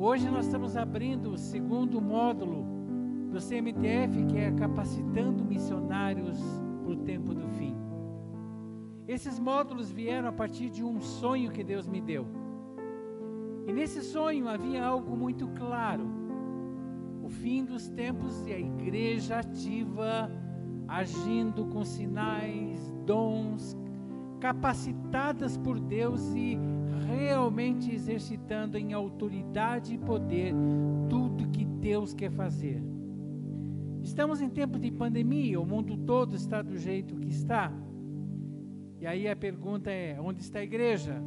Hoje 0.00 0.30
nós 0.30 0.46
estamos 0.46 0.76
abrindo 0.76 1.32
o 1.32 1.36
segundo 1.36 2.00
módulo 2.00 2.64
do 3.32 3.40
CMTF, 3.40 4.26
que 4.28 4.38
é 4.38 4.52
capacitando 4.52 5.44
missionários 5.44 6.38
para 6.84 6.92
o 6.92 6.96
tempo 6.98 7.34
do 7.34 7.48
fim. 7.48 7.74
Esses 9.08 9.40
módulos 9.40 9.90
vieram 9.90 10.28
a 10.28 10.32
partir 10.32 10.70
de 10.70 10.84
um 10.84 11.00
sonho 11.00 11.50
que 11.50 11.64
Deus 11.64 11.88
me 11.88 12.00
deu. 12.00 12.28
E 13.66 13.72
nesse 13.72 14.00
sonho 14.00 14.48
havia 14.48 14.84
algo 14.84 15.16
muito 15.16 15.48
claro: 15.48 16.06
o 17.24 17.28
fim 17.28 17.64
dos 17.64 17.88
tempos 17.88 18.46
e 18.46 18.52
a 18.52 18.58
igreja 18.60 19.40
ativa, 19.40 20.30
agindo 20.86 21.66
com 21.66 21.84
sinais, 21.84 22.94
dons, 23.04 23.76
capacitadas 24.38 25.56
por 25.56 25.80
Deus 25.80 26.32
e 26.36 26.56
realmente 27.08 27.92
exercitando 27.92 28.76
em 28.76 28.92
autoridade 28.92 29.94
e 29.94 29.98
poder 29.98 30.52
tudo 31.08 31.48
que 31.48 31.64
Deus 31.64 32.12
quer 32.12 32.30
fazer. 32.30 32.82
Estamos 34.02 34.40
em 34.40 34.48
tempo 34.48 34.78
de 34.78 34.90
pandemia, 34.90 35.60
o 35.60 35.66
mundo 35.66 35.96
todo 35.96 36.36
está 36.36 36.62
do 36.62 36.76
jeito 36.76 37.16
que 37.16 37.28
está. 37.28 37.72
E 39.00 39.06
aí 39.06 39.28
a 39.28 39.34
pergunta 39.36 39.90
é: 39.90 40.20
onde 40.20 40.42
está 40.42 40.58
a 40.58 40.64
igreja? 40.64 41.22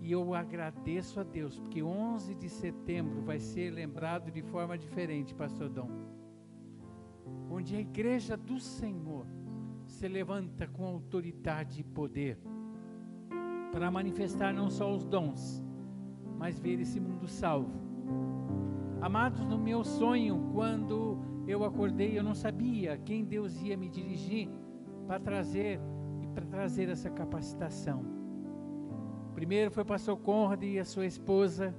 E 0.00 0.12
eu 0.12 0.34
agradeço 0.34 1.20
a 1.20 1.22
Deus, 1.22 1.58
porque 1.58 1.82
11 1.82 2.34
de 2.34 2.48
setembro 2.48 3.22
vai 3.22 3.38
ser 3.38 3.70
lembrado 3.70 4.30
de 4.30 4.42
forma 4.42 4.76
diferente, 4.76 5.34
Pastor 5.34 5.68
Dom. 5.68 5.90
Onde 7.50 7.76
a 7.76 7.80
igreja 7.80 8.36
do 8.36 8.58
Senhor 8.58 9.26
se 9.86 10.08
levanta 10.08 10.66
com 10.66 10.84
autoridade 10.84 11.80
e 11.80 11.84
poder 11.84 12.38
para 13.72 13.90
manifestar 13.90 14.52
não 14.52 14.68
só 14.68 14.92
os 14.92 15.04
dons, 15.04 15.64
mas 16.38 16.58
ver 16.58 16.80
esse 16.80 16.98
mundo 16.98 17.26
salvo. 17.28 17.80
Amados, 19.00 19.44
no 19.46 19.58
meu 19.58 19.82
sonho, 19.82 20.50
quando 20.52 21.18
eu 21.46 21.64
acordei, 21.64 22.18
eu 22.18 22.22
não 22.22 22.34
sabia 22.34 22.98
quem 22.98 23.24
Deus 23.24 23.60
ia 23.62 23.76
me 23.76 23.88
dirigir 23.88 24.48
para 25.06 25.18
trazer 25.18 25.80
e 26.22 26.26
para 26.28 26.44
trazer 26.46 26.88
essa 26.88 27.10
capacitação. 27.10 28.04
Primeiro 29.34 29.70
foi 29.70 29.82
o 29.82 29.86
pastor 29.86 30.18
Conrad 30.18 30.62
e 30.62 30.78
a 30.78 30.84
sua 30.84 31.06
esposa 31.06 31.74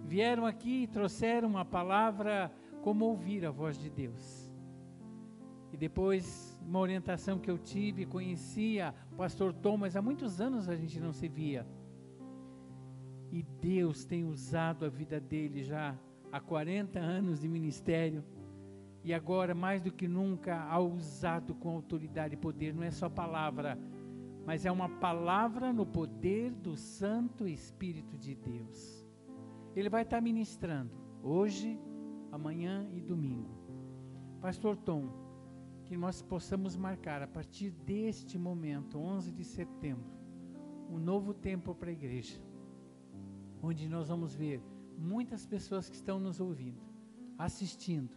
vieram 0.00 0.44
aqui 0.44 0.82
e 0.82 0.86
trouxeram 0.86 1.48
uma 1.48 1.64
palavra 1.64 2.52
como 2.82 3.06
ouvir 3.06 3.46
a 3.46 3.50
voz 3.50 3.78
de 3.78 3.88
Deus. 3.88 4.52
E 5.72 5.76
depois 5.76 6.53
uma 6.66 6.78
orientação 6.78 7.38
que 7.38 7.50
eu 7.50 7.58
tive, 7.58 8.06
conhecia 8.06 8.94
o 9.12 9.16
pastor 9.16 9.52
Tom, 9.52 9.76
mas 9.76 9.96
há 9.96 10.02
muitos 10.02 10.40
anos 10.40 10.68
a 10.68 10.76
gente 10.76 10.98
não 10.98 11.12
se 11.12 11.28
via. 11.28 11.66
E 13.30 13.42
Deus 13.42 14.04
tem 14.04 14.24
usado 14.24 14.84
a 14.84 14.88
vida 14.88 15.20
dele 15.20 15.62
já 15.62 15.98
há 16.30 16.40
40 16.40 16.98
anos 16.98 17.40
de 17.40 17.48
ministério. 17.48 18.24
E 19.02 19.12
agora, 19.12 19.54
mais 19.54 19.82
do 19.82 19.92
que 19.92 20.08
nunca, 20.08 20.62
ha 20.62 20.78
usado 20.78 21.54
com 21.54 21.70
autoridade 21.70 22.34
e 22.34 22.38
poder. 22.38 22.72
Não 22.74 22.82
é 22.82 22.90
só 22.90 23.08
palavra, 23.08 23.78
mas 24.46 24.64
é 24.64 24.72
uma 24.72 24.88
palavra 24.88 25.72
no 25.72 25.84
poder 25.84 26.52
do 26.52 26.76
Santo 26.76 27.46
Espírito 27.46 28.16
de 28.16 28.34
Deus. 28.34 29.06
Ele 29.76 29.88
vai 29.88 30.02
estar 30.02 30.20
ministrando 30.20 30.92
hoje, 31.22 31.78
amanhã 32.30 32.88
e 32.92 33.00
domingo. 33.00 33.50
Pastor 34.40 34.76
Tom, 34.76 35.23
que 35.84 35.96
nós 35.96 36.22
possamos 36.22 36.76
marcar 36.76 37.22
a 37.22 37.26
partir 37.26 37.70
deste 37.70 38.38
momento, 38.38 38.98
11 38.98 39.30
de 39.32 39.44
setembro, 39.44 40.10
um 40.90 40.98
novo 40.98 41.34
tempo 41.34 41.74
para 41.74 41.90
a 41.90 41.92
igreja, 41.92 42.40
onde 43.62 43.88
nós 43.88 44.08
vamos 44.08 44.34
ver 44.34 44.62
muitas 44.96 45.46
pessoas 45.46 45.88
que 45.88 45.96
estão 45.96 46.18
nos 46.18 46.40
ouvindo, 46.40 46.80
assistindo, 47.38 48.16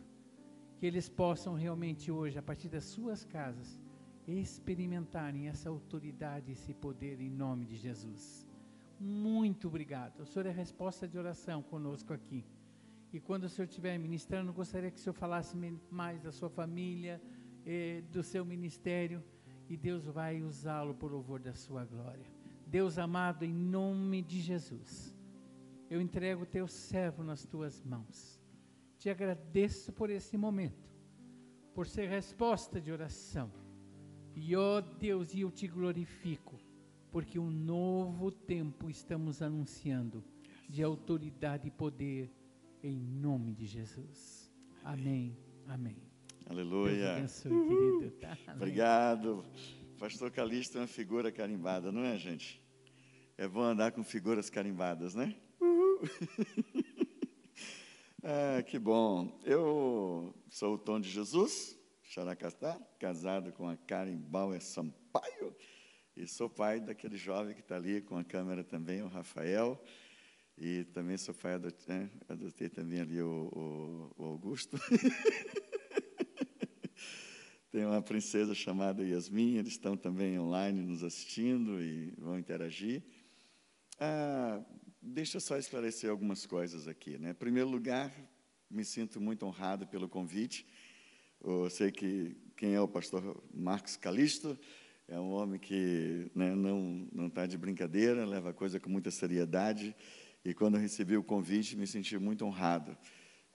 que 0.77 0.85
eles 0.85 1.09
possam 1.09 1.55
realmente 1.55 2.11
hoje, 2.11 2.37
a 2.37 2.41
partir 2.41 2.69
das 2.69 2.85
suas 2.85 3.25
casas, 3.25 3.79
experimentarem 4.27 5.47
essa 5.47 5.69
autoridade, 5.69 6.51
esse 6.51 6.73
poder 6.73 7.19
em 7.19 7.29
nome 7.29 7.65
de 7.65 7.75
Jesus. 7.75 8.47
Muito 8.99 9.67
obrigado. 9.67 10.21
O 10.21 10.25
Senhor 10.25 10.45
é 10.45 10.51
resposta 10.51 11.07
de 11.07 11.17
oração 11.17 11.61
conosco 11.61 12.13
aqui. 12.13 12.45
E 13.13 13.19
quando 13.19 13.45
o 13.45 13.49
Senhor 13.49 13.67
estiver 13.67 13.97
ministrando, 13.97 14.51
gostaria 14.51 14.91
que 14.91 14.97
o 14.97 14.99
Senhor 14.99 15.13
falasse 15.13 15.55
mais 15.89 16.21
da 16.21 16.31
sua 16.31 16.49
família, 16.49 17.21
eh, 17.67 18.01
do 18.13 18.23
seu 18.23 18.45
ministério 18.45 19.21
e 19.69 19.75
Deus 19.75 20.05
vai 20.05 20.41
usá-lo 20.41 20.95
por 20.95 21.11
louvor 21.11 21.41
da 21.41 21.53
sua 21.53 21.83
glória. 21.83 22.25
Deus 22.65 22.97
amado, 22.97 23.43
em 23.43 23.53
nome 23.53 24.21
de 24.21 24.39
Jesus, 24.39 25.13
eu 25.89 25.99
entrego 25.99 26.43
o 26.43 26.45
teu 26.45 26.67
servo 26.67 27.23
nas 27.23 27.45
tuas 27.45 27.83
mãos. 27.83 28.41
Te 28.97 29.09
agradeço 29.09 29.91
por 29.91 30.09
esse 30.09 30.37
momento, 30.37 30.89
por 31.73 31.85
ser 31.85 32.07
resposta 32.07 32.79
de 32.79 32.91
oração. 32.91 33.51
E 34.33 34.55
ó 34.55 34.77
oh 34.77 34.81
Deus, 34.81 35.35
eu 35.35 35.51
te 35.51 35.67
glorifico, 35.67 36.57
porque 37.11 37.37
um 37.37 37.49
novo 37.49 38.31
tempo 38.31 38.89
estamos 38.89 39.41
anunciando 39.41 40.23
de 40.69 40.81
autoridade 40.83 41.67
e 41.67 41.71
poder 41.71 42.31
em 42.81 42.97
nome 42.97 43.53
de 43.53 43.65
Jesus. 43.65 44.51
Amém. 44.83 45.37
Amém. 45.67 46.06
Aleluia. 46.49 47.17
Abençoe, 47.17 47.51
querido. 47.51 48.11
Tá? 48.21 48.37
Obrigado. 48.53 49.45
Pastor 49.99 50.31
Calixto 50.31 50.77
é 50.77 50.81
uma 50.81 50.87
figura 50.87 51.29
carimbada, 51.29 51.91
não 51.91 52.05
é, 52.05 52.17
gente? 52.17 52.63
É 53.37 53.45
bom 53.45 53.61
andar 53.61 53.91
com 53.91 54.01
figuras 54.01 54.49
carimbadas, 54.49 55.13
né? 55.13 55.35
Uhul. 55.59 55.99
ah, 58.23 58.63
que 58.63 58.79
bom. 58.79 59.37
Eu 59.43 60.33
sou 60.49 60.75
o 60.75 60.77
Tom 60.77 61.01
de 61.01 61.09
Jesus, 61.09 61.77
Xaracastá, 62.01 62.79
casado 62.97 63.51
com 63.51 63.67
a 63.67 63.75
Karen 63.75 64.15
Bauer 64.15 64.61
Sampaio, 64.61 65.53
e 66.15 66.25
sou 66.25 66.49
pai 66.49 66.79
daquele 66.79 67.17
jovem 67.17 67.55
que 67.55 67.61
está 67.61 67.75
ali 67.75 68.01
com 68.01 68.17
a 68.17 68.23
câmera 68.23 68.63
também, 68.63 69.01
o 69.01 69.07
Rafael. 69.07 69.83
E 70.57 70.85
também 70.85 71.17
sou 71.17 71.35
pai, 71.35 71.55
adotei, 71.55 71.93
né? 71.93 72.09
adotei 72.29 72.69
também 72.69 73.01
ali 73.01 73.21
o, 73.21 73.49
o, 74.17 74.23
o 74.23 74.25
Augusto. 74.25 74.77
Tem 77.77 77.85
uma 77.85 78.01
princesa 78.01 78.55
chamada 78.55 79.03
Yasmin, 79.03 79.57
eles 79.57 79.73
estão 79.73 79.95
também 79.95 80.39
online 80.39 80.81
nos 80.81 81.03
assistindo 81.03 81.79
e 81.79 82.11
vão 82.17 82.39
interagir. 82.39 83.03
Ah, 83.99 84.59
deixa 84.99 85.37
eu 85.37 85.41
só 85.41 85.55
esclarecer 85.59 86.09
algumas 86.09 86.43
coisas 86.43 86.87
aqui. 86.87 87.19
Né? 87.19 87.29
Em 87.29 87.35
primeiro 87.35 87.69
lugar, 87.69 88.11
me 88.67 88.83
sinto 88.83 89.21
muito 89.21 89.45
honrado 89.45 89.85
pelo 89.85 90.09
convite. 90.09 90.65
Eu 91.39 91.69
sei 91.69 91.91
que 91.91 92.35
quem 92.55 92.73
é 92.73 92.81
o 92.81 92.87
pastor 92.87 93.43
Marcos 93.53 93.95
Calisto 93.95 94.57
é 95.07 95.19
um 95.19 95.29
homem 95.29 95.59
que 95.59 96.31
né, 96.33 96.55
não 96.55 97.07
não 97.11 97.27
está 97.27 97.45
de 97.45 97.59
brincadeira, 97.59 98.25
leva 98.25 98.49
a 98.49 98.53
coisa 98.53 98.79
com 98.79 98.89
muita 98.89 99.11
seriedade. 99.11 99.95
E 100.43 100.51
quando 100.51 100.79
recebi 100.79 101.15
o 101.15 101.21
convite, 101.21 101.77
me 101.77 101.85
senti 101.85 102.17
muito 102.17 102.43
honrado. 102.43 102.97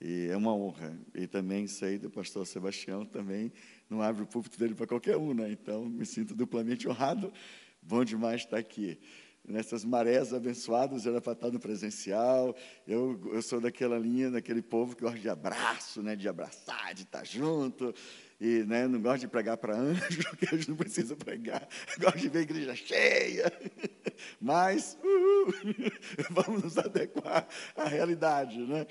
E 0.04 0.26
é 0.26 0.36
uma 0.36 0.52
honra. 0.52 0.98
E 1.14 1.28
também 1.28 1.68
sei 1.68 1.96
do 1.96 2.10
pastor 2.10 2.44
Sebastião, 2.44 3.04
também 3.04 3.52
não 3.88 4.02
abre 4.02 4.24
o 4.24 4.26
púlpito 4.26 4.58
dele 4.58 4.74
para 4.74 4.86
qualquer 4.86 5.16
um, 5.16 5.32
né? 5.32 5.52
Então, 5.52 5.84
me 5.84 6.04
sinto 6.04 6.34
duplamente 6.34 6.88
honrado. 6.88 7.32
Bom 7.80 8.04
demais 8.04 8.40
estar 8.40 8.56
aqui. 8.56 8.98
Nessas 9.44 9.84
marés 9.84 10.32
abençoadas, 10.34 11.06
era 11.06 11.20
para 11.20 11.34
estar 11.34 11.50
no 11.52 11.60
presencial. 11.60 12.56
Eu, 12.84 13.20
eu 13.32 13.40
sou 13.42 13.60
daquela 13.60 13.96
linha, 13.96 14.28
daquele 14.28 14.60
povo 14.60 14.96
que 14.96 15.02
gosta 15.02 15.20
de 15.20 15.28
abraço, 15.28 16.02
né? 16.02 16.16
de 16.16 16.28
abraçar, 16.28 16.94
de 16.94 17.02
estar 17.02 17.24
junto. 17.24 17.94
E 18.40 18.64
né, 18.64 18.88
não 18.88 19.00
gosto 19.00 19.20
de 19.20 19.28
pregar 19.28 19.56
para 19.56 19.76
anjo, 19.76 20.02
porque 20.30 20.52
anjo 20.52 20.70
não 20.70 20.76
precisa 20.76 21.14
pregar. 21.14 21.68
Gosto 22.00 22.18
de 22.18 22.28
ver 22.28 22.40
a 22.40 22.42
igreja 22.42 22.74
cheia. 22.74 23.52
Mas, 24.40 24.98
uh, 25.00 25.52
vamos 26.30 26.64
nos 26.64 26.76
adequar 26.76 27.46
à 27.76 27.86
realidade, 27.86 28.58
né? 28.58 28.84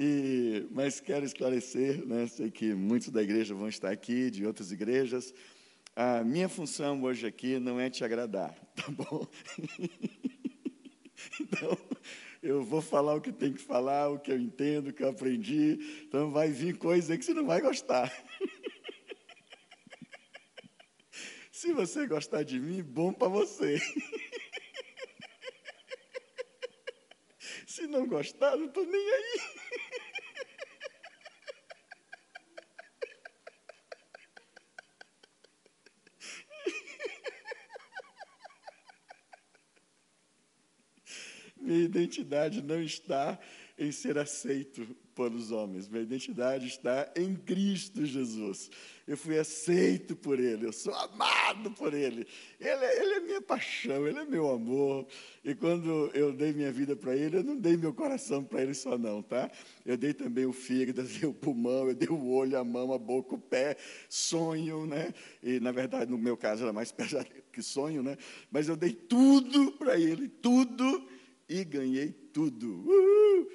E, 0.00 0.64
mas 0.70 1.00
quero 1.00 1.24
esclarecer, 1.24 2.06
né, 2.06 2.28
sei 2.28 2.52
que 2.52 2.72
muitos 2.72 3.08
da 3.08 3.20
igreja 3.20 3.52
vão 3.52 3.68
estar 3.68 3.90
aqui, 3.90 4.30
de 4.30 4.46
outras 4.46 4.70
igrejas. 4.70 5.34
A 5.96 6.22
minha 6.22 6.48
função 6.48 7.02
hoje 7.02 7.26
aqui 7.26 7.58
não 7.58 7.80
é 7.80 7.90
te 7.90 8.04
agradar, 8.04 8.54
tá 8.76 8.84
bom? 8.92 9.26
então, 11.40 11.76
eu 12.40 12.62
vou 12.62 12.80
falar 12.80 13.16
o 13.16 13.20
que 13.20 13.32
tem 13.32 13.52
que 13.52 13.60
falar, 13.60 14.08
o 14.08 14.20
que 14.20 14.30
eu 14.30 14.38
entendo, 14.38 14.90
o 14.90 14.92
que 14.92 15.02
eu 15.02 15.08
aprendi. 15.08 16.04
Então, 16.06 16.30
vai 16.30 16.52
vir 16.52 16.78
coisa 16.78 17.18
que 17.18 17.24
você 17.24 17.34
não 17.34 17.44
vai 17.44 17.60
gostar. 17.60 18.08
Se 21.50 21.72
você 21.72 22.06
gostar 22.06 22.44
de 22.44 22.60
mim, 22.60 22.84
bom 22.84 23.12
para 23.12 23.26
você. 23.26 23.82
Se 27.66 27.88
não 27.88 28.06
gostar, 28.06 28.56
não 28.56 28.66
estou 28.66 28.86
nem 28.86 29.12
aí. 29.12 29.40
Minha 41.68 41.84
identidade 41.84 42.62
não 42.62 42.82
está 42.82 43.38
em 43.78 43.92
ser 43.92 44.16
aceito 44.16 44.86
pelos 45.14 45.50
homens. 45.50 45.88
Minha 45.88 46.02
identidade 46.02 46.66
está 46.66 47.12
em 47.14 47.34
Cristo 47.34 48.06
Jesus. 48.06 48.70
Eu 49.06 49.16
fui 49.16 49.38
aceito 49.38 50.16
por 50.16 50.38
Ele, 50.38 50.66
eu 50.66 50.72
sou 50.72 50.94
amado 50.94 51.70
por 51.72 51.92
Ele. 51.92 52.26
Ele, 52.58 52.84
ele 52.84 53.14
é 53.14 53.20
minha 53.20 53.42
paixão, 53.42 54.06
Ele 54.06 54.18
é 54.18 54.24
meu 54.24 54.48
amor. 54.48 55.06
E 55.44 55.54
quando 55.54 56.10
eu 56.14 56.32
dei 56.32 56.52
minha 56.52 56.72
vida 56.72 56.96
para 56.96 57.14
Ele, 57.14 57.38
eu 57.38 57.44
não 57.44 57.56
dei 57.56 57.76
meu 57.76 57.92
coração 57.92 58.42
para 58.42 58.62
Ele 58.62 58.74
só, 58.74 58.96
não, 58.96 59.20
tá? 59.20 59.50
Eu 59.84 59.96
dei 59.96 60.14
também 60.14 60.46
o 60.46 60.52
fígado, 60.52 61.02
eu 61.02 61.06
dei 61.06 61.28
o 61.28 61.34
pulmão, 61.34 61.88
eu 61.88 61.94
dei 61.94 62.08
o 62.08 62.28
olho, 62.30 62.58
a 62.58 62.64
mão, 62.64 62.92
a 62.92 62.98
boca, 62.98 63.34
o 63.34 63.38
pé, 63.38 63.76
sonho, 64.08 64.86
né? 64.86 65.12
E, 65.42 65.60
na 65.60 65.72
verdade, 65.72 66.10
no 66.10 66.18
meu 66.18 66.36
caso, 66.36 66.62
era 66.62 66.72
mais 66.72 66.94
que 67.52 67.62
sonho, 67.62 68.02
né? 68.02 68.16
Mas 68.50 68.68
eu 68.68 68.76
dei 68.76 68.92
tudo 68.92 69.72
para 69.72 69.98
Ele, 69.98 70.28
tudo, 70.28 71.06
e 71.48 71.64
ganhei 71.64 72.12
tudo. 72.12 72.84
Uhul! 72.86 73.48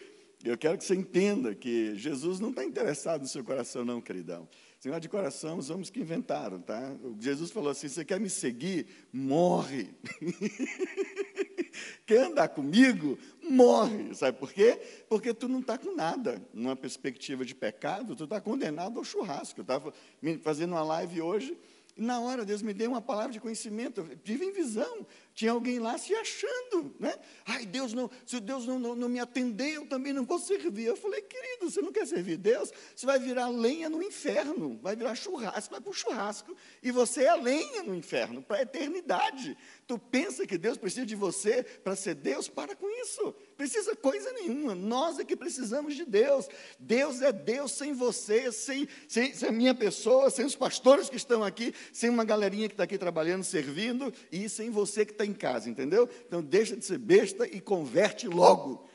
Eu 0.43 0.57
quero 0.57 0.77
que 0.77 0.83
você 0.83 0.93
entenda 0.93 1.55
que 1.55 1.95
Jesus 1.95 2.37
não 2.41 2.49
está 2.49 2.65
interessado 2.65 3.21
no 3.21 3.27
seu 3.27 3.45
coração, 3.45 3.85
não, 3.85 4.01
queridão. 4.01 4.47
Senhor 4.77 4.99
de 4.99 5.07
coração, 5.07 5.57
os 5.57 5.69
homens 5.69 5.89
que 5.89 6.01
inventaram, 6.01 6.59
tá? 6.59 6.93
Jesus 7.17 7.49
falou 7.49 7.69
assim: 7.69 7.87
você 7.87 8.03
quer 8.03 8.19
me 8.19 8.29
seguir? 8.29 8.85
Morre. 9.13 9.87
quer 12.05 12.25
andar 12.25 12.49
comigo? 12.49 13.17
Morre. 13.41 14.13
Sabe 14.13 14.37
por 14.37 14.51
quê? 14.51 14.77
Porque 15.07 15.33
tu 15.33 15.47
não 15.47 15.61
está 15.61 15.77
com 15.77 15.95
nada. 15.95 16.45
Numa 16.53 16.75
perspectiva 16.75 17.45
de 17.45 17.55
pecado, 17.55 18.13
tu 18.13 18.25
está 18.25 18.41
condenado 18.41 18.99
ao 18.99 19.05
churrasco. 19.05 19.61
Eu 19.61 19.63
estava 19.63 19.93
fazendo 20.41 20.71
uma 20.71 20.83
live 20.83 21.21
hoje 21.21 21.57
e 21.95 22.01
na 22.01 22.19
hora, 22.19 22.43
Deus 22.43 22.61
me 22.61 22.73
deu 22.73 22.89
uma 22.89 23.01
palavra 23.01 23.31
de 23.31 23.39
conhecimento, 23.39 24.01
eu 24.01 24.17
tive 24.17 24.45
em 24.45 24.51
visão, 24.51 25.05
tinha 25.33 25.51
alguém 25.51 25.79
lá 25.79 25.97
se 25.97 26.13
achando, 26.13 26.95
né? 26.99 27.13
Ai, 27.45 27.65
Deus 27.65 27.91
não, 27.91 28.09
se 28.25 28.39
Deus 28.39 28.67
não, 28.67 28.77
não, 28.77 28.95
não, 28.95 29.09
me 29.09 29.19
atender, 29.19 29.73
eu 29.73 29.87
também 29.87 30.13
não 30.13 30.25
vou 30.25 30.37
servir. 30.37 30.85
Eu 30.85 30.95
falei, 30.95 31.21
querido, 31.21 31.71
você 31.71 31.81
não 31.81 31.91
quer 31.91 32.05
servir 32.05 32.37
Deus? 32.37 32.71
Você 32.95 33.05
vai 33.05 33.17
virar 33.17 33.47
lenha 33.47 33.89
no 33.89 34.03
inferno, 34.03 34.79
vai 34.81 34.95
virar 34.95 35.15
churrasco, 35.15 35.71
vai 35.71 35.81
para 35.81 35.89
o 35.89 35.93
churrasco, 35.93 36.55
e 36.83 36.91
você 36.91 37.23
é 37.23 37.35
lenha 37.35 37.81
no 37.81 37.95
inferno, 37.95 38.43
para 38.43 38.57
a 38.57 38.61
eternidade. 38.61 39.57
Tu 39.87 39.97
pensa 39.97 40.45
que 40.45 40.57
Deus 40.57 40.77
precisa 40.77 41.05
de 41.05 41.15
você 41.15 41.63
para 41.63 41.95
ser 41.95 42.13
Deus? 42.13 42.47
Para 42.47 42.75
com 42.75 42.87
isso. 43.01 43.33
Precisa 43.57 43.95
coisa 43.95 44.31
nenhuma. 44.33 44.75
Nós 44.75 45.17
é 45.19 45.25
que 45.25 45.35
precisamos 45.35 45.95
de 45.95 46.05
Deus. 46.05 46.47
Deus 46.79 47.21
é 47.21 47.31
Deus 47.31 47.71
sem 47.71 47.93
você, 47.93 48.51
sem, 48.51 48.87
sem, 49.07 49.33
sem 49.33 49.49
a 49.49 49.51
minha 49.51 49.73
pessoa, 49.73 50.29
sem 50.29 50.45
os 50.45 50.55
pastores 50.55 51.09
que 51.09 51.17
estão 51.17 51.43
aqui, 51.43 51.73
sem 51.91 52.09
uma 52.09 52.23
galerinha 52.23 52.67
que 52.67 52.73
está 52.75 52.83
aqui 52.83 52.97
trabalhando, 52.97 53.43
servindo, 53.43 54.13
e 54.31 54.47
sem 54.47 54.69
você 54.69 55.05
que 55.05 55.11
está 55.11 55.22
em 55.25 55.33
casa, 55.33 55.69
entendeu? 55.69 56.09
Então 56.27 56.41
deixa 56.41 56.75
de 56.75 56.85
ser 56.85 56.97
besta 56.97 57.47
e 57.47 57.61
converte 57.61 58.27
logo. 58.27 58.89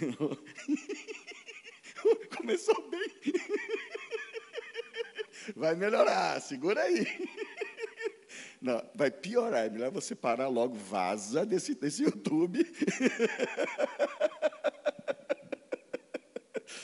Começou 2.36 2.88
bem. 2.88 3.10
Vai 5.56 5.74
melhorar, 5.74 6.40
segura 6.40 6.82
aí. 6.82 7.06
Não, 8.60 8.82
vai 8.94 9.10
piorar. 9.10 9.66
É 9.66 9.70
melhor 9.70 9.90
você 9.90 10.14
parar 10.14 10.48
logo, 10.48 10.74
vaza 10.74 11.46
desse, 11.46 11.74
desse 11.74 12.02
YouTube. 12.02 12.62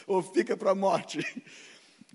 Ou 0.06 0.22
fica 0.22 0.56
para 0.56 0.70
a 0.70 0.74
morte. 0.74 1.20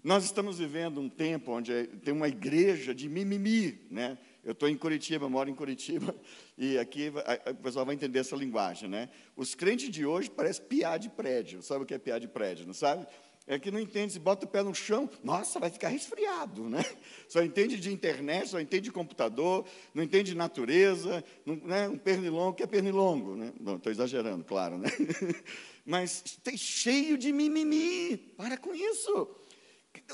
Nós 0.03 0.23
estamos 0.23 0.57
vivendo 0.57 0.99
um 0.99 1.07
tempo 1.07 1.51
onde 1.51 1.85
tem 2.03 2.11
uma 2.13 2.27
igreja 2.27 2.95
de 2.95 3.07
mimimi, 3.07 3.85
né? 3.91 4.17
Eu 4.43 4.53
estou 4.53 4.67
em 4.67 4.75
Curitiba, 4.75 5.29
moro 5.29 5.49
em 5.49 5.55
Curitiba, 5.55 6.15
e 6.57 6.77
aqui 6.77 7.11
o 7.49 7.55
pessoal 7.55 7.85
vai 7.85 7.95
entender 7.95 8.19
essa 8.19 8.35
linguagem, 8.35 8.89
né? 8.89 9.09
Os 9.35 9.53
crentes 9.53 9.89
de 9.89 10.05
hoje 10.05 10.29
parecem 10.29 10.65
piar 10.65 10.97
de 10.97 11.09
prédio. 11.09 11.61
Sabe 11.61 11.83
o 11.83 11.85
que 11.85 11.93
é 11.93 11.99
piar 11.99 12.19
de 12.19 12.27
prédio, 12.27 12.65
não 12.65 12.73
sabe? 12.73 13.05
é 13.47 13.57
que 13.57 13.71
não 13.71 13.79
entende, 13.79 14.13
se 14.13 14.19
bota 14.19 14.45
o 14.45 14.49
pé 14.49 14.61
no 14.61 14.73
chão, 14.73 15.09
nossa, 15.23 15.59
vai 15.59 15.69
ficar 15.69 15.89
resfriado, 15.89 16.69
né? 16.69 16.85
Só 17.27 17.41
entende 17.41 17.77
de 17.79 17.91
internet, 17.91 18.49
só 18.49 18.59
entende 18.59 18.83
de 18.83 18.91
computador, 18.91 19.65
não 19.93 20.03
entende 20.03 20.31
de 20.31 20.37
natureza, 20.37 21.23
não, 21.45 21.55
né? 21.55 21.89
um 21.89 21.97
pernilongo, 21.97 22.55
que 22.55 22.63
é 22.63 22.67
pernilongo, 22.67 23.35
né? 23.35 23.51
Não, 23.59 23.75
estou 23.75 23.91
exagerando, 23.91 24.43
claro, 24.43 24.77
né? 24.77 24.89
Mas 25.85 26.21
tem 26.43 26.55
cheio 26.55 27.17
de 27.17 27.33
mimimi, 27.33 28.15
para 28.37 28.57
com 28.57 28.73
isso. 28.75 29.40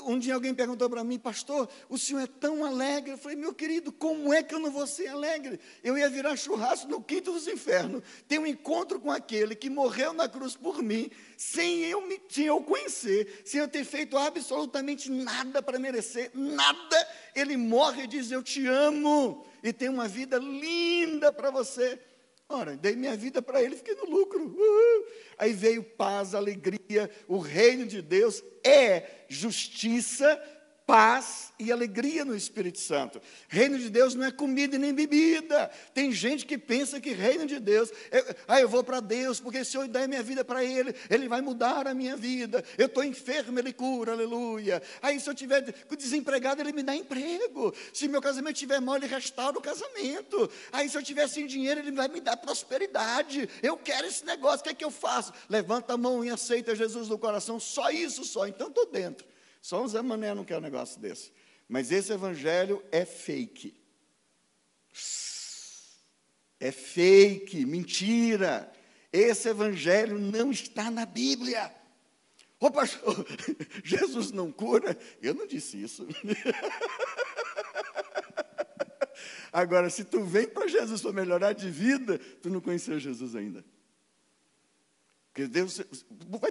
Um 0.02 0.18
dia 0.18 0.34
alguém 0.34 0.54
perguntou 0.54 0.88
para 0.88 1.04
mim, 1.04 1.18
pastor, 1.18 1.68
o 1.88 1.98
senhor 1.98 2.20
é 2.20 2.26
tão 2.26 2.64
alegre. 2.64 3.12
Eu 3.12 3.18
falei, 3.18 3.36
meu 3.36 3.54
querido, 3.54 3.92
como 3.92 4.32
é 4.32 4.42
que 4.42 4.54
eu 4.54 4.58
não 4.58 4.70
vou 4.70 4.86
ser 4.86 5.08
alegre? 5.08 5.60
Eu 5.82 5.96
ia 5.96 6.08
virar 6.08 6.36
churrasco 6.36 6.88
no 6.88 7.02
quinto 7.02 7.32
dos 7.32 7.46
infernos, 7.46 8.02
ter 8.26 8.38
um 8.38 8.46
encontro 8.46 8.98
com 9.00 9.10
aquele 9.10 9.54
que 9.54 9.70
morreu 9.70 10.12
na 10.12 10.28
cruz 10.28 10.56
por 10.56 10.82
mim, 10.82 11.10
sem 11.36 11.84
eu 11.84 12.06
me 12.06 12.20
sem 12.28 12.46
eu 12.46 12.60
conhecer, 12.62 13.42
sem 13.44 13.60
eu 13.60 13.68
ter 13.68 13.84
feito 13.84 14.16
absolutamente 14.16 15.10
nada 15.10 15.62
para 15.62 15.78
merecer, 15.78 16.30
nada. 16.34 17.08
Ele 17.34 17.56
morre 17.56 18.04
e 18.04 18.06
diz: 18.06 18.30
Eu 18.30 18.42
te 18.42 18.66
amo, 18.66 19.46
e 19.62 19.72
tem 19.72 19.88
uma 19.88 20.08
vida 20.08 20.38
linda 20.38 21.32
para 21.32 21.50
você. 21.50 22.00
Ora, 22.48 22.76
dei 22.76 22.96
minha 22.96 23.14
vida 23.14 23.42
para 23.42 23.62
ele, 23.62 23.76
fiquei 23.76 23.94
no 23.94 24.06
lucro. 24.06 24.42
Uhul. 24.42 25.06
Aí 25.36 25.52
veio 25.52 25.82
paz, 25.82 26.34
alegria. 26.34 27.10
O 27.26 27.38
reino 27.38 27.86
de 27.86 28.00
Deus 28.00 28.42
é 28.64 29.24
justiça, 29.28 30.40
paz 30.88 31.52
e 31.58 31.70
alegria 31.70 32.24
no 32.24 32.34
Espírito 32.34 32.78
Santo. 32.78 33.20
Reino 33.46 33.78
de 33.78 33.90
Deus 33.90 34.14
não 34.14 34.24
é 34.24 34.32
comida 34.32 34.78
nem 34.78 34.94
bebida. 34.94 35.70
Tem 35.92 36.10
gente 36.10 36.46
que 36.46 36.56
pensa 36.56 36.98
que 36.98 37.10
reino 37.10 37.44
de 37.44 37.60
Deus 37.60 37.92
é, 38.10 38.34
ah, 38.48 38.58
eu 38.58 38.66
vou 38.66 38.82
para 38.82 38.98
Deus, 38.98 39.38
porque 39.38 39.62
se 39.66 39.76
eu 39.76 39.86
der 39.86 40.08
minha 40.08 40.22
vida 40.22 40.42
para 40.42 40.64
Ele, 40.64 40.94
Ele 41.10 41.28
vai 41.28 41.42
mudar 41.42 41.86
a 41.86 41.92
minha 41.92 42.16
vida. 42.16 42.64
Eu 42.78 42.86
estou 42.86 43.04
enfermo, 43.04 43.58
Ele 43.58 43.70
cura, 43.70 44.12
aleluia. 44.12 44.82
Aí 45.02 45.20
se 45.20 45.28
eu 45.28 45.34
tiver 45.34 45.60
desempregado, 45.94 46.62
Ele 46.62 46.72
me 46.72 46.82
dá 46.82 46.96
emprego. 46.96 47.74
Se 47.92 48.08
meu 48.08 48.22
casamento 48.22 48.54
estiver 48.54 48.80
mal, 48.80 48.96
Ele 48.96 49.08
restaura 49.08 49.58
o 49.58 49.60
casamento. 49.60 50.50
Aí 50.72 50.88
se 50.88 50.96
eu 50.96 51.02
tiver 51.02 51.28
sem 51.28 51.46
dinheiro, 51.46 51.80
Ele 51.80 51.92
vai 51.92 52.08
me 52.08 52.18
dar 52.20 52.38
prosperidade. 52.38 53.46
Eu 53.62 53.76
quero 53.76 54.06
esse 54.06 54.24
negócio, 54.24 54.60
o 54.60 54.64
que 54.64 54.70
é 54.70 54.74
que 54.74 54.84
eu 54.86 54.90
faço? 54.90 55.34
Levanta 55.50 55.92
a 55.92 55.98
mão 55.98 56.24
e 56.24 56.30
aceita 56.30 56.74
Jesus 56.74 57.10
no 57.10 57.18
coração, 57.18 57.60
só 57.60 57.90
isso 57.90 58.24
só, 58.24 58.48
então 58.48 58.68
estou 58.68 58.86
dentro. 58.86 59.26
Só 59.68 59.84
um 59.84 59.86
Zé 59.86 60.00
Mané 60.00 60.34
não 60.34 60.46
quer 60.46 60.56
um 60.56 60.62
negócio 60.62 60.98
desse. 60.98 61.30
Mas 61.68 61.92
esse 61.92 62.10
evangelho 62.10 62.82
é 62.90 63.04
fake. 63.04 63.78
É 66.58 66.72
fake, 66.72 67.66
mentira. 67.66 68.72
Esse 69.12 69.50
evangelho 69.50 70.18
não 70.18 70.50
está 70.50 70.90
na 70.90 71.04
Bíblia. 71.04 71.70
Ô 72.58 72.70
pastor, 72.70 73.26
Jesus 73.84 74.32
não 74.32 74.50
cura? 74.50 74.98
Eu 75.20 75.34
não 75.34 75.46
disse 75.46 75.82
isso. 75.82 76.08
Agora, 79.52 79.90
se 79.90 80.02
tu 80.02 80.24
vem 80.24 80.48
para 80.48 80.66
Jesus 80.66 81.02
para 81.02 81.12
melhorar 81.12 81.52
de 81.52 81.68
vida, 81.68 82.18
tu 82.40 82.48
não 82.48 82.62
conheceu 82.62 82.98
Jesus 82.98 83.36
ainda. 83.36 83.62
Porque 85.38 85.46
Deus 85.46 85.80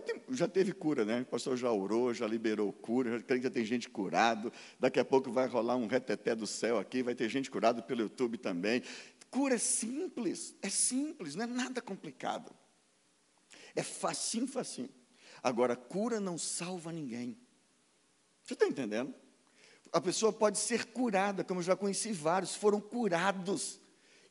ter, 0.05 0.23
já 0.29 0.47
teve 0.47 0.71
cura, 0.71 1.03
né? 1.03 1.19
O 1.19 1.25
pastor 1.25 1.57
já 1.57 1.69
orou, 1.69 2.13
já 2.13 2.25
liberou 2.25 2.71
cura, 2.71 3.19
já, 3.19 3.37
já 3.37 3.49
tem 3.49 3.65
gente 3.65 3.89
curado. 3.89 4.49
Daqui 4.79 4.97
a 4.97 5.03
pouco 5.03 5.29
vai 5.29 5.45
rolar 5.45 5.75
um 5.75 5.87
reteté 5.87 6.33
do 6.33 6.47
céu 6.47 6.79
aqui, 6.79 7.03
vai 7.03 7.13
ter 7.13 7.27
gente 7.27 7.51
curado 7.51 7.83
pelo 7.83 8.03
YouTube 8.03 8.37
também. 8.37 8.81
Cura 9.29 9.55
é 9.55 9.57
simples, 9.57 10.55
é 10.61 10.69
simples, 10.69 11.35
não 11.35 11.43
é 11.43 11.47
nada 11.47 11.81
complicado. 11.81 12.49
É 13.75 13.83
facinho, 13.83 14.47
facinho. 14.47 14.89
Agora, 15.43 15.75
cura 15.75 16.21
não 16.21 16.37
salva 16.37 16.93
ninguém. 16.93 17.37
Você 18.41 18.53
está 18.53 18.65
entendendo? 18.65 19.13
A 19.91 19.99
pessoa 19.99 20.31
pode 20.31 20.59
ser 20.59 20.85
curada, 20.85 21.43
como 21.43 21.59
eu 21.59 21.63
já 21.65 21.75
conheci 21.75 22.13
vários, 22.13 22.55
foram 22.55 22.79
curados. 22.79 23.81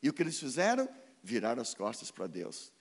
E 0.01 0.09
o 0.09 0.13
que 0.13 0.23
eles 0.23 0.39
fizeram? 0.39 0.89
Viraram 1.21 1.61
as 1.61 1.75
costas 1.75 2.09
para 2.09 2.25
Deus. 2.25 2.75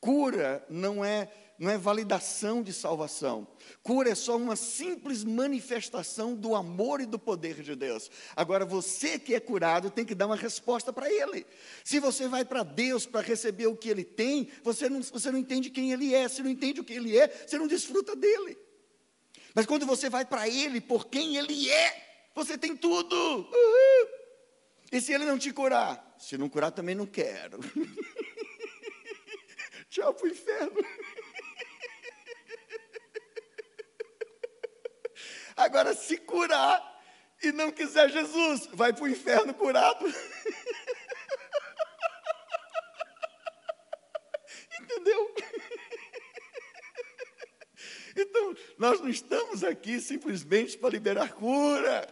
Cura 0.00 0.64
não 0.70 1.04
é, 1.04 1.30
não 1.58 1.70
é 1.70 1.76
validação 1.76 2.62
de 2.62 2.72
salvação. 2.72 3.46
Cura 3.82 4.08
é 4.08 4.14
só 4.14 4.36
uma 4.36 4.56
simples 4.56 5.22
manifestação 5.22 6.34
do 6.34 6.54
amor 6.54 7.02
e 7.02 7.06
do 7.06 7.18
poder 7.18 7.62
de 7.62 7.76
Deus. 7.76 8.10
Agora, 8.34 8.64
você 8.64 9.18
que 9.18 9.34
é 9.34 9.40
curado 9.40 9.90
tem 9.90 10.04
que 10.04 10.14
dar 10.14 10.26
uma 10.26 10.36
resposta 10.36 10.90
para 10.90 11.12
Ele. 11.12 11.46
Se 11.84 12.00
você 12.00 12.26
vai 12.26 12.46
para 12.46 12.62
Deus 12.62 13.04
para 13.04 13.20
receber 13.20 13.66
o 13.66 13.76
que 13.76 13.90
Ele 13.90 14.04
tem, 14.04 14.48
você 14.62 14.88
não, 14.88 15.02
você 15.02 15.30
não 15.30 15.38
entende 15.38 15.68
quem 15.68 15.92
Ele 15.92 16.14
é. 16.14 16.26
Se 16.28 16.42
não 16.42 16.50
entende 16.50 16.80
o 16.80 16.84
que 16.84 16.94
Ele 16.94 17.18
é, 17.18 17.28
você 17.28 17.58
não 17.58 17.66
desfruta 17.66 18.16
dele. 18.16 18.56
Mas 19.54 19.66
quando 19.66 19.84
você 19.84 20.08
vai 20.08 20.24
para 20.24 20.48
Ele 20.48 20.80
por 20.80 21.08
quem 21.08 21.36
Ele 21.36 21.68
é, 21.68 22.30
você 22.34 22.56
tem 22.56 22.74
tudo. 22.74 23.14
Uhul. 23.14 24.08
E 24.90 25.00
se 25.00 25.12
Ele 25.12 25.26
não 25.26 25.38
te 25.38 25.52
curar? 25.52 26.16
Se 26.18 26.38
não 26.38 26.48
curar, 26.48 26.70
também 26.70 26.94
não 26.94 27.06
quero. 27.06 27.60
tchau 29.90 30.14
para 30.14 30.24
o 30.24 30.30
inferno. 30.30 30.80
Agora, 35.56 35.92
se 35.94 36.16
curar 36.16 37.02
e 37.42 37.52
não 37.52 37.70
quiser 37.70 38.08
Jesus, 38.08 38.66
vai 38.72 38.92
para 38.92 39.04
o 39.04 39.08
inferno 39.08 39.52
curado. 39.52 40.06
Entendeu? 44.80 45.34
Então, 48.16 48.56
nós 48.78 49.00
não 49.00 49.08
estamos 49.08 49.62
aqui 49.64 50.00
simplesmente 50.00 50.78
para 50.78 50.90
liberar 50.90 51.32
cura. 51.32 52.06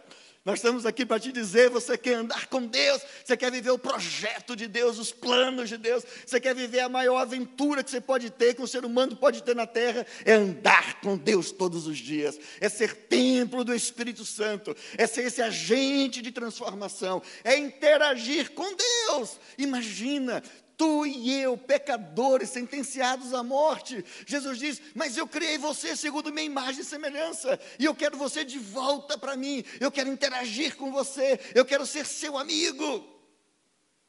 Nós 0.49 0.57
estamos 0.57 0.83
aqui 0.83 1.05
para 1.05 1.19
te 1.19 1.31
dizer: 1.31 1.69
você 1.69 1.95
quer 1.95 2.15
andar 2.15 2.47
com 2.47 2.65
Deus, 2.65 3.03
você 3.23 3.37
quer 3.37 3.51
viver 3.51 3.69
o 3.69 3.77
projeto 3.77 4.55
de 4.55 4.67
Deus, 4.67 4.97
os 4.97 5.11
planos 5.11 5.69
de 5.69 5.77
Deus, 5.77 6.03
você 6.25 6.39
quer 6.39 6.55
viver 6.55 6.79
a 6.79 6.89
maior 6.89 7.17
aventura 7.17 7.83
que 7.83 7.91
você 7.91 8.01
pode 8.01 8.31
ter, 8.31 8.55
que 8.55 8.61
um 8.61 8.65
ser 8.65 8.83
humano 8.83 9.15
pode 9.15 9.43
ter 9.43 9.55
na 9.55 9.67
terra, 9.67 10.07
é 10.25 10.33
andar 10.33 11.01
com 11.01 11.15
Deus 11.15 11.51
todos 11.51 11.85
os 11.85 11.99
dias, 11.99 12.39
é 12.59 12.67
ser 12.67 12.95
templo 12.95 13.63
do 13.63 13.75
Espírito 13.75 14.25
Santo, 14.25 14.75
é 14.97 15.05
ser 15.05 15.27
esse 15.27 15.39
agente 15.39 16.19
de 16.19 16.31
transformação, 16.31 17.21
é 17.43 17.55
interagir 17.55 18.49
com 18.49 18.75
Deus. 18.75 19.39
Imagina, 19.55 20.41
tu 20.79 21.05
e 21.05 21.29
eu, 21.41 21.57
pecadores, 21.57 22.49
sentenciados 22.51 23.33
à 23.33 23.43
morte. 23.43 24.03
Jesus 24.25 24.57
diz: 24.57 24.81
Mas 24.95 25.17
eu 25.17 25.27
criei 25.27 25.57
você 25.57 25.93
segundo 25.93 26.31
minha 26.31 26.45
imagem 26.45 26.79
e 26.81 26.85
semelhança, 26.85 27.59
e 27.77 27.83
eu 27.83 27.93
quero 27.93 28.17
você 28.17 28.45
de 28.45 28.57
volta 28.57 29.17
para 29.17 29.35
mim, 29.35 29.61
eu 29.81 29.91
quero 29.91 30.09
interagir 30.09 30.77
com 30.77 30.89
você, 30.89 31.37
eu 31.53 31.65
quero 31.65 31.85
ser 31.85 32.05
seu 32.05 32.37
amigo. 32.37 33.05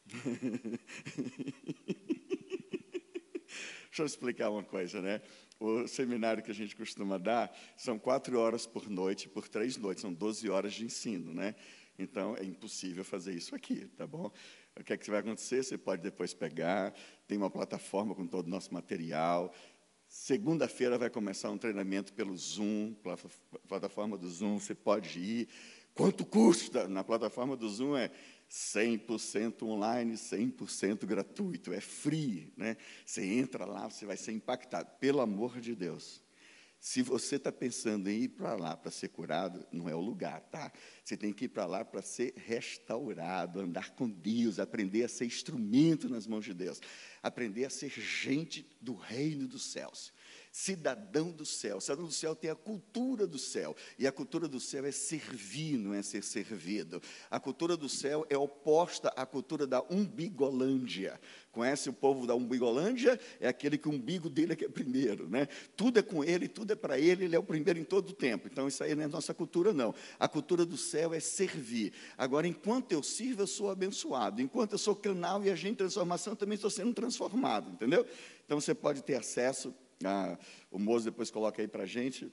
Deixa 3.90 4.02
eu 4.02 4.06
explicar 4.06 4.48
uma 4.50 4.62
coisa, 4.62 5.02
né? 5.02 5.20
O 5.58 5.88
seminário 5.88 6.42
que 6.42 6.52
a 6.52 6.54
gente 6.54 6.76
costuma 6.76 7.18
dar 7.18 7.52
são 7.76 7.98
quatro 7.98 8.38
horas 8.38 8.64
por 8.64 8.88
noite, 8.88 9.28
por 9.28 9.48
três 9.48 9.76
noites, 9.76 10.02
são 10.02 10.12
doze 10.12 10.48
horas 10.48 10.72
de 10.72 10.84
ensino, 10.84 11.34
né? 11.34 11.56
Então 11.98 12.36
é 12.36 12.44
impossível 12.44 13.04
fazer 13.04 13.34
isso 13.34 13.54
aqui, 13.54 13.86
tá 13.96 14.06
bom? 14.06 14.32
O 14.78 14.84
que 14.84 14.92
é 14.92 14.96
que 14.96 15.10
vai 15.10 15.20
acontecer? 15.20 15.62
Você 15.62 15.76
pode 15.76 16.02
depois 16.02 16.32
pegar, 16.32 16.94
tem 17.26 17.36
uma 17.36 17.50
plataforma 17.50 18.14
com 18.14 18.26
todo 18.26 18.46
o 18.46 18.50
nosso 18.50 18.72
material. 18.72 19.52
Segunda-feira 20.08 20.98
vai 20.98 21.10
começar 21.10 21.50
um 21.50 21.58
treinamento 21.58 22.12
pelo 22.12 22.36
Zoom, 22.36 22.94
plataforma 23.68 24.18
do 24.18 24.28
Zoom, 24.28 24.58
você 24.58 24.74
pode 24.74 25.18
ir. 25.18 25.48
Quanto 25.94 26.24
custa? 26.24 26.88
Na 26.88 27.04
plataforma 27.04 27.56
do 27.56 27.68
Zoom 27.68 27.96
é 27.96 28.10
100% 28.50 29.62
online, 29.62 30.14
100% 30.14 31.06
gratuito, 31.06 31.72
é 31.72 31.80
free, 31.80 32.52
né? 32.56 32.76
Você 33.06 33.24
entra 33.24 33.64
lá, 33.64 33.88
você 33.88 34.04
vai 34.04 34.16
ser 34.16 34.32
impactado. 34.32 34.90
Pelo 34.98 35.20
amor 35.20 35.60
de 35.60 35.74
Deus, 35.76 36.22
se 36.80 37.02
você 37.02 37.36
está 37.36 37.52
pensando 37.52 38.08
em 38.08 38.22
ir 38.22 38.28
para 38.28 38.54
lá 38.54 38.74
para 38.74 38.90
ser 38.90 39.08
curado, 39.08 39.66
não 39.70 39.86
é 39.86 39.94
o 39.94 40.00
lugar, 40.00 40.40
tá? 40.50 40.72
Você 41.04 41.14
tem 41.14 41.30
que 41.30 41.44
ir 41.44 41.48
para 41.48 41.66
lá 41.66 41.84
para 41.84 42.00
ser 42.00 42.32
restaurado, 42.34 43.60
andar 43.60 43.90
com 43.90 44.08
Deus, 44.08 44.58
aprender 44.58 45.04
a 45.04 45.08
ser 45.08 45.26
instrumento 45.26 46.08
nas 46.08 46.26
mãos 46.26 46.46
de 46.46 46.54
Deus, 46.54 46.80
aprender 47.22 47.66
a 47.66 47.70
ser 47.70 47.90
gente 47.90 48.66
do 48.80 48.94
reino 48.94 49.46
dos 49.46 49.64
céus 49.64 50.10
cidadão 50.50 51.30
do 51.30 51.44
céu. 51.44 51.80
Cidadão 51.80 52.06
do 52.06 52.12
céu 52.12 52.34
tem 52.34 52.50
a 52.50 52.54
cultura 52.54 53.26
do 53.26 53.38
céu. 53.38 53.76
E 53.98 54.06
a 54.06 54.12
cultura 54.12 54.48
do 54.48 54.58
céu 54.58 54.84
é 54.84 54.90
servir, 54.92 55.76
não 55.76 55.94
é 55.94 56.02
ser 56.02 56.22
servido. 56.24 57.00
A 57.30 57.38
cultura 57.38 57.76
do 57.76 57.88
céu 57.88 58.26
é 58.28 58.36
oposta 58.36 59.08
à 59.16 59.24
cultura 59.24 59.66
da 59.66 59.82
umbigolândia. 59.90 61.20
Conhece 61.52 61.88
o 61.88 61.92
povo 61.92 62.26
da 62.26 62.34
umbigolândia? 62.34 63.18
É 63.40 63.48
aquele 63.48 63.76
que 63.76 63.88
o 63.88 63.92
umbigo 63.92 64.30
dele 64.30 64.52
é 64.52 64.56
que 64.56 64.64
é 64.64 64.68
primeiro. 64.68 65.28
Né? 65.28 65.46
Tudo 65.76 65.98
é 65.98 66.02
com 66.02 66.24
ele, 66.24 66.48
tudo 66.48 66.72
é 66.72 66.76
para 66.76 66.98
ele, 66.98 67.24
ele 67.24 67.36
é 67.36 67.38
o 67.38 67.42
primeiro 67.42 67.78
em 67.78 67.84
todo 67.84 68.10
o 68.10 68.12
tempo. 68.12 68.48
Então, 68.50 68.68
isso 68.68 68.82
aí 68.82 68.94
não 68.94 69.04
é 69.04 69.08
nossa 69.08 69.34
cultura, 69.34 69.72
não. 69.72 69.94
A 70.18 70.28
cultura 70.28 70.64
do 70.64 70.76
céu 70.76 71.12
é 71.12 71.20
servir. 71.20 71.92
Agora, 72.16 72.46
enquanto 72.46 72.92
eu 72.92 73.02
sirvo, 73.02 73.42
eu 73.42 73.46
sou 73.46 73.70
abençoado. 73.70 74.40
Enquanto 74.40 74.72
eu 74.72 74.78
sou 74.78 74.94
canal 74.94 75.44
e 75.44 75.50
agente 75.50 75.72
de 75.72 75.78
transformação, 75.78 76.36
também 76.36 76.54
estou 76.54 76.70
sendo 76.70 76.94
transformado. 76.94 77.70
Entendeu? 77.70 78.06
Então, 78.44 78.60
você 78.60 78.74
pode 78.74 79.02
ter 79.02 79.14
acesso 79.14 79.74
ah, 80.04 80.38
o 80.70 80.78
Moço 80.78 81.04
depois 81.04 81.30
coloca 81.30 81.60
aí 81.60 81.68
para 81.68 81.82
a 81.82 81.86
gente. 81.86 82.32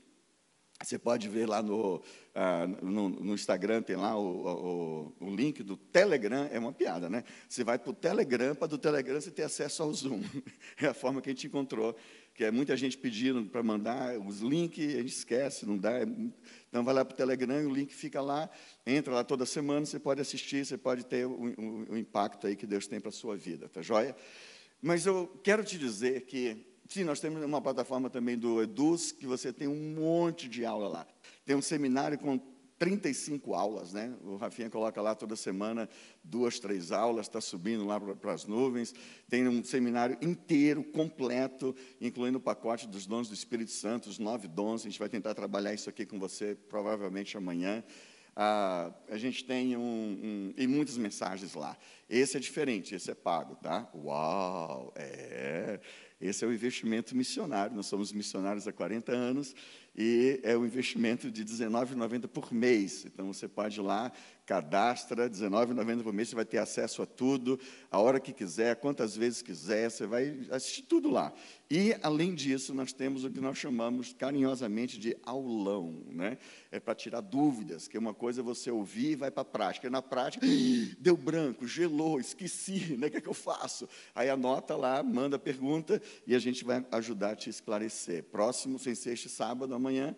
Você 0.84 1.00
pode 1.00 1.28
ver 1.28 1.48
lá 1.48 1.64
no, 1.64 2.04
ah, 2.36 2.68
no, 2.68 3.10
no, 3.10 3.34
Instagram, 3.34 3.82
tem 3.82 3.96
lá 3.96 4.16
o, 4.16 5.16
o, 5.20 5.26
o, 5.26 5.36
link 5.36 5.64
do 5.64 5.76
Telegram, 5.76 6.48
é 6.52 6.60
uma 6.60 6.72
piada, 6.72 7.10
né? 7.10 7.24
Você 7.50 7.64
vai 7.64 7.80
para 7.80 7.90
o 7.90 7.94
Telegram, 7.94 8.54
para 8.54 8.68
do 8.68 8.78
Telegram 8.78 9.20
você 9.20 9.32
ter 9.32 9.42
acesso 9.42 9.82
ao 9.82 9.92
Zoom. 9.92 10.22
É 10.80 10.86
a 10.86 10.94
forma 10.94 11.20
que 11.20 11.30
a 11.30 11.34
gente 11.34 11.48
encontrou, 11.48 11.96
que 12.36 12.44
é 12.44 12.52
muita 12.52 12.78
gente 12.78 12.96
pedindo 12.96 13.44
para 13.46 13.64
mandar 13.64 14.20
os 14.20 14.42
links, 14.42 14.94
a 14.94 15.00
gente 15.00 15.08
esquece, 15.08 15.66
não 15.66 15.80
dá. 15.80 15.94
É 15.98 16.04
então 16.70 16.84
vai 16.84 16.94
lá 16.94 17.04
para 17.04 17.16
o 17.16 17.18
Telegram, 17.18 17.66
o 17.66 17.74
link 17.74 17.92
fica 17.92 18.22
lá, 18.22 18.48
entra 18.86 19.12
lá 19.12 19.24
toda 19.24 19.48
semana, 19.48 19.84
você 19.84 20.00
pode 20.00 20.22
assistir, 20.22 20.64
você 20.64 20.78
pode 20.78 21.04
ter 21.08 21.26
o, 21.26 21.56
o 21.90 21.98
impacto 21.98 22.46
aí 22.46 22.56
que 22.56 22.68
Deus 22.68 22.86
tem 22.86 23.00
para 23.00 23.10
a 23.10 23.12
sua 23.12 23.36
vida, 23.36 23.68
tá 23.68 23.82
joia? 23.82 24.16
Mas 24.80 25.08
eu 25.08 25.28
quero 25.44 25.64
te 25.64 25.76
dizer 25.76 26.22
que 26.22 26.67
Sim, 26.88 27.04
nós 27.04 27.20
temos 27.20 27.44
uma 27.44 27.62
plataforma 27.62 28.10
também 28.10 28.38
do 28.38 28.62
Eduz, 28.62 29.12
que 29.12 29.26
você 29.26 29.52
tem 29.52 29.68
um 29.68 29.94
monte 29.94 30.48
de 30.48 30.66
aula 30.66 30.88
lá. 30.88 31.08
Tem 31.46 31.56
um 31.56 31.62
seminário 31.62 32.18
com 32.18 32.40
35 32.80 33.54
aulas, 33.54 33.92
né? 33.92 34.14
O 34.24 34.38
Rafinha 34.38 34.70
coloca 34.70 35.02
lá 35.02 35.14
toda 35.14 35.36
semana 35.36 35.90
duas, 36.24 36.60
três 36.60 36.92
aulas, 36.92 37.26
está 37.26 37.42
subindo 37.42 37.86
lá 37.86 38.00
para 38.00 38.32
as 38.32 38.46
nuvens. 38.46 38.94
Tem 39.30 39.48
um 39.48 39.64
seminário 39.64 40.18
inteiro, 40.22 40.84
completo, 40.84 41.76
incluindo 42.00 42.38
o 42.38 42.42
pacote 42.42 42.88
dos 42.88 43.06
dons 43.06 43.28
do 43.28 43.34
Espírito 43.34 43.72
Santo, 43.72 44.10
os 44.10 44.20
nove 44.20 44.48
dons. 44.48 44.82
A 44.82 44.84
gente 44.86 45.00
vai 45.00 45.10
tentar 45.10 45.34
trabalhar 45.34 45.74
isso 45.74 45.90
aqui 45.90 46.06
com 46.06 46.18
você, 46.18 46.56
provavelmente 46.70 47.36
amanhã. 47.36 47.84
Ah, 48.34 48.94
a 49.10 49.18
gente 49.18 49.44
tem 49.44 49.76
um, 49.76 49.82
um, 49.82 50.54
e 50.56 50.68
muitas 50.68 50.96
mensagens 50.96 51.56
lá. 51.56 51.76
Esse 52.08 52.38
é 52.38 52.40
diferente, 52.40 52.94
esse 52.94 53.10
é 53.10 53.16
pago, 53.16 53.56
tá? 53.56 53.90
Uau, 53.96 54.94
é. 54.96 55.80
Esse 56.20 56.44
é 56.44 56.48
o 56.48 56.54
investimento 56.54 57.16
missionário. 57.16 57.76
Nós 57.76 57.86
somos 57.86 58.12
missionários 58.12 58.68
há 58.68 58.74
40 58.74 59.12
anos 59.12 59.54
e 59.96 60.40
é 60.44 60.58
um 60.58 60.66
investimento 60.66 61.30
de 61.30 61.42
R$19,90 61.42 62.28
por 62.28 62.52
mês. 62.52 63.06
Então 63.06 63.32
você 63.32 63.48
pode 63.48 63.80
ir 63.80 63.84
lá, 63.84 64.12
cadastra, 64.48 65.24
R$19,90 65.24 66.04
por 66.04 66.14
mês, 66.14 66.30
você 66.30 66.36
vai 66.36 66.46
ter 66.46 66.58
acesso 66.58 67.02
a 67.02 67.06
tudo, 67.06 67.60
a 67.92 68.00
hora 68.00 68.18
que 68.18 68.32
quiser, 68.32 68.78
quantas 68.78 69.16
vezes 69.16 69.42
quiser, 69.42 69.92
você 69.92 70.08
vai 70.08 70.40
assistir 70.50 70.84
tudo 70.84 71.10
lá. 71.12 71.34
E, 71.70 71.94
além 72.02 72.34
disso, 72.34 72.74
nós 72.74 72.94
temos 72.94 73.26
o 73.26 73.30
que 73.30 73.42
nós 73.42 73.58
chamamos 73.58 74.14
carinhosamente 74.14 74.98
de 74.98 75.18
aulão. 75.24 76.02
Né? 76.10 76.38
É 76.72 76.80
para 76.80 76.96
tirar 76.96 77.20
dúvidas, 77.20 77.90
que 77.90 77.98
uma 77.98 78.14
coisa 78.14 78.40
é 78.40 78.44
você 78.44 78.72
ouvir 78.72 79.12
e 79.12 79.16
vai 79.18 79.30
para 79.30 79.42
a 79.42 79.46
prática. 79.46 79.90
Na 79.90 80.02
prática, 80.02 80.48
deu 80.98 81.18
branco, 81.18 81.68
gelou, 81.68 82.18
esqueci, 82.18 82.96
né? 82.98 83.08
o 83.08 83.12
que 83.12 83.18
é 83.18 83.22
que 83.22 83.28
eu 83.28 83.34
faço? 83.34 83.90
Aí 84.16 84.30
anota 84.30 84.78
lá, 84.78 85.04
manda 85.04 85.36
a 85.36 85.40
pergunta 85.40 86.02
e 86.26 86.34
a 86.34 86.40
gente 86.40 86.64
vai 86.64 86.86
ajudar 86.94 87.32
a 87.32 87.36
te 87.36 87.50
esclarecer. 87.50 88.24
Próximo, 88.24 88.80
sem 88.80 88.94
este 88.94 89.28
sábado, 89.28 89.76
amanhã, 89.76 90.16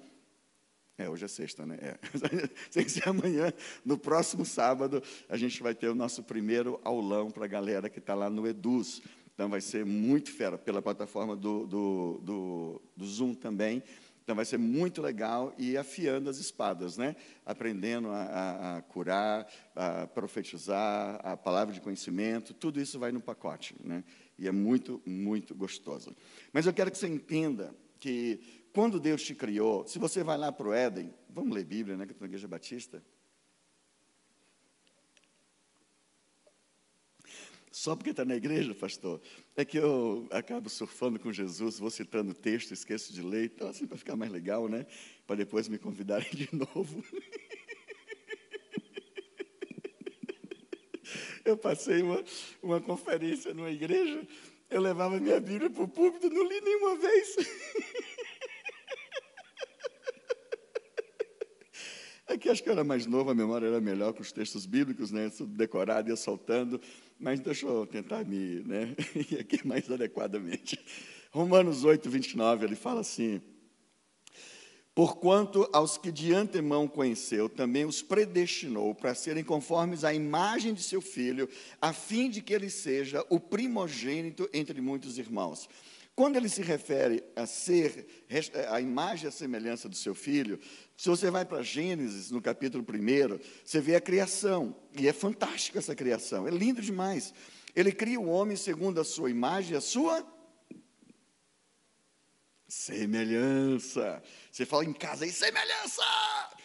é, 1.00 1.10
hoje 1.10 1.24
é 1.24 1.28
sexta, 1.30 1.66
né? 1.66 1.78
É. 1.82 1.98
Sem 2.70 2.88
ser 2.90 3.08
amanhã, 3.08 3.54
no 3.86 3.98
próximo 3.98 4.46
sábado, 4.46 5.02
a 5.30 5.38
gente 5.38 5.64
vai 5.64 5.74
ter 5.74 5.88
o 5.88 5.96
nosso 5.96 6.22
primeiro 6.22 6.78
aulão 6.84 7.32
para 7.32 7.46
a 7.46 7.48
galera 7.48 7.90
que 7.90 8.00
está 8.00 8.14
lá 8.14 8.30
no 8.30 8.46
Eduz. 8.46 9.02
Então, 9.34 9.48
vai 9.48 9.62
ser 9.62 9.86
muito 9.86 10.30
fera, 10.30 10.58
pela 10.58 10.82
plataforma 10.82 11.38
do, 11.38 11.66
do, 11.66 12.20
do, 12.22 12.82
do 12.98 13.06
Zoom 13.06 13.34
também. 13.34 13.82
Então, 14.22 14.36
vai 14.36 14.44
ser 14.44 14.58
muito 14.58 15.02
legal 15.02 15.56
e 15.58 15.78
afiando 15.78 16.30
as 16.30 16.38
espadas, 16.38 16.98
né? 16.98 17.16
Aprendendo 17.46 18.10
a, 18.10 18.22
a, 18.22 18.78
a, 18.78 18.82
curar, 18.82 19.48
a 19.74 20.06
profetizar, 20.06 21.22
a 21.24 21.38
palavra 21.38 21.74
de 21.74 21.80
conhecimento, 21.80 22.54
tudo 22.54 22.82
isso 22.82 23.00
vai 23.00 23.14
no 23.14 23.22
pacote, 23.22 23.74
né? 23.82 24.04
E 24.38 24.50
é 24.50 24.52
muito, 24.52 25.02
muito 25.06 25.56
gostoso. 25.56 26.14
Mas 26.52 26.66
eu 26.66 26.74
quero 26.74 26.92
que 26.92 26.98
você 26.98 27.08
entenda 27.08 27.74
que 28.00 28.59
quando 28.74 29.00
Deus 29.00 29.24
te 29.24 29.34
criou, 29.36 29.88
se 29.88 30.00
você 30.00 30.24
vai 30.24 30.38
lá 30.38 30.52
para 30.52 30.68
o 30.68 30.74
Éden, 30.74 31.14
vamos 31.30 31.56
ler 31.56 31.66
Bíblia, 31.66 31.98
né? 31.98 32.06
Que 32.06 32.12
eu 32.12 32.14
estou 32.14 32.26
na 32.26 32.30
Igreja 32.30 32.48
Batista. 32.48 33.04
Só 37.72 37.96
porque 37.96 38.10
está 38.10 38.26
na 38.26 38.36
igreja, 38.36 38.74
pastor, 38.74 39.22
é 39.56 39.64
que 39.64 39.78
eu 39.78 40.28
acabo 40.32 40.70
surfando 40.70 41.20
com 41.20 41.32
Jesus, 41.32 41.80
vou 41.80 41.90
citando 41.90 42.34
texto, 42.34 42.74
esqueço 42.74 43.14
de 43.14 43.22
ler, 43.22 43.46
então 43.46 43.70
assim 43.70 43.86
para 43.86 43.98
ficar 43.98 44.16
mais 44.16 44.32
legal, 44.32 44.68
né? 44.68 44.86
Para 45.26 45.38
depois 45.38 45.70
me 45.70 45.78
convidarem 45.78 46.30
de 46.32 46.50
novo. 46.52 47.04
Eu 51.46 51.58
passei 51.58 52.04
uma, 52.04 52.24
uma 52.62 52.80
conferência 52.80 53.54
numa 53.54 53.72
igreja, 53.72 54.28
eu 54.70 54.80
levava 54.82 55.20
minha 55.20 55.40
Bíblia 55.40 55.70
para 55.70 55.84
o 55.84 55.88
púlpito, 55.88 56.30
não 56.30 56.48
li 56.48 56.62
nenhuma 56.62 56.96
vez. 56.96 57.36
É 62.30 62.38
que 62.38 62.48
acho 62.48 62.62
que 62.62 62.70
eu 62.70 62.74
era 62.74 62.84
mais 62.84 63.08
novo, 63.08 63.32
a 63.32 63.34
memória 63.34 63.66
era 63.66 63.82
melhor 63.82 64.14
com 64.14 64.22
os 64.22 64.32
textos 64.32 64.68
bíblicos, 64.68 65.10
né? 65.10 65.32
Tudo 65.32 65.52
decorado, 65.58 66.10
ia 66.10 66.16
soltando. 66.16 66.80
Mas 67.20 67.40
deixa 67.40 67.66
eu 67.66 67.88
tentar 67.88 68.24
me 68.24 68.62
né, 68.64 68.96
ir 69.32 69.40
aqui 69.40 69.68
mais 69.68 69.90
adequadamente. 69.90 70.80
Romanos 71.32 71.84
8, 71.84 72.08
29, 72.08 72.66
ele 72.66 72.76
fala 72.76 73.02
assim: 73.02 73.42
Porquanto 74.94 75.68
aos 75.74 75.98
que 75.98 76.12
de 76.12 76.32
antemão 76.32 76.88
conheceu, 76.88 77.50
também 77.50 77.84
os 77.84 78.04
predestinou 78.04 78.94
para 78.94 79.16
serem 79.16 79.44
conformes 79.44 80.04
à 80.04 80.14
imagem 80.14 80.72
de 80.72 80.84
seu 80.84 81.02
filho, 81.02 81.50
a 81.82 81.92
fim 81.94 82.30
de 82.30 82.44
que 82.44 82.54
ele 82.54 82.70
seja 82.70 83.26
o 83.28 83.40
primogênito 83.40 84.48
entre 84.54 84.80
muitos 84.82 85.18
irmãos. 85.18 85.68
Quando 86.16 86.36
ele 86.36 86.50
se 86.50 86.62
refere 86.62 87.24
a 87.34 87.46
ser 87.46 88.06
a 88.70 88.82
imagem 88.82 89.26
e 89.26 89.28
a 89.30 89.32
semelhança 89.32 89.88
do 89.88 89.96
seu 89.96 90.14
filho, 90.14 90.60
se 91.00 91.08
você 91.08 91.32
vai 91.32 91.46
para 91.46 91.64
Gênesis, 91.64 92.30
no 92.30 92.42
capítulo 92.42 92.84
1, 92.84 93.40
você 93.64 93.80
vê 93.80 93.96
a 93.96 94.02
criação, 94.02 94.76
e 94.94 95.08
é 95.08 95.14
fantástica 95.14 95.80
essa 95.80 95.96
criação, 95.96 96.46
é 96.46 96.52
lindo 96.52 96.82
demais. 96.82 97.34
Ele 97.74 97.90
cria 97.90 98.20
o 98.20 98.28
homem 98.28 98.58
segundo 98.58 99.00
a 99.00 99.06
sua 99.06 99.30
imagem 99.30 99.78
a 99.78 99.80
sua 99.80 100.28
semelhança. 102.68 104.22
Você 104.52 104.66
fala 104.66 104.84
em 104.84 104.92
casa 104.92 105.24
aí, 105.24 105.32
semelhança! 105.32 106.04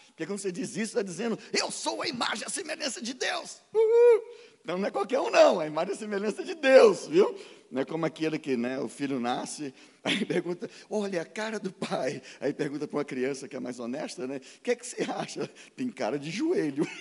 Porque 0.09 0.27
quando 0.27 0.41
você 0.41 0.51
diz 0.51 0.71
isso, 0.71 0.99
está 0.99 1.03
dizendo, 1.03 1.39
eu 1.53 1.71
sou 1.71 2.03
a 2.03 2.09
imagem 2.09 2.45
a 2.45 2.51
semelhança 2.51 3.01
de 3.01 3.15
Deus. 3.15 3.63
Uhul. 3.73 4.23
Então 4.65 4.79
não 4.79 4.89
é 4.89 4.91
qualquer 4.91 5.21
um, 5.21 5.31
não, 5.31 5.61
é 5.61 5.67
a 5.67 5.69
imagem 5.69 5.93
e 5.93 5.97
semelhança 5.99 6.43
de 6.43 6.55
Deus, 6.55 7.07
viu? 7.07 7.39
Não 7.71 7.83
é 7.83 7.85
como 7.85 8.07
aquele 8.07 8.39
que 8.39 8.57
né, 8.57 8.81
o 8.81 8.89
filho 8.89 9.21
nasce, 9.21 9.75
aí 10.03 10.25
pergunta, 10.25 10.71
olha 10.89 11.21
a 11.21 11.25
cara 11.27 11.61
do 11.61 11.71
pai. 11.71 12.23
Aí 12.41 12.55
pergunta 12.55 12.89
para 12.89 12.97
uma 12.97 13.05
criança 13.05 13.47
que 13.47 13.55
é 13.55 13.61
mais 13.61 13.79
honesta, 13.79 14.27
né? 14.27 14.39
O 14.39 14.41
que 14.63 14.71
é 14.71 14.75
que 14.75 14.87
você 14.87 15.03
acha? 15.03 15.51
Tem 15.77 15.91
cara 15.91 16.19
de 16.19 16.31
joelho. 16.31 16.89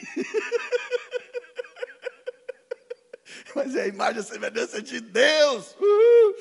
Mas 3.56 3.76
é 3.76 3.84
a 3.84 3.88
imagem 3.88 4.22
e 4.22 4.26
semelhança 4.26 4.82
de 4.82 5.00
Deus. 5.00 5.74
Uhul. 5.80 6.36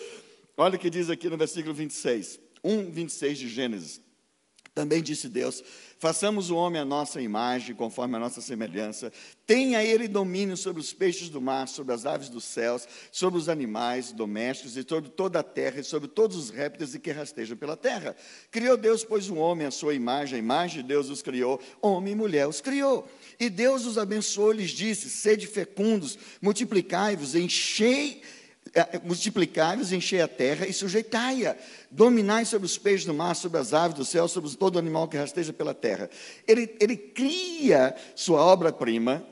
Olha 0.56 0.74
o 0.74 0.78
que 0.78 0.90
diz 0.90 1.08
aqui 1.08 1.30
no 1.30 1.36
versículo 1.36 1.72
26, 1.72 2.40
1, 2.64 2.90
26 2.90 3.38
de 3.38 3.48
Gênesis. 3.48 4.01
Também 4.74 5.02
disse 5.02 5.28
Deus: 5.28 5.62
Façamos 5.98 6.48
o 6.48 6.56
homem 6.56 6.80
a 6.80 6.84
nossa 6.84 7.20
imagem, 7.20 7.76
conforme 7.76 8.16
a 8.16 8.18
nossa 8.18 8.40
semelhança. 8.40 9.12
Tenha 9.46 9.84
ele 9.84 10.08
domínio 10.08 10.56
sobre 10.56 10.80
os 10.80 10.94
peixes 10.94 11.28
do 11.28 11.42
mar, 11.42 11.68
sobre 11.68 11.92
as 11.92 12.06
aves 12.06 12.30
dos 12.30 12.44
céus, 12.44 12.88
sobre 13.10 13.38
os 13.38 13.50
animais 13.50 14.12
domésticos 14.12 14.74
e 14.78 14.84
sobre 14.88 15.10
toda 15.10 15.40
a 15.40 15.42
terra 15.42 15.80
e 15.80 15.84
sobre 15.84 16.08
todos 16.08 16.38
os 16.38 16.48
répteis 16.48 16.96
que 16.96 17.10
rastejam 17.10 17.54
pela 17.54 17.76
terra. 17.76 18.16
Criou 18.50 18.78
Deus, 18.78 19.04
pois, 19.04 19.28
o 19.28 19.36
homem 19.36 19.66
à 19.66 19.70
sua 19.70 19.92
imagem, 19.92 20.36
a 20.36 20.38
imagem 20.38 20.80
de 20.80 20.88
Deus 20.88 21.10
os 21.10 21.20
criou, 21.20 21.60
homem 21.82 22.14
e 22.14 22.16
mulher 22.16 22.48
os 22.48 22.62
criou. 22.62 23.06
E 23.38 23.50
Deus 23.50 23.84
os 23.84 23.98
abençoou, 23.98 24.52
lhes 24.52 24.70
disse: 24.70 25.10
Sede 25.10 25.46
fecundos, 25.46 26.18
multiplicai-vos, 26.40 27.34
enchei 27.34 28.22
multiplicai-vos, 29.04 29.92
enchei 29.92 30.20
a 30.20 30.28
terra 30.28 30.66
e 30.66 30.72
sujeitai-a. 30.72 31.56
Dominai 31.90 32.44
sobre 32.44 32.66
os 32.66 32.78
peixes 32.78 33.06
do 33.06 33.12
mar, 33.12 33.34
sobre 33.34 33.58
as 33.58 33.74
aves 33.74 33.96
do 33.96 34.04
céu, 34.04 34.26
sobre 34.26 34.54
todo 34.56 34.78
animal 34.78 35.08
que 35.08 35.16
rasteja 35.16 35.52
pela 35.52 35.74
terra. 35.74 36.08
Ele, 36.46 36.74
ele 36.80 36.96
cria 36.96 37.94
sua 38.14 38.40
obra-prima, 38.40 39.26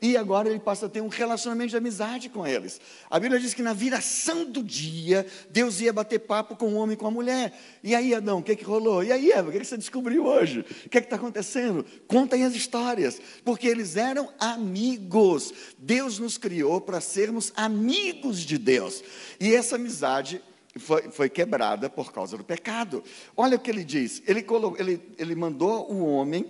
e 0.00 0.16
agora 0.16 0.48
ele 0.48 0.58
passa 0.58 0.86
a 0.86 0.88
ter 0.88 1.00
um 1.00 1.08
relacionamento 1.08 1.70
de 1.70 1.76
amizade 1.76 2.28
com 2.28 2.46
eles. 2.46 2.80
A 3.08 3.18
Bíblia 3.18 3.40
diz 3.40 3.54
que 3.54 3.62
na 3.62 3.72
viração 3.72 4.44
do 4.44 4.62
dia, 4.62 5.26
Deus 5.50 5.80
ia 5.80 5.92
bater 5.92 6.18
papo 6.20 6.54
com 6.54 6.66
o 6.66 6.74
homem 6.74 6.94
e 6.94 6.96
com 6.96 7.06
a 7.06 7.10
mulher. 7.10 7.58
E 7.82 7.94
aí, 7.94 8.14
Adão, 8.14 8.38
o 8.38 8.42
que, 8.42 8.54
que 8.54 8.64
rolou? 8.64 9.02
E 9.02 9.10
aí, 9.10 9.32
Eva, 9.32 9.48
o 9.48 9.52
que, 9.52 9.60
que 9.60 9.64
você 9.64 9.76
descobriu 9.76 10.26
hoje? 10.26 10.60
O 10.84 10.88
que 10.90 10.98
está 10.98 11.16
acontecendo? 11.16 11.84
Contem 12.06 12.44
as 12.44 12.54
histórias, 12.54 13.20
porque 13.44 13.66
eles 13.66 13.96
eram 13.96 14.28
amigos. 14.38 15.52
Deus 15.78 16.18
nos 16.18 16.36
criou 16.36 16.80
para 16.80 17.00
sermos 17.00 17.52
amigos 17.56 18.40
de 18.40 18.58
Deus. 18.58 19.02
E 19.40 19.54
essa 19.54 19.76
amizade 19.76 20.42
foi, 20.78 21.10
foi, 21.10 21.30
quebrada 21.30 21.88
por 21.88 22.12
causa 22.12 22.36
do 22.36 22.44
pecado. 22.44 23.02
Olha 23.36 23.56
o 23.56 23.60
que 23.60 23.70
ele 23.70 23.84
diz: 23.84 24.22
ele, 24.26 24.44
ele, 24.78 25.00
ele 25.16 25.34
mandou 25.34 25.90
o 25.90 26.04
homem 26.04 26.46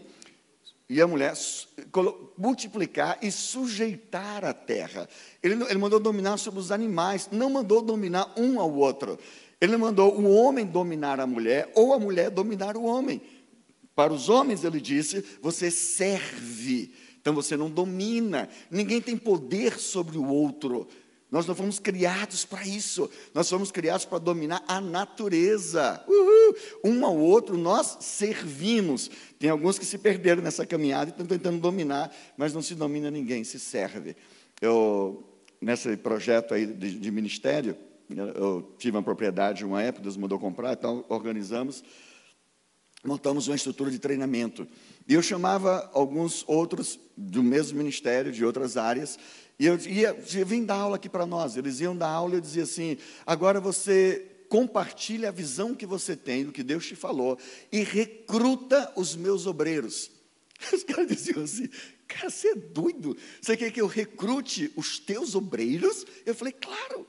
e 0.88 1.00
a 1.00 1.06
mulher 1.06 1.34
multiplicar 2.38 3.18
e 3.20 3.30
sujeitar 3.30 4.44
a 4.44 4.54
terra. 4.54 5.08
Ele, 5.42 5.64
ele 5.64 5.78
mandou 5.78 5.98
dominar 5.98 6.36
sobre 6.36 6.60
os 6.60 6.70
animais, 6.70 7.28
não 7.32 7.50
mandou 7.50 7.82
dominar 7.82 8.32
um 8.36 8.60
ao 8.60 8.72
outro. 8.72 9.18
Ele 9.60 9.76
mandou 9.76 10.14
o 10.14 10.30
homem 10.30 10.64
dominar 10.64 11.18
a 11.18 11.26
mulher 11.26 11.70
ou 11.74 11.92
a 11.92 11.98
mulher 11.98 12.30
dominar 12.30 12.76
o 12.76 12.84
homem. 12.84 13.20
Para 13.94 14.12
os 14.12 14.28
homens, 14.28 14.62
ele 14.62 14.80
disse: 14.80 15.24
você 15.40 15.70
serve, 15.70 16.92
então 17.20 17.34
você 17.34 17.56
não 17.56 17.70
domina. 17.70 18.48
Ninguém 18.70 19.00
tem 19.00 19.16
poder 19.16 19.78
sobre 19.78 20.18
o 20.18 20.28
outro. 20.28 20.86
Nós 21.36 21.46
não 21.46 21.54
fomos 21.54 21.78
criados 21.78 22.46
para 22.46 22.66
isso. 22.66 23.10
Nós 23.34 23.46
fomos 23.46 23.70
criados 23.70 24.06
para 24.06 24.16
dominar 24.16 24.64
a 24.66 24.80
natureza. 24.80 26.02
Uhul. 26.08 26.56
Um 26.82 27.04
ao 27.04 27.14
outro 27.14 27.58
nós 27.58 27.98
servimos. 28.00 29.10
Tem 29.38 29.50
alguns 29.50 29.78
que 29.78 29.84
se 29.84 29.98
perderam 29.98 30.42
nessa 30.42 30.64
caminhada 30.64 31.10
e 31.10 31.12
estão 31.12 31.26
tentando 31.26 31.60
dominar, 31.60 32.10
mas 32.38 32.54
não 32.54 32.62
se 32.62 32.74
domina 32.74 33.10
ninguém, 33.10 33.44
se 33.44 33.60
serve. 33.60 34.16
Eu, 34.62 35.28
nesse 35.60 35.94
projeto 35.98 36.54
aí 36.54 36.64
de, 36.64 36.98
de 36.98 37.10
ministério, 37.10 37.76
eu 38.08 38.74
tive 38.78 38.96
uma 38.96 39.02
propriedade 39.02 39.62
uma 39.62 39.82
época, 39.82 40.04
Deus 40.04 40.16
mandou 40.16 40.38
comprar, 40.38 40.72
então 40.72 41.04
organizamos, 41.06 41.84
montamos 43.06 43.48
uma 43.48 43.56
estrutura 43.56 43.90
de 43.90 43.98
treinamento. 43.98 44.66
E 45.08 45.14
eu 45.14 45.22
chamava 45.22 45.90
alguns 45.94 46.44
outros 46.46 46.98
do 47.16 47.42
mesmo 47.42 47.78
ministério, 47.78 48.32
de 48.32 48.44
outras 48.44 48.76
áreas, 48.76 49.18
e 49.58 49.66
eu 49.66 49.78
ia, 49.78 50.12
vim 50.44 50.64
dar 50.64 50.76
aula 50.76 50.96
aqui 50.96 51.08
para 51.08 51.24
nós. 51.24 51.56
Eles 51.56 51.80
iam 51.80 51.96
dar 51.96 52.08
aula 52.08 52.34
e 52.34 52.36
eu 52.36 52.40
dizia 52.40 52.64
assim: 52.64 52.98
agora 53.24 53.60
você 53.60 54.26
compartilha 54.48 55.28
a 55.28 55.32
visão 55.32 55.74
que 55.74 55.86
você 55.86 56.14
tem 56.14 56.44
do 56.44 56.52
que 56.52 56.62
Deus 56.62 56.86
te 56.86 56.94
falou 56.94 57.38
e 57.72 57.82
recruta 57.82 58.92
os 58.96 59.16
meus 59.16 59.46
obreiros. 59.46 60.10
Os 60.72 60.84
caras 60.84 61.08
diziam 61.08 61.42
assim: 61.42 61.68
cara, 62.06 62.30
você 62.30 62.48
é 62.48 62.54
doido? 62.54 63.16
Você 63.40 63.56
quer 63.56 63.70
que 63.70 63.80
eu 63.80 63.86
recrute 63.86 64.72
os 64.76 64.98
teus 64.98 65.34
obreiros? 65.34 66.04
Eu 66.24 66.34
falei: 66.34 66.52
claro. 66.52 67.06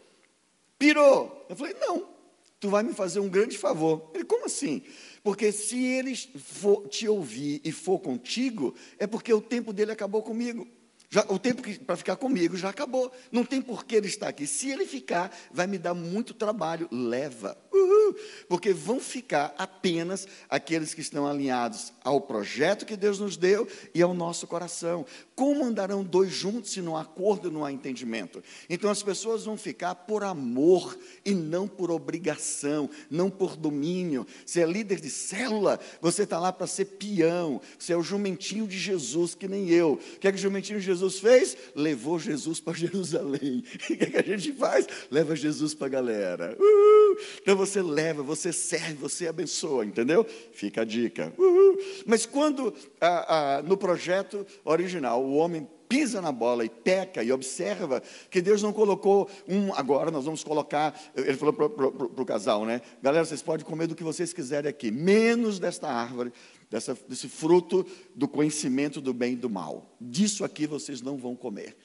Pirou. 0.78 1.46
Eu 1.50 1.56
falei: 1.56 1.74
não. 1.80 2.17
Tu 2.60 2.70
vai 2.70 2.84
me 2.84 2.94
fazer 2.94 3.20
um 3.20 3.30
grande 3.30 3.58
favor. 3.58 4.12
Ele, 4.14 4.24
como 4.24 4.46
assim? 4.46 4.82
Porque 5.24 5.52
se 5.52 5.84
eles 5.84 6.30
for 6.38 6.88
te 6.88 7.08
ouvir 7.08 7.62
e 7.64 7.72
for 7.72 8.00
contigo, 8.00 8.74
é 8.98 9.06
porque 9.06 9.32
o 9.32 9.42
tempo 9.42 9.72
dele 9.72 9.92
acabou 9.92 10.24
comigo. 10.24 10.68
Já, 11.10 11.26
o 11.30 11.40
tempo 11.40 11.62
para 11.86 11.96
ficar 11.96 12.18
comigo 12.18 12.58
já 12.58 12.70
acabou. 12.70 13.12
Não 13.32 13.46
tem 13.46 13.62
por 13.62 13.86
que 13.86 13.96
ele 13.96 14.08
estar 14.08 14.28
aqui. 14.28 14.46
Se 14.46 14.70
ele 14.70 14.86
ficar, 14.86 15.36
vai 15.52 15.66
me 15.66 15.78
dar 15.78 15.94
muito 15.94 16.34
trabalho. 16.34 16.90
Leva. 16.92 17.58
Uhul. 17.78 18.16
Porque 18.48 18.74
vão 18.74 19.00
ficar 19.00 19.54
apenas 19.58 20.28
aqueles 20.50 20.94
que 20.94 21.02
estão 21.02 21.28
alinhados 21.28 21.94
ao 22.04 22.22
projeto 22.22 22.86
que 22.86 22.96
Deus 22.96 23.20
nos 23.20 23.38
deu 23.38 23.68
e 23.94 24.02
ao 24.02 24.14
nosso 24.14 24.48
coração. 24.48 25.06
Como 25.36 25.64
andarão 25.64 26.04
dois 26.04 26.32
juntos 26.32 26.72
se 26.72 26.82
não 26.82 26.98
há 26.98 27.02
acordo 27.02 27.52
não 27.52 27.64
há 27.64 27.72
entendimento? 27.72 28.44
Então 28.70 28.90
as 28.90 29.04
pessoas 29.04 29.46
vão 29.46 29.58
ficar 29.58 29.94
por 29.94 30.24
amor 30.24 30.98
e 31.24 31.34
não 31.34 31.68
por 31.68 31.92
obrigação, 31.92 32.90
não 33.10 33.30
por 33.30 33.56
domínio. 33.56 34.26
Você 34.46 34.62
é 34.62 34.66
líder 34.66 35.00
de 35.00 35.10
célula, 35.10 35.80
você 36.02 36.24
está 36.24 36.40
lá 36.40 36.52
para 36.52 36.68
ser 36.68 36.86
peão. 36.86 37.62
Você 37.78 37.94
é 37.94 37.98
o 37.98 38.04
jumentinho 38.04 38.68
de 38.68 38.78
Jesus, 38.78 39.36
que 39.36 39.48
nem 39.48 39.70
eu. 39.70 39.94
O 39.94 40.20
que 40.20 40.28
é 40.28 40.32
que 40.32 40.38
o 40.38 40.42
jumentinho 40.42 40.80
de 40.80 40.86
Jesus 40.86 41.20
fez? 41.20 41.58
Levou 41.76 42.18
Jesus 42.18 42.60
para 42.60 42.74
Jerusalém. 42.78 43.64
O 43.76 43.78
que, 43.78 43.94
é 43.94 44.06
que 44.06 44.18
a 44.18 44.38
gente 44.38 44.54
faz? 44.54 44.88
Leva 45.12 45.36
Jesus 45.36 45.74
para 45.74 45.88
a 45.88 45.90
galera. 45.90 46.58
Uhul. 46.60 47.18
Então 47.42 47.56
você 47.56 47.67
leva, 47.76 48.24
você 48.24 48.54
serve, 48.54 48.94
você 48.94 49.28
abençoa, 49.28 49.86
entendeu? 49.86 50.26
Fica 50.52 50.82
a 50.82 50.86
dica. 50.86 51.34
Uhul. 51.38 51.78
Mas 52.06 52.26
quando 52.26 52.74
ah, 53.02 53.58
ah, 53.58 53.62
no 53.62 53.78
projeto 53.78 54.46
original 54.64 55.24
o 55.24 55.36
homem 55.36 55.68
pisa 55.88 56.22
na 56.22 56.32
bola 56.32 56.66
e 56.66 56.70
peca 56.70 57.24
e 57.24 57.32
observa 57.32 58.02
que 58.30 58.42
Deus 58.42 58.62
não 58.62 58.74
colocou 58.74 59.30
um. 59.48 59.74
Agora 59.74 60.12
nós 60.12 60.26
vamos 60.26 60.44
colocar. 60.44 61.00
Ele 61.16 61.38
falou 61.38 61.54
para 61.54 62.22
o 62.22 62.26
casal, 62.26 62.66
né? 62.66 62.82
Galera, 63.02 63.26
vocês 63.26 63.42
podem 63.42 63.66
comer 63.66 63.88
do 63.88 63.96
que 63.96 64.04
vocês 64.04 64.34
quiserem 64.34 64.70
aqui, 64.70 64.92
menos 64.92 65.60
desta 65.60 65.88
árvore, 65.88 66.32
dessa, 66.70 66.98
desse 67.08 67.28
fruto 67.28 67.86
do 68.14 68.28
conhecimento 68.28 69.00
do 69.00 69.14
bem 69.14 69.34
e 69.34 69.38
do 69.38 69.50
mal. 69.50 69.96
Disso 70.00 70.44
aqui 70.44 70.68
vocês 70.68 71.02
não 71.02 71.18
vão 71.18 71.36
comer. 71.36 71.76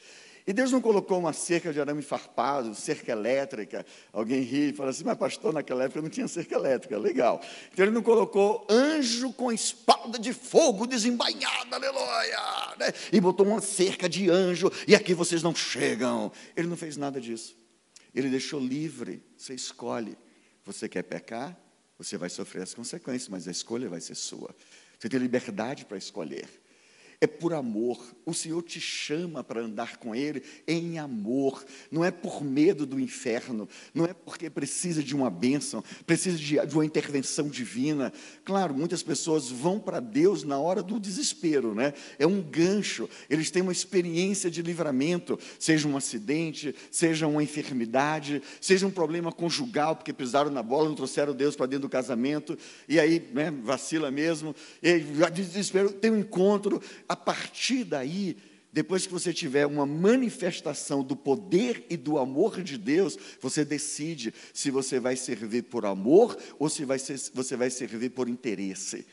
E 0.47 0.53
Deus 0.53 0.73
não 0.73 0.81
colocou 0.81 1.19
uma 1.19 1.33
cerca 1.33 1.73
de 1.73 1.81
arame 1.81 2.03
farpado, 2.03 2.75
cerca 2.75 3.13
elétrica. 3.13 3.87
Alguém 4.13 4.41
ri 4.41 4.71
e 4.71 4.73
fala 4.73 4.91
assim, 4.91 5.05
mas 5.05 5.17
pastor, 5.17 5.53
naquela 5.53 5.85
época 5.85 6.03
não 6.03 6.09
tinha 6.09 6.27
cerca 6.27 6.55
elétrica. 6.57 6.99
Legal. 6.99 7.41
Então 7.73 7.85
ele 7.85 7.95
não 7.95 8.03
colocou 8.03 8.67
anjo 8.69 9.33
com 9.33 9.53
espada 9.53 10.19
de 10.19 10.33
fogo 10.33 10.87
desembainhada, 10.87 11.77
aleluia. 11.77 12.77
Né? 12.79 12.93
E 13.13 13.21
botou 13.21 13.47
uma 13.47 13.61
cerca 13.61 14.09
de 14.09 14.29
anjo, 14.29 14.71
e 14.87 14.95
aqui 14.95 15.15
vocês 15.15 15.43
não 15.43 15.55
chegam. 15.55 16.33
Ele 16.57 16.67
não 16.67 16.77
fez 16.77 16.97
nada 16.97 17.21
disso. 17.21 17.57
Ele 18.15 18.29
deixou 18.29 18.59
livre, 18.59 19.23
você 19.37 19.55
escolhe. 19.55 20.17
Você 20.65 20.89
quer 20.89 21.03
pecar? 21.03 21.59
Você 21.99 22.17
vai 22.17 22.29
sofrer 22.29 22.63
as 22.63 22.75
consequências, 22.75 23.29
mas 23.29 23.47
a 23.47 23.51
escolha 23.51 23.89
vai 23.89 24.01
ser 24.01 24.15
sua. 24.15 24.55
Você 24.99 25.09
tem 25.09 25.21
liberdade 25.21 25.85
para 25.85 25.97
escolher. 25.97 26.49
É 27.23 27.27
por 27.29 27.55
amor. 27.55 28.05
O 28.27 28.35
Senhor 28.35 28.61
te 28.63 28.81
chama 28.81 29.45
para 29.45 29.61
andar 29.61 29.97
com 29.97 30.13
Ele 30.13 30.43
em 30.67 30.99
amor, 30.99 31.65
não 31.89 32.05
é 32.05 32.11
por 32.11 32.43
medo 32.43 32.85
do 32.85 32.99
inferno, 32.99 33.69
não 33.95 34.05
é 34.05 34.13
porque 34.13 34.51
precisa 34.51 35.05
de 35.05 35.15
uma 35.15 35.31
bênção, 35.31 35.85
precisa 36.05 36.37
de, 36.37 36.67
de 36.67 36.75
uma 36.75 36.85
intervenção 36.85 37.49
divina. 37.49 38.13
Claro, 38.45 38.75
muitas 38.75 39.05
pessoas 39.05 39.49
vão 39.49 39.79
para 39.79 40.01
Deus 40.01 40.43
na 40.43 40.59
hora 40.59 40.83
do 40.83 40.99
desespero, 40.99 41.77
né? 41.77 41.95
É 42.19 42.27
um 42.27 42.43
gancho, 42.43 43.09
eles 43.31 43.53
têm 43.53 43.63
uma 43.63 43.71
experiência 43.71 44.51
de 44.51 44.61
livramento, 44.61 45.39
seja 45.61 45.87
um 45.87 45.97
acidente, 45.97 46.75
seja 46.91 47.29
uma 47.29 47.43
enfermidade, 47.43 48.43
seja 48.61 48.85
um 48.85 48.91
problema 48.91 49.31
conjugal, 49.31 49.95
porque 49.95 50.13
pisaram 50.13 50.51
na 50.51 50.63
bola, 50.63 50.89
não 50.89 50.97
trouxeram 50.97 51.33
Deus 51.33 51.55
para 51.55 51.67
dentro 51.67 51.83
do 51.83 51.89
casamento, 51.89 52.59
e 52.89 52.99
aí 52.99 53.25
né, 53.33 53.53
vacila 53.63 54.11
mesmo, 54.11 54.57
e 54.83 54.99
desespero, 55.31 55.93
tem 55.93 56.11
um 56.11 56.19
encontro, 56.19 56.83
a 57.13 57.17
partir 57.17 57.85
daí, 57.85 58.39
depois 58.73 59.07
que 59.07 59.13
você 59.13 59.35
tiver 59.35 59.67
uma 59.67 59.85
manifestação 59.85 61.05
do 61.05 61.15
poder 61.15 61.85
e 61.91 61.97
do 61.97 62.17
amor 62.17 62.63
de 62.63 62.79
Deus, 62.79 63.19
você 63.39 63.67
decide 63.67 64.33
se 64.55 64.71
você 64.71 64.99
vai 64.99 65.15
servir 65.15 65.65
por 65.65 65.85
amor 65.85 66.39
ou 66.59 66.71
se 66.71 66.87
vai 66.87 66.99
ser, 66.99 67.21
você 67.35 67.55
vai 67.55 67.69
servir 67.69 68.13
por 68.13 68.31
interesse. 68.31 69.07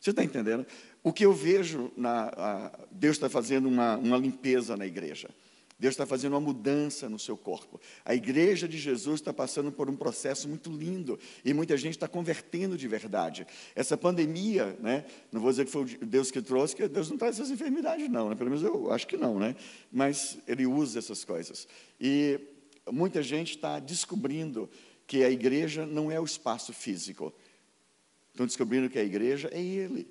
Você 0.00 0.10
está 0.10 0.24
entendendo? 0.24 0.66
O 1.04 1.12
que 1.12 1.24
eu 1.24 1.32
vejo, 1.32 1.92
na, 1.96 2.32
a, 2.36 2.86
Deus 2.90 3.14
está 3.14 3.30
fazendo 3.30 3.68
uma, 3.68 3.96
uma 3.96 4.16
limpeza 4.16 4.76
na 4.76 4.84
igreja. 4.84 5.30
Deus 5.78 5.94
está 5.94 6.06
fazendo 6.06 6.34
uma 6.34 6.40
mudança 6.40 7.08
no 7.08 7.18
seu 7.18 7.36
corpo. 7.36 7.80
A 8.04 8.14
igreja 8.14 8.68
de 8.68 8.78
Jesus 8.78 9.20
está 9.20 9.32
passando 9.32 9.72
por 9.72 9.90
um 9.90 9.96
processo 9.96 10.48
muito 10.48 10.70
lindo 10.70 11.18
e 11.44 11.52
muita 11.52 11.76
gente 11.76 11.94
está 11.94 12.06
convertendo 12.06 12.76
de 12.76 12.86
verdade. 12.86 13.46
Essa 13.74 13.96
pandemia, 13.96 14.76
né, 14.80 15.04
não 15.32 15.40
vou 15.40 15.50
dizer 15.50 15.64
que 15.64 15.70
foi 15.70 15.84
Deus 15.84 16.30
que 16.30 16.40
trouxe, 16.40 16.76
que 16.76 16.86
Deus 16.86 17.10
não 17.10 17.18
traz 17.18 17.36
essas 17.36 17.50
enfermidades, 17.50 18.08
não, 18.08 18.28
né, 18.30 18.36
pelo 18.36 18.50
menos 18.50 18.64
eu 18.64 18.92
acho 18.92 19.06
que 19.06 19.16
não, 19.16 19.38
né, 19.38 19.56
mas 19.90 20.38
Ele 20.46 20.64
usa 20.64 20.98
essas 20.98 21.24
coisas. 21.24 21.66
E 22.00 22.38
muita 22.90 23.22
gente 23.22 23.56
está 23.56 23.80
descobrindo 23.80 24.70
que 25.06 25.24
a 25.24 25.30
igreja 25.30 25.84
não 25.84 26.10
é 26.10 26.20
o 26.20 26.24
espaço 26.24 26.72
físico. 26.72 27.34
Estão 28.30 28.46
descobrindo 28.46 28.88
que 28.88 28.98
a 28.98 29.04
igreja 29.04 29.48
é 29.52 29.60
Ele. 29.60 30.08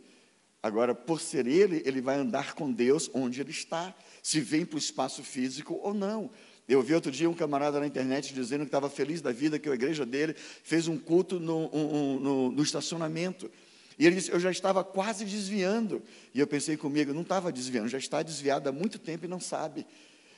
Agora, 0.62 0.96
por 0.96 1.20
ser 1.20 1.46
Ele, 1.46 1.82
Ele 1.86 2.00
vai 2.00 2.16
andar 2.16 2.54
com 2.54 2.72
Deus 2.72 3.10
onde 3.14 3.42
Ele 3.42 3.52
está 3.52 3.94
se 4.24 4.40
vem 4.40 4.66
para 4.66 4.78
o 4.78 4.80
espaço 4.80 5.22
físico 5.22 5.78
ou 5.84 5.94
não. 5.94 6.32
Eu 6.68 6.82
vi 6.82 6.94
outro 6.94 7.12
dia 7.12 7.30
um 7.30 7.34
camarada 7.34 7.78
na 7.78 7.86
internet 7.86 8.34
dizendo 8.34 8.62
que 8.62 8.70
estava 8.70 8.90
feliz 8.90 9.22
da 9.22 9.34
vida, 9.34 9.60
que 9.60 9.70
a 9.70 9.74
igreja 9.74 10.06
dele 10.06 10.34
fez 10.34 10.88
um 10.88 10.98
culto 10.98 11.42
no, 11.42 11.70
um, 11.76 12.20
no, 12.20 12.52
no 12.52 12.64
estacionamento. 12.64 13.52
E 14.00 14.08
ele 14.08 14.16
disse: 14.16 14.32
Eu 14.32 14.40
já 14.40 14.50
estava 14.50 14.82
quase 14.82 15.26
desviando. 15.26 16.02
E 16.34 16.40
eu 16.40 16.48
pensei 16.48 16.78
comigo: 16.78 17.14
não 17.14 17.22
estava 17.22 17.52
desviando, 17.52 17.90
já 17.90 17.98
está 17.98 18.24
desviado 18.24 18.70
há 18.70 18.72
muito 18.72 18.98
tempo 18.98 19.26
e 19.26 19.28
não 19.28 19.42
sabe. 19.42 19.86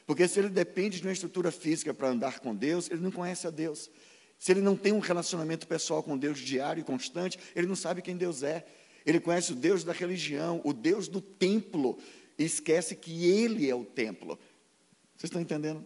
Porque 0.08 0.28
se 0.28 0.40
ele 0.40 0.50
depende 0.50 1.00
de 1.00 1.08
uma 1.08 1.14
estrutura 1.14 1.52
física 1.52 1.94
para 1.94 2.10
andar 2.10 2.40
com 2.40 2.56
Deus, 2.56 2.90
ele 2.90 3.02
não 3.02 3.12
conhece 3.12 3.46
a 3.46 3.52
Deus. 3.52 3.90
Se 4.38 4.52
ele 4.52 4.62
não 4.62 4.76
tem 4.76 4.92
um 4.92 5.00
relacionamento 5.00 5.68
pessoal 5.68 6.02
com 6.02 6.18
Deus 6.18 6.40
diário 6.40 6.82
e 6.82 6.84
constante, 6.84 7.40
ele 7.56 7.68
não 7.68 7.76
sabe 7.76 8.02
quem 8.02 8.18
Deus 8.18 8.42
é. 8.42 8.66
Ele 9.06 9.20
conhece 9.20 9.52
o 9.52 9.56
Deus 9.56 9.84
da 9.84 9.94
religião, 9.94 10.60
o 10.64 10.74
Deus 10.74 11.08
do 11.08 11.22
templo, 11.22 11.98
esquece 12.38 12.96
que 12.96 13.30
ele 13.30 13.70
é 13.70 13.76
o 13.76 13.86
templo. 13.86 14.38
Vocês 15.16 15.30
estão 15.30 15.42
entendendo? 15.42 15.84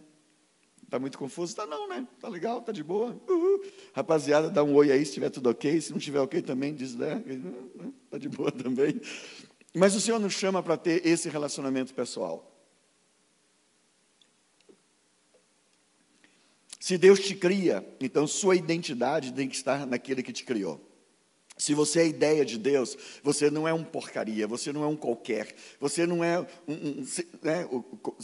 Está 0.82 0.98
muito 0.98 1.16
confuso? 1.16 1.52
Está 1.52 1.66
não, 1.66 1.88
né? 1.88 2.06
Está 2.16 2.28
legal, 2.28 2.58
está 2.58 2.72
de 2.72 2.82
boa. 2.82 3.16
Uhul. 3.28 3.64
Rapaziada, 3.92 4.50
dá 4.50 4.64
um 4.64 4.74
oi 4.74 4.90
aí 4.90 4.98
se 4.98 5.10
estiver 5.10 5.30
tudo 5.30 5.48
ok. 5.48 5.80
Se 5.80 5.92
não 5.92 5.98
estiver 5.98 6.18
ok 6.18 6.42
também, 6.42 6.74
diz, 6.74 6.96
né? 6.96 7.22
Está 8.04 8.18
de 8.18 8.28
boa 8.28 8.50
também. 8.50 9.00
Mas 9.72 9.94
o 9.94 10.00
Senhor 10.00 10.18
nos 10.18 10.32
chama 10.32 10.62
para 10.62 10.76
ter 10.76 11.06
esse 11.06 11.28
relacionamento 11.28 11.94
pessoal. 11.94 12.50
Se 16.80 16.98
Deus 16.98 17.20
te 17.20 17.36
cria, 17.36 17.86
então 18.00 18.26
sua 18.26 18.56
identidade 18.56 19.32
tem 19.32 19.48
que 19.48 19.54
estar 19.54 19.86
naquele 19.86 20.24
que 20.24 20.32
te 20.32 20.42
criou. 20.42 20.89
Se 21.60 21.74
você 21.74 22.00
é 22.00 22.06
ideia 22.06 22.42
de 22.42 22.56
Deus, 22.56 22.96
você 23.22 23.50
não 23.50 23.68
é 23.68 23.74
um 23.74 23.84
porcaria, 23.84 24.46
você 24.46 24.72
não 24.72 24.82
é 24.82 24.86
um 24.86 24.96
qualquer, 24.96 25.54
você 25.78 26.06
não 26.06 26.24
é 26.24 26.40
um, 26.66 26.72
um 26.72 27.06
né, 27.42 27.68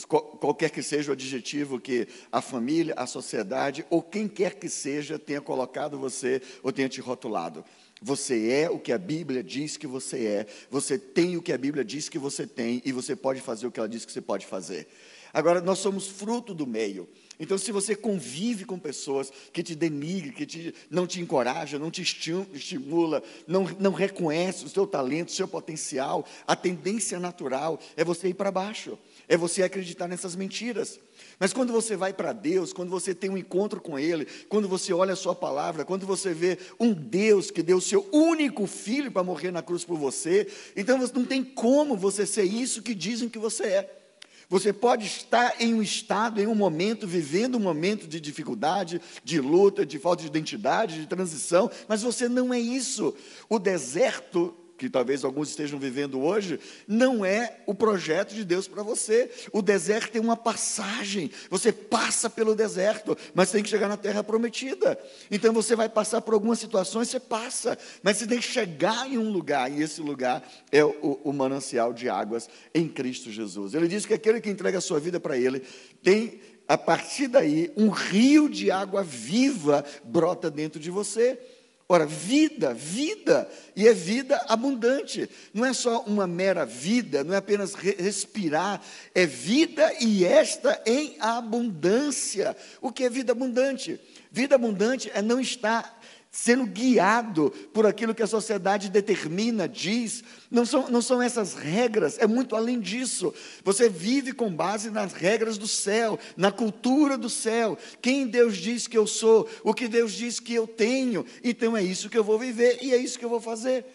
qualquer 0.09 0.71
que 0.71 0.83
seja 0.83 1.11
o 1.11 1.13
adjetivo 1.13 1.79
que 1.79 2.09
a 2.33 2.41
família, 2.41 2.95
a 2.97 3.07
sociedade 3.07 3.85
ou 3.91 4.01
quem 4.01 4.27
quer 4.27 4.55
que 4.55 4.71
seja 4.71 5.19
tenha 5.19 5.43
colocado 5.43 5.99
você 5.99 6.41
ou 6.63 6.73
tenha 6.73 6.89
te 6.89 6.99
rotulado. 6.99 7.63
Você 8.01 8.49
é 8.49 8.71
o 8.71 8.79
que 8.79 8.91
a 8.91 8.97
Bíblia 8.97 9.43
diz 9.43 9.77
que 9.77 9.87
você 9.87 10.25
é, 10.25 10.47
você 10.71 10.99
tem 10.99 11.37
o 11.37 11.43
que 11.43 11.53
a 11.53 11.59
Bíblia 11.59 11.85
diz 11.85 12.09
que 12.09 12.19
você 12.19 12.47
tem 12.47 12.81
e 12.87 12.91
você 12.91 13.15
pode 13.15 13.43
fazer 13.43 13.67
o 13.67 13.71
que 13.71 13.79
ela 13.79 13.89
diz 13.89 14.07
que 14.07 14.13
você 14.13 14.23
pode 14.23 14.47
fazer. 14.47 14.89
Agora, 15.31 15.61
nós 15.61 15.79
somos 15.81 16.09
fruto 16.09 16.55
do 16.55 16.67
meio. 16.67 17.07
Então, 17.39 17.59
se 17.59 17.71
você 17.71 17.95
convive 17.95 18.65
com 18.65 18.79
pessoas 18.79 19.31
que 19.53 19.63
te 19.63 19.75
denigrem, 19.75 20.33
que 20.33 20.47
te, 20.47 20.75
não 20.89 21.07
te 21.07 21.21
encorajam, 21.21 21.79
não 21.79 21.91
te 21.91 22.01
estimula, 22.01 23.23
não, 23.47 23.65
não 23.79 23.93
reconhece 23.93 24.65
o 24.65 24.69
seu 24.69 24.87
talento, 24.87 25.29
o 25.29 25.33
seu 25.33 25.47
potencial, 25.47 26.25
a 26.47 26.57
tendência 26.57 27.21
natural 27.21 27.79
é 27.95 28.03
você 28.03 28.29
ir 28.29 28.35
para 28.35 28.51
baixo, 28.51 28.99
é 29.29 29.37
você 29.37 29.63
acreditar 29.63 30.09
nessas 30.09 30.35
mentiras. 30.35 30.99
Mas 31.39 31.53
quando 31.53 31.75
você 31.75 31.95
vai 31.95 32.15
para 32.15 32.33
Deus, 32.33 32.73
quando 32.73 32.89
você 32.89 33.15
tem 33.15 33.29
um 33.29 33.37
encontro 33.37 33.83
com 33.83 33.99
Ele, 33.99 34.27
quando 34.49 34.67
você 34.67 34.95
olha 34.95 35.13
a 35.13 35.17
Sua 35.17 35.35
palavra, 35.35 35.85
quando 35.85 36.07
você 36.07 36.33
vê 36.33 36.59
um 36.81 36.95
Deus 36.95 37.51
que 37.51 37.63
deu 37.63 37.77
o 37.77 37.83
seu 37.83 38.09
único 38.13 38.67
filho 38.67 39.13
para 39.13 39.23
morrer 39.23 39.51
na 39.51 39.63
cruz 39.63 39.85
por 39.85 39.99
você, 39.99 40.51
então 40.75 40.99
não 40.99 41.25
tem 41.25 41.45
como 41.45 41.97
você 41.97 42.25
ser 42.25 42.45
isso 42.45 42.83
que 42.83 42.95
dizem 42.95 43.29
que 43.29 43.39
você 43.39 43.65
é. 43.65 44.06
Você 44.49 44.73
pode 44.73 45.07
estar 45.07 45.61
em 45.61 45.75
um 45.75 45.83
estado, 45.83 46.41
em 46.41 46.47
um 46.47 46.55
momento, 46.55 47.07
vivendo 47.07 47.57
um 47.57 47.61
momento 47.61 48.07
de 48.07 48.21
dificuldade, 48.21 49.01
de 49.25 49.41
luta, 49.41 49.85
de 49.85 49.99
falta 49.99 50.23
de 50.23 50.29
identidade, 50.29 51.01
de 51.01 51.07
transição, 51.07 51.71
mas 51.89 52.03
você 52.03 52.29
não 52.29 52.55
é 52.55 52.61
isso. 52.61 53.15
O 53.49 53.59
deserto 53.59 54.55
que 54.77 54.91
talvez 54.91 55.25
alguns 55.25 55.51
estejam 55.51 55.79
vivendo 55.79 56.21
hoje, 56.21 56.61
não 56.87 57.25
é 57.25 57.59
o 57.67 57.75
projeto 57.75 58.35
de 58.35 58.45
Deus 58.45 58.69
para 58.69 58.83
você. 58.83 59.31
O 59.53 59.63
deserto 59.63 60.13
tem 60.13 60.21
uma 60.21 60.37
passagem, 60.37 61.31
você 61.49 61.73
passa 61.73 62.29
pelo 62.29 62.55
deserto, 62.55 63.17
mas 63.35 63.51
tem 63.51 63.63
que 63.63 63.69
chegar 63.69 63.89
na 63.89 63.97
terra 63.97 64.23
prometida. 64.23 64.99
Então 65.31 65.53
você 65.53 65.75
vai 65.75 65.89
passar 65.89 66.21
por 66.21 66.35
algumas 66.35 66.59
situações, 66.59 67.09
você 67.09 67.21
passa, 67.21 67.79
mas 68.03 68.19
você 68.19 68.27
tem 68.27 68.39
que 68.39 68.45
chegar 68.45 69.11
em 69.11 69.19
um 69.19 69.31
lugar, 69.31 69.71
e 69.71 69.83
esse 69.83 70.01
lugar 70.01 70.47
é 70.71 70.85
o, 70.85 71.21
o 71.25 71.33
manancial 71.33 71.93
de 71.93 72.09
águas 72.09 72.49
em 72.75 72.89
Cristo 72.89 73.31
Jesus. 73.31 73.75
Ele 73.75 73.89
diz 73.89 74.05
que 74.05 74.15
aquele 74.15 74.41
que 74.41 74.51
entrega 74.51 74.79
a 74.79 74.83
sua 74.83 75.01
vida 75.01 75.19
para 75.19 75.37
Ele 75.37 75.63
tem 76.03 76.41
a 76.69 76.77
partir 76.77 77.29
daí, 77.29 77.73
um 77.77 77.91
rio 77.91 78.49
de 78.49 78.71
água 78.71 79.03
viva 79.03 79.85
brota 80.03 80.51
dentro 80.51 80.81
de 80.81 80.91
você. 80.91 81.39
Ora, 81.89 82.05
vida, 82.05 82.75
vida, 82.75 83.49
e 83.77 83.87
é 83.87 83.95
vida 83.95 84.45
abundante. 84.49 85.31
Não 85.55 85.65
é 85.65 85.73
só 85.73 86.01
uma 86.01 86.27
mera 86.27 86.67
vida, 86.67 87.23
não 87.23 87.33
é 87.33 87.37
apenas 87.37 87.75
respirar, 87.75 88.83
é 89.15 89.25
vida 89.25 89.93
e 90.01 90.25
esta 90.25 90.83
em 90.85 91.17
abundância. 91.21 92.57
O 92.81 92.91
que 92.91 93.05
é 93.05 93.11
vida 93.11 93.31
abundante? 93.31 94.01
Vida 94.33 94.57
abundante 94.57 95.13
é 95.15 95.23
não 95.23 95.39
estar 95.39 96.01
sendo 96.37 96.67
guiado 96.67 97.51
por 97.73 97.87
aquilo 97.87 98.15
que 98.15 98.23
a 98.23 98.27
sociedade 98.27 98.91
determina, 98.91 99.67
diz. 99.67 100.23
Não 100.51 100.67
são, 100.67 100.91
não 100.91 101.01
são 101.01 101.23
essas 101.23 101.55
regras, 101.55 102.19
é 102.19 102.27
muito 102.27 102.55
além 102.55 102.79
disso. 102.79 103.33
Você 103.65 103.89
vive 103.89 104.35
com 104.35 104.55
base 104.55 104.91
nas 104.91 105.15
regras 105.15 105.57
do 105.57 105.67
céu, 105.67 106.19
na 106.37 106.53
cultura 106.53 107.17
do 107.17 107.31
céu. 107.31 107.79
Quem 108.03 108.27
Deus 108.27 108.59
diz 108.59 108.87
que 108.87 108.99
eu 108.99 109.07
sou, 109.07 109.49
o 109.65 109.73
que 109.73 109.89
Deus 109.89 110.13
diz 110.13 110.39
que 110.39 110.53
eu 110.53 110.67
tenho, 110.67 111.25
então 111.43 111.75
é 111.75 111.83
isso 111.83 112.11
que 112.11 112.19
eu 112.19 112.25
vou 112.25 112.39
viver 112.39 112.81
e 112.83 112.93
é 112.93 112.99
isso 112.99 113.19
que 113.19 113.25
eu 113.25 113.31
vou 113.31 113.41
fazer. 113.41 113.87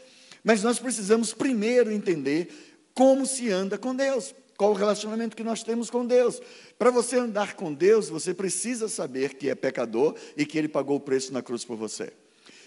Mas 0.44 0.64
nós 0.64 0.80
precisamos 0.80 1.36
primeiro 1.36 1.92
entender 1.92 2.50
como 2.96 3.24
se 3.24 3.52
anda 3.52 3.78
com 3.78 3.96
Deus. 3.96 4.34
Qual 4.58 4.72
o 4.72 4.76
relacionamento 4.76 5.38
que 5.38 5.44
nós 5.44 5.62
temos 5.62 5.92
com 5.92 6.04
Deus? 6.08 6.42
Para 6.80 6.90
você 6.90 7.18
andar 7.18 7.54
com 7.54 7.72
Deus, 7.72 8.10
você 8.10 8.34
precisa 8.34 8.88
saber 8.88 9.36
que 9.36 9.48
é 9.48 9.54
pecador 9.54 10.16
e 10.36 10.44
que 10.44 10.58
Ele 10.58 10.68
pagou 10.68 10.98
o 10.98 11.00
preço 11.00 11.32
na 11.32 11.44
cruz 11.44 11.64
por 11.64 11.78
você. 11.78 12.12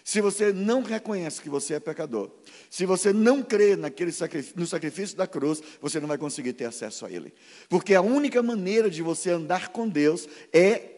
Se 0.05 0.21
você 0.21 0.53
não 0.53 0.83
reconhece 0.83 1.41
que 1.41 1.49
você 1.49 1.75
é 1.75 1.81
pecador, 1.81 2.31
se 2.69 2.85
você 2.85 3.11
não 3.11 3.43
crê 3.43 3.75
naquele 3.75 4.13
sacrifício, 4.13 4.61
no 4.61 4.67
sacrifício 4.67 5.17
da 5.17 5.27
cruz, 5.27 5.63
você 5.81 5.99
não 5.99 6.07
vai 6.07 6.19
conseguir 6.19 6.53
ter 6.53 6.67
acesso 6.67 7.07
a 7.07 7.11
Ele. 7.11 7.33
Porque 7.71 7.95
a 7.95 8.03
única 8.03 8.43
maneira 8.43 8.91
de 8.91 9.01
você 9.01 9.31
andar 9.31 9.71
com 9.71 9.89
Deus 9.89 10.29
é 10.53 10.91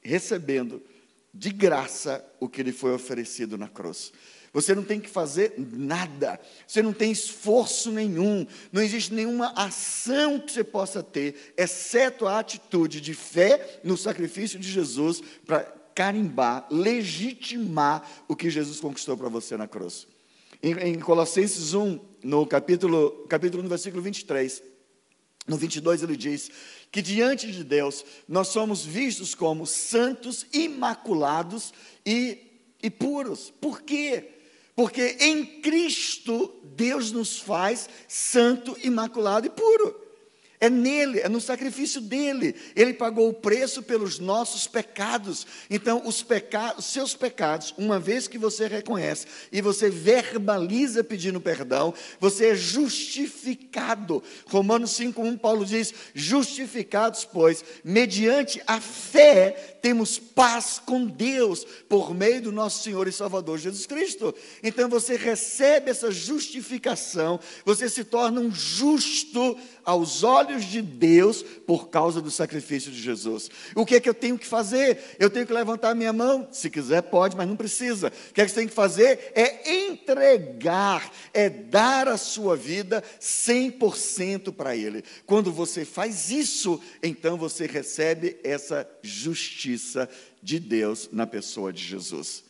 recebendo 0.00 0.82
de 1.34 1.50
graça 1.50 2.24
o 2.40 2.48
que 2.48 2.62
lhe 2.62 2.72
foi 2.72 2.94
oferecido 2.94 3.58
na 3.58 3.68
cruz. 3.68 4.10
Você 4.54 4.74
não 4.74 4.82
tem 4.82 4.98
que 4.98 5.10
fazer 5.10 5.52
nada, 5.58 6.40
você 6.66 6.80
não 6.80 6.94
tem 6.94 7.12
esforço 7.12 7.92
nenhum, 7.92 8.46
não 8.72 8.80
existe 8.80 9.12
nenhuma 9.12 9.52
ação 9.54 10.40
que 10.40 10.50
você 10.50 10.64
possa 10.64 11.02
ter, 11.02 11.52
exceto 11.58 12.26
a 12.26 12.38
atitude 12.38 13.02
de 13.02 13.12
fé 13.12 13.80
no 13.84 13.98
sacrifício 13.98 14.58
de 14.58 14.66
Jesus 14.66 15.22
para 15.44 15.75
carimbar, 15.96 16.66
legitimar 16.70 18.06
o 18.28 18.36
que 18.36 18.50
Jesus 18.50 18.78
conquistou 18.78 19.16
para 19.16 19.30
você 19.30 19.56
na 19.56 19.66
cruz. 19.66 20.06
Em, 20.62 20.74
em 20.74 21.00
Colossenses 21.00 21.72
1, 21.72 21.98
no 22.22 22.46
capítulo, 22.46 23.26
capítulo 23.30 23.60
1, 23.60 23.64
no 23.64 23.68
versículo 23.70 24.02
23, 24.02 24.62
no 25.46 25.56
22 25.56 26.02
ele 26.02 26.16
diz 26.16 26.50
que 26.92 27.00
diante 27.00 27.50
de 27.50 27.64
Deus 27.64 28.04
nós 28.28 28.48
somos 28.48 28.84
vistos 28.84 29.34
como 29.34 29.66
santos, 29.66 30.46
imaculados 30.52 31.72
e, 32.04 32.38
e 32.82 32.90
puros. 32.90 33.50
Por 33.58 33.80
quê? 33.80 34.32
Porque 34.74 35.16
em 35.18 35.62
Cristo 35.62 36.60
Deus 36.76 37.10
nos 37.10 37.38
faz 37.38 37.88
santo, 38.06 38.76
imaculado 38.84 39.46
e 39.46 39.50
puro. 39.50 40.05
É 40.60 40.70
nele, 40.70 41.20
é 41.20 41.28
no 41.28 41.40
sacrifício 41.40 42.00
dele. 42.00 42.54
Ele 42.74 42.94
pagou 42.94 43.28
o 43.28 43.34
preço 43.34 43.82
pelos 43.82 44.18
nossos 44.18 44.66
pecados. 44.66 45.46
Então, 45.68 46.02
os 46.06 46.24
seus 46.80 47.14
pecados, 47.14 47.74
uma 47.76 47.98
vez 47.98 48.26
que 48.26 48.38
você 48.38 48.66
reconhece 48.66 49.26
e 49.52 49.60
você 49.60 49.90
verbaliza 49.90 51.04
pedindo 51.04 51.40
perdão, 51.40 51.92
você 52.18 52.48
é 52.48 52.54
justificado. 52.54 54.22
Romanos 54.46 54.92
5:1 54.92 55.36
Paulo 55.38 55.64
diz: 55.64 55.92
"Justificados, 56.14 57.24
pois, 57.24 57.64
mediante 57.84 58.62
a 58.66 58.80
fé, 58.80 59.78
temos 59.82 60.18
paz 60.18 60.80
com 60.84 61.06
Deus 61.06 61.64
por 61.88 62.12
meio 62.12 62.42
do 62.42 62.50
nosso 62.50 62.82
Senhor 62.82 63.06
e 63.06 63.12
Salvador 63.12 63.58
Jesus 63.58 63.86
Cristo. 63.86 64.34
Então 64.62 64.88
você 64.88 65.16
recebe 65.16 65.90
essa 65.90 66.10
justificação, 66.10 67.38
você 67.64 67.88
se 67.88 68.02
torna 68.02 68.40
um 68.40 68.50
justo 68.50 69.56
aos 69.86 70.22
olhos 70.22 70.64
de 70.64 70.82
Deus 70.82 71.42
por 71.42 71.88
causa 71.88 72.20
do 72.20 72.30
sacrifício 72.30 72.92
de 72.92 73.00
Jesus. 73.00 73.48
O 73.74 73.86
que 73.86 73.94
é 73.94 74.00
que 74.00 74.08
eu 74.08 74.14
tenho 74.14 74.36
que 74.36 74.46
fazer? 74.46 75.16
Eu 75.18 75.30
tenho 75.30 75.46
que 75.46 75.52
levantar 75.52 75.94
minha 75.94 76.12
mão, 76.12 76.46
se 76.52 76.68
quiser 76.68 77.00
pode, 77.02 77.34
mas 77.36 77.48
não 77.48 77.56
precisa. 77.56 78.08
O 78.08 78.34
que 78.34 78.42
é 78.42 78.44
que 78.44 78.50
você 78.50 78.60
tem 78.60 78.68
que 78.68 78.74
fazer? 78.74 79.32
É 79.34 79.86
entregar, 79.86 81.10
é 81.32 81.48
dar 81.48 82.08
a 82.08 82.18
sua 82.18 82.56
vida 82.56 83.02
100% 83.20 84.52
para 84.52 84.76
Ele. 84.76 85.02
Quando 85.24 85.50
você 85.50 85.84
faz 85.84 86.30
isso, 86.30 86.78
então 87.02 87.38
você 87.38 87.66
recebe 87.66 88.36
essa 88.44 88.86
justiça 89.02 89.46
justiça 89.46 90.08
de 90.42 90.58
Deus 90.58 91.08
na 91.12 91.26
pessoa 91.26 91.72
de 91.72 91.82
Jesus. 91.82 92.44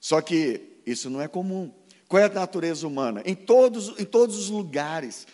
Só 0.00 0.20
que 0.20 0.60
isso 0.86 1.10
não 1.10 1.20
é 1.20 1.28
comum. 1.28 1.72
Qual 2.08 2.22
é 2.22 2.26
a 2.26 2.28
natureza 2.28 2.86
humana? 2.86 3.22
Em 3.24 3.34
todos, 3.34 3.98
em 3.98 4.04
todos 4.04 4.36
os 4.36 4.48
lugares. 4.48 5.26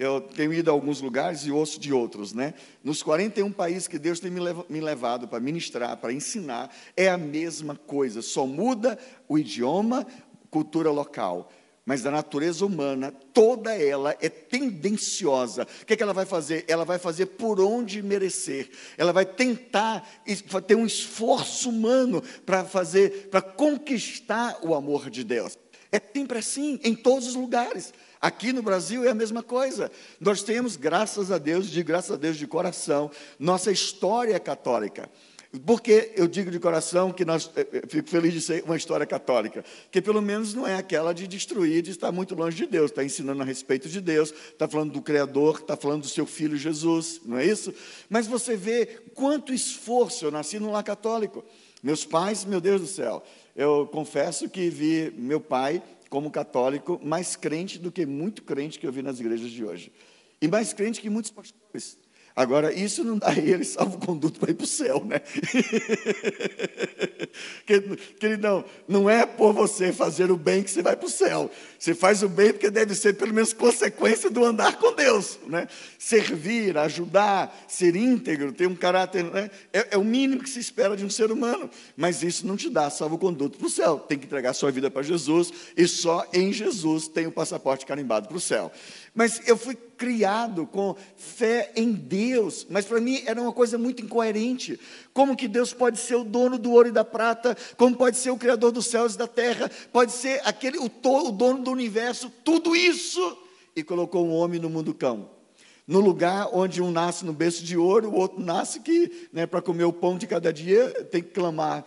Eu 0.00 0.18
tenho 0.18 0.54
ido 0.54 0.70
a 0.70 0.72
alguns 0.72 1.02
lugares 1.02 1.42
e 1.42 1.50
ouço 1.50 1.78
de 1.78 1.92
outros, 1.92 2.32
né? 2.32 2.54
Nos 2.82 3.02
41 3.02 3.52
países 3.52 3.86
que 3.86 3.98
Deus 3.98 4.18
tem 4.18 4.30
me 4.30 4.80
levado 4.80 5.28
para 5.28 5.38
ministrar, 5.38 5.94
para 5.98 6.10
ensinar, 6.10 6.74
é 6.96 7.10
a 7.10 7.18
mesma 7.18 7.76
coisa, 7.76 8.22
só 8.22 8.46
muda 8.46 8.98
o 9.28 9.38
idioma, 9.38 10.06
cultura 10.50 10.90
local 10.90 11.52
mas 11.84 12.02
da 12.02 12.10
natureza 12.10 12.64
humana, 12.64 13.10
toda 13.32 13.74
ela 13.74 14.16
é 14.20 14.28
tendenciosa. 14.28 15.66
O 15.82 15.86
que, 15.86 15.94
é 15.94 15.96
que 15.96 16.02
ela 16.02 16.12
vai 16.12 16.24
fazer? 16.24 16.64
Ela 16.68 16.84
vai 16.84 17.00
fazer 17.00 17.26
por 17.26 17.58
onde 17.58 18.00
merecer. 18.00 18.70
Ela 18.96 19.12
vai 19.12 19.26
tentar 19.26 20.08
ter 20.68 20.76
um 20.76 20.86
esforço 20.86 21.68
humano 21.68 22.22
para 22.46 22.64
fazer, 22.64 23.28
para 23.28 23.42
conquistar 23.42 24.58
o 24.62 24.72
amor 24.72 25.10
de 25.10 25.24
Deus. 25.24 25.58
É 25.92 26.00
sempre 26.00 26.38
assim, 26.38 26.78
em 26.84 26.94
todos 26.94 27.28
os 27.28 27.34
lugares. 27.34 27.92
Aqui 28.20 28.52
no 28.52 28.62
Brasil 28.62 29.04
é 29.04 29.10
a 29.10 29.14
mesma 29.14 29.42
coisa. 29.42 29.90
Nós 30.20 30.42
temos, 30.42 30.76
graças 30.76 31.32
a 31.32 31.38
Deus, 31.38 31.68
de 31.68 31.82
graças 31.82 32.12
a 32.12 32.16
Deus 32.16 32.36
de 32.36 32.46
coração, 32.46 33.10
nossa 33.38 33.72
história 33.72 34.38
católica. 34.38 35.10
Porque 35.66 36.12
eu 36.14 36.28
digo 36.28 36.48
de 36.48 36.60
coração 36.60 37.10
que 37.10 37.24
nós, 37.24 37.50
eh, 37.56 37.66
eh, 37.72 37.82
fico 37.88 38.08
feliz 38.08 38.32
de 38.32 38.40
ser 38.40 38.62
uma 38.62 38.76
história 38.76 39.04
católica, 39.04 39.64
que 39.90 40.00
pelo 40.00 40.22
menos 40.22 40.54
não 40.54 40.64
é 40.64 40.76
aquela 40.76 41.12
de 41.12 41.26
destruir, 41.26 41.82
de 41.82 41.90
estar 41.90 42.12
muito 42.12 42.36
longe 42.36 42.56
de 42.56 42.66
Deus, 42.66 42.92
está 42.92 43.02
ensinando 43.02 43.42
a 43.42 43.44
respeito 43.44 43.88
de 43.88 44.00
Deus, 44.00 44.30
está 44.30 44.68
falando 44.68 44.92
do 44.92 45.02
Criador, 45.02 45.58
está 45.60 45.76
falando 45.76 46.02
do 46.02 46.08
seu 46.08 46.24
Filho 46.24 46.56
Jesus, 46.56 47.20
não 47.24 47.36
é 47.36 47.44
isso? 47.44 47.74
Mas 48.08 48.28
você 48.28 48.54
vê 48.56 48.86
quanto 49.12 49.52
esforço, 49.52 50.24
eu 50.24 50.30
nasci 50.30 50.60
num 50.60 50.70
lar 50.70 50.84
católico. 50.84 51.44
Meus 51.82 52.04
pais, 52.04 52.44
meu 52.44 52.60
Deus 52.60 52.82
do 52.82 52.86
céu, 52.86 53.24
eu 53.54 53.86
confesso 53.86 54.48
que 54.48 54.68
vi 54.70 55.12
meu 55.16 55.40
pai 55.40 55.82
como 56.08 56.30
católico 56.30 57.00
mais 57.02 57.36
crente 57.36 57.78
do 57.78 57.92
que 57.92 58.04
muito 58.04 58.42
crente 58.42 58.78
que 58.78 58.86
eu 58.86 58.92
vi 58.92 59.02
nas 59.02 59.20
igrejas 59.20 59.50
de 59.50 59.64
hoje. 59.64 59.92
E 60.40 60.48
mais 60.48 60.72
crente 60.72 61.00
que 61.00 61.10
muitos 61.10 61.30
pastores. 61.30 61.98
Agora, 62.40 62.72
isso 62.72 63.04
não 63.04 63.18
dá 63.18 63.32
ele 63.36 63.64
salvo-conduto 63.64 64.40
para 64.40 64.50
ir 64.50 64.54
para 64.54 64.64
o 64.64 64.66
céu, 64.66 65.04
né? 65.04 65.20
Queridão, 68.18 68.64
não 68.88 69.10
é 69.10 69.26
por 69.26 69.52
você 69.52 69.92
fazer 69.92 70.30
o 70.30 70.38
bem 70.38 70.62
que 70.62 70.70
você 70.70 70.80
vai 70.80 70.96
para 70.96 71.06
o 71.06 71.10
céu. 71.10 71.50
Você 71.78 71.94
faz 71.94 72.22
o 72.22 72.30
bem 72.30 72.50
porque 72.52 72.70
deve 72.70 72.94
ser 72.94 73.12
pelo 73.12 73.34
menos 73.34 73.52
consequência 73.52 74.30
do 74.30 74.42
andar 74.42 74.78
com 74.78 74.94
Deus, 74.94 75.38
né? 75.46 75.68
Servir, 75.98 76.78
ajudar, 76.78 77.54
ser 77.68 77.94
íntegro, 77.94 78.52
ter 78.52 78.66
um 78.66 78.74
caráter, 78.74 79.22
né? 79.24 79.50
é, 79.70 79.88
é 79.90 79.98
o 79.98 80.04
mínimo 80.04 80.42
que 80.42 80.48
se 80.48 80.60
espera 80.60 80.96
de 80.96 81.04
um 81.04 81.10
ser 81.10 81.30
humano. 81.30 81.68
Mas 81.94 82.22
isso 82.22 82.46
não 82.46 82.56
te 82.56 82.70
dá 82.70 82.88
salvo-conduto 82.88 83.58
para 83.58 83.66
o 83.66 83.70
céu. 83.70 83.98
Tem 83.98 84.18
que 84.18 84.24
entregar 84.24 84.54
sua 84.54 84.70
vida 84.70 84.90
para 84.90 85.02
Jesus 85.02 85.52
e 85.76 85.86
só 85.86 86.26
em 86.32 86.54
Jesus 86.54 87.06
tem 87.06 87.26
o 87.26 87.32
passaporte 87.32 87.84
carimbado 87.84 88.28
para 88.28 88.36
o 88.38 88.40
céu. 88.40 88.72
Mas 89.14 89.46
eu 89.48 89.56
fui 89.56 89.74
criado 89.74 90.66
com 90.66 90.96
fé 91.16 91.72
em 91.76 91.92
Deus, 91.92 92.66
mas 92.70 92.86
para 92.86 93.00
mim 93.00 93.22
era 93.26 93.40
uma 93.40 93.52
coisa 93.52 93.76
muito 93.76 94.02
incoerente. 94.02 94.78
Como 95.12 95.36
que 95.36 95.48
Deus 95.48 95.72
pode 95.72 95.98
ser 95.98 96.14
o 96.14 96.24
dono 96.24 96.58
do 96.58 96.70
ouro 96.70 96.88
e 96.88 96.92
da 96.92 97.04
prata? 97.04 97.56
Como 97.76 97.96
pode 97.96 98.16
ser 98.16 98.30
o 98.30 98.38
criador 98.38 98.72
dos 98.72 98.86
céus 98.86 99.14
e 99.14 99.18
da 99.18 99.26
terra? 99.26 99.70
Pode 99.92 100.12
ser 100.12 100.40
aquele 100.44 100.78
o, 100.78 100.88
to, 100.88 101.28
o 101.28 101.32
dono 101.32 101.62
do 101.62 101.70
universo? 101.70 102.32
Tudo 102.44 102.74
isso 102.74 103.36
e 103.74 103.82
colocou 103.82 104.24
um 104.26 104.32
homem 104.32 104.60
no 104.60 104.70
mundo 104.70 104.94
cão 104.94 105.28
no 105.90 105.98
lugar 105.98 106.48
onde 106.52 106.80
um 106.80 106.88
nasce 106.88 107.24
no 107.24 107.32
berço 107.32 107.64
de 107.64 107.76
ouro, 107.76 108.10
o 108.10 108.14
outro 108.14 108.40
nasce 108.40 108.78
que, 108.78 109.28
né, 109.32 109.44
para 109.44 109.60
comer 109.60 109.82
o 109.82 109.92
pão 109.92 110.16
de 110.16 110.24
cada 110.24 110.52
dia, 110.52 110.88
tem 111.10 111.20
que 111.20 111.30
clamar, 111.30 111.84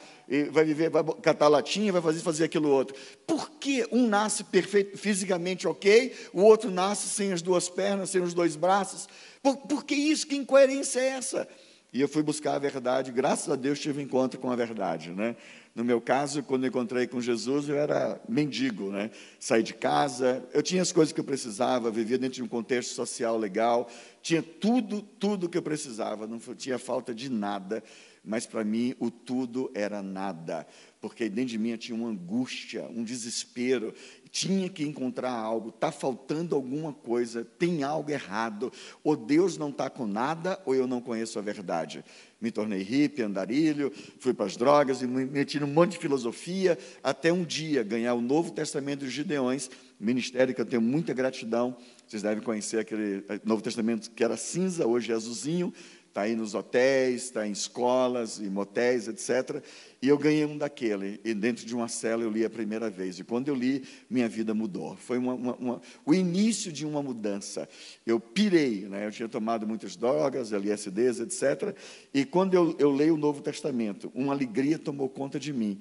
vai 0.51 0.63
viver, 0.63 0.89
vai 0.89 1.03
catar 1.21 1.47
latinha, 1.47 1.91
vai 1.91 2.01
fazer, 2.01 2.19
fazer 2.21 2.43
aquilo 2.45 2.69
outro. 2.69 2.95
Por 3.27 3.51
que 3.51 3.85
um 3.91 4.07
nasce 4.07 4.43
perfeito, 4.43 4.97
fisicamente 4.97 5.67
ok, 5.67 6.13
o 6.33 6.41
outro 6.41 6.71
nasce 6.71 7.07
sem 7.09 7.33
as 7.33 7.41
duas 7.41 7.69
pernas, 7.69 8.09
sem 8.09 8.21
os 8.21 8.33
dois 8.33 8.55
braços? 8.55 9.07
Por, 9.41 9.57
por 9.57 9.83
que 9.83 9.95
isso? 9.95 10.27
Que 10.27 10.35
incoerência 10.35 10.99
é 10.99 11.07
essa? 11.09 11.47
E 11.93 12.01
eu 12.01 12.07
fui 12.07 12.23
buscar 12.23 12.55
a 12.55 12.59
verdade, 12.59 13.11
graças 13.11 13.47
a 13.49 13.55
Deus 13.55 13.79
tive 13.79 14.01
encontro 14.01 14.39
com 14.39 14.49
a 14.49 14.55
verdade, 14.55 15.11
né? 15.11 15.35
No 15.75 15.83
meu 15.83 15.99
caso, 15.99 16.41
quando 16.41 16.65
encontrei 16.65 17.07
com 17.07 17.19
Jesus, 17.19 17.67
eu 17.67 17.77
era 17.77 18.19
mendigo, 18.27 18.91
né? 18.91 19.11
Saí 19.39 19.61
de 19.61 19.73
casa, 19.73 20.43
eu 20.53 20.63
tinha 20.63 20.81
as 20.81 20.91
coisas 20.91 21.11
que 21.11 21.19
eu 21.19 21.23
precisava, 21.23 21.91
vivia 21.91 22.17
dentro 22.17 22.35
de 22.35 22.43
um 22.43 22.47
contexto 22.47 22.93
social 22.93 23.37
legal, 23.37 23.87
tinha 24.21 24.41
tudo, 24.41 25.01
tudo 25.01 25.49
que 25.49 25.57
eu 25.57 25.63
precisava, 25.63 26.25
não 26.25 26.39
tinha 26.55 26.79
falta 26.79 27.13
de 27.13 27.29
nada, 27.29 27.83
mas 28.23 28.45
para 28.45 28.63
mim 28.63 28.95
o 28.99 29.11
tudo 29.11 29.69
era 29.73 30.01
nada, 30.01 30.65
porque 31.01 31.27
dentro 31.27 31.51
de 31.51 31.57
mim 31.57 31.75
tinha 31.75 31.95
uma 31.95 32.09
angústia, 32.09 32.89
um 32.95 33.03
desespero, 33.03 33.93
tinha 34.31 34.69
que 34.69 34.83
encontrar 34.83 35.31
algo, 35.31 35.69
está 35.69 35.91
faltando 35.91 36.55
alguma 36.55 36.93
coisa, 36.93 37.45
tem 37.59 37.83
algo 37.83 38.09
errado, 38.09 38.71
ou 39.03 39.15
Deus 39.15 39.57
não 39.57 39.69
está 39.69 39.89
com 39.89 40.07
nada, 40.07 40.59
ou 40.65 40.73
eu 40.73 40.87
não 40.87 41.01
conheço 41.01 41.37
a 41.37 41.41
verdade. 41.41 42.03
Me 42.39 42.49
tornei 42.49 42.81
hippie, 42.81 43.21
andarilho, 43.21 43.91
fui 44.19 44.33
para 44.33 44.45
as 44.45 44.57
drogas 44.57 45.01
e 45.01 45.07
me 45.07 45.25
meti 45.25 45.59
num 45.59 45.67
monte 45.67 45.91
de 45.91 45.97
filosofia, 45.99 46.77
até 47.03 47.31
um 47.31 47.43
dia 47.43 47.83
ganhar 47.83 48.15
o 48.15 48.21
Novo 48.21 48.51
Testamento 48.51 49.01
dos 49.01 49.11
Gideões, 49.11 49.69
ministério 49.99 50.55
que 50.55 50.61
eu 50.61 50.65
tenho 50.65 50.81
muita 50.81 51.13
gratidão. 51.13 51.77
Vocês 52.07 52.23
devem 52.23 52.43
conhecer 52.43 52.79
aquele 52.79 53.23
eh, 53.29 53.39
Novo 53.43 53.61
Testamento 53.61 54.09
que 54.09 54.23
era 54.23 54.35
cinza, 54.35 54.87
hoje 54.87 55.11
é 55.11 55.15
azulzinho, 55.15 55.73
está 56.13 56.21
aí 56.21 56.35
nos 56.35 56.53
hotéis, 56.53 57.23
está 57.23 57.47
em 57.47 57.51
escolas, 57.51 58.39
em 58.39 58.47
motéis, 58.47 59.07
etc. 59.07 59.63
E 59.99 60.07
eu 60.07 60.15
ganhei 60.15 60.45
um 60.45 60.55
daquele, 60.55 61.19
e 61.25 61.33
dentro 61.33 61.65
de 61.65 61.73
uma 61.73 61.87
cela 61.87 62.21
eu 62.21 62.29
li 62.29 62.45
a 62.45 62.49
primeira 62.51 62.87
vez. 62.87 63.17
E 63.17 63.23
quando 63.23 63.47
eu 63.47 63.55
li, 63.55 63.83
minha 64.07 64.29
vida 64.29 64.53
mudou. 64.53 64.95
Foi 64.95 65.17
uma, 65.17 65.33
uma, 65.33 65.55
uma, 65.55 65.81
o 66.05 66.13
início 66.13 66.71
de 66.71 66.85
uma 66.85 67.01
mudança. 67.01 67.67
Eu 68.05 68.19
pirei, 68.19 68.81
né? 68.81 69.07
eu 69.07 69.11
tinha 69.11 69.27
tomado 69.27 69.65
muitas 69.65 69.95
drogas, 69.95 70.53
LSDs, 70.53 71.19
etc. 71.19 71.75
E 72.13 72.23
quando 72.23 72.53
eu, 72.53 72.75
eu 72.77 72.91
leio 72.91 73.15
o 73.15 73.17
Novo 73.17 73.41
Testamento, 73.41 74.11
uma 74.13 74.33
alegria 74.33 74.77
tomou 74.77 75.09
conta 75.09 75.39
de 75.39 75.51
mim 75.51 75.79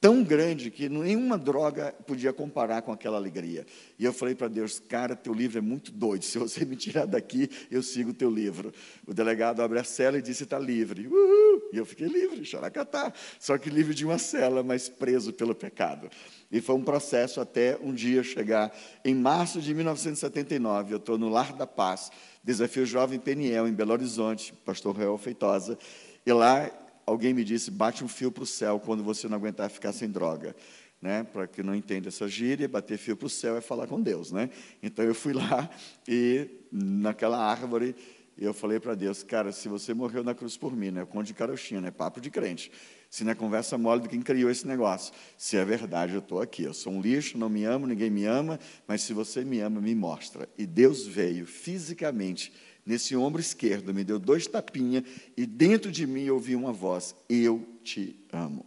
tão 0.00 0.22
grande 0.22 0.70
que 0.70 0.88
nenhuma 0.88 1.36
droga 1.36 1.92
podia 2.06 2.32
comparar 2.32 2.82
com 2.82 2.92
aquela 2.92 3.16
alegria. 3.16 3.66
E 3.98 4.04
eu 4.04 4.12
falei 4.12 4.34
para 4.34 4.48
Deus, 4.48 4.78
cara, 4.78 5.16
teu 5.16 5.34
livro 5.34 5.58
é 5.58 5.60
muito 5.60 5.90
doido, 5.90 6.24
se 6.24 6.38
você 6.38 6.64
me 6.64 6.76
tirar 6.76 7.06
daqui, 7.06 7.50
eu 7.70 7.82
sigo 7.82 8.14
teu 8.14 8.30
livro. 8.30 8.72
O 9.06 9.12
delegado 9.12 9.60
abre 9.60 9.78
a 9.78 9.84
cela 9.84 10.18
e 10.18 10.22
disse, 10.22 10.44
está 10.44 10.58
livre. 10.58 11.06
Uhul! 11.06 11.68
E 11.72 11.76
eu 11.76 11.84
fiquei 11.84 12.06
livre, 12.06 12.44
xaracatá. 12.44 13.12
Só 13.40 13.58
que 13.58 13.68
livre 13.68 13.94
de 13.94 14.04
uma 14.04 14.18
cela, 14.18 14.62
mas 14.62 14.88
preso 14.88 15.32
pelo 15.32 15.54
pecado. 15.54 16.08
E 16.50 16.60
foi 16.60 16.76
um 16.76 16.82
processo 16.82 17.40
até 17.40 17.76
um 17.82 17.92
dia 17.92 18.22
chegar, 18.22 18.74
em 19.04 19.14
março 19.14 19.60
de 19.60 19.74
1979, 19.74 20.94
eu 20.94 20.98
estou 20.98 21.18
no 21.18 21.28
Lar 21.28 21.52
da 21.52 21.66
Paz, 21.66 22.10
Desafio 22.42 22.86
Jovem 22.86 23.18
Peniel, 23.18 23.68
em 23.68 23.72
Belo 23.72 23.92
Horizonte, 23.92 24.54
pastor 24.64 24.96
Real 24.96 25.18
Feitosa, 25.18 25.76
e 26.24 26.32
lá 26.32 26.70
alguém 27.08 27.34
me 27.34 27.44
disse: 27.44 27.70
bate 27.70 28.04
um 28.04 28.08
fio 28.08 28.30
para 28.30 28.42
o 28.42 28.46
céu 28.46 28.78
quando 28.78 29.02
você 29.02 29.28
não 29.28 29.36
aguentar 29.36 29.68
ficar 29.70 29.92
sem 29.92 30.08
droga. 30.08 30.54
né? 31.00 31.24
Para 31.24 31.46
que 31.46 31.62
não 31.62 31.74
entenda 31.74 32.08
essa 32.08 32.26
gíria, 32.26 32.68
bater 32.68 32.98
fio 32.98 33.16
para 33.16 33.26
o 33.26 33.30
céu 33.30 33.56
é 33.56 33.60
falar 33.60 33.86
com 33.86 34.00
Deus, 34.00 34.32
né? 34.32 34.50
Então 34.82 35.04
eu 35.04 35.14
fui 35.14 35.32
lá 35.34 35.70
e 36.06 36.48
naquela 36.72 37.38
árvore 37.38 37.94
eu 38.40 38.54
falei 38.54 38.78
para 38.78 38.94
Deus, 38.94 39.24
cara, 39.24 39.50
se 39.50 39.68
você 39.68 39.92
morreu 39.92 40.22
na 40.22 40.32
cruz 40.32 40.56
por 40.56 40.74
mim, 40.74 40.92
né? 40.92 41.04
Conde 41.04 41.28
de 41.28 41.34
carochinha, 41.34 41.80
né? 41.80 41.90
Papo 41.90 42.20
de 42.20 42.30
crente. 42.30 42.70
Se 43.10 43.24
não 43.24 43.32
é 43.32 43.34
conversa 43.34 43.76
mole 43.76 44.02
de 44.02 44.08
quem 44.08 44.22
criou 44.22 44.48
esse 44.48 44.66
negócio. 44.66 45.12
Se 45.36 45.56
é 45.56 45.64
verdade, 45.64 46.12
eu 46.12 46.20
estou 46.20 46.40
aqui. 46.40 46.62
Eu 46.62 46.74
sou 46.74 46.92
um 46.92 47.00
lixo, 47.00 47.36
não 47.36 47.48
me 47.48 47.64
amo, 47.64 47.86
ninguém 47.86 48.10
me 48.10 48.26
ama, 48.26 48.60
mas 48.86 49.02
se 49.02 49.12
você 49.12 49.44
me 49.44 49.58
ama, 49.58 49.80
me 49.80 49.94
mostra. 49.94 50.48
E 50.56 50.66
Deus 50.66 51.04
veio 51.04 51.46
fisicamente 51.46 52.52
nesse 52.88 53.14
ombro 53.14 53.38
esquerdo, 53.38 53.92
me 53.92 54.02
deu 54.02 54.18
dois 54.18 54.46
tapinhas 54.46 55.04
e 55.36 55.44
dentro 55.44 55.92
de 55.92 56.06
mim 56.06 56.30
ouvi 56.30 56.56
uma 56.56 56.72
voz: 56.72 57.14
Eu 57.28 57.68
te 57.84 58.18
amo. 58.32 58.64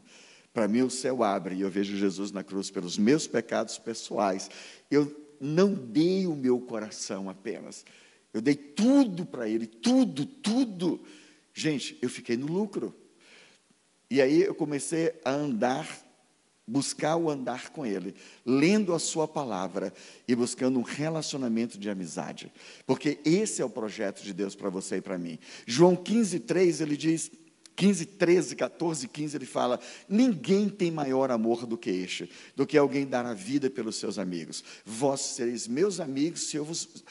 Para 0.53 0.67
mim, 0.67 0.81
o 0.81 0.91
céu 0.91 1.23
abre 1.23 1.55
e 1.55 1.61
eu 1.61 1.71
vejo 1.71 1.97
Jesus 1.97 2.31
na 2.31 2.43
cruz 2.43 2.69
pelos 2.69 2.99
meus 2.99 3.25
pecados 3.25 3.79
pessoais. 3.79 4.47
Eu 4.91 5.11
não 5.39 5.73
dei 5.73 6.27
o 6.27 6.35
meu 6.35 6.59
coração 6.59 7.29
apenas, 7.29 7.83
eu 8.31 8.41
dei 8.41 8.53
tudo 8.53 9.25
para 9.25 9.49
Ele, 9.49 9.65
tudo, 9.65 10.23
tudo. 10.23 11.01
Gente, 11.51 11.97
eu 11.99 12.09
fiquei 12.09 12.37
no 12.37 12.45
lucro. 12.45 12.95
E 14.07 14.21
aí 14.21 14.43
eu 14.43 14.53
comecei 14.53 15.19
a 15.25 15.31
andar, 15.31 15.87
buscar 16.71 17.17
o 17.17 17.29
andar 17.29 17.69
com 17.69 17.85
Ele, 17.85 18.15
lendo 18.45 18.93
a 18.93 18.99
Sua 18.99 19.27
palavra 19.27 19.93
e 20.25 20.33
buscando 20.33 20.79
um 20.79 20.83
relacionamento 20.83 21.77
de 21.77 21.89
amizade. 21.89 22.51
Porque 22.87 23.19
esse 23.25 23.61
é 23.61 23.65
o 23.65 23.69
projeto 23.69 24.23
de 24.23 24.33
Deus 24.33 24.55
para 24.55 24.69
você 24.69 24.97
e 24.97 25.01
para 25.01 25.17
mim. 25.17 25.37
João 25.67 25.95
15, 25.95 26.39
3, 26.39 26.79
ele 26.81 26.95
diz 26.95 27.29
15, 27.75 28.05
13, 28.05 28.55
14, 28.55 29.07
15, 29.07 29.37
ele 29.37 29.45
fala: 29.45 29.79
Ninguém 30.07 30.69
tem 30.69 30.89
maior 30.89 31.29
amor 31.29 31.65
do 31.65 31.77
que 31.77 31.89
este, 31.89 32.31
do 32.55 32.65
que 32.65 32.77
alguém 32.77 33.05
dar 33.05 33.25
a 33.25 33.33
vida 33.33 33.69
pelos 33.69 33.97
seus 33.97 34.17
amigos. 34.17 34.63
Vós 34.85 35.19
sereis 35.19 35.67
meus 35.67 35.99
amigos 35.99 36.47
se 36.47 36.55
eu 36.55 36.63
vos. 36.63 37.03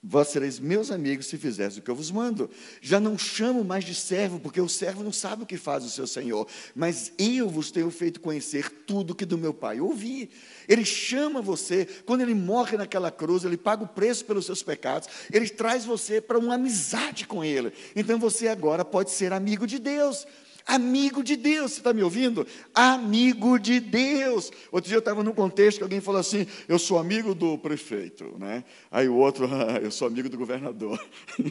Vós 0.00 0.28
sereis 0.28 0.60
meus 0.60 0.92
amigos 0.92 1.26
se 1.26 1.36
fizeres 1.36 1.76
o 1.76 1.82
que 1.82 1.90
eu 1.90 1.94
vos 1.94 2.10
mando. 2.10 2.48
Já 2.80 3.00
não 3.00 3.18
chamo 3.18 3.64
mais 3.64 3.84
de 3.84 3.96
servo, 3.96 4.38
porque 4.38 4.60
o 4.60 4.68
servo 4.68 5.02
não 5.02 5.12
sabe 5.12 5.42
o 5.42 5.46
que 5.46 5.56
faz 5.56 5.84
o 5.84 5.90
seu 5.90 6.06
senhor. 6.06 6.46
Mas 6.74 7.12
eu 7.18 7.48
vos 7.48 7.72
tenho 7.72 7.90
feito 7.90 8.20
conhecer 8.20 8.70
tudo 8.86 9.14
que 9.14 9.26
do 9.26 9.36
meu 9.36 9.52
pai 9.52 9.80
ouvi. 9.80 10.30
Ele 10.68 10.84
chama 10.84 11.42
você, 11.42 11.84
quando 12.06 12.20
ele 12.20 12.34
morre 12.34 12.76
naquela 12.76 13.10
cruz, 13.10 13.44
ele 13.44 13.56
paga 13.56 13.82
o 13.82 13.88
preço 13.88 14.24
pelos 14.24 14.46
seus 14.46 14.62
pecados, 14.62 15.08
ele 15.32 15.48
traz 15.48 15.84
você 15.84 16.20
para 16.20 16.38
uma 16.38 16.54
amizade 16.54 17.26
com 17.26 17.44
ele. 17.44 17.72
Então 17.96 18.20
você 18.20 18.46
agora 18.46 18.84
pode 18.84 19.10
ser 19.10 19.32
amigo 19.32 19.66
de 19.66 19.80
Deus. 19.80 20.26
Amigo 20.68 21.24
de 21.24 21.34
Deus, 21.34 21.72
você 21.72 21.80
está 21.80 21.92
me 21.94 22.02
ouvindo? 22.02 22.46
Amigo 22.74 23.58
de 23.58 23.80
Deus. 23.80 24.52
Outro 24.70 24.86
dia 24.86 24.96
eu 24.96 24.98
estava 24.98 25.24
num 25.24 25.32
contexto 25.32 25.78
que 25.78 25.82
alguém 25.82 25.98
falou 25.98 26.20
assim: 26.20 26.46
eu 26.68 26.78
sou 26.78 26.98
amigo 26.98 27.34
do 27.34 27.56
prefeito, 27.56 28.36
né? 28.38 28.62
Aí 28.90 29.08
o 29.08 29.14
outro, 29.14 29.46
ah, 29.46 29.78
eu 29.82 29.90
sou 29.90 30.06
amigo 30.06 30.28
do 30.28 30.36
governador. 30.36 31.02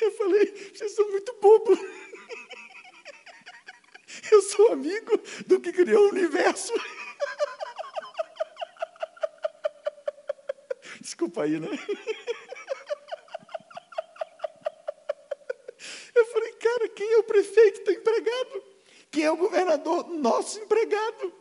eu 0.00 0.12
falei, 0.12 0.70
vocês 0.72 0.94
são 0.94 1.10
muito 1.10 1.34
bobos. 1.42 1.76
Eu 4.30 4.40
sou 4.40 4.72
amigo 4.72 5.20
do 5.46 5.60
que 5.60 5.72
criou 5.72 6.06
o 6.06 6.10
universo. 6.10 6.72
Desculpa 11.00 11.42
aí, 11.42 11.60
né? 11.60 11.68
Eu 16.14 16.26
falei, 16.26 16.52
cara, 16.52 16.88
quem 16.90 17.12
é 17.12 17.18
o 17.18 17.24
prefeito? 17.24 17.82
Teu 17.82 17.94
empregado. 17.94 18.62
Quem 19.10 19.24
é 19.24 19.30
o 19.30 19.36
governador? 19.36 20.08
Nosso 20.08 20.60
empregado. 20.60 21.32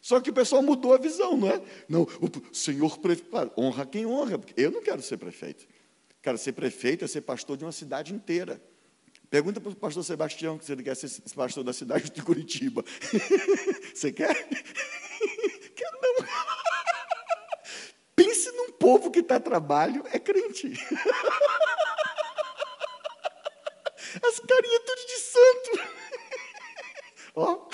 Só 0.00 0.20
que 0.20 0.30
o 0.30 0.32
pessoal 0.32 0.62
mudou 0.62 0.94
a 0.94 0.98
visão, 0.98 1.36
não 1.36 1.48
é? 1.48 1.62
Não, 1.88 2.02
o 2.02 2.54
senhor 2.54 2.98
prefeito, 2.98 3.52
honra 3.58 3.84
quem 3.84 4.06
honra, 4.06 4.38
porque 4.38 4.54
eu 4.56 4.70
não 4.70 4.80
quero 4.80 5.02
ser 5.02 5.16
prefeito. 5.16 5.66
Quero 6.22 6.38
ser 6.38 6.52
prefeito 6.52 7.04
é 7.04 7.08
ser 7.08 7.22
pastor 7.22 7.56
de 7.56 7.64
uma 7.64 7.72
cidade 7.72 8.14
inteira. 8.14 8.60
Pergunta 9.30 9.60
para 9.60 9.70
o 9.70 9.76
pastor 9.76 10.02
Sebastião 10.02 10.58
se 10.60 10.72
ele 10.72 10.82
quer 10.82 10.96
ser 10.96 11.10
pastor 11.34 11.62
da 11.62 11.72
cidade 11.72 12.10
de 12.10 12.22
Curitiba. 12.22 12.84
Você 13.94 14.12
quer? 14.12 14.34
Quer 15.74 15.92
não. 16.02 16.26
Pense 18.16 18.50
num 18.52 18.72
povo 18.72 19.10
que 19.10 19.20
está 19.20 19.36
a 19.36 19.40
trabalho, 19.40 20.02
é 20.12 20.18
crente. 20.18 20.72
As 24.16 24.40
carinhas 24.40 24.82
tudo 24.86 25.06
de 25.06 25.18
santo. 25.18 25.70
Ó. 27.34 27.68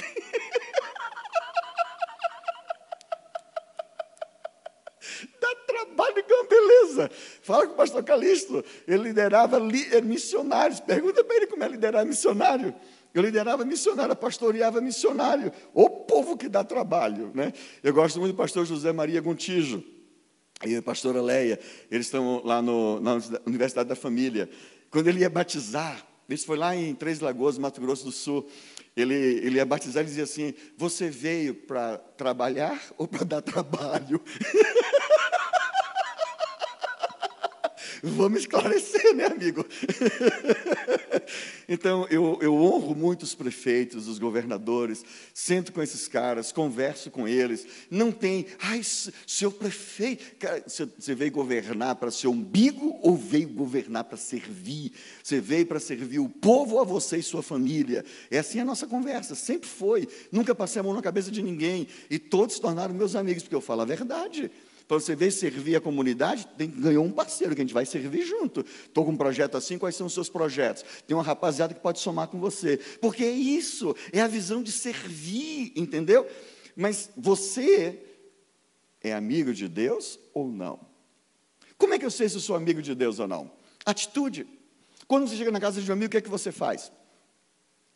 Dá 5.40 5.54
trabalho 5.66 6.24
que 6.24 6.32
é 6.32 6.36
uma 6.36 6.48
beleza. 6.48 7.10
Fala 7.42 7.66
com 7.66 7.72
o 7.72 7.76
pastor 7.76 8.02
Calixto. 8.02 8.64
Ele 8.86 9.04
liderava 9.04 9.58
li, 9.58 9.86
eh, 9.92 10.00
missionários. 10.00 10.80
Pergunta 10.80 11.22
para 11.24 11.36
ele 11.36 11.46
como 11.46 11.64
é 11.64 11.68
liderar 11.68 12.04
missionário. 12.04 12.74
Eu 13.12 13.22
liderava 13.22 13.64
missionário, 13.64 14.16
pastoreava 14.16 14.80
missionário. 14.80 15.52
O 15.72 15.88
povo 15.88 16.36
que 16.36 16.48
dá 16.48 16.64
trabalho. 16.64 17.30
Né? 17.32 17.52
Eu 17.82 17.94
gosto 17.94 18.18
muito 18.18 18.34
do 18.34 18.36
pastor 18.36 18.66
José 18.66 18.92
Maria 18.92 19.20
Gontijo 19.20 19.84
e 20.66 20.74
a 20.74 20.82
pastora 20.82 21.22
Leia. 21.22 21.60
Eles 21.90 22.06
estão 22.06 22.42
lá 22.44 22.60
no, 22.60 23.00
na 23.00 23.18
Universidade 23.46 23.88
da 23.88 23.94
Família. 23.94 24.50
Quando 24.90 25.08
ele 25.08 25.20
ia 25.20 25.30
batizar, 25.30 26.04
isso 26.28 26.46
foi 26.46 26.56
lá 26.56 26.74
em 26.74 26.94
Três 26.94 27.20
Lagoas, 27.20 27.58
Mato 27.58 27.80
Grosso 27.80 28.04
do 28.04 28.12
Sul. 28.12 28.48
Ele, 28.96 29.14
ele 29.14 29.56
ia 29.56 29.66
batizar 29.66 30.02
e 30.02 30.06
dizia 30.06 30.24
assim: 30.24 30.54
Você 30.76 31.10
veio 31.10 31.54
para 31.54 31.98
trabalhar 31.98 32.80
ou 32.96 33.08
para 33.08 33.24
dar 33.24 33.42
trabalho? 33.42 34.22
Vamos 38.06 38.40
esclarecer, 38.40 39.14
né, 39.14 39.24
amigo? 39.24 39.64
então, 41.66 42.06
eu, 42.10 42.38
eu 42.42 42.54
honro 42.54 42.94
muito 42.94 43.22
os 43.22 43.34
prefeitos, 43.34 44.06
os 44.08 44.18
governadores, 44.18 45.02
sento 45.32 45.72
com 45.72 45.80
esses 45.80 46.06
caras, 46.06 46.52
converso 46.52 47.10
com 47.10 47.26
eles. 47.26 47.66
Não 47.90 48.12
tem, 48.12 48.44
ai, 48.60 48.82
seu 49.26 49.50
prefeito, 49.50 50.36
cara, 50.36 50.62
você 50.66 51.14
veio 51.14 51.32
governar 51.32 51.96
para 51.96 52.10
ser 52.10 52.28
umbigo 52.28 52.98
ou 53.00 53.16
veio 53.16 53.48
governar 53.48 54.04
para 54.04 54.18
servir? 54.18 54.92
Você 55.22 55.40
veio 55.40 55.64
para 55.64 55.80
servir 55.80 56.18
o 56.18 56.28
povo 56.28 56.78
a 56.78 56.84
você 56.84 57.16
e 57.16 57.22
sua 57.22 57.42
família? 57.42 58.04
É 58.30 58.38
assim 58.38 58.60
a 58.60 58.66
nossa 58.66 58.86
conversa, 58.86 59.34
sempre 59.34 59.66
foi. 59.68 60.06
Nunca 60.30 60.54
passei 60.54 60.78
a 60.80 60.82
mão 60.82 60.92
na 60.92 61.00
cabeça 61.00 61.30
de 61.30 61.40
ninguém. 61.40 61.88
E 62.10 62.18
todos 62.18 62.56
se 62.56 62.60
tornaram 62.60 62.92
meus 62.92 63.16
amigos, 63.16 63.44
porque 63.44 63.54
eu 63.54 63.62
falo 63.62 63.80
a 63.80 63.86
verdade. 63.86 64.50
Para 64.86 65.00
você 65.00 65.16
ver 65.16 65.30
servir 65.30 65.76
a 65.76 65.80
comunidade, 65.80 66.46
tem, 66.58 66.68
ganhou 66.68 67.04
um 67.04 67.10
parceiro 67.10 67.54
que 67.54 67.60
a 67.62 67.64
gente 67.64 67.72
vai 67.72 67.86
servir 67.86 68.26
junto. 68.26 68.60
Estou 68.60 69.04
com 69.04 69.12
um 69.12 69.16
projeto 69.16 69.56
assim, 69.56 69.78
quais 69.78 69.96
são 69.96 70.06
os 70.06 70.12
seus 70.12 70.28
projetos? 70.28 70.84
Tem 71.06 71.16
uma 71.16 71.22
rapaziada 71.22 71.72
que 71.72 71.80
pode 71.80 72.00
somar 72.00 72.28
com 72.28 72.38
você. 72.38 72.76
Porque 73.00 73.24
é 73.24 73.30
isso, 73.30 73.96
é 74.12 74.20
a 74.20 74.28
visão 74.28 74.62
de 74.62 74.70
servir, 74.70 75.72
entendeu? 75.74 76.26
Mas 76.76 77.10
você 77.16 77.98
é 79.00 79.14
amigo 79.14 79.54
de 79.54 79.68
Deus 79.68 80.18
ou 80.34 80.48
não? 80.48 80.80
Como 81.78 81.94
é 81.94 81.98
que 81.98 82.04
eu 82.04 82.10
sei 82.10 82.28
se 82.28 82.36
eu 82.36 82.40
sou 82.40 82.54
amigo 82.54 82.82
de 82.82 82.94
Deus 82.94 83.18
ou 83.18 83.26
não? 83.26 83.50
Atitude. 83.86 84.46
Quando 85.06 85.28
você 85.28 85.36
chega 85.36 85.50
na 85.50 85.60
casa 85.60 85.80
de 85.80 85.90
um 85.90 85.94
amigo, 85.94 86.08
o 86.08 86.10
que 86.10 86.16
é 86.18 86.20
que 86.20 86.28
você 86.28 86.52
faz? 86.52 86.92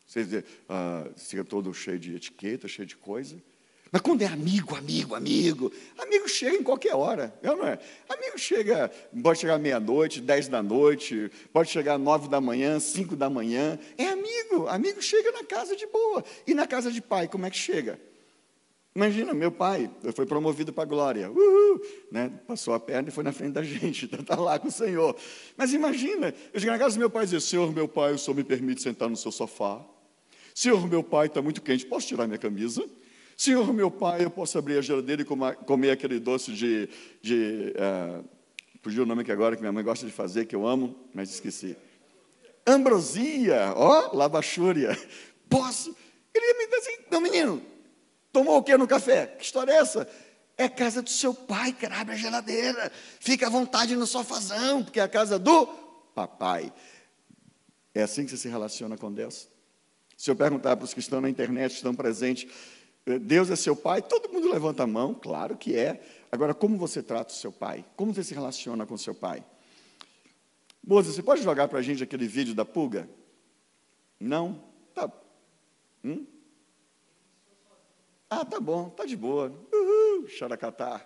Você 0.07 0.21
uh, 0.23 1.13
fica 1.17 1.43
todo 1.43 1.71
cheio 1.71 1.99
de 1.99 2.15
etiqueta, 2.15 2.67
cheio 2.67 2.87
de 2.87 2.97
coisa. 2.97 3.41
Mas 3.91 4.01
quando 4.01 4.21
é 4.21 4.27
amigo, 4.27 4.75
amigo, 4.75 5.15
amigo, 5.15 5.71
amigo 5.97 6.29
chega 6.29 6.55
em 6.55 6.63
qualquer 6.63 6.95
hora, 6.95 7.33
não 7.41 7.65
é? 7.65 7.79
Amigo 8.07 8.37
chega, 8.37 8.91
pode 9.23 9.39
chegar 9.39 9.57
meia-noite, 9.57 10.21
dez 10.21 10.47
da 10.47 10.61
noite, 10.61 11.31
pode 11.51 11.71
chegar 11.71 11.97
nove 11.97 12.27
da 12.27 12.39
manhã, 12.39 12.79
cinco 12.79 13.15
da 13.15 13.29
manhã. 13.29 13.79
É 13.97 14.07
amigo, 14.07 14.67
amigo 14.67 15.01
chega 15.01 15.31
na 15.31 15.43
casa 15.43 15.75
de 15.75 15.87
boa. 15.87 16.23
E 16.45 16.53
na 16.53 16.67
casa 16.67 16.91
de 16.91 17.01
pai, 17.01 17.27
como 17.27 17.47
é 17.47 17.49
que 17.49 17.57
chega? 17.57 17.99
Imagina, 18.95 19.33
meu 19.33 19.51
pai 19.51 19.89
foi 20.13 20.25
promovido 20.25 20.73
para 20.73 20.83
a 20.83 20.85
glória, 20.85 21.31
uhul, 21.31 21.81
né? 22.11 22.31
passou 22.47 22.73
a 22.73 22.79
perna 22.79 23.09
e 23.09 23.11
foi 23.11 23.23
na 23.23 23.31
frente 23.31 23.53
da 23.53 23.61
gente, 23.63 24.05
está 24.05 24.35
lá 24.35 24.59
com 24.59 24.67
o 24.67 24.71
Senhor. 24.71 25.15
Mas 25.55 25.73
imagina, 25.73 26.33
eu 26.53 26.59
cheguei 26.59 26.71
na 26.71 26.79
casa 26.79 26.95
do 26.95 26.99
meu 26.99 27.09
pai 27.09 27.23
e 27.23 27.25
dizia, 27.25 27.39
Senhor, 27.39 27.71
meu 27.73 27.87
pai, 27.87 28.13
o 28.13 28.19
Senhor 28.19 28.35
me 28.35 28.43
permite 28.43 28.81
sentar 28.81 29.09
no 29.09 29.15
seu 29.15 29.31
sofá? 29.31 29.83
Senhor, 30.53 30.85
meu 30.87 31.03
pai, 31.03 31.27
está 31.27 31.41
muito 31.41 31.61
quente, 31.61 31.85
posso 31.85 32.07
tirar 32.07 32.27
minha 32.27 32.37
camisa? 32.37 32.83
Senhor, 33.39 33.73
meu 33.73 33.89
pai, 33.89 34.25
eu 34.25 34.29
posso 34.29 34.57
abrir 34.57 34.77
a 34.77 34.81
geladeira 34.81 35.21
e 35.21 35.25
comer 35.25 35.91
aquele 35.91 36.19
doce 36.19 36.51
de. 36.51 36.89
de 37.21 37.73
uh, 37.73 38.21
fugiu 38.81 39.03
o 39.03 39.05
nome 39.05 39.23
que 39.23 39.31
agora 39.31 39.55
que 39.55 39.61
minha 39.61 39.71
mãe 39.71 39.81
gosta 39.81 40.05
de 40.05 40.11
fazer, 40.11 40.43
que 40.43 40.53
eu 40.53 40.67
amo, 40.67 40.93
mas 41.13 41.29
esqueci. 41.29 41.77
Ambrosia, 42.67 43.71
ó, 43.77 44.13
lavachúria. 44.13 44.89
Posso? 45.49 45.95
Ele 46.35 46.45
ia 46.45 46.57
me 46.57 46.65
dizer 46.65 46.77
assim: 46.79 47.03
não, 47.09 47.21
menino, 47.21 47.61
tomou 48.33 48.57
o 48.57 48.61
que 48.61 48.75
no 48.75 48.85
café? 48.85 49.27
Que 49.27 49.45
história 49.45 49.71
é 49.71 49.77
essa? 49.77 50.05
É 50.57 50.67
casa 50.67 51.01
do 51.01 51.09
seu 51.09 51.33
pai, 51.33 51.71
cara, 51.71 52.01
abre 52.01 52.15
a 52.15 52.17
geladeira. 52.17 52.91
Fica 53.21 53.47
à 53.47 53.49
vontade 53.49 53.95
no 53.95 54.05
sofazão, 54.05 54.83
porque 54.83 54.99
é 54.99 55.03
a 55.03 55.07
casa 55.07 55.39
do 55.39 55.65
papai. 56.13 56.73
É 57.95 58.01
assim 58.01 58.25
que 58.25 58.31
você 58.31 58.37
se 58.37 58.49
relaciona 58.49 58.97
com 58.97 59.09
Deus? 59.09 59.47
Se 60.17 60.29
eu 60.29 60.35
perguntar 60.35 60.75
para 60.75 60.83
os 60.83 60.93
que 60.93 60.99
estão 60.99 61.21
na 61.21 61.29
internet, 61.29 61.75
estão 61.75 61.95
presentes, 61.95 62.45
Deus 63.17 63.49
é 63.49 63.55
seu 63.55 63.75
pai, 63.75 64.01
todo 64.01 64.31
mundo 64.31 64.51
levanta 64.51 64.83
a 64.83 64.87
mão, 64.87 65.13
claro 65.13 65.57
que 65.57 65.75
é. 65.75 66.01
Agora, 66.31 66.53
como 66.53 66.77
você 66.77 67.01
trata 67.01 67.33
o 67.33 67.35
seu 67.35 67.51
pai? 67.51 67.83
Como 67.95 68.13
você 68.13 68.23
se 68.23 68.33
relaciona 68.33 68.85
com 68.85 68.93
o 68.93 68.99
seu 68.99 69.15
pai? 69.15 69.43
Moça, 70.85 71.11
você 71.11 71.23
pode 71.23 71.41
jogar 71.41 71.67
para 71.67 71.79
a 71.79 71.81
gente 71.81 72.03
aquele 72.03 72.27
vídeo 72.27 72.53
da 72.53 72.65
pulga? 72.65 73.09
Não? 74.19 74.63
Tá. 74.93 75.11
Hum? 76.03 76.25
Ah, 78.29 78.45
tá 78.45 78.59
bom, 78.59 78.89
tá 78.89 79.05
de 79.05 79.15
boa. 79.15 79.51
Uhul, 79.73 80.27
xaracatá. 80.27 81.01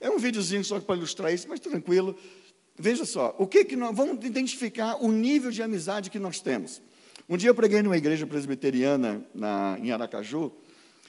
É 0.00 0.10
um 0.10 0.18
videozinho 0.18 0.64
só 0.64 0.80
para 0.80 0.96
ilustrar 0.96 1.32
isso, 1.32 1.48
mas 1.48 1.60
tranquilo. 1.60 2.16
Veja 2.78 3.04
só, 3.04 3.34
o 3.38 3.46
que 3.46 3.64
que 3.64 3.76
nós 3.76 3.96
vamos 3.96 4.24
identificar 4.24 4.96
o 4.96 5.10
nível 5.10 5.50
de 5.50 5.62
amizade 5.62 6.10
que 6.10 6.18
nós 6.18 6.40
temos. 6.40 6.82
Um 7.28 7.36
dia 7.36 7.50
eu 7.50 7.54
preguei 7.54 7.82
numa 7.82 7.96
igreja 7.96 8.26
presbiteriana 8.26 9.24
na, 9.34 9.78
em 9.80 9.90
Aracaju, 9.90 10.52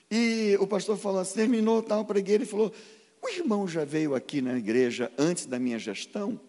e 0.09 0.57
o 0.59 0.67
pastor 0.67 0.97
falou 0.97 1.19
assim, 1.19 1.35
terminou 1.35 1.81
tal, 1.81 2.05
preguei, 2.05 2.35
ele 2.35 2.45
falou, 2.45 2.73
o 3.21 3.29
irmão 3.29 3.67
já 3.67 3.83
veio 3.83 4.15
aqui 4.15 4.41
na 4.41 4.57
igreja 4.57 5.11
antes 5.17 5.45
da 5.45 5.59
minha 5.59 5.77
gestão? 5.77 6.39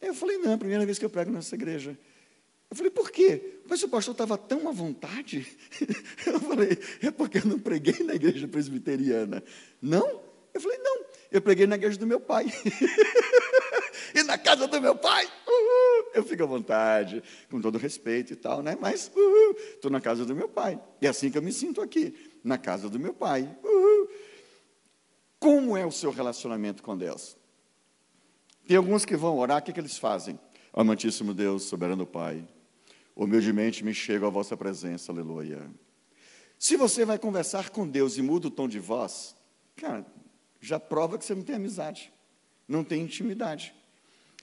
Eu 0.00 0.14
falei, 0.14 0.38
não, 0.38 0.52
é 0.52 0.54
a 0.54 0.58
primeira 0.58 0.86
vez 0.86 0.98
que 0.98 1.04
eu 1.04 1.10
prego 1.10 1.30
nessa 1.30 1.54
igreja. 1.54 1.96
Eu 2.70 2.76
falei, 2.76 2.90
por 2.90 3.10
quê? 3.10 3.58
Mas 3.68 3.82
o 3.82 3.88
pastor 3.88 4.12
estava 4.12 4.38
tão 4.38 4.68
à 4.68 4.72
vontade. 4.72 5.46
Eu 6.24 6.38
falei, 6.38 6.78
é 7.02 7.10
porque 7.10 7.38
eu 7.38 7.46
não 7.46 7.58
preguei 7.58 8.04
na 8.04 8.14
igreja 8.14 8.46
presbiteriana. 8.46 9.42
Não? 9.82 10.22
Eu 10.54 10.60
falei, 10.60 10.78
não, 10.78 11.04
eu 11.30 11.40
preguei 11.40 11.66
na 11.66 11.76
igreja 11.76 11.98
do 11.98 12.06
meu 12.06 12.20
pai. 12.20 12.46
e 14.14 14.22
na 14.22 14.36
casa 14.36 14.66
do 14.66 14.80
meu 14.80 14.96
pai, 14.96 15.24
uhul, 15.46 16.10
eu 16.14 16.24
fico 16.24 16.42
à 16.42 16.46
vontade, 16.46 17.22
com 17.50 17.60
todo 17.60 17.78
respeito 17.78 18.32
e 18.32 18.36
tal, 18.36 18.62
né? 18.62 18.76
Mas 18.80 19.10
estou 19.74 19.90
na 19.90 20.00
casa 20.00 20.24
do 20.24 20.34
meu 20.34 20.48
pai. 20.48 20.80
E 21.00 21.06
é 21.06 21.10
assim 21.10 21.30
que 21.30 21.38
eu 21.38 21.42
me 21.42 21.52
sinto 21.52 21.80
aqui, 21.80 22.29
na 22.42 22.58
casa 22.58 22.88
do 22.88 22.98
meu 22.98 23.14
pai. 23.14 23.48
Uhul. 23.62 24.08
Como 25.38 25.76
é 25.76 25.86
o 25.86 25.92
seu 25.92 26.10
relacionamento 26.10 26.82
com 26.82 26.96
Deus? 26.96 27.36
Tem 28.66 28.76
alguns 28.76 29.04
que 29.04 29.16
vão 29.16 29.38
orar, 29.38 29.58
o 29.58 29.62
que, 29.62 29.72
que 29.72 29.80
eles 29.80 29.98
fazem? 29.98 30.38
Amantíssimo 30.72 31.34
Deus, 31.34 31.64
soberano 31.64 32.06
Pai, 32.06 32.46
humildemente 33.16 33.84
me 33.84 33.92
chego 33.92 34.26
à 34.26 34.30
vossa 34.30 34.56
presença, 34.56 35.10
aleluia. 35.10 35.68
Se 36.58 36.76
você 36.76 37.04
vai 37.04 37.18
conversar 37.18 37.70
com 37.70 37.88
Deus 37.88 38.16
e 38.16 38.22
muda 38.22 38.46
o 38.46 38.50
tom 38.50 38.68
de 38.68 38.78
voz, 38.78 39.34
cara, 39.74 40.06
já 40.60 40.78
prova 40.78 41.18
que 41.18 41.24
você 41.24 41.34
não 41.34 41.42
tem 41.42 41.56
amizade, 41.56 42.12
não 42.68 42.84
tem 42.84 43.02
intimidade. 43.02 43.74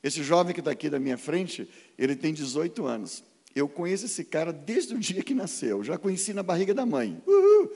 Esse 0.03 0.23
jovem 0.23 0.53
que 0.53 0.59
está 0.59 0.71
aqui 0.71 0.89
da 0.89 0.99
minha 0.99 1.17
frente, 1.17 1.69
ele 1.97 2.15
tem 2.15 2.33
18 2.33 2.85
anos. 2.85 3.23
Eu 3.57 3.67
conheço 3.67 4.05
esse 4.05 4.23
cara 4.23 4.53
desde 4.53 4.93
o 4.93 4.99
dia 4.99 5.23
que 5.23 5.33
nasceu, 5.33 5.83
já 5.83 5.97
conheci 5.97 6.31
na 6.31 6.43
barriga 6.43 6.75
da 6.75 6.85
mãe. 6.85 7.19
Uhul. 7.25 7.71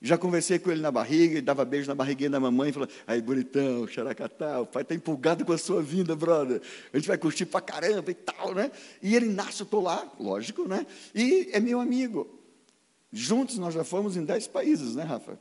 Já 0.00 0.16
conversei 0.16 0.58
com 0.58 0.70
ele 0.70 0.80
na 0.80 0.90
barriga, 0.90 1.40
dava 1.42 1.64
beijo 1.64 1.86
na 1.86 1.94
barriguinha 1.94 2.30
da 2.30 2.40
mamãe 2.40 2.70
e 2.70 2.72
falou: 2.72 2.88
aí, 3.06 3.20
bonitão, 3.20 3.86
xaracatá, 3.86 4.60
o 4.60 4.66
pai 4.66 4.82
está 4.82 4.94
empolgado 4.94 5.44
com 5.44 5.52
a 5.52 5.58
sua 5.58 5.82
vinda, 5.82 6.16
brother. 6.16 6.62
A 6.92 6.96
gente 6.96 7.06
vai 7.06 7.18
curtir 7.18 7.44
pra 7.44 7.60
caramba 7.60 8.10
e 8.10 8.14
tal, 8.14 8.54
né? 8.54 8.70
E 9.02 9.14
ele 9.14 9.26
nasce, 9.26 9.60
eu 9.60 9.64
estou 9.64 9.82
lá, 9.82 10.10
lógico, 10.18 10.66
né? 10.66 10.86
E 11.14 11.50
é 11.52 11.60
meu 11.60 11.78
amigo. 11.78 12.40
Juntos 13.12 13.58
nós 13.58 13.74
já 13.74 13.84
fomos 13.84 14.16
em 14.16 14.24
dez 14.24 14.46
países, 14.46 14.96
né, 14.96 15.04
Rafa? 15.04 15.38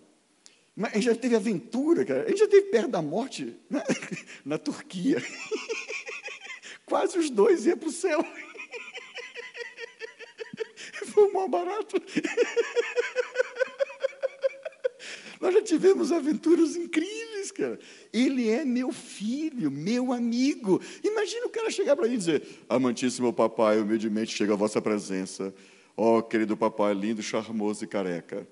Mas 0.76 0.92
a 0.92 0.96
gente 0.96 1.06
já 1.06 1.16
teve 1.16 1.36
aventura, 1.36 2.04
cara. 2.04 2.26
A 2.26 2.28
gente 2.28 2.40
já 2.40 2.48
teve 2.48 2.68
perto 2.68 2.90
da 2.90 3.02
morte 3.02 3.56
né? 3.70 3.82
na 4.46 4.58
Turquia. 4.58 5.24
Quase 6.86 7.18
os 7.18 7.30
dois 7.30 7.66
iam 7.66 7.78
para 7.78 7.88
o 7.88 7.92
céu. 7.92 8.22
Foi 11.12 11.26
um 11.26 11.50
barato. 11.50 12.02
Nós 15.42 15.54
já 15.56 15.62
tivemos 15.62 16.12
aventuras 16.12 16.76
incríveis, 16.76 17.52
cara. 17.52 17.80
Ele 18.14 18.50
é 18.50 18.64
meu 18.64 18.92
filho, 18.92 19.72
meu 19.72 20.14
amigo. 20.14 20.80
Imagina 21.04 21.48
o 21.48 21.50
cara 21.50 21.72
chegar 21.72 21.96
para 21.96 22.08
mim 22.08 22.14
e 22.14 22.18
dizer: 22.18 22.44
Amantíssimo 22.70 23.34
papai, 23.34 23.80
humildemente 23.80 24.36
chega 24.36 24.54
à 24.54 24.56
vossa 24.56 24.80
presença. 24.80 25.52
Ó, 25.98 26.20
oh, 26.20 26.24
querido 26.24 26.56
papai, 26.56 26.94
lindo, 26.94 27.24
charmoso 27.24 27.84
e 27.84 27.88
careca. 27.88 28.48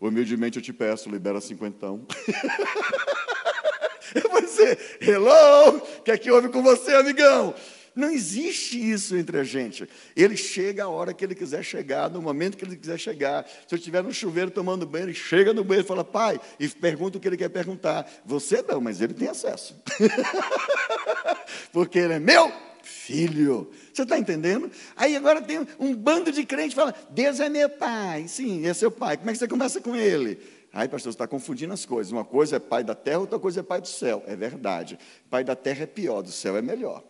Humildemente 0.00 0.58
eu 0.58 0.62
te 0.62 0.72
peço, 0.72 1.10
libera 1.10 1.40
cinquentão. 1.40 2.06
eu 4.14 4.30
vou 4.30 4.40
dizer: 4.40 4.78
Hello, 5.00 5.78
o 5.78 6.02
que 6.02 6.12
é 6.12 6.16
que 6.16 6.30
houve 6.30 6.50
com 6.50 6.62
você, 6.62 6.94
amigão? 6.94 7.52
Não 7.94 8.10
existe 8.10 8.78
isso 8.78 9.16
entre 9.16 9.38
a 9.38 9.44
gente. 9.44 9.88
Ele 10.16 10.36
chega 10.36 10.84
a 10.84 10.88
hora 10.88 11.12
que 11.12 11.24
ele 11.24 11.34
quiser 11.34 11.62
chegar, 11.62 12.10
no 12.10 12.22
momento 12.22 12.56
que 12.56 12.64
ele 12.64 12.76
quiser 12.76 12.98
chegar. 12.98 13.46
Se 13.66 13.74
eu 13.74 13.78
estiver 13.78 14.02
no 14.02 14.12
chuveiro 14.12 14.50
tomando 14.50 14.86
banho, 14.86 15.06
ele 15.06 15.14
chega 15.14 15.52
no 15.52 15.64
banheiro 15.64 15.86
e 15.86 15.88
fala, 15.88 16.04
pai, 16.04 16.40
e 16.58 16.68
pergunta 16.68 17.18
o 17.18 17.20
que 17.20 17.28
ele 17.28 17.36
quer 17.36 17.48
perguntar. 17.48 18.10
Você 18.24 18.62
não, 18.62 18.80
mas 18.80 19.00
ele 19.00 19.14
tem 19.14 19.28
acesso. 19.28 19.80
Porque 21.72 21.98
ele 21.98 22.14
é 22.14 22.18
meu 22.18 22.52
filho. 22.82 23.70
Você 23.92 24.02
está 24.02 24.18
entendendo? 24.18 24.70
Aí 24.96 25.16
agora 25.16 25.42
tem 25.42 25.66
um 25.78 25.94
bando 25.94 26.32
de 26.32 26.44
crentes 26.44 26.74
que 26.74 26.80
fala, 26.80 26.94
Deus 27.10 27.40
é 27.40 27.48
meu 27.48 27.68
pai. 27.68 28.26
Sim, 28.28 28.66
é 28.66 28.74
seu 28.74 28.90
pai. 28.90 29.16
Como 29.16 29.30
é 29.30 29.32
que 29.32 29.38
você 29.38 29.48
conversa 29.48 29.80
com 29.80 29.94
ele? 29.94 30.38
Aí, 30.72 30.86
pastor, 30.86 31.12
você 31.12 31.16
está 31.16 31.26
confundindo 31.26 31.72
as 31.72 31.84
coisas. 31.84 32.12
Uma 32.12 32.24
coisa 32.24 32.56
é 32.56 32.58
pai 32.58 32.84
da 32.84 32.94
terra, 32.94 33.20
outra 33.20 33.38
coisa 33.38 33.60
é 33.60 33.62
pai 33.62 33.80
do 33.80 33.88
céu. 33.88 34.22
É 34.26 34.36
verdade. 34.36 34.98
Pai 35.30 35.42
da 35.42 35.56
terra 35.56 35.84
é 35.84 35.86
pior, 35.86 36.22
do 36.22 36.30
céu 36.30 36.56
é 36.56 36.62
melhor. 36.62 37.02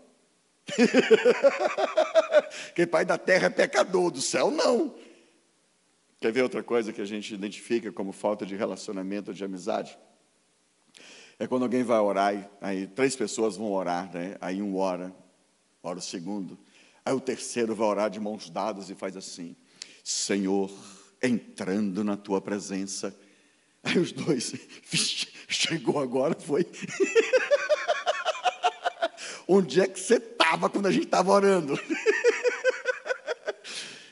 Quem 2.74 2.86
pai 2.86 3.04
da 3.04 3.18
terra 3.18 3.46
é 3.46 3.50
pecador, 3.50 4.10
do 4.10 4.20
céu 4.20 4.50
não. 4.50 4.94
Quer 6.20 6.32
ver 6.32 6.42
outra 6.42 6.62
coisa 6.62 6.92
que 6.92 7.00
a 7.00 7.04
gente 7.04 7.32
identifica 7.32 7.92
como 7.92 8.12
falta 8.12 8.44
de 8.44 8.56
relacionamento, 8.56 9.32
de 9.32 9.44
amizade? 9.44 9.96
É 11.38 11.46
quando 11.46 11.62
alguém 11.62 11.84
vai 11.84 12.00
orar, 12.00 12.50
aí 12.60 12.88
três 12.88 13.14
pessoas 13.14 13.56
vão 13.56 13.70
orar, 13.70 14.12
né? 14.12 14.36
aí 14.40 14.60
um 14.60 14.76
ora, 14.76 15.14
ora 15.80 15.98
o 15.98 16.02
segundo, 16.02 16.58
aí 17.04 17.14
o 17.14 17.20
terceiro 17.20 17.74
vai 17.74 17.86
orar 17.86 18.10
de 18.10 18.18
mãos 18.18 18.50
dadas 18.50 18.90
e 18.90 18.96
faz 18.96 19.16
assim: 19.16 19.54
Senhor, 20.02 20.70
entrando 21.22 22.02
na 22.02 22.16
tua 22.16 22.40
presença. 22.40 23.16
Aí 23.84 23.98
os 23.98 24.10
dois, 24.10 24.52
chegou 25.48 26.00
agora, 26.00 26.34
foi. 26.34 26.66
Onde 29.50 29.80
é 29.80 29.86
que 29.86 29.98
você 29.98 30.16
estava 30.16 30.68
quando 30.68 30.86
a 30.86 30.92
gente 30.92 31.06
estava 31.06 31.32
orando? 31.32 31.80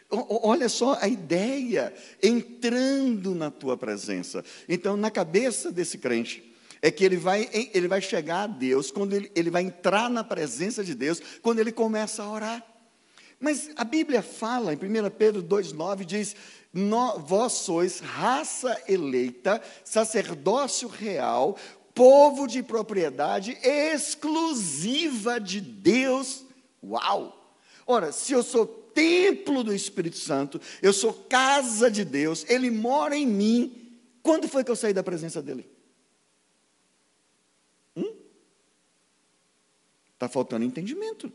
Olha 0.09 0.66
só 0.68 0.97
a 0.99 1.07
ideia, 1.07 1.93
entrando 2.22 3.34
na 3.34 3.51
tua 3.51 3.76
presença. 3.76 4.43
Então, 4.66 4.97
na 4.97 5.11
cabeça 5.11 5.70
desse 5.70 5.99
crente, 5.99 6.55
é 6.80 6.91
que 6.91 7.05
ele 7.05 7.18
vai, 7.18 7.51
ele 7.74 7.87
vai 7.87 8.01
chegar 8.01 8.45
a 8.45 8.47
Deus, 8.47 8.91
quando 8.91 9.12
ele, 9.14 9.30
ele 9.34 9.51
vai 9.51 9.62
entrar 9.62 10.09
na 10.09 10.24
presença 10.24 10.82
de 10.82 10.95
Deus, 10.95 11.20
quando 11.43 11.59
ele 11.59 11.72
começa 11.72 12.22
a 12.22 12.30
orar. 12.30 12.66
Mas 13.39 13.70
a 13.76 13.84
Bíblia 13.84 14.22
fala, 14.22 14.72
em 14.72 14.76
1 14.76 15.11
Pedro 15.11 15.43
2,9, 15.43 16.05
diz: 16.05 16.34
Vós 17.18 17.53
sois 17.53 18.01
raça 18.01 18.80
eleita, 18.89 19.61
sacerdócio 19.84 20.89
real, 20.89 21.57
povo 21.97 22.47
de 22.47 22.62
propriedade 22.62 23.59
exclusiva 23.62 25.40
de 25.40 25.62
Deus. 25.62 26.44
Uau! 26.84 27.57
Ora, 27.86 28.12
se 28.12 28.34
eu 28.34 28.42
sou 28.42 28.66
templo 28.66 29.64
do 29.64 29.74
Espírito 29.74 30.18
Santo, 30.18 30.61
eu 30.82 30.92
sou 30.92 31.12
casa 31.12 31.90
de 31.90 32.05
Deus, 32.05 32.44
ele 32.51 32.70
mora 32.70 33.16
em 33.16 33.26
mim. 33.26 33.99
Quando 34.22 34.47
foi 34.47 34.62
que 34.62 34.70
eu 34.70 34.76
saí 34.76 34.92
da 34.92 35.03
presença 35.03 35.40
dele? 35.40 35.66
Hum? 37.97 38.14
Está 40.12 40.28
faltando 40.28 40.66
entendimento. 40.66 41.32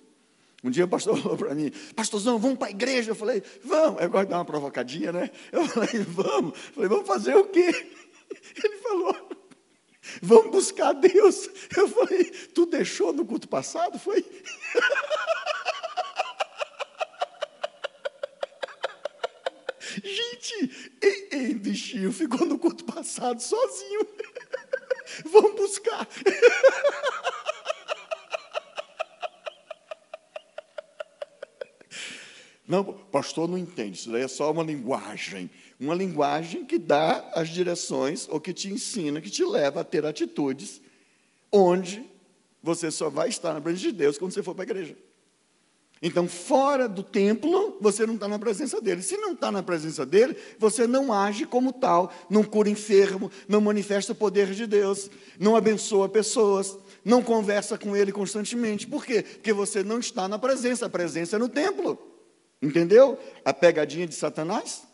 Um 0.64 0.70
dia 0.70 0.86
o 0.86 0.88
pastor 0.88 1.18
falou 1.22 1.38
para 1.38 1.56
mim, 1.56 1.72
pastorzão, 1.96 2.38
vamos 2.38 2.60
para 2.60 2.68
a 2.68 2.72
igreja. 2.72 3.12
Eu 3.12 3.16
falei, 3.16 3.42
vamos. 3.64 4.00
Eu 4.00 4.10
gosto 4.12 4.26
de 4.26 4.30
dar 4.32 4.38
uma 4.38 4.46
provocadinha, 4.46 5.12
né? 5.12 5.32
Eu 5.52 5.66
falei, 5.66 6.04
vamos. 6.08 6.54
Eu 6.54 6.74
falei, 6.74 6.90
vamos 6.90 7.08
fazer 7.08 7.36
o 7.36 7.46
quê? 7.46 7.68
Ele 8.64 8.78
falou, 8.78 9.21
Vamos 10.22 10.52
buscar 10.52 10.94
Deus. 10.94 11.50
Eu 11.76 11.88
falei, 11.88 12.26
tu 12.54 12.66
deixou 12.66 13.14
no 13.14 13.26
culto 13.26 13.48
passado? 13.48 14.00
Foi? 14.00 14.24
Gente, 20.04 20.98
ei, 21.02 21.30
ei, 21.32 21.54
bichinho, 21.54 22.12
ficou 22.14 22.46
no 22.46 22.58
culto 22.58 22.86
passado 22.86 23.42
sozinho. 23.42 24.08
Vamos 25.26 25.56
buscar. 25.56 26.08
Não, 32.72 32.86
pastor 32.86 33.50
não 33.50 33.58
entende, 33.58 33.98
isso 33.98 34.10
daí 34.10 34.22
é 34.22 34.30
só 34.30 34.50
uma 34.50 34.64
linguagem. 34.64 35.52
Uma 35.82 35.96
linguagem 35.96 36.64
que 36.64 36.78
dá 36.78 37.32
as 37.34 37.50
direções, 37.50 38.28
ou 38.30 38.40
que 38.40 38.54
te 38.54 38.72
ensina, 38.72 39.20
que 39.20 39.32
te 39.32 39.44
leva 39.44 39.82
a 39.82 39.84
ter 39.84 40.06
atitudes, 40.06 40.80
onde 41.52 42.06
você 42.62 42.92
só 42.92 43.10
vai 43.10 43.30
estar 43.30 43.52
na 43.52 43.60
presença 43.60 43.88
de 43.88 43.92
Deus 43.92 44.16
quando 44.16 44.32
você 44.32 44.44
for 44.44 44.54
para 44.54 44.62
a 44.62 44.70
igreja. 44.70 44.96
Então, 46.00 46.28
fora 46.28 46.88
do 46.88 47.02
templo, 47.02 47.80
você 47.82 48.06
não 48.06 48.14
está 48.14 48.28
na 48.28 48.38
presença 48.38 48.80
dele. 48.80 49.02
Se 49.02 49.18
não 49.18 49.34
está 49.34 49.52
na 49.52 49.64
presença 49.64 50.06
dele, 50.06 50.36
você 50.60 50.86
não 50.86 51.12
age 51.12 51.48
como 51.48 51.74
tal, 51.74 52.14
não 52.30 52.44
cura 52.44 52.70
enfermo, 52.70 53.32
não 53.48 53.60
manifesta 53.60 54.12
o 54.12 54.16
poder 54.16 54.52
de 54.52 54.68
Deus, 54.68 55.10
não 55.40 55.56
abençoa 55.56 56.08
pessoas, 56.08 56.78
não 57.04 57.24
conversa 57.24 57.76
com 57.76 57.96
ele 57.96 58.12
constantemente. 58.12 58.86
Por 58.86 59.04
quê? 59.04 59.24
Porque 59.24 59.52
você 59.52 59.84
não 59.84 59.98
está 59.98 60.28
na 60.28 60.38
presença, 60.38 60.86
a 60.86 60.90
presença 60.90 61.38
é 61.38 61.40
no 61.40 61.50
templo. 61.50 61.98
Entendeu? 62.62 63.18
A 63.44 63.52
pegadinha 63.52 64.06
de 64.06 64.14
Satanás? 64.14 64.91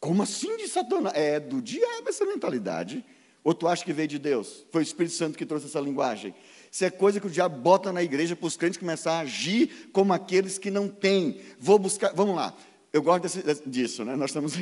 Como 0.00 0.22
assim 0.22 0.56
de 0.56 0.66
Satanás? 0.66 1.14
É 1.14 1.38
do 1.38 1.60
diabo 1.60 2.08
essa 2.08 2.24
mentalidade. 2.24 3.04
Ou 3.44 3.54
tu 3.54 3.68
acha 3.68 3.84
que 3.84 3.92
veio 3.92 4.08
de 4.08 4.18
Deus? 4.18 4.66
Foi 4.72 4.80
o 4.80 4.82
Espírito 4.82 5.14
Santo 5.14 5.36
que 5.36 5.46
trouxe 5.46 5.66
essa 5.66 5.80
linguagem. 5.80 6.34
Isso 6.70 6.84
é 6.84 6.90
coisa 6.90 7.20
que 7.20 7.26
o 7.26 7.30
diabo 7.30 7.58
bota 7.58 7.92
na 7.92 8.02
igreja 8.02 8.34
para 8.34 8.46
os 8.46 8.56
crentes 8.56 8.78
começar 8.78 9.12
a 9.12 9.20
agir 9.20 9.90
como 9.92 10.12
aqueles 10.12 10.56
que 10.56 10.70
não 10.70 10.88
têm. 10.88 11.40
Vou 11.58 11.78
buscar, 11.78 12.12
vamos 12.14 12.34
lá. 12.34 12.56
Eu 12.92 13.02
gosto 13.02 13.22
desse, 13.22 13.68
disso, 13.68 14.04
né? 14.04 14.16
Nós 14.16 14.30
estamos 14.30 14.54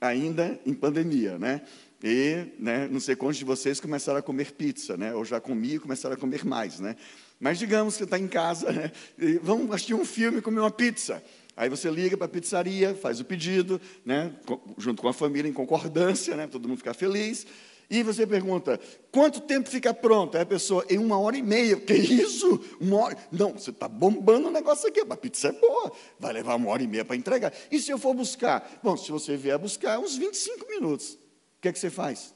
ainda 0.00 0.58
em 0.66 0.74
pandemia, 0.74 1.38
né? 1.38 1.62
E 2.02 2.46
né, 2.58 2.88
não 2.90 2.98
sei 2.98 3.14
quantos 3.14 3.38
de 3.38 3.44
vocês 3.44 3.80
começaram 3.80 4.18
a 4.18 4.22
comer 4.22 4.52
pizza, 4.52 4.96
né? 4.96 5.14
Ou 5.14 5.24
já 5.24 5.40
comi 5.40 5.74
e 5.74 5.78
começaram 5.78 6.14
a 6.14 6.18
comer 6.18 6.44
mais, 6.44 6.80
né? 6.80 6.96
Mas 7.38 7.58
digamos 7.58 7.96
que 7.96 8.04
está 8.04 8.18
em 8.18 8.28
casa, 8.28 8.72
né? 8.72 8.92
E 9.18 9.38
vamos 9.42 9.70
assistir 9.70 9.94
um 9.94 10.04
filme 10.04 10.38
e 10.38 10.42
comer 10.42 10.60
uma 10.60 10.70
pizza. 10.70 11.22
Aí 11.56 11.68
você 11.68 11.90
liga 11.90 12.16
para 12.16 12.26
a 12.26 12.28
pizzaria, 12.28 12.94
faz 12.94 13.20
o 13.20 13.24
pedido, 13.24 13.80
né? 14.04 14.34
Junto 14.78 15.02
com 15.02 15.08
a 15.08 15.12
família, 15.12 15.48
em 15.48 15.52
concordância, 15.52 16.34
né? 16.34 16.46
Todo 16.46 16.68
mundo 16.68 16.78
ficar 16.78 16.94
feliz. 16.94 17.46
E 17.90 18.02
você 18.02 18.26
pergunta, 18.26 18.80
quanto 19.10 19.38
tempo 19.38 19.68
fica 19.68 19.92
pronto? 19.92 20.34
Aí 20.34 20.42
a 20.42 20.46
pessoa, 20.46 20.82
em 20.88 20.96
uma 20.96 21.18
hora 21.18 21.36
e 21.36 21.42
meia. 21.42 21.76
Que 21.76 21.92
isso? 21.92 22.58
Uma 22.80 22.96
hora? 22.96 23.18
Não, 23.30 23.52
você 23.52 23.68
está 23.68 23.86
bombando 23.86 24.48
o 24.48 24.50
negócio 24.50 24.88
aqui. 24.88 25.00
A 25.00 25.16
pizza 25.16 25.48
é 25.48 25.52
boa, 25.52 25.92
vai 26.18 26.32
levar 26.32 26.54
uma 26.54 26.70
hora 26.70 26.82
e 26.82 26.86
meia 26.86 27.04
para 27.04 27.16
entregar. 27.16 27.52
E 27.70 27.78
se 27.78 27.90
eu 27.90 27.98
for 27.98 28.14
buscar? 28.14 28.80
Bom, 28.82 28.96
se 28.96 29.12
você 29.12 29.36
vier 29.36 29.58
buscar, 29.58 29.98
uns 29.98 30.16
25 30.16 30.66
minutos. 30.68 31.12
O 31.12 31.60
que 31.60 31.68
é 31.68 31.72
que 31.72 31.78
você 31.78 31.90
faz? 31.90 32.34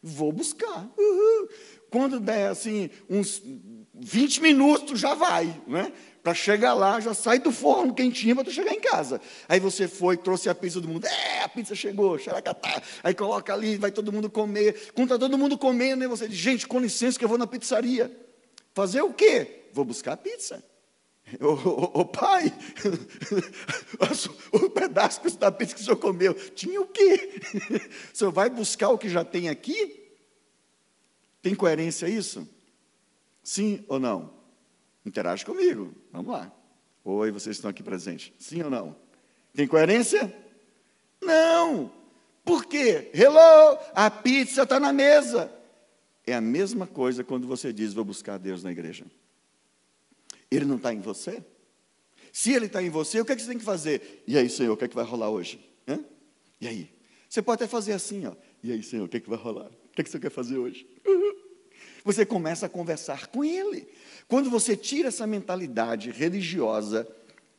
Vou 0.00 0.30
buscar. 0.30 0.88
Uhul. 0.96 1.48
Quando 1.90 2.20
der 2.20 2.48
assim, 2.48 2.88
uns 3.10 3.42
20 3.94 4.42
minutos, 4.42 5.00
já 5.00 5.14
vai. 5.14 5.60
Né? 5.66 5.92
Para 6.22 6.34
chegar 6.34 6.72
lá, 6.74 7.00
já 7.00 7.12
sai 7.12 7.40
do 7.40 7.50
forno 7.50 7.92
quentinho 7.92 8.36
para 8.36 8.50
chegar 8.50 8.72
em 8.72 8.80
casa. 8.80 9.20
Aí 9.48 9.58
você 9.58 9.88
foi, 9.88 10.16
trouxe 10.16 10.48
a 10.48 10.54
pizza 10.54 10.80
do 10.80 10.86
mundo. 10.86 11.04
É, 11.04 11.42
a 11.42 11.48
pizza 11.48 11.74
chegou, 11.74 12.16
xaracatá. 12.16 12.80
Aí 13.02 13.12
coloca 13.12 13.52
ali, 13.52 13.76
vai 13.76 13.90
todo 13.90 14.12
mundo 14.12 14.30
comer. 14.30 14.92
Quando 14.94 15.08
está 15.08 15.18
todo 15.18 15.36
mundo 15.36 15.58
comendo, 15.58 15.96
né, 15.96 16.06
você 16.06 16.28
diz, 16.28 16.38
gente, 16.38 16.66
com 16.66 16.78
licença 16.78 17.18
que 17.18 17.24
eu 17.24 17.28
vou 17.28 17.38
na 17.38 17.46
pizzaria. 17.46 18.10
Fazer 18.72 19.02
o 19.02 19.12
quê? 19.12 19.64
Vou 19.72 19.84
buscar 19.84 20.12
a 20.12 20.16
pizza. 20.16 20.62
Ô, 21.40 22.00
ô 22.00 22.04
pai, 22.04 22.52
o 24.52 24.70
pedaço 24.70 25.20
da 25.38 25.50
pizza 25.50 25.74
que 25.74 25.80
o 25.80 25.84
senhor 25.84 25.96
comeu, 25.96 26.34
tinha 26.34 26.80
o 26.80 26.86
quê? 26.86 27.40
O 28.12 28.16
senhor 28.16 28.30
vai 28.30 28.48
buscar 28.50 28.90
o 28.90 28.98
que 28.98 29.08
já 29.08 29.24
tem 29.24 29.48
aqui? 29.48 30.00
Tem 31.40 31.54
coerência 31.54 32.08
isso? 32.08 32.46
Sim 33.42 33.84
ou 33.88 33.98
não? 33.98 34.41
Interage 35.04 35.44
comigo. 35.44 35.94
Vamos 36.12 36.32
lá. 36.32 36.52
Oi, 37.04 37.30
vocês 37.30 37.56
estão 37.56 37.70
aqui 37.70 37.82
presentes. 37.82 38.32
Sim 38.38 38.62
ou 38.62 38.70
não? 38.70 38.96
Tem 39.54 39.66
coerência? 39.66 40.32
Não. 41.20 41.92
Por 42.44 42.64
quê? 42.64 43.10
Hello, 43.14 43.78
a 43.94 44.10
pizza 44.10 44.62
está 44.62 44.78
na 44.78 44.92
mesa. 44.92 45.52
É 46.26 46.34
a 46.34 46.40
mesma 46.40 46.86
coisa 46.86 47.24
quando 47.24 47.46
você 47.46 47.72
diz, 47.72 47.92
vou 47.92 48.04
buscar 48.04 48.38
Deus 48.38 48.62
na 48.62 48.70
igreja. 48.70 49.04
Ele 50.50 50.64
não 50.64 50.76
está 50.76 50.92
em 50.92 51.00
você? 51.00 51.42
Se 52.32 52.52
ele 52.52 52.66
está 52.66 52.82
em 52.82 52.90
você, 52.90 53.20
o 53.20 53.24
que, 53.24 53.32
é 53.32 53.36
que 53.36 53.42
você 53.42 53.48
tem 53.48 53.58
que 53.58 53.64
fazer? 53.64 54.22
E 54.26 54.38
aí, 54.38 54.48
Senhor, 54.48 54.72
o 54.72 54.76
que 54.76 54.84
é 54.84 54.88
que 54.88 54.94
vai 54.94 55.04
rolar 55.04 55.30
hoje? 55.30 55.60
Hã? 55.86 56.02
E 56.60 56.68
aí? 56.68 56.90
Você 57.28 57.42
pode 57.42 57.62
até 57.62 57.70
fazer 57.70 57.92
assim, 57.92 58.26
ó. 58.26 58.34
E 58.62 58.72
aí, 58.72 58.82
Senhor, 58.82 59.04
o 59.04 59.08
que 59.08 59.16
é 59.16 59.20
que 59.20 59.28
vai 59.28 59.38
rolar? 59.38 59.66
O 59.66 59.94
que 59.94 60.00
é 60.00 60.04
que 60.04 60.10
você 60.10 60.18
quer 60.18 60.30
fazer 60.30 60.58
hoje? 60.58 60.86
Uhum. 61.06 61.32
Você 62.04 62.26
começa 62.26 62.66
a 62.66 62.68
conversar 62.68 63.28
com 63.28 63.44
ele. 63.44 63.88
Quando 64.28 64.50
você 64.50 64.76
tira 64.76 65.08
essa 65.08 65.26
mentalidade 65.26 66.10
religiosa 66.10 67.06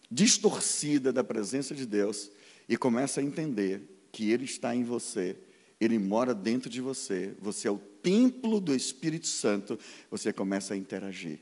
distorcida 0.10 1.12
da 1.12 1.24
presença 1.24 1.74
de 1.74 1.86
Deus 1.86 2.30
e 2.68 2.78
começa 2.78 3.20
a 3.20 3.24
entender 3.24 3.82
que 4.12 4.32
Ele 4.32 4.46
está 4.46 4.76
em 4.76 4.84
você, 4.84 5.36
Ele 5.82 5.98
mora 5.98 6.36
dentro 6.36 6.70
de 6.70 6.82
você, 6.82 7.36
você 7.40 7.68
é 7.68 7.72
o 7.72 7.80
templo 7.80 8.60
do 8.60 8.76
Espírito 8.76 9.28
Santo, 9.28 9.80
você 10.12 10.32
começa 10.32 10.74
a 10.74 10.78
interagir. 10.78 11.40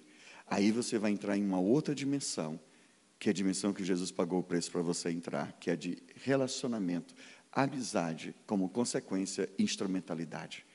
Aí 0.48 0.72
você 0.72 0.98
vai 0.98 1.12
entrar 1.12 1.38
em 1.38 1.44
uma 1.44 1.60
outra 1.60 1.94
dimensão, 1.94 2.60
que 3.20 3.30
é 3.30 3.32
a 3.32 3.34
dimensão 3.34 3.74
que 3.74 3.84
Jesus 3.84 4.12
pagou 4.12 4.40
o 4.40 4.44
preço 4.44 4.72
para 4.72 4.82
você 4.82 5.10
entrar, 5.10 5.52
que 5.60 5.70
é 5.70 5.76
de 5.76 5.98
relacionamento, 6.24 7.14
amizade, 7.52 8.34
como 8.46 8.70
consequência, 8.70 9.50
instrumentalidade. 9.60 10.66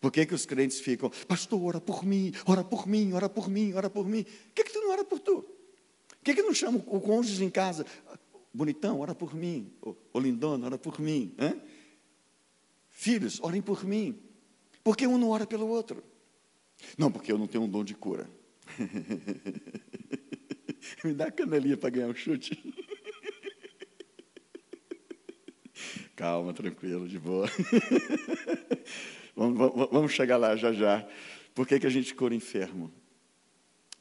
Por 0.00 0.10
que, 0.10 0.24
que 0.24 0.34
os 0.34 0.46
crentes 0.46 0.80
ficam, 0.80 1.10
pastor, 1.28 1.62
ora 1.62 1.80
por 1.80 2.04
mim, 2.04 2.32
ora 2.46 2.64
por 2.64 2.86
mim, 2.86 3.12
ora 3.12 3.28
por 3.28 3.50
mim, 3.50 3.74
ora 3.74 3.90
por 3.90 4.06
mim? 4.06 4.24
Por 4.24 4.54
que, 4.54 4.64
que 4.64 4.72
tu 4.72 4.80
não 4.80 4.90
ora 4.90 5.04
por 5.04 5.20
tu? 5.20 5.42
Por 5.42 6.24
que, 6.24 6.34
que 6.34 6.42
não 6.42 6.54
chama 6.54 6.82
o 6.86 7.00
cônjuge 7.00 7.44
em 7.44 7.50
casa? 7.50 7.84
Bonitão, 8.52 8.98
ora 9.00 9.14
por 9.14 9.34
mim. 9.34 9.72
O, 9.82 10.18
lindona, 10.18 10.66
ora 10.66 10.78
por 10.78 10.98
mim. 11.00 11.34
Filhos, 12.88 13.38
orem 13.42 13.60
por 13.60 13.84
mim. 13.84 14.18
Por 14.82 14.96
que 14.96 15.06
um 15.06 15.18
não 15.18 15.28
ora 15.28 15.46
pelo 15.46 15.68
outro? 15.68 16.02
Não, 16.96 17.12
porque 17.12 17.30
eu 17.30 17.38
não 17.38 17.46
tenho 17.46 17.64
um 17.64 17.68
dom 17.68 17.84
de 17.84 17.94
cura. 17.94 18.28
Me 21.04 21.12
dá 21.12 21.26
a 21.26 21.30
canelinha 21.30 21.76
para 21.76 21.90
ganhar 21.90 22.08
um 22.08 22.14
chute. 22.14 22.56
Calma, 26.16 26.54
tranquilo, 26.54 27.06
de 27.06 27.18
boa. 27.18 27.46
Vamos, 29.34 29.88
vamos 29.90 30.12
chegar 30.12 30.36
lá 30.36 30.56
já 30.56 30.72
já. 30.72 31.06
Por 31.54 31.66
que, 31.66 31.78
que 31.80 31.86
a 31.86 31.90
gente 31.90 32.14
cura 32.14 32.34
enfermo? 32.34 32.92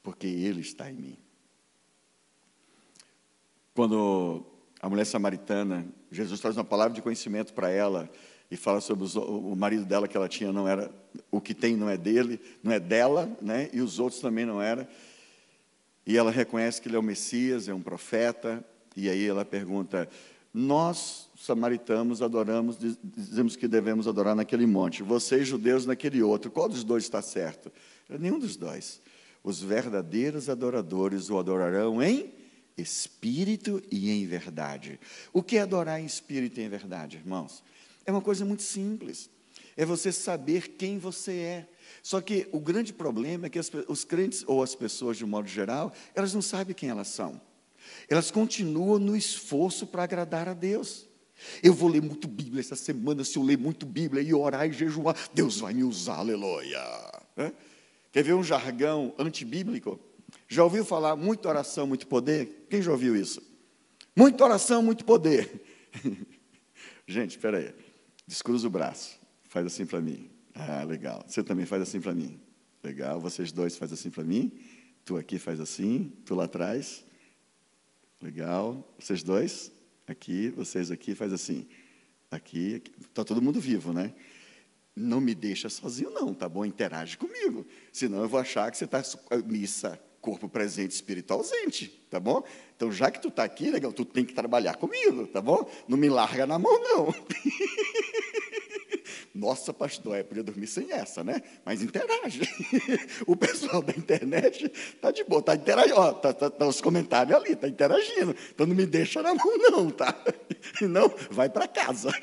Porque 0.02 0.28
Ele 0.28 0.62
está 0.62 0.90
em 0.90 0.96
mim. 0.96 1.18
Quando 3.74 4.46
a 4.82 4.90
mulher 4.90 5.06
samaritana, 5.06 5.88
Jesus 6.12 6.40
traz 6.40 6.58
uma 6.58 6.64
palavra 6.64 6.94
de 6.94 7.02
conhecimento 7.02 7.54
para 7.54 7.70
ela 7.70 8.10
e 8.52 8.58
fala 8.58 8.82
sobre 8.82 9.06
os, 9.06 9.16
o 9.16 9.56
marido 9.56 9.86
dela 9.86 10.08
que 10.08 10.18
ela 10.18 10.28
tinha 10.28 10.52
não 10.52 10.68
era 10.68 10.92
o 11.32 11.40
que 11.40 11.54
tem 11.54 11.76
não 11.76 11.90
é 11.90 11.98
dele, 11.98 12.40
não 12.64 12.72
é 12.72 12.80
dela, 12.80 13.30
né? 13.42 13.70
E 13.72 13.82
os 13.82 14.00
outros 14.00 14.22
também 14.22 14.46
não 14.46 14.62
era. 14.62 14.90
E 16.06 16.18
ela 16.18 16.32
reconhece 16.32 16.82
que 16.82 16.88
ele 16.88 16.96
é 16.96 17.00
o 17.00 17.04
Messias, 17.04 17.68
é 17.68 17.74
um 17.74 17.82
profeta. 17.82 18.64
E 18.96 19.10
aí 19.10 19.28
ela 19.28 19.46
pergunta: 19.46 20.10
nós 20.54 21.29
samaritanos 21.40 22.22
adoramos, 22.22 22.78
dizemos 23.02 23.56
que 23.56 23.68
devemos 23.68 24.08
adorar 24.08 24.36
naquele 24.36 24.66
monte, 24.66 25.02
vocês 25.02 25.48
judeus 25.48 25.86
naquele 25.86 26.22
outro. 26.22 26.52
Qual 26.52 26.68
dos 26.68 26.84
dois 26.84 27.04
está 27.06 27.22
certo? 27.22 27.72
Nenhum 28.10 28.38
dos 28.38 28.58
dois. 28.58 29.02
Os 29.42 29.62
verdadeiros 29.62 30.50
adoradores 30.50 31.30
o 31.30 31.38
adorarão 31.38 32.04
em 32.04 32.34
espírito 32.78 33.82
e 33.90 34.12
em 34.12 34.26
verdade. 34.26 35.00
O 35.32 35.42
que 35.42 35.58
é 35.58 35.62
adorar 35.62 36.02
em 36.02 36.06
espírito 36.06 36.60
e 36.60 36.64
em 36.64 36.70
verdade, 36.70 37.18
irmãos? 37.18 37.64
É 38.06 38.12
uma 38.12 38.22
coisa 38.22 38.44
muito 38.44 38.64
simples. 38.64 39.30
É 39.78 39.86
você 39.86 40.12
saber 40.12 40.76
quem 40.76 41.00
você 41.00 41.32
é. 41.32 41.70
Só 42.04 42.20
que 42.20 42.50
o 42.52 42.60
grande 42.60 42.92
problema 42.92 43.48
é 43.48 43.50
que 43.50 43.60
as, 43.60 43.72
os 43.88 44.04
crentes, 44.04 44.44
ou 44.46 44.62
as 44.62 44.76
pessoas 44.76 45.16
de 45.16 45.24
um 45.24 45.28
modo 45.28 45.48
geral, 45.48 45.94
elas 46.14 46.34
não 46.34 46.42
sabem 46.42 46.76
quem 46.76 46.90
elas 46.90 47.08
são. 47.08 47.40
Elas 48.10 48.30
continuam 48.30 49.00
no 49.00 49.16
esforço 49.16 49.88
para 49.88 50.04
agradar 50.04 50.50
a 50.50 50.54
Deus. 50.54 51.09
Eu 51.64 51.74
vou 51.74 51.90
ler 51.90 52.02
muito 52.02 52.28
Bíblia 52.28 52.60
essa 52.60 52.76
semana. 52.76 53.24
Se 53.24 53.38
eu 53.38 53.44
ler 53.44 53.58
muito 53.58 53.86
Bíblia 53.86 54.22
e 54.22 54.34
orar 54.34 54.68
e 54.68 54.74
jejuar, 54.74 55.16
Deus 55.34 55.60
vai 55.60 55.74
me 55.74 55.84
usar, 55.84 56.18
aleluia. 56.18 56.82
Quer 58.12 58.24
ver 58.24 58.34
um 58.34 58.44
jargão 58.44 59.14
antibíblico? 59.18 60.00
Já 60.48 60.64
ouviu 60.64 60.84
falar 60.84 61.16
muito 61.16 61.48
oração, 61.48 61.88
muito 61.88 62.08
poder? 62.08 62.66
Quem 62.70 62.82
já 62.82 62.92
ouviu 62.92 63.16
isso? 63.16 63.42
Muita 64.16 64.44
oração, 64.44 64.82
muito 64.82 65.06
poder. 65.06 65.50
Gente, 67.08 67.32
espera 67.32 67.58
aí. 67.58 67.74
Descruza 68.28 68.68
o 68.68 68.70
braço. 68.70 69.20
Faz 69.48 69.66
assim 69.66 69.86
para 69.86 70.02
mim. 70.02 70.30
Ah, 70.54 70.84
legal. 70.84 71.24
Você 71.28 71.44
também 71.44 71.66
faz 71.66 71.82
assim 71.82 72.00
para 72.00 72.14
mim. 72.14 72.40
Legal. 72.84 73.20
Vocês 73.20 73.52
dois 73.52 73.78
fazem 73.78 73.94
assim 73.94 74.10
para 74.10 74.24
mim. 74.24 74.52
Tu 75.06 75.18
aqui 75.18 75.40
faz 75.40 75.60
assim. 75.60 76.12
Tu 76.26 76.36
lá 76.36 76.46
atrás. 76.46 77.04
Legal. 78.22 78.94
Vocês 79.00 79.24
dois. 79.24 79.72
Aqui, 80.10 80.50
vocês 80.50 80.90
aqui, 80.90 81.14
faz 81.14 81.32
assim. 81.32 81.68
Aqui, 82.32 82.82
está 83.00 83.24
todo 83.24 83.40
mundo 83.40 83.60
vivo, 83.60 83.94
né? 83.94 84.12
Não 84.96 85.22
me 85.22 85.36
deixa 85.36 85.70
sozinho, 85.70 86.10
não, 86.10 86.34
tá 86.34 86.50
bom? 86.50 86.66
Interage 86.66 87.16
comigo. 87.16 87.64
Senão 87.94 88.24
eu 88.24 88.28
vou 88.28 88.40
achar 88.40 88.72
que 88.72 88.78
você 88.78 88.86
está 88.86 89.04
missa, 89.46 90.02
corpo 90.20 90.50
presente, 90.50 90.92
espírito 90.92 91.32
ausente, 91.32 91.90
tá 92.10 92.20
bom? 92.20 92.44
Então, 92.76 92.92
já 92.92 93.12
que 93.12 93.22
tu 93.22 93.28
está 93.28 93.44
aqui, 93.44 93.70
legal, 93.70 93.94
tu 93.94 94.04
tem 94.04 94.26
que 94.26 94.34
trabalhar 94.34 94.78
comigo, 94.78 95.28
tá 95.28 95.42
bom? 95.42 95.70
Não 95.88 95.96
me 95.96 96.10
larga 96.10 96.48
na 96.48 96.58
mão, 96.58 96.82
não. 96.82 97.14
Nossa, 99.34 99.74
pastor, 99.74 100.18
eu 100.18 100.26
podia 100.26 100.44
dormir 100.44 100.68
sem 100.68 100.92
essa, 100.92 101.24
né? 101.24 101.42
Mas 101.64 101.82
interage. 101.82 102.42
o 103.28 103.36
pessoal 103.36 103.82
da 103.82 103.94
internet 103.94 104.72
está 104.74 105.12
de 105.12 105.24
boa, 105.24 105.40
está 105.40 105.56
interagindo. 105.56 105.96
Ó, 106.00 106.14
tá, 106.14 106.34
tá, 106.34 106.50
tá, 106.50 106.68
os 106.68 106.82
comentários 106.82 107.36
ali, 107.36 107.52
está 107.54 107.68
interagindo. 107.68 108.36
Então 108.50 108.66
não 108.66 108.76
me 108.76 108.86
deixa 108.86 109.22
na 109.22 109.36
mão, 109.36 109.58
não, 109.58 109.92
tá? 109.92 110.16
Não, 110.82 111.10
vai 111.32 111.50
para 111.50 111.68
casa. 111.68 112.10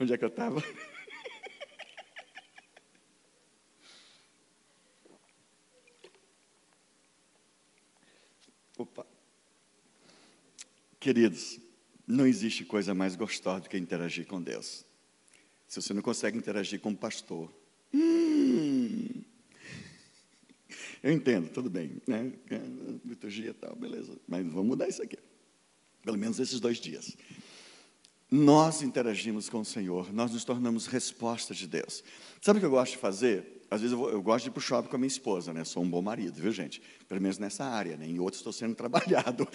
Onde 0.00 0.14
é 0.14 0.18
que 0.18 0.24
eu 0.24 0.28
estava? 0.28 0.62
Opa. 8.78 9.06
Queridos, 11.02 11.58
não 12.06 12.28
existe 12.28 12.64
coisa 12.64 12.94
mais 12.94 13.16
gostosa 13.16 13.62
do 13.62 13.68
que 13.68 13.76
interagir 13.76 14.24
com 14.24 14.40
Deus. 14.40 14.84
Se 15.66 15.82
você 15.82 15.92
não 15.92 16.00
consegue 16.00 16.38
interagir 16.38 16.78
com 16.78 16.90
o 16.90 16.96
pastor, 16.96 17.52
hum, 17.92 19.08
eu 21.02 21.10
entendo, 21.10 21.48
tudo 21.48 21.68
bem, 21.68 22.00
né? 22.06 22.32
Liturgia 23.04 23.50
e 23.50 23.52
tal, 23.52 23.74
beleza. 23.74 24.16
Mas 24.28 24.46
vamos 24.46 24.64
mudar 24.68 24.86
isso 24.86 25.02
aqui. 25.02 25.18
Pelo 26.04 26.16
menos 26.16 26.38
esses 26.38 26.60
dois 26.60 26.78
dias. 26.78 27.16
Nós 28.30 28.80
interagimos 28.80 29.48
com 29.48 29.58
o 29.58 29.64
Senhor, 29.64 30.12
nós 30.12 30.30
nos 30.30 30.44
tornamos 30.44 30.86
resposta 30.86 31.52
de 31.52 31.66
Deus. 31.66 32.04
Sabe 32.40 32.58
o 32.58 32.60
que 32.60 32.66
eu 32.66 32.70
gosto 32.70 32.92
de 32.92 32.98
fazer? 32.98 33.61
Às 33.72 33.80
vezes 33.80 33.92
eu, 33.92 33.98
vou, 33.98 34.10
eu, 34.10 34.20
gosto 34.20 34.44
de 34.44 34.50
ir 34.50 34.52
para 34.52 34.58
o 34.58 34.62
shopping 34.62 34.88
com 34.90 34.96
a 34.96 34.98
minha 34.98 35.08
esposa, 35.08 35.50
né? 35.50 35.64
Sou 35.64 35.82
um 35.82 35.88
bom 35.88 36.02
marido, 36.02 36.34
viu, 36.38 36.52
gente? 36.52 36.82
Pelo 37.08 37.22
menos 37.22 37.38
nessa 37.38 37.64
área, 37.64 37.96
né? 37.96 38.06
Em 38.06 38.18
outros 38.18 38.40
estou 38.40 38.52
sendo 38.52 38.74
trabalhado. 38.76 39.48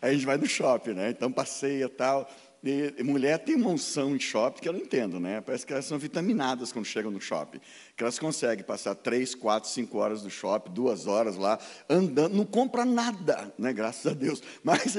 Aí 0.00 0.10
a 0.10 0.14
gente 0.14 0.24
vai 0.24 0.36
no 0.36 0.46
shopping, 0.46 0.92
né? 0.92 1.10
Então 1.10 1.32
passeia 1.32 1.88
tal. 1.88 2.30
E 2.62 3.02
mulher 3.02 3.40
tem 3.40 3.56
uma 3.56 3.70
unção 3.70 4.14
em 4.14 4.20
shopping 4.20 4.60
que 4.60 4.68
eu 4.68 4.72
não 4.72 4.78
entendo, 4.78 5.18
né? 5.18 5.40
Parece 5.40 5.66
que 5.66 5.72
elas 5.72 5.84
são 5.84 5.98
vitaminadas 5.98 6.70
quando 6.72 6.84
chegam 6.84 7.10
no 7.10 7.20
shopping 7.20 7.60
que 7.96 8.02
elas 8.04 8.18
conseguem 8.18 8.62
passar 8.62 8.94
três, 8.94 9.34
quatro, 9.34 9.70
cinco 9.70 9.96
horas 9.96 10.22
no 10.22 10.28
shopping, 10.28 10.70
duas 10.70 11.06
horas 11.06 11.36
lá, 11.36 11.58
andando, 11.88 12.34
não 12.36 12.44
compra 12.44 12.84
nada, 12.84 13.50
né? 13.58 13.72
graças 13.72 14.06
a 14.06 14.14
Deus, 14.14 14.42
mas 14.62 14.96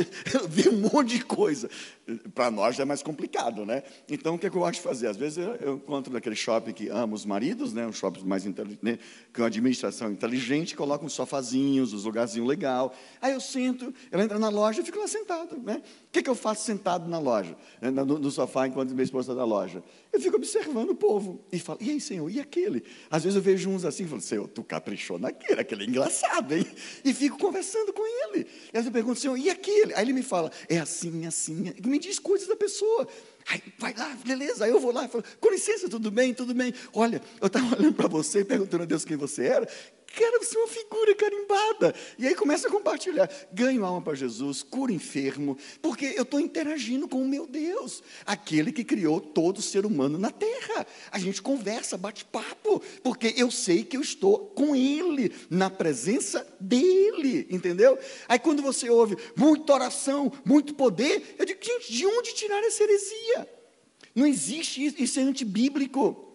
vi 0.49 0.67
um 0.67 0.89
monte 0.91 1.17
de 1.17 1.23
coisa. 1.23 1.69
Para 2.33 2.49
nós 2.49 2.75
já 2.75 2.83
é 2.83 2.85
mais 2.85 3.03
complicado, 3.03 3.65
né? 3.65 3.83
Então, 4.09 4.35
o 4.35 4.39
que, 4.39 4.47
é 4.47 4.49
que 4.49 4.55
eu 4.55 4.61
gosto 4.61 4.75
de 4.75 4.81
fazer? 4.81 5.07
Às 5.07 5.17
vezes 5.17 5.37
eu, 5.37 5.55
eu 5.55 5.75
encontro 5.75 6.11
naquele 6.11 6.35
shopping 6.35 6.73
que 6.73 6.89
ama 6.89 7.13
os 7.13 7.25
maridos, 7.25 7.71
né? 7.71 7.85
um 7.85 7.93
shopping 7.93 8.23
mais 8.23 8.45
né? 8.45 8.97
com 9.35 9.43
administração 9.43 10.11
inteligente, 10.11 10.75
coloca 10.75 11.05
uns 11.05 11.13
sofazinhos, 11.13 11.93
uns 11.93 12.05
lugarzinhos 12.05 12.47
legal. 12.47 12.95
Aí 13.21 13.33
eu 13.33 13.41
sento, 13.41 13.93
ela 14.09 14.23
entra 14.23 14.39
na 14.39 14.49
loja 14.49 14.81
e 14.81 14.83
fico 14.83 14.97
lá 14.97 15.07
sentado. 15.07 15.57
Né? 15.57 15.83
O 16.07 16.11
que, 16.11 16.19
é 16.19 16.23
que 16.23 16.29
eu 16.29 16.35
faço 16.35 16.63
sentado 16.63 17.07
na 17.07 17.19
loja, 17.19 17.55
né? 17.79 17.91
no, 17.91 18.17
no 18.17 18.31
sofá, 18.31 18.65
enquanto 18.65 18.91
minha 18.91 19.03
esposa 19.03 19.33
está 19.33 19.39
na 19.39 19.45
loja? 19.45 19.83
Eu 20.11 20.21
fico 20.21 20.37
observando 20.37 20.91
o 20.91 20.95
povo 20.95 21.43
e 21.51 21.59
falo, 21.59 21.79
e 21.81 21.91
aí, 21.91 21.99
Senhor, 21.99 22.29
e 22.29 22.39
aquele? 22.39 22.83
Às 23.09 23.23
vezes 23.23 23.35
eu 23.35 23.41
vejo 23.41 23.69
uns 23.69 23.85
assim, 23.85 24.07
falo, 24.07 24.21
Senhor, 24.21 24.47
tu 24.47 24.63
caprichou 24.63 25.19
naquele, 25.19 25.59
aquele 25.59 25.83
é 25.83 25.87
engraçado, 25.87 26.55
hein? 26.55 26.65
E 27.03 27.13
fico 27.13 27.37
conversando 27.37 27.91
com 27.93 28.05
ele. 28.05 28.47
E 28.69 28.71
vezes 28.71 28.87
eu 28.87 28.91
pergunto, 28.91 29.19
Senhor, 29.19 29.37
e 29.37 29.49
aquele? 29.49 29.93
Aí 29.93 30.03
ele 30.03 30.13
me 30.13 30.23
fala, 30.23 30.51
é 30.69 30.77
assim, 30.77 31.25
assim, 31.25 31.73
e 31.75 31.87
me 31.87 31.99
diz 31.99 32.19
coisas 32.19 32.47
da 32.47 32.55
pessoa. 32.55 33.07
Aí, 33.49 33.61
vai 33.77 33.93
lá, 33.97 34.15
beleza. 34.25 34.65
Aí 34.65 34.71
eu 34.71 34.79
vou 34.79 34.91
lá 34.91 35.05
e 35.05 35.07
falo, 35.07 35.23
com 35.39 35.49
licença, 35.49 35.87
tudo 35.87 36.11
bem, 36.11 36.33
tudo 36.33 36.53
bem. 36.53 36.73
Olha, 36.93 37.21
eu 37.39 37.47
estava 37.47 37.65
olhando 37.75 37.93
para 37.93 38.07
você, 38.07 38.43
perguntando 38.43 38.83
a 38.83 38.85
Deus 38.85 39.05
quem 39.05 39.17
você 39.17 39.45
era. 39.45 39.67
Quero 40.13 40.43
ser 40.43 40.57
uma 40.57 40.67
figura 40.67 41.15
carimbada. 41.15 41.95
E 42.17 42.25
aí 42.27 42.33
começa 42.33 42.67
a 42.67 42.71
compartilhar. 42.71 43.29
Ganho 43.51 43.85
alma 43.85 44.01
para 44.01 44.15
Jesus, 44.15 44.63
cura 44.63 44.91
enfermo, 44.91 45.57
porque 45.81 46.13
eu 46.15 46.23
estou 46.23 46.39
interagindo 46.39 47.07
com 47.07 47.21
o 47.21 47.27
meu 47.27 47.45
Deus, 47.45 48.01
aquele 48.25 48.71
que 48.71 48.83
criou 48.83 49.19
todo 49.19 49.61
ser 49.61 49.85
humano 49.85 50.17
na 50.17 50.31
terra. 50.31 50.87
A 51.11 51.19
gente 51.19 51.41
conversa, 51.41 51.97
bate 51.97 52.25
papo, 52.25 52.81
porque 53.03 53.33
eu 53.37 53.51
sei 53.51 53.83
que 53.83 53.97
eu 53.97 54.01
estou 54.01 54.47
com 54.47 54.75
Ele, 54.75 55.31
na 55.49 55.69
presença 55.69 56.47
dEle, 56.59 57.47
entendeu? 57.49 57.97
Aí 58.27 58.39
quando 58.39 58.61
você 58.61 58.89
ouve 58.89 59.17
muita 59.35 59.73
oração, 59.73 60.31
muito 60.45 60.73
poder, 60.73 61.35
eu 61.37 61.45
digo, 61.45 61.63
gente, 61.63 61.93
de 61.93 62.05
onde 62.05 62.33
tirar 62.33 62.63
essa 62.63 62.83
heresia? 62.83 63.49
Não 64.15 64.25
existe 64.25 64.83
isso, 64.83 64.95
isso 64.99 65.19
é 65.19 65.23
antibíblico. 65.23 66.26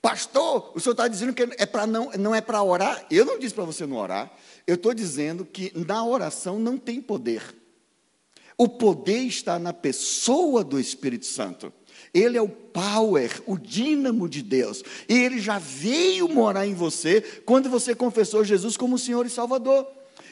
Pastor, 0.00 0.72
o 0.74 0.80
senhor 0.80 0.92
está 0.92 1.08
dizendo 1.08 1.34
que 1.34 1.42
é 1.42 1.66
para 1.66 1.86
não, 1.86 2.10
não 2.12 2.34
é 2.34 2.40
para 2.40 2.62
orar? 2.62 3.04
Eu 3.10 3.24
não 3.24 3.38
disse 3.38 3.54
para 3.54 3.64
você 3.64 3.84
não 3.84 3.96
orar. 3.96 4.32
Eu 4.66 4.76
estou 4.76 4.94
dizendo 4.94 5.44
que 5.44 5.72
na 5.74 6.04
oração 6.04 6.58
não 6.58 6.78
tem 6.78 7.00
poder. 7.00 7.42
O 8.56 8.68
poder 8.68 9.22
está 9.22 9.58
na 9.58 9.72
pessoa 9.72 10.62
do 10.62 10.78
Espírito 10.78 11.26
Santo. 11.26 11.72
Ele 12.14 12.36
é 12.38 12.42
o 12.42 12.48
power, 12.48 13.42
o 13.46 13.58
dínamo 13.58 14.28
de 14.28 14.42
Deus. 14.42 14.82
E 15.08 15.14
ele 15.14 15.40
já 15.40 15.58
veio 15.58 16.28
morar 16.28 16.66
em 16.66 16.74
você 16.74 17.20
quando 17.44 17.68
você 17.68 17.94
confessou 17.94 18.44
Jesus 18.44 18.76
como 18.76 18.98
Senhor 18.98 19.26
e 19.26 19.30
Salvador. 19.30 19.86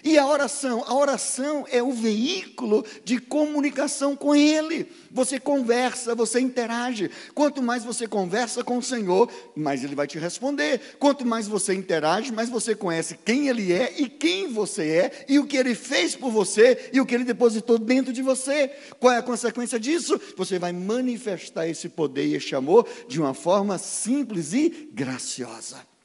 E 0.07 0.16
a 0.16 0.24
oração? 0.24 0.84
A 0.86 0.94
oração 0.94 1.66
é 1.68 1.82
o 1.82 1.90
veículo 1.90 2.84
de 3.04 3.18
comunicação 3.18 4.14
com 4.14 4.36
Ele. 4.36 4.86
Você 5.11 5.40
conversa, 5.40 6.14
você 6.14 6.38
interage. 6.38 7.11
Quanto 7.34 7.61
mais 7.61 7.82
você 7.82 8.07
conversa 8.07 8.62
com 8.62 8.78
o 8.78 8.82
Senhor, 8.82 9.28
mais 9.57 9.82
Ele 9.82 9.96
vai 9.96 10.07
te 10.07 10.16
responder. 10.16 10.80
Quanto 11.00 11.26
mais 11.26 11.48
você 11.48 11.74
interage, 11.74 12.30
mais 12.30 12.48
você 12.48 12.72
conhece 12.72 13.18
quem 13.24 13.48
Ele 13.48 13.72
é 13.72 13.94
e 14.00 14.09
quem 14.09 14.46
você 14.46 14.82
é, 14.88 15.24
e 15.28 15.40
o 15.40 15.44
que 15.44 15.57
Ele 15.57 15.74
fez 15.74 16.14
por 16.14 16.30
você 16.30 16.88
e 16.92 17.00
o 17.00 17.04
que 17.04 17.12
Ele 17.12 17.24
depositou 17.24 17.76
dentro 17.76 18.12
de 18.12 18.22
você. 18.22 18.70
Qual 19.00 19.12
é 19.12 19.18
a 19.18 19.22
consequência 19.24 19.80
disso? 19.80 20.20
Você 20.36 20.57
vai 20.57 20.72
manifestar 20.72 21.66
esse 21.66 21.88
poder 21.88 22.26
e 22.26 22.36
esse 22.36 22.54
amor 22.54 22.86
de 23.09 23.20
uma 23.20 23.34
forma 23.34 23.76
simples 23.76 24.52
e 24.52 24.88
graciosa. 24.92 25.95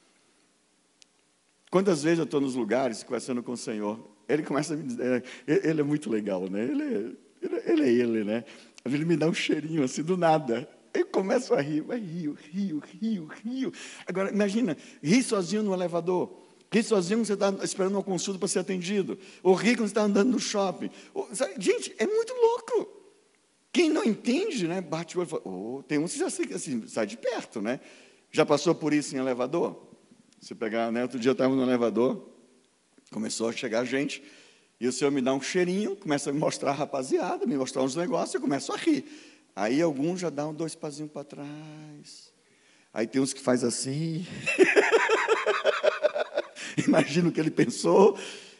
Quantas 1.72 2.02
vezes 2.02 2.18
eu 2.18 2.24
estou 2.24 2.38
nos 2.38 2.54
lugares 2.54 3.02
conversando 3.02 3.42
com 3.42 3.52
o 3.52 3.56
Senhor, 3.56 3.98
ele 4.28 4.42
começa 4.42 4.74
a 4.74 4.76
me 4.76 4.82
dizer, 4.82 5.24
é, 5.46 5.70
ele 5.70 5.80
é 5.80 5.82
muito 5.82 6.10
legal, 6.10 6.46
né? 6.50 6.64
Ele 6.64 6.82
é, 6.82 7.72
ele, 7.72 7.82
é 7.82 7.88
ele, 7.88 8.24
né? 8.24 8.44
Ele 8.84 9.06
me 9.06 9.16
dá 9.16 9.26
um 9.26 9.32
cheirinho 9.32 9.82
assim 9.82 10.02
do 10.02 10.14
nada. 10.14 10.68
Eu 10.92 11.06
começo 11.06 11.54
a 11.54 11.62
rir, 11.62 11.80
vai 11.80 11.98
rio, 11.98 12.36
rio, 12.52 12.82
rio, 13.00 13.26
rio. 13.42 13.72
Agora, 14.06 14.30
imagina, 14.30 14.76
rir 15.02 15.22
sozinho 15.22 15.62
no 15.62 15.72
elevador. 15.72 16.42
Rir 16.70 16.82
sozinho 16.82 17.20
quando 17.20 17.26
você 17.28 17.32
está 17.32 17.54
esperando 17.64 17.94
uma 17.94 18.02
consulta 18.02 18.38
para 18.38 18.48
ser 18.48 18.58
atendido. 18.58 19.18
Ou 19.42 19.54
rir 19.54 19.74
quando 19.74 19.88
você 19.88 19.92
está 19.92 20.02
andando 20.02 20.30
no 20.30 20.38
shopping. 20.38 20.90
Ou, 21.14 21.26
gente, 21.58 21.94
é 21.96 22.06
muito 22.06 22.34
louco. 22.34 22.86
Quem 23.72 23.88
não 23.88 24.04
entende, 24.04 24.68
né, 24.68 24.82
bate 24.82 25.16
o 25.16 25.20
olho 25.20 25.26
e 25.26 25.30
fala, 25.30 25.42
oh, 25.46 25.82
tem 25.88 25.98
uns 25.98 26.12
que 26.12 26.18
já 26.18 26.26
assim, 26.26 26.86
sai 26.86 27.06
de 27.06 27.16
perto, 27.16 27.62
né? 27.62 27.80
Já 28.30 28.44
passou 28.44 28.74
por 28.74 28.92
isso 28.92 29.16
em 29.16 29.18
elevador? 29.18 29.91
Você 30.42 30.56
pegar, 30.56 30.90
né? 30.90 31.02
Outro 31.02 31.20
dia 31.20 31.28
eu 31.28 31.34
estava 31.34 31.54
no 31.54 31.62
elevador, 31.62 32.28
começou 33.12 33.48
a 33.48 33.52
chegar 33.52 33.84
gente, 33.84 34.20
e 34.80 34.88
o 34.88 34.92
senhor 34.92 35.12
me 35.12 35.20
dá 35.20 35.32
um 35.32 35.40
cheirinho, 35.40 35.94
começa 35.94 36.30
a 36.30 36.32
me 36.32 36.40
mostrar 36.40 36.72
a 36.72 36.74
rapaziada, 36.74 37.46
me 37.46 37.56
mostrar 37.56 37.84
uns 37.84 37.94
negócios, 37.94 38.34
eu 38.34 38.40
começo 38.40 38.72
a 38.72 38.76
rir. 38.76 39.04
Aí 39.54 39.80
alguns 39.80 40.18
já 40.18 40.30
dão 40.30 40.52
dois 40.52 40.74
pazinhos 40.74 41.12
para 41.12 41.22
trás. 41.22 42.32
Aí 42.92 43.06
tem 43.06 43.22
uns 43.22 43.32
que 43.32 43.40
faz 43.40 43.62
assim. 43.62 44.26
Imagina 46.88 47.28
o 47.28 47.32
que 47.32 47.38
ele 47.38 47.48
pensou. 47.48 48.18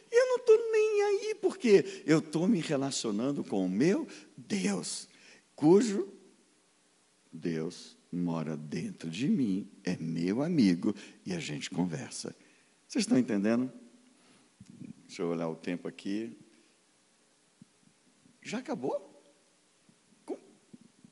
Eu 0.09 0.27
não 0.29 0.37
estou 0.37 0.71
nem 0.71 1.03
aí, 1.03 1.35
porque 1.35 2.05
eu 2.07 2.21
estou 2.21 2.47
me 2.47 2.61
relacionando 2.61 3.43
com 3.43 3.67
o 3.67 3.69
meu 3.69 4.07
Deus, 4.37 5.09
cujo 5.57 6.09
Deus 7.33 8.01
mora 8.13 8.57
dentro 8.57 9.09
de 9.09 9.29
mim, 9.29 9.71
é 9.83 9.97
meu 9.97 10.43
amigo 10.43 10.95
e 11.25 11.33
a 11.33 11.41
gente 11.41 11.71
conversa. 11.71 12.37
Vocês 12.87 13.05
estão 13.05 13.19
entendendo? 13.19 13.73
Deixa 15.07 15.23
eu 15.23 15.29
olhar 15.29 15.49
o 15.49 15.57
tempo 15.57 15.89
aqui. 15.89 16.39
Já 18.43 18.59
acabou? 18.59 19.11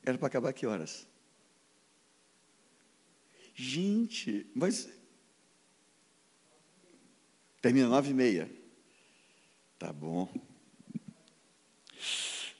Era 0.03 0.17
para 0.17 0.27
acabar 0.27 0.53
que 0.53 0.65
horas? 0.65 1.07
Gente, 3.53 4.49
mas. 4.55 4.89
Termina 7.61 7.87
nove 7.87 8.11
e 8.11 8.13
meia. 8.13 8.49
Tá 9.77 9.93
bom. 9.93 10.31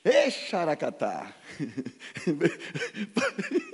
Ei, 0.04 0.30
xaracatá! 0.30 1.34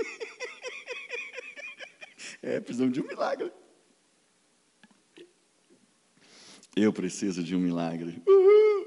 É, 2.49 2.61
precisamos 2.61 2.95
de 2.95 3.03
um 3.03 3.07
milagre. 3.07 3.53
Eu 6.75 6.91
preciso 6.95 7.43
de 7.43 7.55
um 7.55 7.59
milagre. 7.59 8.23
Uhul. 8.27 8.87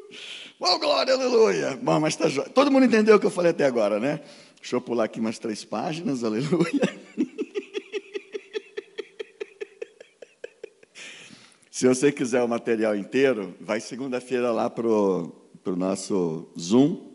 Oh, 0.59 0.79
glória, 0.79 1.13
aleluia. 1.13 1.77
Bom, 1.79 1.99
mas 1.99 2.15
tá 2.15 2.27
jo... 2.27 2.41
Todo 2.49 2.71
mundo 2.71 2.87
entendeu 2.87 3.17
o 3.17 3.19
que 3.19 3.25
eu 3.27 3.31
falei 3.31 3.51
até 3.51 3.65
agora, 3.65 3.99
né? 3.99 4.19
Deixa 4.59 4.75
eu 4.75 4.81
pular 4.81 5.03
aqui 5.03 5.19
umas 5.19 5.37
três 5.37 5.63
páginas, 5.63 6.23
aleluia. 6.23 7.01
Se 11.69 11.87
você 11.87 12.11
quiser 12.11 12.41
o 12.41 12.49
material 12.49 12.95
inteiro, 12.95 13.55
vai 13.61 13.79
segunda-feira 13.79 14.51
lá 14.51 14.71
para 14.71 14.87
o 14.87 15.35
nosso 15.77 16.51
Zoom, 16.59 17.11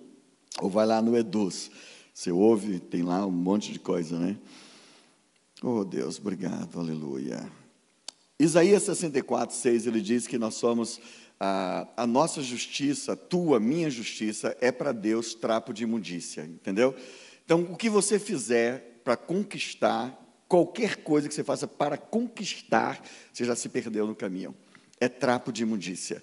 ou 0.61 0.71
vai 0.71 0.87
lá 0.87 1.03
no 1.03 1.17
Eduz. 1.17 1.73
Você 2.15 2.31
ouve, 2.31 2.79
tem 2.79 3.03
lá 3.03 3.27
um 3.27 3.33
monte 3.33 3.73
de 3.73 3.81
coisa, 3.81 4.17
né? 4.17 4.37
Oh 5.63 5.85
Deus, 5.85 6.19
obrigado, 6.19 6.79
aleluia. 6.79 7.51
Isaías 8.39 8.83
64, 8.83 9.57
6, 9.57 9.87
ele 9.87 10.03
diz 10.03 10.27
que 10.27 10.37
nós 10.37 10.55
somos, 10.57 11.01
a, 11.41 11.89
a 11.97 12.07
nossa 12.07 12.43
justiça, 12.43 13.17
tua, 13.17 13.59
minha 13.59 13.89
justiça, 13.89 14.55
é 14.61 14.71
para 14.71 14.93
Deus 14.93 15.35
trapo 15.35 15.73
de 15.73 15.85
imundícia, 15.85 16.43
entendeu? 16.43 16.95
Então, 17.43 17.63
o 17.73 17.77
que 17.77 17.89
você 17.89 18.19
fizer 18.19 19.01
para 19.03 19.17
conquistar, 19.17 20.15
qualquer 20.47 20.97
coisa 20.97 21.27
que 21.27 21.35
você 21.35 21.43
faça 21.43 21.67
para 21.67 21.97
conquistar, 21.97 23.03
você 23.33 23.47
já 23.47 23.57
se 23.57 23.71
perdeu 23.71 24.07
no 24.07 24.15
caminho. 24.15 24.55
É 25.01 25.09
trapo 25.09 25.51
de 25.51 25.63
imundícia. 25.63 26.23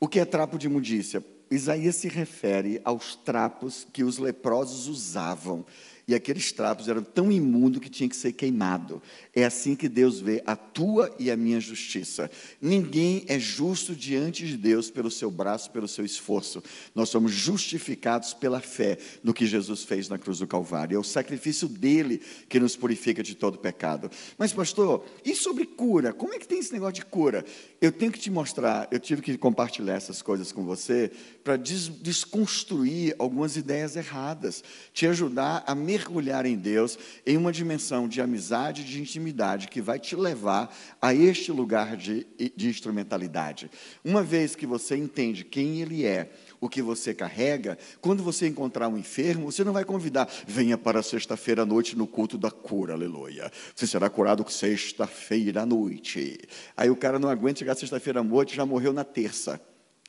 O 0.00 0.08
que 0.08 0.18
é 0.18 0.24
trapo 0.24 0.58
de 0.58 0.66
imundícia? 0.66 1.24
Isaías 1.48 1.94
se 1.94 2.08
refere 2.08 2.80
aos 2.84 3.14
trapos 3.14 3.86
que 3.92 4.02
os 4.02 4.18
leprosos 4.18 4.88
usavam 4.88 5.64
e 6.08 6.14
aqueles 6.14 6.52
trapos 6.52 6.86
eram 6.86 7.02
tão 7.02 7.32
imundos 7.32 7.80
que 7.80 7.90
tinha 7.90 8.08
que 8.08 8.14
ser 8.14 8.32
queimado. 8.32 9.02
É 9.34 9.44
assim 9.44 9.74
que 9.74 9.88
Deus 9.88 10.20
vê 10.20 10.40
a 10.46 10.54
tua 10.54 11.12
e 11.18 11.32
a 11.32 11.36
minha 11.36 11.58
justiça. 11.58 12.30
Ninguém 12.60 13.24
é 13.26 13.40
justo 13.40 13.92
diante 13.92 14.46
de 14.46 14.56
Deus 14.56 14.88
pelo 14.88 15.10
seu 15.10 15.32
braço, 15.32 15.68
pelo 15.72 15.88
seu 15.88 16.04
esforço. 16.04 16.62
Nós 16.94 17.08
somos 17.08 17.32
justificados 17.32 18.32
pela 18.32 18.60
fé 18.60 18.98
no 19.20 19.34
que 19.34 19.46
Jesus 19.46 19.82
fez 19.82 20.08
na 20.08 20.16
cruz 20.16 20.38
do 20.38 20.46
Calvário. 20.46 20.94
É 20.94 20.98
o 20.98 21.02
sacrifício 21.02 21.66
dele 21.66 22.22
que 22.48 22.60
nos 22.60 22.76
purifica 22.76 23.20
de 23.20 23.34
todo 23.34 23.58
pecado. 23.58 24.08
Mas, 24.38 24.52
pastor, 24.52 25.04
e 25.24 25.34
sobre 25.34 25.66
cura? 25.66 26.12
Como 26.12 26.34
é 26.34 26.38
que 26.38 26.46
tem 26.46 26.60
esse 26.60 26.72
negócio 26.72 26.94
de 26.94 27.04
cura? 27.04 27.44
Eu 27.80 27.90
tenho 27.90 28.12
que 28.12 28.20
te 28.20 28.30
mostrar, 28.30 28.86
eu 28.92 29.00
tive 29.00 29.22
que 29.22 29.36
compartilhar 29.36 29.94
essas 29.94 30.22
coisas 30.22 30.52
com 30.52 30.64
você 30.64 31.10
para 31.42 31.56
des 31.56 31.88
desconstruir 31.88 33.14
algumas 33.18 33.56
ideias 33.56 33.96
erradas, 33.96 34.62
te 34.92 35.06
ajudar 35.06 35.64
a 35.66 35.74
me 35.74 35.95
mergulhar 35.96 36.44
em 36.44 36.56
Deus 36.56 36.98
em 37.26 37.36
uma 37.38 37.50
dimensão 37.50 38.06
de 38.06 38.20
amizade, 38.20 38.84
de 38.84 39.00
intimidade, 39.00 39.68
que 39.68 39.80
vai 39.80 39.98
te 39.98 40.14
levar 40.14 40.74
a 41.00 41.14
este 41.14 41.50
lugar 41.50 41.96
de, 41.96 42.26
de 42.54 42.68
instrumentalidade. 42.68 43.70
Uma 44.04 44.22
vez 44.22 44.54
que 44.54 44.66
você 44.66 44.94
entende 44.94 45.42
quem 45.42 45.80
Ele 45.80 46.04
é, 46.04 46.30
o 46.60 46.68
que 46.68 46.82
você 46.82 47.14
carrega, 47.14 47.78
quando 48.00 48.22
você 48.22 48.46
encontrar 48.46 48.88
um 48.88 48.98
enfermo, 48.98 49.50
você 49.50 49.64
não 49.64 49.72
vai 49.72 49.84
convidar, 49.84 50.28
venha 50.46 50.76
para 50.76 51.02
sexta-feira 51.02 51.62
à 51.62 51.66
noite 51.66 51.96
no 51.96 52.06
culto 52.06 52.36
da 52.36 52.50
cura, 52.50 52.92
aleluia. 52.92 53.50
Você 53.74 53.86
será 53.86 54.10
curado 54.10 54.44
sexta-feira 54.50 55.62
à 55.62 55.66
noite. 55.66 56.38
Aí 56.76 56.90
o 56.90 56.96
cara 56.96 57.18
não 57.18 57.30
aguenta 57.30 57.60
chegar 57.60 57.74
sexta-feira 57.74 58.20
à 58.20 58.24
noite, 58.24 58.54
já 58.54 58.66
morreu 58.66 58.92
na 58.92 59.04
terça. 59.04 59.60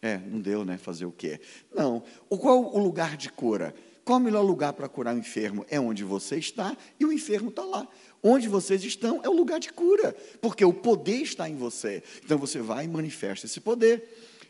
É, 0.01 0.17
não 0.17 0.39
deu, 0.39 0.63
né? 0.63 0.77
Fazer 0.77 1.05
o 1.05 1.11
quê? 1.11 1.39
Não. 1.73 2.03
O 2.29 2.37
qual 2.37 2.75
o 2.75 2.77
lugar 2.77 3.17
de 3.17 3.29
cura? 3.29 3.73
Qual 4.07 4.19
o 4.19 4.23
melhor 4.23 4.41
lugar 4.41 4.71
para 4.71 4.87
curar 4.87 5.13
o 5.13 5.19
enfermo? 5.19 5.65
É 5.69 5.77
onde 5.77 6.01
você 6.01 6.37
está 6.37 6.77
e 6.97 7.03
o 7.03 7.11
enfermo 7.11 7.49
está 7.49 7.65
lá. 7.65 7.85
Onde 8.23 8.47
vocês 8.47 8.81
estão 8.85 9.19
é 9.21 9.27
o 9.27 9.33
lugar 9.33 9.59
de 9.59 9.69
cura, 9.73 10.15
porque 10.39 10.63
o 10.63 10.71
poder 10.71 11.23
está 11.23 11.49
em 11.49 11.57
você. 11.57 12.01
Então 12.23 12.37
você 12.37 12.59
vai 12.59 12.85
e 12.85 12.87
manifesta 12.87 13.47
esse 13.47 13.59
poder. 13.59 14.07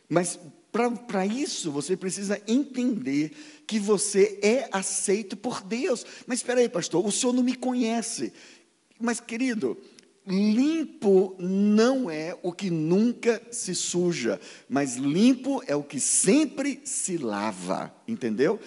Mas 0.08 0.40
para 0.72 1.26
isso 1.26 1.72
você 1.72 1.98
precisa 1.98 2.40
entender 2.48 3.32
que 3.66 3.80
você 3.80 4.38
é 4.44 4.70
aceito 4.72 5.36
por 5.36 5.64
Deus. 5.64 6.06
Mas 6.28 6.38
espera 6.38 6.60
aí, 6.60 6.70
pastor, 6.70 7.04
o 7.04 7.12
senhor 7.12 7.34
não 7.34 7.42
me 7.42 7.56
conhece. 7.56 8.32
Mas, 9.00 9.20
querido, 9.20 9.76
limpo 10.28 11.36
não 11.40 12.12
é 12.12 12.38
o 12.44 12.52
que 12.54 12.70
nunca 12.70 13.42
se 13.50 13.74
suja, 13.74 14.40
mas 14.70 14.98
limpo 14.98 15.64
é 15.66 15.76
o 15.76 15.82
que 15.82 16.00
sempre 16.00 16.80
se 16.84 17.18
lava, 17.18 17.92
entendeu? 18.08 18.60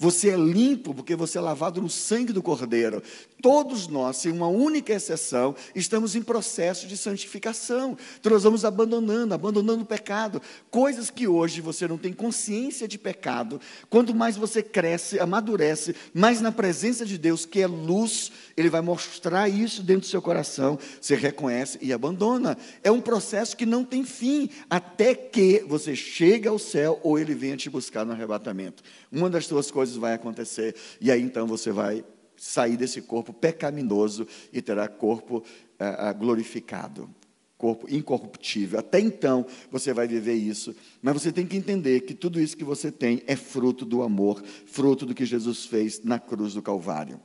Você 0.00 0.30
é 0.30 0.36
limpo 0.36 0.94
porque 0.94 1.16
você 1.16 1.38
é 1.38 1.40
lavado 1.40 1.82
no 1.82 1.90
sangue 1.90 2.32
do 2.32 2.40
Cordeiro. 2.40 3.02
Todos 3.42 3.88
nós, 3.88 4.18
sem 4.18 4.30
uma 4.30 4.46
única 4.46 4.92
exceção, 4.92 5.56
estamos 5.74 6.14
em 6.14 6.22
processo 6.22 6.86
de 6.86 6.96
santificação. 6.96 7.96
Então 8.18 8.32
nós 8.32 8.44
vamos 8.44 8.64
abandonando, 8.64 9.34
abandonando 9.34 9.82
o 9.82 9.86
pecado. 9.86 10.40
Coisas 10.70 11.10
que 11.10 11.26
hoje 11.26 11.60
você 11.60 11.88
não 11.88 11.98
tem 11.98 12.12
consciência 12.12 12.86
de 12.86 12.96
pecado. 12.96 13.60
Quanto 13.90 14.14
mais 14.14 14.36
você 14.36 14.62
cresce, 14.62 15.18
amadurece, 15.18 15.96
mais 16.14 16.40
na 16.40 16.52
presença 16.52 17.04
de 17.04 17.18
Deus, 17.18 17.44
que 17.44 17.60
é 17.60 17.66
luz, 17.66 18.30
Ele 18.56 18.70
vai 18.70 18.80
mostrar 18.80 19.48
isso 19.48 19.82
dentro 19.82 20.02
do 20.02 20.10
seu 20.10 20.22
coração. 20.22 20.78
Você 21.00 21.16
reconhece 21.16 21.78
e 21.80 21.92
abandona. 21.92 22.56
É 22.84 22.90
um 22.90 23.00
processo 23.00 23.56
que 23.56 23.66
não 23.66 23.84
tem 23.84 24.04
fim, 24.04 24.48
até 24.70 25.12
que 25.14 25.64
você 25.66 25.96
chega 25.96 26.50
ao 26.50 26.58
céu 26.58 27.00
ou 27.02 27.18
Ele 27.18 27.34
venha 27.34 27.56
te 27.56 27.68
buscar 27.68 28.04
no 28.04 28.12
arrebatamento. 28.12 28.82
Uma 29.10 29.30
das 29.30 29.46
duas 29.46 29.70
coisas 29.70 29.87
vai 29.96 30.14
acontecer, 30.14 30.74
e 31.00 31.10
aí 31.10 31.22
então 31.22 31.46
você 31.46 31.70
vai 31.70 32.04
sair 32.36 32.76
desse 32.76 33.02
corpo 33.02 33.32
pecaminoso 33.32 34.26
e 34.52 34.62
terá 34.62 34.88
corpo 34.88 35.42
é, 35.78 36.12
glorificado, 36.12 37.10
corpo 37.56 37.92
incorruptível. 37.92 38.78
Até 38.78 39.00
então 39.00 39.44
você 39.70 39.92
vai 39.92 40.06
viver 40.06 40.34
isso, 40.34 40.74
mas 41.02 41.14
você 41.14 41.32
tem 41.32 41.46
que 41.46 41.56
entender 41.56 42.02
que 42.02 42.14
tudo 42.14 42.40
isso 42.40 42.56
que 42.56 42.64
você 42.64 42.92
tem 42.92 43.22
é 43.26 43.34
fruto 43.34 43.84
do 43.84 44.02
amor, 44.02 44.42
fruto 44.66 45.04
do 45.04 45.14
que 45.14 45.26
Jesus 45.26 45.66
fez 45.66 46.02
na 46.02 46.18
cruz 46.18 46.54
do 46.54 46.62
Calvário. 46.62 47.20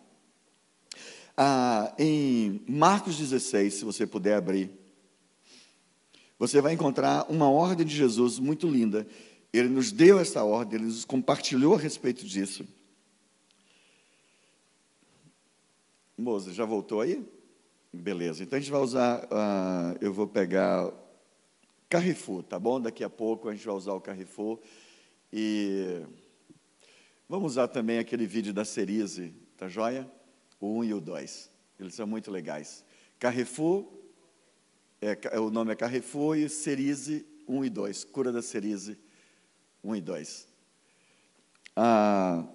Ah, 1.36 1.93
em 1.97 2.61
Marcos 2.68 3.18
16, 3.18 3.74
se 3.74 3.86
você 3.86 4.05
puder 4.05 4.36
abrir, 4.36 4.70
você 6.38 6.61
vai 6.61 6.74
encontrar 6.74 7.26
uma 7.30 7.49
ordem 7.49 7.86
de 7.86 7.95
Jesus 7.95 8.38
muito 8.38 8.68
linda. 8.68 9.07
Ele 9.54 9.70
nos 9.70 9.91
deu 9.91 10.20
essa 10.20 10.43
ordem, 10.43 10.80
ele 10.80 10.88
nos 10.88 11.06
compartilhou 11.06 11.76
a 11.76 11.78
respeito 11.78 12.26
disso. 12.26 12.68
Moça, 16.18 16.51
já 16.51 16.66
voltou 16.66 17.01
aí? 17.01 17.24
Beleza, 17.93 18.41
então 18.41 18.58
a 18.58 18.60
gente 18.60 18.72
vai 18.72 18.82
usar, 18.82 19.24
uh, 19.26 19.97
eu 20.01 20.12
vou 20.12 20.28
pegar 20.28 20.91
Carrefour, 21.88 22.41
tá 22.41 22.58
bom? 22.58 22.82
Daqui 22.82 23.04
a 23.04 23.10
pouco 23.10 23.47
a 23.47 23.54
gente 23.54 23.64
vai 23.64 23.76
usar 23.76 23.93
o 23.93 24.01
Carrefour. 24.01 24.60
E 25.32 26.01
vamos 27.30 27.51
usar 27.51 27.68
também 27.68 27.99
aquele 27.99 28.26
vídeo 28.26 28.51
da 28.51 28.66
Cerise, 28.66 29.36
tá 29.56 29.68
joia? 29.68 30.10
O 30.60 30.80
1 30.80 30.84
e 30.86 30.93
o 30.95 30.99
2. 30.99 31.51
Eles 31.80 31.93
são 31.93 32.08
muito 32.08 32.32
legais. 32.32 32.84
Carrefour, 33.20 33.86
é, 34.99 35.16
é, 35.32 35.39
o 35.39 35.51
nome 35.51 35.72
é 35.72 35.76
Carrefour 35.76 36.36
e 36.36 36.49
Cerise 36.49 37.24
1 37.47 37.66
e 37.66 37.70
2. 37.70 38.06
Cura 38.06 38.32
da 38.32 38.41
Cerise 38.41 38.97
1 39.84 39.96
e 39.98 40.02
2. 40.02 40.48
Ah, 41.76 42.46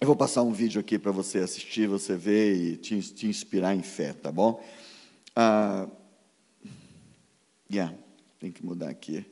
eu 0.00 0.06
vou 0.06 0.16
passar 0.16 0.42
um 0.42 0.52
vídeo 0.52 0.80
aqui 0.80 0.98
para 0.98 1.12
você 1.12 1.40
assistir, 1.40 1.86
você 1.86 2.16
ver 2.16 2.56
e 2.56 2.76
te, 2.78 2.98
te, 3.02 3.26
inspirar 3.26 3.74
em 3.74 3.82
fé, 3.82 4.14
tá 4.14 4.32
bom? 4.32 4.64
Ah, 5.36 5.86
yeah, 7.70 7.94
tem 8.38 8.50
que 8.50 8.64
mudar 8.64 8.88
aqui. 8.88 9.26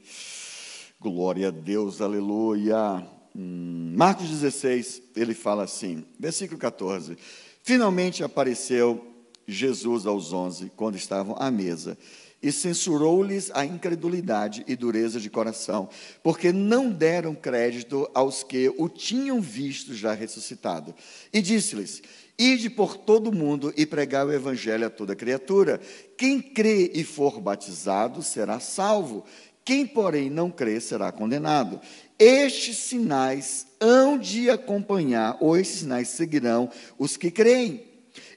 Glória 1.01 1.49
a 1.49 1.51
Deus, 1.51 2.03
aleluia. 2.03 3.07
Hum, 3.35 3.95
Marcos 3.97 4.29
16, 4.29 5.03
ele 5.17 5.33
fala 5.33 5.65
assim, 5.65 6.05
versículo 6.21 6.61
14: 6.61 7.17
Finalmente 7.63 8.23
apareceu 8.23 9.07
Jesus 9.47 10.05
aos 10.07 10.35
onze, 10.35 10.71
quando 10.77 10.97
estavam 10.97 11.35
à 11.39 11.51
mesa 11.51 11.97
e 12.43 12.53
censurou-lhes 12.53 13.51
a 13.53 13.65
incredulidade 13.65 14.65
e 14.67 14.77
dureza 14.77 15.19
de 15.21 15.29
coração, 15.29 15.89
porque 16.23 16.53
não 16.53 16.91
deram 16.91 17.35
crédito 17.35 18.09
aos 18.15 18.43
que 18.43 18.73
o 18.79 18.89
tinham 18.89 19.41
visto 19.41 19.95
já 19.95 20.13
ressuscitado. 20.13 20.95
E 21.33 21.43
disse-lhes: 21.43 22.03
Ide 22.39 22.71
por 22.71 22.97
todo 22.97 23.31
o 23.31 23.35
mundo 23.35 23.73
e 23.77 23.85
pregai 23.85 24.25
o 24.25 24.33
evangelho 24.33 24.87
a 24.87 24.91
toda 24.91 25.17
criatura. 25.17 25.81
Quem 26.17 26.41
crê 26.41 26.93
e 26.95 27.03
for 27.03 27.41
batizado 27.41 28.23
será 28.23 28.61
salvo. 28.61 29.25
Quem, 29.65 29.85
porém, 29.85 30.31
não 30.31 30.51
crê 30.51 30.81
será 30.81 31.11
condenado. 31.11 31.81
Estes 32.19 32.77
sinais 32.77 33.67
hão 33.81 34.17
de 34.17 34.49
acompanhar, 34.49 35.37
ou 35.41 35.57
estes 35.57 35.81
sinais 35.81 36.09
seguirão 36.09 36.71
os 36.97 37.17
que 37.17 37.31
creem. 37.31 37.88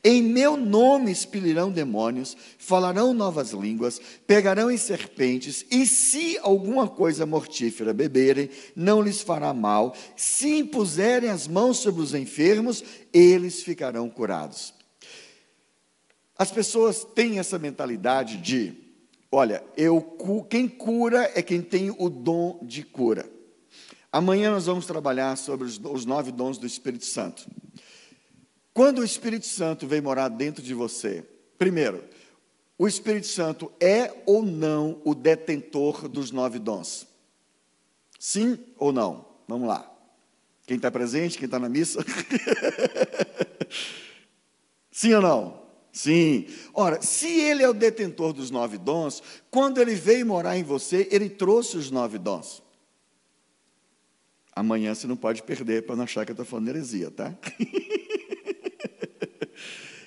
Em 0.04 0.24
meu 0.24 0.58
nome 0.58 1.12
expelirão 1.12 1.72
demônios, 1.72 2.36
falarão 2.58 3.14
novas 3.14 3.52
línguas, 3.52 4.02
pegarão 4.26 4.72
em 4.72 4.78
serpentes, 4.78 5.64
e 5.70 5.86
se 5.86 6.40
alguma 6.42 6.88
coisa 6.88 7.24
mortífera 7.24 7.94
beberem, 7.94 8.50
não 8.76 9.00
lhes 9.00 9.22
fará 9.22 9.54
mal. 9.54 9.96
Se 10.16 10.58
impuserem 10.58 11.30
as 11.30 11.48
mãos 11.48 11.78
sobre 11.78 12.02
os 12.02 12.16
enfermos, 12.16 12.84
eles 13.14 13.62
ficarão 13.62 14.10
curados. 14.10 14.74
As 16.36 16.52
pessoas 16.52 17.04
têm 17.04 17.38
essa 17.38 17.60
mentalidade 17.60 18.38
de, 18.38 18.74
olha, 19.32 19.64
eu 19.78 20.02
quem 20.50 20.68
cura 20.68 21.32
é 21.36 21.44
quem 21.44 21.62
tem 21.62 21.94
o 21.96 22.10
dom 22.10 22.60
de 22.64 22.82
cura. 22.82 23.30
Amanhã 24.12 24.50
nós 24.50 24.66
vamos 24.66 24.88
trabalhar 24.88 25.38
sobre 25.38 25.68
os, 25.68 25.80
os 25.80 26.06
nove 26.08 26.32
dons 26.32 26.58
do 26.58 26.66
Espírito 26.66 27.06
Santo. 27.06 27.48
Quando 28.74 29.00
o 29.00 29.04
Espírito 29.04 29.46
Santo 29.46 29.88
vem 29.88 30.02
morar 30.02 30.30
dentro 30.30 30.64
de 30.64 30.74
você, 30.74 31.26
primeiro, 31.58 32.04
o 32.78 32.88
Espírito 32.88 33.28
Santo 33.28 33.72
é 33.80 34.14
ou 34.26 34.42
não 34.42 35.02
o 35.04 35.14
detentor 35.14 36.08
dos 36.08 36.32
nove 36.32 36.58
dons? 36.58 37.06
Sim 38.18 38.58
ou 38.78 38.92
não? 38.92 39.26
Vamos 39.48 39.68
lá. 39.68 39.92
Quem 40.66 40.78
está 40.78 40.90
presente, 40.90 41.38
quem 41.38 41.46
está 41.46 41.60
na 41.60 41.68
missa? 41.68 42.04
Sim 44.92 45.14
ou 45.16 45.22
não? 45.22 45.62
Sim. 45.92 46.48
Ora, 46.74 47.02
se 47.02 47.28
ele 47.28 47.64
é 47.64 47.70
o 47.70 47.74
detentor 47.74 48.32
dos 48.32 48.50
nove 48.50 48.78
dons, 48.78 49.22
quando 49.50 49.82
ele 49.82 49.96
veio 49.96 50.26
morar 50.26 50.58
em 50.58 50.64
você, 50.64 51.08
ele 51.12 51.30
trouxe 51.30 51.78
os 51.78 51.92
nove 51.92 52.18
dons. 52.18 52.64
Amanhã 54.56 54.96
você 54.96 55.08
não 55.08 55.16
pode 55.16 55.44
perder 55.44 55.86
para 55.86 55.96
não 55.96 56.04
achar 56.04 56.26
que 56.26 56.32
eu 56.32 56.34
estou 56.34 56.46
falando 56.46 56.70
heresia, 56.70 57.12
tá? 57.12 57.34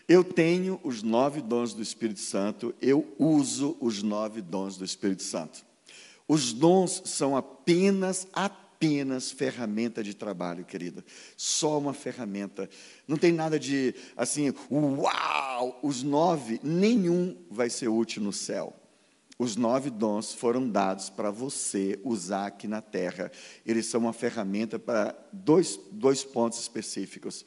eu 0.09 0.23
tenho 0.23 0.81
os 0.83 1.03
nove 1.03 1.41
dons 1.41 1.73
do 1.75 1.83
Espírito 1.83 2.21
Santo, 2.21 2.75
eu 2.81 3.15
uso 3.19 3.77
os 3.81 4.03
nove 4.03 4.41
dons 4.41 4.77
do 4.77 4.85
Espírito 4.85 5.23
Santo. 5.23 5.65
Os 6.27 6.53
dons 6.53 7.03
são 7.05 7.37
apenas, 7.37 8.27
apenas 8.33 9.31
ferramenta 9.31 10.03
de 10.03 10.15
trabalho, 10.15 10.65
querida. 10.65 11.05
Só 11.37 11.79
uma 11.79 11.93
ferramenta. 11.93 12.69
Não 13.07 13.17
tem 13.17 13.33
nada 13.33 13.59
de 13.59 13.95
assim, 14.17 14.53
uau! 14.71 15.81
Os 15.83 16.03
nove, 16.03 16.61
nenhum 16.63 17.37
vai 17.51 17.69
ser 17.69 17.89
útil 17.89 18.23
no 18.23 18.33
céu. 18.33 18.75
Os 19.39 19.57
nove 19.57 19.91
dons 19.91 20.33
foram 20.33 20.69
dados 20.69 21.11
para 21.11 21.31
você 21.31 21.99
usar 22.05 22.47
aqui 22.47 22.69
na 22.69 22.81
terra. 22.81 23.33
Eles 23.67 23.87
são 23.87 24.03
uma 24.03 24.13
ferramenta 24.13 24.79
para 24.79 25.15
dois, 25.33 25.79
dois 25.91 26.23
pontos 26.23 26.61
específicos: 26.61 27.45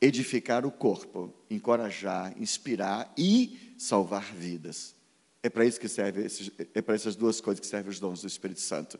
edificar 0.00 0.64
o 0.64 0.70
corpo, 0.70 1.34
encorajar, 1.50 2.34
inspirar 2.40 3.12
e 3.16 3.74
salvar 3.76 4.32
vidas. 4.32 4.94
É 5.42 5.48
para 5.48 5.64
isso 5.64 5.80
que 5.80 5.88
serve, 5.88 6.26
é 6.74 6.82
para 6.82 6.94
essas 6.94 7.16
duas 7.16 7.40
coisas 7.40 7.60
que 7.60 7.66
servem 7.66 7.90
os 7.90 8.00
dons 8.00 8.20
do 8.20 8.26
Espírito 8.26 8.60
Santo. 8.60 8.98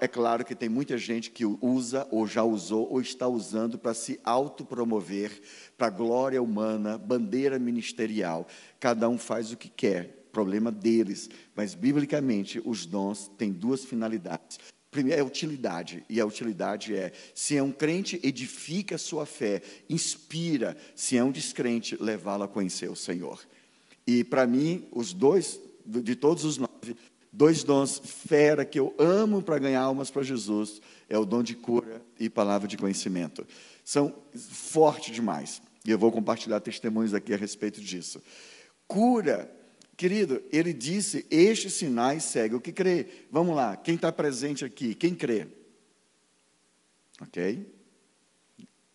É 0.00 0.08
claro 0.08 0.44
que 0.44 0.54
tem 0.54 0.68
muita 0.68 0.96
gente 0.96 1.30
que 1.30 1.44
usa, 1.44 2.08
ou 2.10 2.26
já 2.26 2.42
usou, 2.42 2.90
ou 2.90 3.00
está 3.00 3.28
usando 3.28 3.78
para 3.78 3.92
se 3.92 4.18
autopromover, 4.24 5.40
para 5.76 5.90
glória 5.90 6.42
humana, 6.42 6.96
bandeira 6.96 7.58
ministerial. 7.58 8.46
Cada 8.80 9.08
um 9.08 9.18
faz 9.18 9.52
o 9.52 9.56
que 9.56 9.68
quer 9.68 10.26
problema 10.32 10.70
deles. 10.70 11.30
Mas, 11.54 11.74
biblicamente, 11.74 12.60
os 12.64 12.84
dons 12.84 13.28
têm 13.38 13.52
duas 13.52 13.84
finalidades. 13.84 14.58
Primeiro 14.96 15.20
é 15.20 15.22
utilidade, 15.22 16.02
e 16.08 16.18
a 16.18 16.24
utilidade 16.24 16.96
é: 16.96 17.12
se 17.34 17.54
é 17.54 17.62
um 17.62 17.70
crente, 17.70 18.18
edifica 18.22 18.94
a 18.94 18.98
sua 18.98 19.26
fé, 19.26 19.60
inspira, 19.90 20.74
se 20.94 21.18
é 21.18 21.22
um 21.22 21.30
descrente, 21.30 21.98
levá-lo 22.00 22.44
a 22.44 22.48
conhecer 22.48 22.90
o 22.90 22.96
Senhor. 22.96 23.46
E 24.06 24.24
para 24.24 24.46
mim, 24.46 24.88
os 24.90 25.12
dois, 25.12 25.60
de 25.84 26.16
todos 26.16 26.46
os 26.46 26.56
nove, 26.56 26.96
dois 27.30 27.62
dons 27.62 28.00
fera 28.02 28.64
que 28.64 28.80
eu 28.80 28.94
amo 28.98 29.42
para 29.42 29.58
ganhar 29.58 29.82
almas 29.82 30.10
para 30.10 30.22
Jesus 30.22 30.80
é 31.10 31.18
o 31.18 31.26
dom 31.26 31.42
de 31.42 31.54
cura 31.54 32.00
e 32.18 32.30
palavra 32.30 32.66
de 32.66 32.78
conhecimento. 32.78 33.46
São 33.84 34.14
fortes 34.34 35.14
demais. 35.14 35.60
E 35.84 35.90
eu 35.90 35.98
vou 35.98 36.10
compartilhar 36.10 36.60
testemunhos 36.60 37.12
aqui 37.12 37.34
a 37.34 37.36
respeito 37.36 37.82
disso. 37.82 38.22
Cura 38.88 39.54
Querido, 39.96 40.42
ele 40.52 40.72
disse: 40.72 41.26
Estes 41.30 41.74
sinais 41.74 42.24
seguem 42.24 42.56
o 42.56 42.60
que 42.60 42.72
crê. 42.72 43.06
Vamos 43.30 43.56
lá, 43.56 43.76
quem 43.76 43.94
está 43.94 44.12
presente 44.12 44.64
aqui? 44.64 44.94
Quem 44.94 45.14
crê? 45.14 45.46
Ok? 47.20 47.66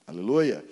Aleluia. 0.05 0.63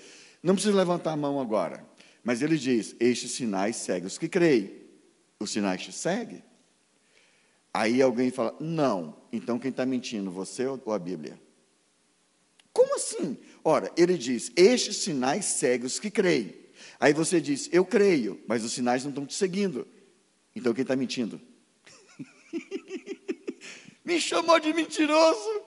Não 0.43 0.53
precisa 0.53 0.77
levantar 0.77 1.13
a 1.13 1.17
mão 1.17 1.39
agora. 1.39 1.83
Mas 2.23 2.41
ele 2.41 2.57
diz: 2.57 2.95
Estes 2.99 3.31
sinais 3.31 3.75
seguem 3.77 4.05
os 4.05 4.17
que 4.17 4.29
creem. 4.29 4.71
Os 5.39 5.51
sinais 5.51 5.81
te 5.81 5.91
seguem? 5.91 6.43
Aí 7.73 8.01
alguém 8.01 8.29
fala: 8.29 8.55
Não. 8.59 9.17
Então 9.31 9.57
quem 9.57 9.71
está 9.71 9.85
mentindo, 9.85 10.29
você 10.29 10.65
ou 10.67 10.93
a 10.93 10.99
Bíblia? 10.99 11.39
Como 12.71 12.95
assim? 12.95 13.35
Ora, 13.63 13.91
ele 13.97 14.15
diz: 14.15 14.51
Estes 14.55 14.97
sinais 14.97 15.45
seguem 15.45 15.87
os 15.87 15.99
que 15.99 16.11
creem. 16.11 16.53
Aí 16.99 17.13
você 17.13 17.41
diz: 17.41 17.67
Eu 17.71 17.83
creio, 17.83 18.39
mas 18.47 18.63
os 18.63 18.73
sinais 18.73 19.03
não 19.03 19.09
estão 19.09 19.25
te 19.25 19.33
seguindo. 19.33 19.87
Então 20.55 20.73
quem 20.73 20.81
está 20.81 20.95
mentindo? 20.95 21.39
Me 24.03 24.19
chamou 24.19 24.59
de 24.59 24.73
mentiroso. 24.73 25.61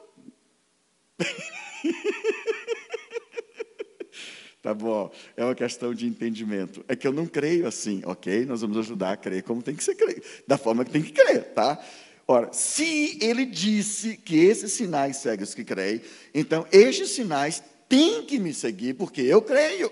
tá 4.60 4.74
bom, 4.74 5.12
é 5.36 5.44
uma 5.44 5.54
questão 5.54 5.94
de 5.94 6.06
entendimento. 6.06 6.84
É 6.88 6.96
que 6.96 7.06
eu 7.06 7.12
não 7.12 7.26
creio 7.26 7.66
assim, 7.66 8.02
ok? 8.04 8.44
Nós 8.44 8.62
vamos 8.62 8.76
ajudar 8.78 9.12
a 9.12 9.16
crer 9.16 9.42
como 9.42 9.62
tem 9.62 9.74
que 9.74 9.84
ser 9.84 9.94
crer, 9.94 10.22
da 10.46 10.58
forma 10.58 10.84
que 10.84 10.90
tem 10.90 11.02
que 11.02 11.12
crer, 11.12 11.52
tá? 11.52 11.82
Ora, 12.26 12.52
se 12.52 13.18
ele 13.20 13.44
disse 13.44 14.16
que 14.16 14.36
esses 14.36 14.72
sinais 14.72 15.18
seguem 15.18 15.44
os 15.44 15.54
que 15.54 15.64
creem, 15.64 16.00
então 16.32 16.66
estes 16.72 17.10
sinais 17.10 17.62
têm 17.88 18.24
que 18.24 18.38
me 18.38 18.54
seguir, 18.54 18.94
porque 18.94 19.20
eu 19.20 19.42
creio. 19.42 19.90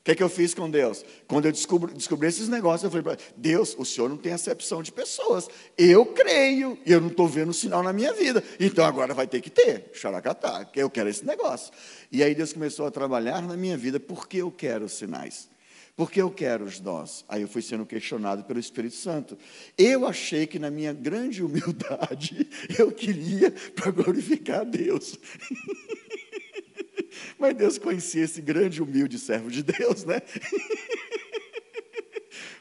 O 0.00 0.02
que, 0.02 0.12
é 0.12 0.14
que 0.14 0.22
eu 0.22 0.30
fiz 0.30 0.54
com 0.54 0.70
Deus? 0.70 1.04
Quando 1.28 1.44
eu 1.44 1.52
descobri, 1.52 2.26
esses 2.26 2.48
negócios, 2.48 2.84
eu 2.84 2.90
falei 2.90 3.02
para 3.02 3.18
Deus, 3.36 3.76
o 3.78 3.84
Senhor 3.84 4.08
não 4.08 4.16
tem 4.16 4.32
acepção 4.32 4.82
de 4.82 4.90
pessoas. 4.90 5.46
Eu 5.76 6.06
creio 6.06 6.78
e 6.86 6.92
eu 6.92 7.02
não 7.02 7.08
estou 7.08 7.28
vendo 7.28 7.52
sinal 7.52 7.82
na 7.82 7.92
minha 7.92 8.10
vida. 8.14 8.42
Então 8.58 8.82
agora 8.82 9.12
vai 9.12 9.26
ter 9.26 9.42
que 9.42 9.50
ter, 9.50 9.90
xaracatá, 9.92 10.64
que 10.64 10.80
eu 10.80 10.88
quero 10.88 11.10
esse 11.10 11.26
negócio. 11.26 11.70
E 12.10 12.22
aí 12.22 12.34
Deus 12.34 12.50
começou 12.50 12.86
a 12.86 12.90
trabalhar 12.90 13.42
na 13.42 13.58
minha 13.58 13.76
vida, 13.76 14.00
porque 14.00 14.38
eu 14.38 14.50
quero 14.50 14.86
os 14.86 14.92
sinais. 14.92 15.50
Porque 15.94 16.22
eu 16.22 16.30
quero 16.30 16.64
os 16.64 16.80
dons. 16.80 17.26
Aí 17.28 17.42
eu 17.42 17.48
fui 17.48 17.60
sendo 17.60 17.84
questionado 17.84 18.42
pelo 18.44 18.58
Espírito 18.58 18.96
Santo. 18.96 19.36
Eu 19.76 20.06
achei 20.06 20.46
que 20.46 20.58
na 20.58 20.70
minha 20.70 20.94
grande 20.94 21.44
humildade 21.44 22.48
eu 22.78 22.90
queria 22.90 23.50
para 23.74 23.90
glorificar 23.90 24.60
a 24.60 24.64
Deus. 24.64 25.18
Mas 27.38 27.54
Deus 27.54 27.78
conhecia 27.78 28.24
esse 28.24 28.40
grande, 28.40 28.82
humilde 28.82 29.18
servo 29.18 29.50
de 29.50 29.62
Deus, 29.62 30.04
né? 30.04 30.20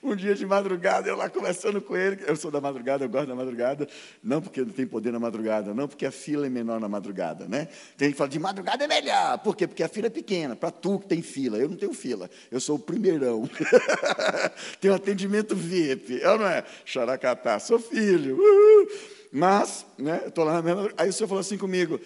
Um 0.01 0.15
dia 0.15 0.33
de 0.33 0.45
madrugada, 0.45 1.09
eu 1.09 1.15
lá 1.15 1.29
conversando 1.29 1.81
com 1.81 1.95
ele, 1.95 2.23
eu 2.25 2.35
sou 2.35 2.49
da 2.49 2.61
madrugada, 2.61 3.03
eu 3.03 3.09
gosto 3.09 3.27
da 3.27 3.35
madrugada, 3.35 3.87
não 4.23 4.41
porque 4.41 4.61
não 4.61 4.69
tem 4.69 4.87
poder 4.87 5.11
na 5.11 5.19
madrugada, 5.19 5.73
não 5.73 5.89
porque 5.89 6.05
a 6.05 6.11
fila 6.11 6.45
é 6.45 6.49
menor 6.49 6.79
na 6.79 6.87
madrugada, 6.87 7.45
né? 7.47 7.67
Tem 7.97 8.07
gente 8.07 8.13
que 8.13 8.17
fala, 8.17 8.29
de 8.29 8.39
madrugada 8.39 8.85
é 8.85 8.87
melhor, 8.87 9.37
por 9.39 9.55
quê? 9.57 9.67
Porque 9.67 9.83
a 9.83 9.89
fila 9.89 10.07
é 10.07 10.09
pequena, 10.09 10.55
para 10.55 10.71
tu 10.71 10.99
que 10.99 11.07
tem 11.07 11.21
fila, 11.21 11.57
eu 11.57 11.67
não 11.67 11.75
tenho 11.75 11.93
fila, 11.93 12.29
eu 12.49 12.61
sou 12.61 12.77
o 12.77 12.79
primeirão, 12.79 13.47
tenho 14.79 14.93
atendimento 14.93 15.53
VIP, 15.53 16.19
eu 16.21 16.37
não 16.37 16.47
é 16.47 16.63
xaracatá, 16.85 17.59
sou 17.59 17.77
filho, 17.77 18.37
uhul. 18.37 18.87
mas, 19.33 19.85
né, 19.97 20.23
estou 20.27 20.45
lá 20.45 20.53
na 20.53 20.61
mesma, 20.61 20.89
aí 20.97 21.09
o 21.09 21.13
senhor 21.13 21.27
falou 21.27 21.41
assim 21.41 21.57
comigo, 21.57 21.99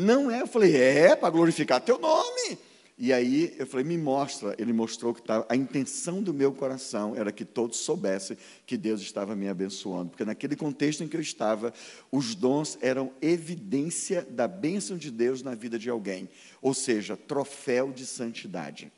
não 0.00 0.30
é, 0.30 0.40
eu 0.40 0.46
falei, 0.46 0.76
é 0.76 1.14
para 1.14 1.30
glorificar 1.30 1.80
teu 1.80 1.98
nome. 1.98 2.58
E 3.02 3.14
aí 3.14 3.54
eu 3.58 3.66
falei, 3.66 3.82
me 3.82 3.96
mostra. 3.96 4.54
Ele 4.58 4.74
mostrou 4.74 5.14
que 5.14 5.22
tá, 5.22 5.46
a 5.48 5.56
intenção 5.56 6.22
do 6.22 6.34
meu 6.34 6.52
coração 6.52 7.16
era 7.16 7.32
que 7.32 7.46
todos 7.46 7.78
soubessem 7.78 8.36
que 8.66 8.76
Deus 8.76 9.00
estava 9.00 9.34
me 9.34 9.48
abençoando. 9.48 10.10
Porque 10.10 10.24
naquele 10.24 10.54
contexto 10.54 11.02
em 11.02 11.08
que 11.08 11.16
eu 11.16 11.20
estava, 11.20 11.72
os 12.12 12.34
dons 12.34 12.76
eram 12.82 13.10
evidência 13.22 14.26
da 14.28 14.46
bênção 14.46 14.98
de 14.98 15.10
Deus 15.10 15.42
na 15.42 15.54
vida 15.54 15.78
de 15.78 15.88
alguém. 15.88 16.28
Ou 16.60 16.74
seja, 16.74 17.16
troféu 17.16 17.90
de 17.90 18.04
santidade. 18.04 18.92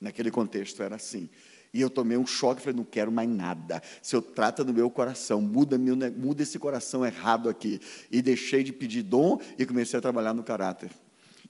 Naquele 0.00 0.30
contexto 0.30 0.80
era 0.80 0.94
assim. 0.94 1.28
E 1.74 1.80
eu 1.80 1.90
tomei 1.90 2.16
um 2.16 2.24
choque, 2.24 2.62
falei, 2.62 2.76
não 2.76 2.84
quero 2.84 3.10
mais 3.10 3.28
nada. 3.28 3.82
Se 4.00 4.14
eu 4.14 4.22
trata 4.22 4.62
no 4.62 4.72
meu 4.72 4.88
coração, 4.88 5.40
muda, 5.40 5.76
meu, 5.76 5.96
muda 6.16 6.44
esse 6.44 6.56
coração 6.56 7.04
errado 7.04 7.48
aqui. 7.48 7.80
E 8.12 8.22
deixei 8.22 8.62
de 8.62 8.72
pedir 8.72 9.02
dom 9.02 9.40
e 9.58 9.66
comecei 9.66 9.98
a 9.98 10.00
trabalhar 10.00 10.32
no 10.32 10.44
caráter. 10.44 10.92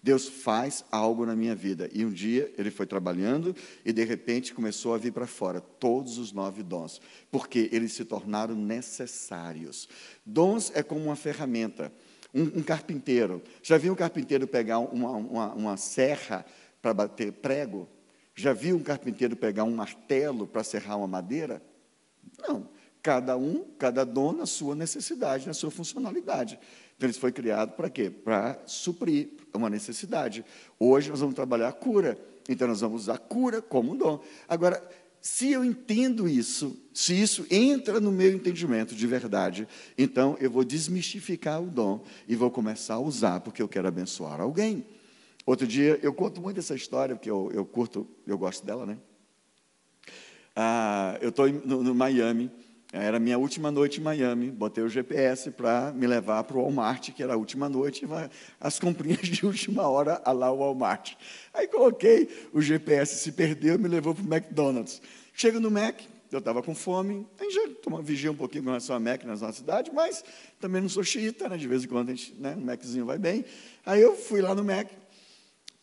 Deus 0.03 0.27
faz 0.27 0.85
algo 0.91 1.25
na 1.27 1.37
minha 1.37 1.55
vida. 1.55 1.91
E 1.93 2.05
um 2.05 2.11
dia 2.11 2.53
ele 2.59 2.70
foi 2.70 2.87
trabalhando 2.87 3.55
e 3.85 3.93
de 3.93 4.03
repente 4.05 4.55
começou 4.55 4.95
a 4.95 4.99
vir 4.99 5.12
para 5.12 5.27
fora 5.27 5.61
todos 5.61 6.18
os 6.18 6.33
nove 6.33 6.62
dons, 6.62 7.01
porque 7.31 7.68
eles 7.70 7.93
se 7.93 8.05
tornaram 8.05 8.55
necessários. 8.55 9.89
Dons 10.25 10.72
é 10.75 10.83
como 10.83 11.05
uma 11.05 11.16
ferramenta. 11.16 11.93
Um, 12.35 12.59
um 12.59 12.62
carpinteiro. 12.62 13.43
Já 13.62 13.79
viu 13.79 13.93
um 13.93 13.97
carpinteiro 13.97 14.47
pegar 14.47 14.79
uma, 14.79 15.11
uma, 15.12 15.55
uma 15.55 15.77
serra 15.77 16.45
para 16.83 16.93
bater 16.93 17.33
prego? 17.33 17.89
Já 18.35 18.53
viu 18.53 18.76
um 18.76 18.82
carpinteiro 18.82 19.37
pegar 19.37 19.64
um 19.64 19.74
martelo 19.74 20.47
para 20.47 20.64
serrar 20.64 20.99
uma 20.99 21.07
madeira? 21.07 21.62
Não. 22.47 22.68
Cada 23.03 23.37
um, 23.37 23.64
cada 23.78 24.05
dono, 24.05 24.39
na 24.39 24.47
sua 24.47 24.74
necessidade, 24.74 25.47
na 25.47 25.53
sua 25.53 25.70
funcionalidade. 25.70 26.59
Então, 26.97 27.09
ele 27.09 27.18
foi 27.18 27.30
criado 27.30 27.72
para 27.72 27.91
quê? 27.91 28.11
Para 28.11 28.59
suprir 28.66 29.30
uma 29.53 29.68
necessidade. 29.68 30.45
Hoje 30.78 31.11
nós 31.11 31.20
vamos 31.20 31.35
trabalhar 31.35 31.68
a 31.68 31.72
cura. 31.72 32.18
Então, 32.49 32.66
nós 32.66 32.80
vamos 32.80 33.03
usar 33.03 33.14
a 33.14 33.18
cura 33.18 33.61
como 33.61 33.93
um 33.93 33.97
dom. 33.97 34.22
Agora, 34.49 34.82
se 35.20 35.51
eu 35.51 35.64
entendo 35.64 36.28
isso, 36.28 36.76
se 36.93 37.18
isso 37.18 37.47
entra 37.51 37.99
no 37.99 38.12
meu 38.12 38.30
entendimento 38.30 38.95
de 38.95 39.07
verdade, 39.07 39.66
então 39.97 40.37
eu 40.39 40.51
vou 40.51 40.62
desmistificar 40.62 41.62
o 41.62 41.66
dom 41.66 42.05
e 42.28 42.37
vou 42.37 42.51
começar 42.51 42.95
a 42.95 43.01
usar, 43.01 43.41
porque 43.41 43.62
eu 43.62 43.68
quero 43.68 43.89
abençoar 43.89 44.41
alguém. 44.41 44.85
Outro 45.47 45.67
dia, 45.67 45.99
eu 46.03 46.13
conto 46.13 46.41
muito 46.41 46.59
essa 46.59 46.75
história, 46.75 47.15
porque 47.15 47.31
eu, 47.31 47.51
eu 47.53 47.67
curto, 47.67 48.09
eu 48.27 48.39
gosto 48.39 48.65
dela, 48.65 48.87
né? 48.87 48.97
Ah, 50.57 51.19
eu 51.21 51.29
estou 51.29 51.49
no, 51.49 51.83
no, 51.83 51.95
Miami, 51.95 52.51
Era 52.93 53.17
a 53.17 53.21
minha 53.21 53.37
última 53.37 53.71
noite 53.71 54.01
em 54.01 54.03
Miami. 54.05 54.51
Botei 54.51 54.83
o 54.83 54.89
GPS 54.89 55.51
para 55.51 55.93
me 55.93 56.07
levar 56.07 56.45
para 56.45 56.57
o 56.57 56.63
Walmart, 56.63 57.11
que 57.11 57.23
era 57.23 57.35
a 57.35 57.37
última 57.37 57.69
noite, 57.69 58.07
as 58.61 58.79
comprinhas 58.79 59.21
de 59.29 59.45
última 59.45 59.87
hora 59.89 60.23
a 60.25 60.33
lá 60.33 60.51
o 60.51 60.59
Walmart. 60.59 61.15
Aí 61.53 61.67
coloquei, 61.67 62.29
o 62.53 62.63
GPS 62.63 63.17
se 63.17 63.33
perdeu, 63.33 63.79
me 63.79 63.89
levou 63.89 64.15
para 64.15 64.25
o 64.25 64.35
McDonald's. 64.35 65.03
Chego 65.35 65.59
no 65.59 65.71
Mac, 65.71 66.01
eu 66.31 66.39
estava 66.39 66.63
com 66.63 66.75
fome, 66.75 67.27
a 67.39 67.45
gente 67.45 67.55
já 67.55 67.69
toma, 67.83 68.01
vigia 68.01 68.31
um 68.31 68.37
pouquinho 68.37 68.65
com 68.65 68.71
relação 68.71 68.97
a 68.97 69.01
Mac 69.01 69.23
na 69.25 69.37
nossa 69.37 69.53
cidade, 69.53 69.91
mas 69.93 70.25
também 70.61 70.81
não 70.81 70.89
sou 70.89 71.03
xiita, 71.03 71.49
né? 71.49 71.57
de 71.57 71.69
vez 71.69 71.85
em 71.85 71.89
quando 71.89 72.11
a 72.11 72.15
gente, 72.15 72.35
né, 72.35 72.57
um 72.57 72.65
Maczinho 72.65 73.05
vai 73.05 73.19
bem. 73.19 73.45
Aí 73.85 74.01
eu 74.01 74.17
fui 74.17 74.41
lá 74.41 74.55
no 74.55 74.65
Mac, 74.65 74.89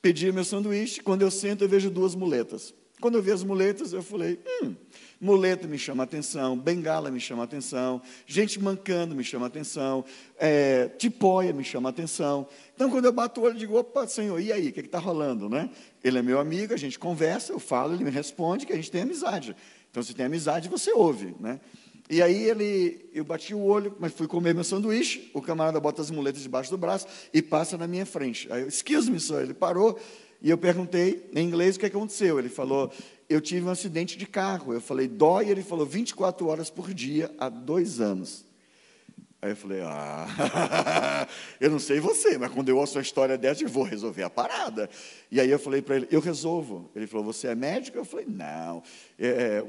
pedi 0.01 0.31
meu 0.31 0.43
sanduíche, 0.43 1.01
quando 1.01 1.21
eu 1.21 1.31
sento 1.31 1.63
eu 1.63 1.69
vejo 1.69 1.89
duas 1.89 2.15
muletas. 2.15 2.73
Quando 3.01 3.15
eu 3.15 3.21
vi 3.23 3.31
as 3.31 3.43
muletas, 3.43 3.93
eu 3.93 4.03
falei, 4.03 4.39
hum, 4.61 4.75
muleta 5.19 5.67
me 5.67 5.77
chama 5.77 6.03
atenção, 6.03 6.55
bengala 6.55 7.09
me 7.09 7.19
chama 7.19 7.43
atenção, 7.43 7.99
gente 8.27 8.61
mancando 8.61 9.15
me 9.15 9.23
chama 9.23 9.47
atenção, 9.47 10.05
é, 10.37 10.87
tipóia 10.87 11.51
me 11.51 11.63
chama 11.63 11.89
atenção. 11.89 12.47
Então, 12.75 12.91
quando 12.91 13.05
eu 13.05 13.11
bato 13.11 13.41
o 13.41 13.43
olho, 13.43 13.55
eu 13.55 13.59
digo, 13.59 13.75
opa, 13.75 14.05
senhor, 14.05 14.39
e 14.39 14.51
aí, 14.51 14.69
o 14.69 14.71
que 14.71 14.81
está 14.81 14.99
rolando, 14.99 15.49
né? 15.49 15.71
Ele 16.03 16.19
é 16.19 16.21
meu 16.21 16.39
amigo, 16.39 16.75
a 16.75 16.77
gente 16.77 16.99
conversa, 16.99 17.51
eu 17.51 17.59
falo, 17.59 17.95
ele 17.95 18.03
me 18.03 18.11
responde, 18.11 18.67
que 18.67 18.73
a 18.73 18.75
gente 18.75 18.91
tem 18.91 19.01
amizade. 19.01 19.55
Então, 19.89 20.03
se 20.03 20.13
tem 20.13 20.27
amizade, 20.27 20.69
você 20.69 20.91
ouve, 20.93 21.35
né? 21.39 21.59
E 22.11 22.21
aí 22.21 22.43
ele, 22.43 23.09
eu 23.13 23.23
bati 23.23 23.55
o 23.55 23.63
olho, 23.63 23.95
mas 23.97 24.11
fui 24.11 24.27
comer 24.27 24.53
meu 24.53 24.65
sanduíche, 24.65 25.31
o 25.33 25.41
camarada 25.41 25.79
bota 25.79 26.01
as 26.01 26.11
muletas 26.11 26.41
debaixo 26.41 26.69
do 26.69 26.77
braço 26.77 27.07
e 27.33 27.41
passa 27.41 27.77
na 27.77 27.87
minha 27.87 28.05
frente. 28.05 28.51
Aí 28.51 28.63
eu, 28.63 28.67
excuse 28.67 29.09
me, 29.09 29.17
senhor, 29.17 29.41
ele 29.41 29.53
parou, 29.53 29.97
e 30.41 30.49
eu 30.49 30.57
perguntei 30.57 31.29
em 31.33 31.47
inglês 31.47 31.77
o 31.77 31.79
que 31.79 31.85
aconteceu. 31.85 32.37
Ele 32.37 32.49
falou: 32.49 32.91
Eu 33.29 33.39
tive 33.39 33.65
um 33.65 33.69
acidente 33.69 34.17
de 34.17 34.25
carro. 34.25 34.73
Eu 34.73 34.81
falei: 34.81 35.07
Dói? 35.07 35.47
Ele 35.47 35.63
falou: 35.63 35.85
24 35.85 36.45
horas 36.47 36.69
por 36.69 36.93
dia 36.93 37.33
há 37.37 37.47
dois 37.47 38.01
anos. 38.01 38.43
Aí 39.41 39.51
eu 39.51 39.55
falei: 39.55 39.79
Ah, 39.83 41.27
eu 41.59 41.71
não 41.71 41.79
sei 41.79 41.99
você, 41.99 42.37
mas 42.37 42.51
quando 42.51 42.69
eu 42.69 42.77
ouço 42.77 42.97
uma 42.97 43.01
história 43.01 43.37
dessa, 43.37 43.63
eu 43.63 43.69
vou 43.69 43.83
resolver 43.83 44.23
a 44.23 44.29
parada. 44.29 44.89
E 45.31 45.39
aí 45.39 45.49
eu 45.49 45.57
falei 45.57 45.81
para 45.81 45.95
ele: 45.95 46.07
Eu 46.11 46.19
resolvo. 46.19 46.91
Ele 46.95 47.07
falou: 47.07 47.25
Você 47.25 47.47
é 47.47 47.55
médico? 47.55 47.97
Eu 47.97 48.05
falei: 48.05 48.27
Não, 48.29 48.83
é, 49.17 49.27
é 49.27 49.63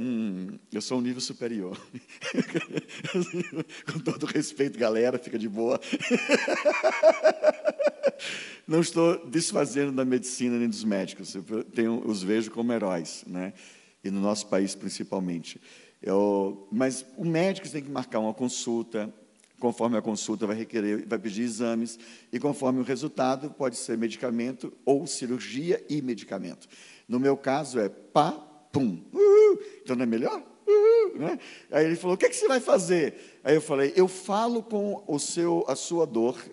eu 0.73 0.83
sou 0.83 0.99
um 0.99 1.01
nível 1.01 1.21
superior. 1.21 1.79
Com 3.91 3.99
todo 4.01 4.27
respeito, 4.27 4.79
galera, 4.79 5.19
fica 5.19 5.39
de 5.39 5.49
boa. 5.49 5.81
não 8.69 8.81
estou 8.81 9.27
desfazendo 9.27 9.93
da 9.93 10.05
medicina 10.05 10.59
nem 10.59 10.69
dos 10.69 10.85
médicos, 10.85 11.35
eu 11.35 11.65
tenho, 11.65 12.03
os 12.07 12.23
vejo 12.23 12.51
como 12.51 12.73
heróis, 12.73 13.25
né? 13.27 13.53
e 14.05 14.11
no 14.11 14.21
nosso 14.21 14.47
país 14.47 14.75
principalmente. 14.75 15.61
Eu, 16.01 16.67
mas 16.71 17.05
o 17.17 17.25
médico 17.25 17.69
tem 17.69 17.83
que 17.83 17.91
marcar 17.91 18.19
uma 18.19 18.35
consulta, 18.35 19.13
conforme 19.63 19.97
a 19.97 20.03
consulta 20.03 20.45
vai 20.45 20.57
requerer, 20.57 21.07
vai 21.07 21.21
pedir 21.21 21.43
exames, 21.43 21.97
e 22.33 22.41
conforme 22.41 22.81
o 22.81 22.83
resultado, 22.83 23.49
pode 23.49 23.77
ser 23.77 23.97
medicamento 23.97 24.73
ou 24.85 25.07
cirurgia 25.07 25.81
e 25.89 26.03
medicamento. 26.03 26.67
No 27.07 27.21
meu 27.21 27.37
caso 27.37 27.79
é 27.79 27.89
pá, 27.89 28.33
pum. 28.73 29.01
Uhul. 29.13 29.63
Então 29.81 29.95
não 29.95 30.03
é 30.03 30.07
melhor? 30.07 30.43
Uhul, 30.67 31.17
né? 31.17 31.39
Aí 31.71 31.87
ele 31.87 31.95
falou: 31.95 32.17
o 32.17 32.19
que, 32.19 32.27
é 32.27 32.29
que 32.29 32.35
você 32.35 32.49
vai 32.49 32.59
fazer? 32.59 33.39
Aí 33.45 33.55
eu 33.55 33.61
falei: 33.61 33.93
eu 33.95 34.09
falo 34.09 34.65
com 34.65 35.05
o 35.07 35.17
seu, 35.21 35.65
a 35.69 35.77
sua 35.77 36.07
dor 36.07 36.45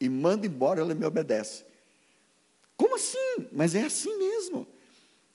e 0.00 0.08
manda 0.08 0.44
embora, 0.44 0.80
ela 0.80 0.92
me 0.92 1.06
obedece. 1.06 1.64
Como 2.76 2.96
assim? 2.96 3.46
Mas 3.52 3.76
é 3.76 3.84
assim 3.84 4.18
mesmo. 4.18 4.66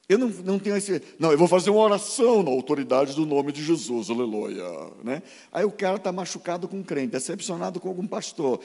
Eu 0.08 0.20
não, 0.20 0.28
não 0.28 0.60
tenho 0.60 0.78
esse. 0.78 1.02
Não, 1.18 1.32
eu 1.32 1.38
vou 1.38 1.48
fazer 1.48 1.72
uma 1.72 1.82
oração 1.82 2.44
na 2.44 2.52
autoridade 2.52 3.16
do 3.16 3.26
nome 3.26 3.52
de 3.52 3.64
Jesus, 3.64 4.12
aleluia. 4.12 4.64
Né? 5.04 5.24
Aí 5.52 5.66
o 5.66 5.72
cara 5.72 5.96
está 5.96 6.12
machucado 6.12 6.68
com 6.68 6.78
um 6.78 6.84
crente, 6.84 7.14
decepcionado 7.14 7.80
com 7.80 7.88
algum 7.90 8.06
pastor, 8.06 8.60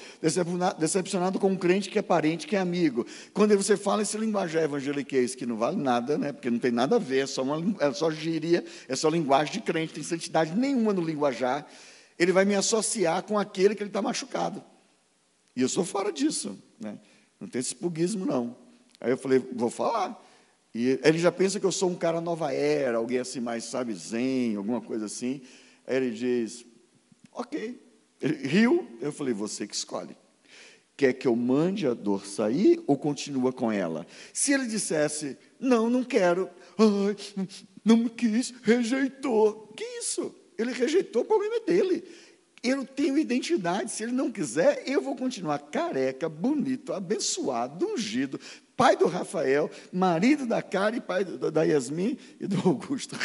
decepcionado, 0.78 1.38
com 1.38 1.48
um 1.48 1.56
crente 1.56 1.88
que 1.88 1.98
é 1.98 2.02
parente, 2.02 2.46
que 2.46 2.56
é 2.56 2.58
amigo. 2.58 3.06
Quando 3.32 3.56
você 3.56 3.74
fala 3.74 4.02
esse 4.02 4.18
linguajar 4.18 4.64
evangeliquez, 4.64 5.34
que 5.34 5.46
não 5.46 5.56
vale 5.56 5.78
nada, 5.78 6.18
né? 6.18 6.30
porque 6.30 6.50
não 6.50 6.58
tem 6.58 6.70
nada 6.70 6.96
a 6.96 6.98
ver, 6.98 7.24
é 7.24 7.26
só, 7.26 7.42
uma, 7.42 7.74
é 7.80 7.90
só 7.94 8.10
gíria, 8.10 8.62
é 8.86 8.94
só 8.94 9.08
linguagem 9.08 9.54
de 9.54 9.60
crente, 9.62 9.94
tem 9.94 10.02
santidade 10.02 10.54
nenhuma 10.54 10.92
no 10.92 11.02
linguajar, 11.02 11.66
ele 12.18 12.32
vai 12.32 12.44
me 12.44 12.54
associar 12.54 13.22
com 13.22 13.38
aquele 13.38 13.74
que 13.74 13.82
ele 13.82 13.88
está 13.88 14.02
machucado. 14.02 14.62
E 15.56 15.62
eu 15.62 15.70
sou 15.70 15.86
fora 15.86 16.12
disso. 16.12 16.58
Né? 16.78 16.98
Não 17.40 17.48
tem 17.48 17.60
esse 17.60 17.74
puguismo, 17.74 18.26
não. 18.26 18.54
Aí 19.00 19.10
eu 19.10 19.16
falei, 19.16 19.38
vou 19.38 19.70
falar. 19.70 20.22
E 20.74 21.00
ele 21.02 21.18
já 21.18 21.32
pensa 21.32 21.58
que 21.58 21.66
eu 21.66 21.72
sou 21.72 21.90
um 21.90 21.96
cara 21.96 22.20
nova 22.20 22.52
era, 22.52 22.98
alguém 22.98 23.18
assim 23.18 23.40
mais, 23.40 23.64
sabe, 23.64 23.92
zen, 23.94 24.56
alguma 24.56 24.80
coisa 24.80 25.06
assim. 25.06 25.42
Aí 25.86 25.96
ele 25.96 26.10
diz, 26.10 26.64
ok. 27.32 27.80
Ele 28.20 28.46
riu, 28.46 28.86
eu 29.00 29.10
falei, 29.10 29.32
você 29.32 29.66
que 29.66 29.74
escolhe. 29.74 30.16
Quer 30.96 31.14
que 31.14 31.26
eu 31.26 31.34
mande 31.34 31.86
a 31.86 31.94
dor 31.94 32.26
sair 32.26 32.82
ou 32.86 32.96
continua 32.96 33.52
com 33.52 33.72
ela? 33.72 34.06
Se 34.32 34.52
ele 34.52 34.66
dissesse, 34.66 35.36
não, 35.58 35.88
não 35.88 36.04
quero, 36.04 36.50
ai, 36.78 37.16
não 37.84 37.96
me 37.96 38.10
quis, 38.10 38.52
rejeitou. 38.62 39.72
Que 39.74 39.84
isso? 39.98 40.34
Ele 40.58 40.72
rejeitou, 40.72 41.22
o 41.22 41.24
problema 41.24 41.56
é 41.56 41.60
dele. 41.60 42.04
Eu 42.62 42.84
tenho 42.84 43.16
identidade. 43.16 43.90
Se 43.90 44.02
ele 44.02 44.12
não 44.12 44.30
quiser, 44.30 44.82
eu 44.86 45.00
vou 45.00 45.16
continuar 45.16 45.58
careca, 45.58 46.28
bonito, 46.28 46.92
abençoado, 46.92 47.86
ungido, 47.86 48.38
pai 48.80 48.96
do 48.96 49.06
Rafael, 49.06 49.70
marido 49.92 50.46
da 50.46 50.62
Karen, 50.62 51.02
pai 51.02 51.22
da 51.22 51.62
Yasmin 51.64 52.16
e 52.40 52.46
do 52.46 52.56
Augusto. 52.66 53.14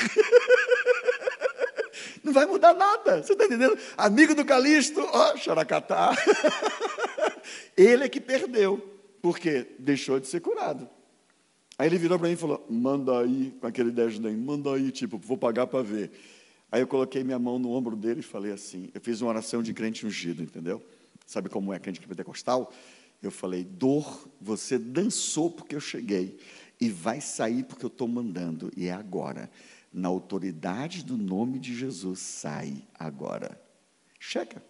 Não 2.21 2.33
vai 2.33 2.45
mudar 2.45 2.73
nada, 2.73 3.23
você 3.23 3.31
está 3.31 3.45
entendendo? 3.45 3.77
Amigo 3.95 4.35
do 4.35 4.43
Calixto, 4.43 4.99
ó, 4.99 5.37
xaracatá. 5.37 6.13
Ele 7.77 8.03
é 8.03 8.09
que 8.09 8.19
perdeu, 8.19 8.99
porque 9.21 9.65
deixou 9.79 10.19
de 10.19 10.27
ser 10.27 10.41
curado. 10.41 10.89
Aí 11.77 11.87
ele 11.87 11.97
virou 11.97 12.19
para 12.19 12.27
mim 12.27 12.33
e 12.33 12.37
falou: 12.37 12.65
manda 12.69 13.19
aí, 13.19 13.53
com 13.59 13.67
aquele 13.67 13.91
desdém, 13.91 14.35
manda 14.35 14.73
aí, 14.73 14.91
tipo, 14.91 15.17
vou 15.17 15.37
pagar 15.37 15.67
para 15.67 15.81
ver. 15.81 16.11
Aí 16.69 16.81
eu 16.81 16.87
coloquei 16.87 17.23
minha 17.23 17.39
mão 17.39 17.57
no 17.59 17.71
ombro 17.71 17.95
dele 17.95 18.19
e 18.19 18.23
falei 18.23 18.51
assim: 18.51 18.89
eu 18.93 18.99
fiz 18.99 19.21
uma 19.21 19.29
oração 19.29 19.63
de 19.63 19.73
crente 19.73 20.05
ungido, 20.05 20.43
entendeu? 20.43 20.83
Sabe 21.25 21.49
como 21.49 21.73
é 21.73 21.79
crente 21.79 22.05
pentecostal? 22.05 22.71
Eu 23.25 23.31
falei: 23.31 23.63
dor, 23.63 24.29
você 24.39 24.77
dançou 24.77 25.49
porque 25.49 25.75
eu 25.75 25.79
cheguei, 25.79 26.37
e 26.79 26.89
vai 26.89 27.21
sair 27.21 27.63
porque 27.63 27.85
eu 27.85 27.89
estou 27.89 28.07
mandando, 28.07 28.71
e 28.75 28.87
é 28.87 28.91
agora. 28.91 29.49
Na 29.91 30.09
autoridade 30.09 31.03
do 31.03 31.17
nome 31.17 31.57
de 31.57 31.73
Jesus, 31.73 32.19
sai 32.19 32.83
agora. 32.93 33.59
Checa. 34.19 34.61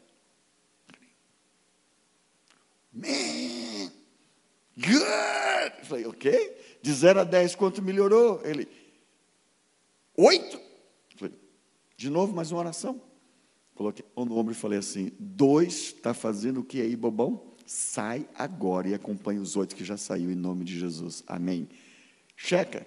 Man, 2.93 3.91
good. 4.77 5.79
Eu 5.79 5.85
falei, 5.85 6.05
ok. 6.05 6.77
De 6.81 6.93
0 6.93 7.21
a 7.21 7.23
10, 7.23 7.55
quanto 7.55 7.81
melhorou? 7.81 8.39
Ele, 8.45 8.67
oito. 10.15 10.61
De 11.97 12.09
novo, 12.09 12.35
mais 12.35 12.51
uma 12.51 12.59
oração. 12.59 13.01
Coloquei 13.73 14.05
a 14.15 14.25
mão 14.25 14.37
ombro 14.37 14.53
e 14.53 14.55
falei 14.55 14.79
assim: 14.79 15.11
dois 15.19 15.93
está 15.95 16.13
fazendo 16.13 16.61
o 16.61 16.63
que 16.63 16.81
aí, 16.81 16.95
bobão? 16.95 17.54
Sai 17.65 18.27
agora 18.35 18.87
e 18.87 18.93
acompanhe 18.93 19.39
os 19.39 19.55
oito 19.55 19.75
que 19.75 19.83
já 19.83 19.97
saiu 19.97 20.31
em 20.31 20.35
nome 20.35 20.63
de 20.63 20.77
Jesus. 20.77 21.23
Amém. 21.25 21.67
Checa. 22.35 22.85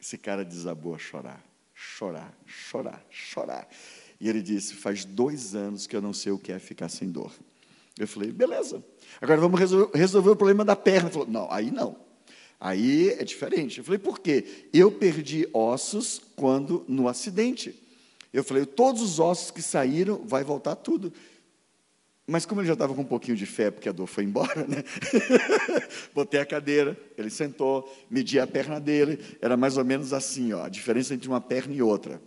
Esse 0.00 0.18
cara 0.18 0.44
desabou 0.44 0.94
a 0.94 0.98
chorar, 0.98 1.44
chorar, 1.74 2.36
chorar, 2.46 3.04
chorar. 3.10 3.68
E 4.20 4.28
ele 4.28 4.42
disse: 4.42 4.74
Faz 4.74 5.04
dois 5.04 5.54
anos 5.54 5.86
que 5.86 5.96
eu 5.96 6.02
não 6.02 6.12
sei 6.12 6.30
o 6.30 6.38
que 6.38 6.52
é 6.52 6.58
ficar 6.58 6.88
sem 6.88 7.10
dor. 7.10 7.32
Eu 7.98 8.06
falei: 8.06 8.30
Beleza. 8.30 8.84
Agora 9.20 9.40
vamos 9.40 9.58
resolver, 9.58 9.96
resolver 9.96 10.30
o 10.30 10.36
problema 10.36 10.64
da 10.64 10.76
perna. 10.76 11.08
Ele 11.08 11.12
falou: 11.12 11.28
Não, 11.28 11.50
aí 11.50 11.70
não. 11.70 12.04
Aí 12.64 13.10
é 13.10 13.24
diferente. 13.24 13.78
Eu 13.78 13.84
falei, 13.84 13.98
por 13.98 14.20
quê? 14.20 14.68
Eu 14.72 14.90
perdi 14.90 15.46
ossos 15.52 16.18
quando 16.34 16.82
no 16.88 17.08
acidente. 17.08 17.78
Eu 18.34 18.42
falei, 18.42 18.66
todos 18.66 19.00
os 19.00 19.20
ossos 19.20 19.52
que 19.52 19.62
saíram, 19.62 20.20
vai 20.24 20.42
voltar 20.42 20.74
tudo. 20.74 21.12
Mas 22.26 22.44
como 22.44 22.60
ele 22.60 22.66
já 22.66 22.72
estava 22.72 22.92
com 22.92 23.02
um 23.02 23.06
pouquinho 23.06 23.36
de 23.36 23.46
fé, 23.46 23.70
porque 23.70 23.88
a 23.88 23.92
dor 23.92 24.08
foi 24.08 24.24
embora, 24.24 24.66
né? 24.66 24.82
Botei 26.12 26.40
a 26.40 26.44
cadeira, 26.44 26.98
ele 27.16 27.30
sentou, 27.30 27.88
medi 28.10 28.40
a 28.40 28.46
perna 28.46 28.80
dele, 28.80 29.20
era 29.40 29.56
mais 29.56 29.76
ou 29.76 29.84
menos 29.84 30.12
assim, 30.12 30.52
ó, 30.52 30.64
a 30.64 30.68
diferença 30.68 31.14
entre 31.14 31.28
uma 31.28 31.40
perna 31.40 31.72
e 31.74 31.80
outra. 31.80 32.20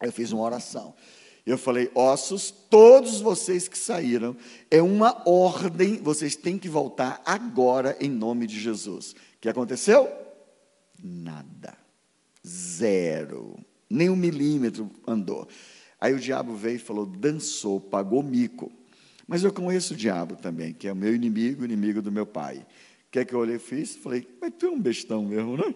Eu 0.00 0.10
fiz 0.10 0.32
uma 0.32 0.42
oração. 0.42 0.94
Eu 1.44 1.58
falei, 1.58 1.90
ossos, 1.94 2.50
todos 2.50 3.20
vocês 3.20 3.68
que 3.68 3.76
saíram, 3.76 4.34
é 4.70 4.80
uma 4.80 5.22
ordem, 5.28 5.96
vocês 5.96 6.34
têm 6.34 6.56
que 6.56 6.68
voltar 6.68 7.20
agora 7.26 7.94
em 8.00 8.08
nome 8.08 8.46
de 8.46 8.58
Jesus. 8.58 9.12
O 9.12 9.16
que 9.38 9.50
aconteceu? 9.50 10.10
Nada. 10.98 11.76
Zero. 12.46 13.58
Nem 13.90 14.08
um 14.08 14.16
milímetro 14.16 14.88
andou. 15.06 15.48
Aí 16.00 16.14
o 16.14 16.18
diabo 16.18 16.54
veio 16.54 16.76
e 16.76 16.78
falou: 16.78 17.04
dançou, 17.04 17.80
pagou 17.80 18.22
mico. 18.22 18.72
Mas 19.26 19.44
eu 19.44 19.52
conheço 19.52 19.94
o 19.94 19.96
diabo 19.96 20.34
também, 20.36 20.72
que 20.72 20.88
é 20.88 20.92
o 20.92 20.96
meu 20.96 21.14
inimigo, 21.14 21.64
inimigo 21.64 22.00
do 22.00 22.10
meu 22.10 22.26
pai. 22.26 22.58
O 22.58 23.10
que 23.10 23.18
é 23.18 23.24
que 23.24 23.34
eu 23.34 23.38
olhei 23.40 23.56
e 23.56 23.58
fiz? 23.60 23.96
Falei, 23.96 24.26
mas 24.40 24.52
tu 24.58 24.66
é 24.66 24.70
um 24.70 24.80
bestão 24.80 25.24
mesmo, 25.24 25.56
né? 25.56 25.74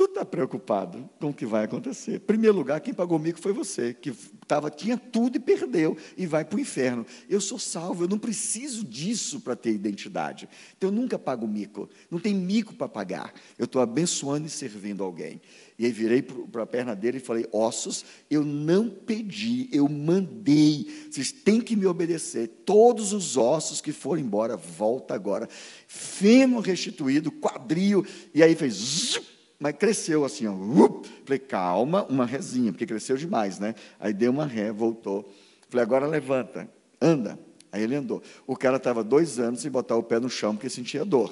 Tu 0.00 0.06
está 0.06 0.24
preocupado 0.24 1.10
com 1.20 1.28
o 1.28 1.34
que 1.34 1.44
vai 1.44 1.64
acontecer. 1.64 2.14
Em 2.14 2.20
primeiro 2.20 2.56
lugar, 2.56 2.80
quem 2.80 2.94
pagou 2.94 3.18
o 3.18 3.20
mico 3.20 3.38
foi 3.38 3.52
você, 3.52 3.92
que 3.92 4.10
tava, 4.46 4.70
tinha 4.70 4.96
tudo 4.96 5.36
e 5.36 5.38
perdeu 5.38 5.94
e 6.16 6.24
vai 6.24 6.42
para 6.42 6.56
o 6.56 6.60
inferno. 6.60 7.04
Eu 7.28 7.38
sou 7.38 7.58
salvo, 7.58 8.04
eu 8.04 8.08
não 8.08 8.18
preciso 8.18 8.82
disso 8.82 9.40
para 9.40 9.54
ter 9.54 9.72
identidade. 9.72 10.48
Então 10.74 10.88
eu 10.88 10.94
nunca 10.94 11.18
pago 11.18 11.46
mico. 11.46 11.86
Não 12.10 12.18
tem 12.18 12.34
mico 12.34 12.74
para 12.74 12.88
pagar. 12.88 13.34
Eu 13.58 13.66
estou 13.66 13.82
abençoando 13.82 14.46
e 14.46 14.50
servindo 14.50 15.04
alguém. 15.04 15.38
E 15.78 15.84
aí 15.84 15.92
virei 15.92 16.22
para 16.22 16.62
a 16.62 16.66
perna 16.66 16.96
dele 16.96 17.18
e 17.18 17.20
falei: 17.20 17.46
Ossos, 17.52 18.02
eu 18.30 18.42
não 18.42 18.88
pedi, 18.88 19.68
eu 19.70 19.86
mandei. 19.86 21.08
Vocês 21.10 21.30
têm 21.30 21.60
que 21.60 21.76
me 21.76 21.84
obedecer. 21.84 22.48
Todos 22.64 23.12
os 23.12 23.36
ossos 23.36 23.82
que 23.82 23.92
foram 23.92 24.22
embora, 24.22 24.56
volta 24.56 25.14
agora. 25.14 25.46
Fêmur 25.86 26.62
restituído, 26.62 27.30
quadril. 27.30 28.02
E 28.34 28.42
aí 28.42 28.54
fez. 28.54 28.74
Zup, 28.74 29.29
mas 29.60 29.76
cresceu 29.76 30.24
assim, 30.24 30.46
ó. 30.46 30.54
Uh, 30.54 31.02
falei, 31.24 31.38
calma, 31.38 32.04
uma 32.06 32.24
rezinha, 32.24 32.72
porque 32.72 32.86
cresceu 32.86 33.18
demais, 33.18 33.58
né? 33.58 33.74
Aí 34.00 34.14
deu 34.14 34.32
uma 34.32 34.46
ré, 34.46 34.72
voltou. 34.72 35.30
Falei, 35.68 35.84
agora 35.84 36.06
levanta, 36.06 36.66
anda. 36.98 37.38
Aí 37.70 37.82
ele 37.82 37.94
andou. 37.94 38.22
O 38.46 38.56
cara 38.56 38.78
estava 38.78 39.04
dois 39.04 39.38
anos 39.38 39.60
sem 39.60 39.70
botar 39.70 39.96
o 39.96 40.02
pé 40.02 40.18
no 40.18 40.30
chão 40.30 40.56
porque 40.56 40.70
sentia 40.70 41.04
dor. 41.04 41.30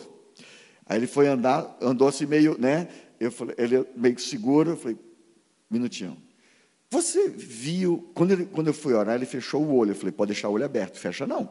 Aí 0.84 0.98
ele 0.98 1.06
foi 1.06 1.26
andar, 1.26 1.76
andou 1.80 2.06
assim 2.06 2.26
meio, 2.26 2.56
né? 2.60 2.88
Eu 3.18 3.32
falei, 3.32 3.54
ele 3.58 3.84
meio 3.96 4.18
seguro, 4.18 4.72
eu 4.72 4.76
falei, 4.76 4.98
minutinho. 5.70 6.16
Você 6.90 7.30
viu, 7.30 8.10
quando, 8.14 8.32
ele, 8.32 8.44
quando 8.44 8.66
eu 8.66 8.74
fui 8.74 8.92
orar, 8.92 9.16
ele 9.16 9.26
fechou 9.26 9.62
o 9.62 9.74
olho. 9.74 9.92
Eu 9.92 9.96
falei, 9.96 10.12
pode 10.12 10.32
deixar 10.32 10.50
o 10.50 10.52
olho 10.52 10.66
aberto, 10.66 10.98
fecha 10.98 11.26
não. 11.26 11.50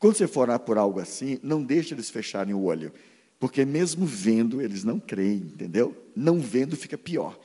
Quando 0.00 0.16
você 0.16 0.26
for 0.26 0.42
orar 0.42 0.58
por 0.58 0.76
algo 0.78 0.98
assim, 0.98 1.38
não 1.44 1.62
deixe 1.62 1.94
eles 1.94 2.10
fecharem 2.10 2.52
o 2.52 2.62
olho. 2.64 2.92
Porque 3.38 3.64
mesmo 3.64 4.06
vendo, 4.06 4.62
eles 4.62 4.84
não 4.84 4.98
creem, 4.98 5.52
entendeu? 5.54 5.96
Não 6.14 6.40
vendo 6.40 6.76
fica 6.76 6.96
pior. 6.96 7.38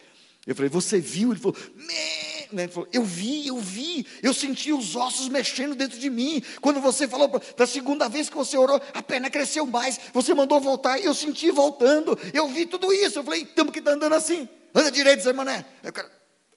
Eu 0.45 0.55
falei, 0.55 0.69
você 0.69 0.99
viu? 0.99 1.31
Ele 1.31 1.39
falou, 1.39 1.57
né? 1.75 2.63
Ele 2.63 2.67
falou, 2.67 2.89
eu 2.91 3.03
vi, 3.03 3.45
eu 3.45 3.57
vi, 3.57 4.05
eu 4.23 4.33
senti 4.33 4.73
os 4.73 4.95
ossos 4.95 5.29
mexendo 5.29 5.75
dentro 5.75 5.99
de 5.99 6.09
mim. 6.09 6.41
Quando 6.61 6.81
você 6.81 7.07
falou, 7.07 7.29
da 7.55 7.67
segunda 7.67 8.07
vez 8.09 8.29
que 8.29 8.35
você 8.35 8.57
orou, 8.57 8.81
a 8.93 9.03
perna 9.03 9.29
cresceu 9.29 9.65
mais, 9.67 9.99
você 10.11 10.33
mandou 10.33 10.59
voltar, 10.59 10.99
e 10.99 11.05
eu 11.05 11.13
senti 11.13 11.51
voltando, 11.51 12.17
eu 12.33 12.47
vi 12.47 12.65
tudo 12.65 12.91
isso. 12.91 13.19
Eu 13.19 13.23
falei, 13.23 13.43
estamos 13.43 13.71
que 13.71 13.79
está 13.79 13.91
andando 13.91 14.13
assim, 14.13 14.49
anda 14.73 14.91
direito, 14.91 15.21
Zé 15.21 15.31
Mané. 15.31 15.63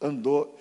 Andou. 0.01 0.59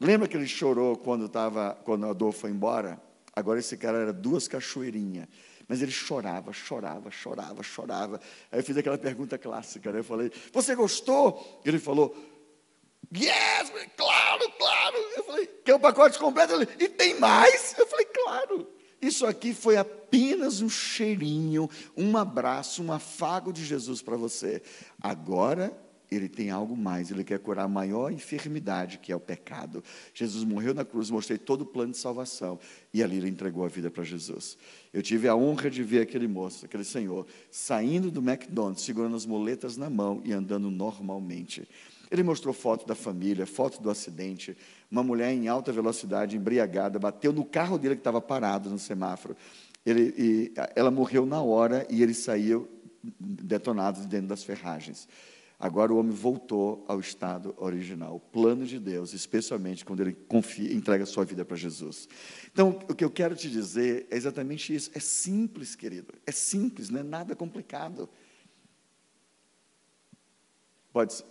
Lembra 0.00 0.26
que 0.26 0.36
ele 0.36 0.48
chorou 0.48 0.96
quando, 0.96 1.28
tava, 1.28 1.78
quando 1.84 2.06
a 2.06 2.14
dor 2.14 2.32
foi 2.32 2.50
embora? 2.50 2.98
Agora 3.36 3.60
esse 3.60 3.76
cara 3.76 3.98
era 3.98 4.12
duas 4.14 4.48
cachoeirinhas. 4.48 5.28
Mas 5.70 5.80
ele 5.80 5.92
chorava, 5.92 6.52
chorava, 6.52 7.12
chorava, 7.12 7.62
chorava. 7.62 8.20
Aí 8.50 8.58
eu 8.58 8.64
fiz 8.64 8.76
aquela 8.76 8.98
pergunta 8.98 9.38
clássica, 9.38 9.92
né? 9.92 10.00
Eu 10.00 10.04
falei, 10.04 10.32
você 10.52 10.74
gostou? 10.74 11.62
Ele 11.64 11.78
falou, 11.78 12.12
yes, 13.16 13.72
claro, 13.96 14.50
claro. 14.58 14.96
Eu 15.16 15.22
falei, 15.22 15.46
quer 15.64 15.76
o 15.76 15.78
pacote 15.78 16.18
completo? 16.18 16.54
Ele, 16.54 16.68
e 16.76 16.88
tem 16.88 17.20
mais? 17.20 17.78
Eu 17.78 17.86
falei, 17.86 18.04
claro. 18.06 18.66
Isso 19.00 19.24
aqui 19.24 19.54
foi 19.54 19.76
apenas 19.76 20.60
um 20.60 20.68
cheirinho, 20.68 21.70
um 21.96 22.16
abraço, 22.16 22.82
um 22.82 22.92
afago 22.92 23.52
de 23.52 23.64
Jesus 23.64 24.02
para 24.02 24.16
você. 24.16 24.60
Agora 25.00 25.72
ele 26.10 26.28
tem 26.28 26.50
algo 26.50 26.76
mais, 26.76 27.10
ele 27.10 27.22
quer 27.22 27.38
curar 27.38 27.64
a 27.64 27.68
maior 27.68 28.12
enfermidade, 28.12 28.98
que 28.98 29.12
é 29.12 29.16
o 29.16 29.20
pecado. 29.20 29.82
Jesus 30.12 30.44
morreu 30.44 30.74
na 30.74 30.84
cruz, 30.84 31.10
mostrei 31.10 31.38
todo 31.38 31.62
o 31.62 31.66
plano 31.66 31.92
de 31.92 31.98
salvação, 31.98 32.58
e 32.92 33.02
ali 33.02 33.18
ele 33.18 33.28
entregou 33.28 33.64
a 33.64 33.68
vida 33.68 33.90
para 33.90 34.02
Jesus. 34.02 34.58
Eu 34.92 35.02
tive 35.02 35.28
a 35.28 35.36
honra 35.36 35.70
de 35.70 35.82
ver 35.82 36.00
aquele 36.00 36.26
moço, 36.26 36.64
aquele 36.64 36.84
senhor, 36.84 37.26
saindo 37.50 38.10
do 38.10 38.20
McDonald's, 38.20 38.82
segurando 38.82 39.14
as 39.14 39.24
moletas 39.24 39.76
na 39.76 39.88
mão 39.88 40.20
e 40.24 40.32
andando 40.32 40.70
normalmente. 40.70 41.68
Ele 42.10 42.24
mostrou 42.24 42.52
foto 42.52 42.84
da 42.86 42.96
família, 42.96 43.46
foto 43.46 43.80
do 43.80 43.88
acidente, 43.88 44.56
uma 44.90 45.02
mulher 45.02 45.32
em 45.32 45.46
alta 45.46 45.70
velocidade, 45.70 46.36
embriagada, 46.36 46.98
bateu 46.98 47.32
no 47.32 47.44
carro 47.44 47.78
dele 47.78 47.94
que 47.94 48.00
estava 48.00 48.20
parado 48.20 48.68
no 48.68 48.80
semáforo. 48.80 49.36
Ele, 49.86 50.12
e, 50.18 50.52
ela 50.74 50.90
morreu 50.90 51.24
na 51.24 51.40
hora 51.40 51.86
e 51.88 52.02
ele 52.02 52.12
saiu 52.12 52.68
detonado 53.02 54.06
dentro 54.08 54.26
das 54.26 54.42
ferragens. 54.42 55.08
Agora 55.60 55.92
o 55.92 55.98
homem 55.98 56.10
voltou 56.10 56.82
ao 56.88 56.98
estado 56.98 57.54
original, 57.58 58.16
o 58.16 58.20
plano 58.20 58.64
de 58.64 58.78
Deus, 58.78 59.12
especialmente 59.12 59.84
quando 59.84 60.00
ele 60.00 60.14
confia, 60.14 60.72
entrega 60.72 61.04
sua 61.04 61.22
vida 61.22 61.44
para 61.44 61.54
Jesus. 61.54 62.08
Então, 62.50 62.78
o 62.88 62.94
que 62.94 63.04
eu 63.04 63.10
quero 63.10 63.36
te 63.36 63.50
dizer 63.50 64.06
é 64.10 64.16
exatamente 64.16 64.74
isso. 64.74 64.90
É 64.94 64.98
simples, 64.98 65.76
querido. 65.76 66.14
É 66.26 66.32
simples, 66.32 66.88
não 66.88 67.00
é 67.00 67.02
nada 67.02 67.36
complicado. 67.36 68.08
Pode 70.94 71.12
ser. 71.12 71.26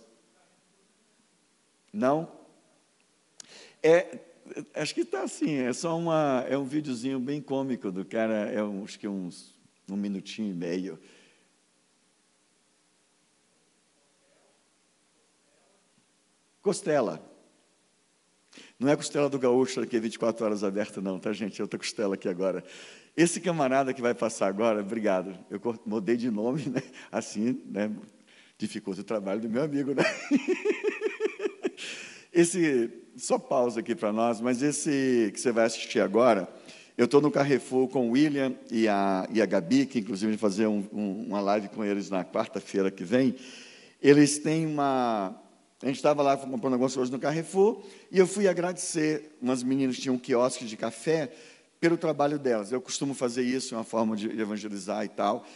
Não? 1.92 2.30
É, 3.82 4.20
acho 4.74 4.94
que 4.94 5.00
está 5.00 5.22
assim, 5.24 5.56
é 5.56 5.72
só 5.72 5.98
uma, 5.98 6.46
é 6.48 6.56
um 6.56 6.64
videozinho 6.64 7.18
bem 7.18 7.42
cômico 7.42 7.90
do 7.90 8.04
cara, 8.04 8.48
é 8.48 8.62
um, 8.62 8.84
acho 8.84 8.96
que 8.96 9.08
uns, 9.08 9.58
um 9.90 9.96
minutinho 9.96 10.50
e 10.50 10.54
meio. 10.54 11.00
Costela. 16.62 17.30
Não 18.78 18.88
é 18.88 18.96
costela 18.96 19.28
do 19.28 19.38
gaúcho 19.38 19.80
é 19.80 19.86
24 19.86 20.44
horas 20.44 20.64
aberta, 20.64 21.00
não, 21.00 21.18
tá, 21.18 21.32
gente? 21.32 21.60
É 21.60 21.64
outra 21.64 21.78
costela 21.78 22.14
aqui 22.14 22.28
agora. 22.28 22.64
Esse 23.16 23.40
camarada 23.40 23.92
que 23.92 24.00
vai 24.00 24.14
passar 24.14 24.46
agora, 24.46 24.80
obrigado. 24.80 25.36
Eu 25.50 25.60
mudei 25.84 26.16
de 26.16 26.30
nome, 26.30 26.66
né? 26.66 26.82
Assim, 27.10 27.60
né? 27.66 27.90
Dificulta 28.58 29.00
o 29.00 29.04
trabalho 29.04 29.40
do 29.40 29.48
meu 29.48 29.62
amigo, 29.62 29.94
né? 29.94 30.02
Esse, 32.32 32.90
só 33.16 33.38
pausa 33.38 33.80
aqui 33.80 33.94
para 33.94 34.12
nós, 34.12 34.40
mas 34.40 34.62
esse 34.62 35.32
que 35.34 35.40
você 35.40 35.50
vai 35.50 35.66
assistir 35.66 35.98
agora, 35.98 36.48
eu 36.96 37.06
estou 37.06 37.20
no 37.20 37.28
Carrefour 37.28 37.88
com 37.88 38.08
o 38.08 38.12
William 38.12 38.54
e 38.70 38.86
a, 38.86 39.28
e 39.32 39.42
a 39.42 39.46
Gabi, 39.46 39.84
que 39.84 39.98
inclusive 39.98 40.36
fazer 40.36 40.68
um, 40.68 40.84
um, 40.92 41.24
uma 41.26 41.40
live 41.40 41.68
com 41.70 41.84
eles 41.84 42.08
na 42.08 42.24
quarta-feira 42.24 42.88
que 42.88 43.02
vem. 43.02 43.34
Eles 44.00 44.38
têm 44.38 44.64
uma, 44.64 45.34
a 45.82 45.86
gente 45.86 45.96
estava 45.96 46.22
lá 46.22 46.36
comprando 46.36 46.74
algumas 46.74 46.94
coisas 46.94 47.10
no 47.10 47.18
Carrefour 47.18 47.82
e 48.10 48.18
eu 48.18 48.26
fui 48.26 48.46
agradecer. 48.46 49.36
Umas 49.40 49.62
meninas 49.62 49.96
tinham 49.96 50.14
um 50.14 50.18
quiosque 50.18 50.66
de 50.66 50.76
café 50.76 51.32
pelo 51.80 51.96
trabalho 51.96 52.38
delas. 52.38 52.70
Eu 52.70 52.82
costumo 52.82 53.14
fazer 53.14 53.42
isso, 53.42 53.74
é 53.74 53.78
uma 53.78 53.84
forma 53.84 54.14
de 54.14 54.28
evangelizar 54.38 55.04
e 55.06 55.08
tal. 55.08 55.46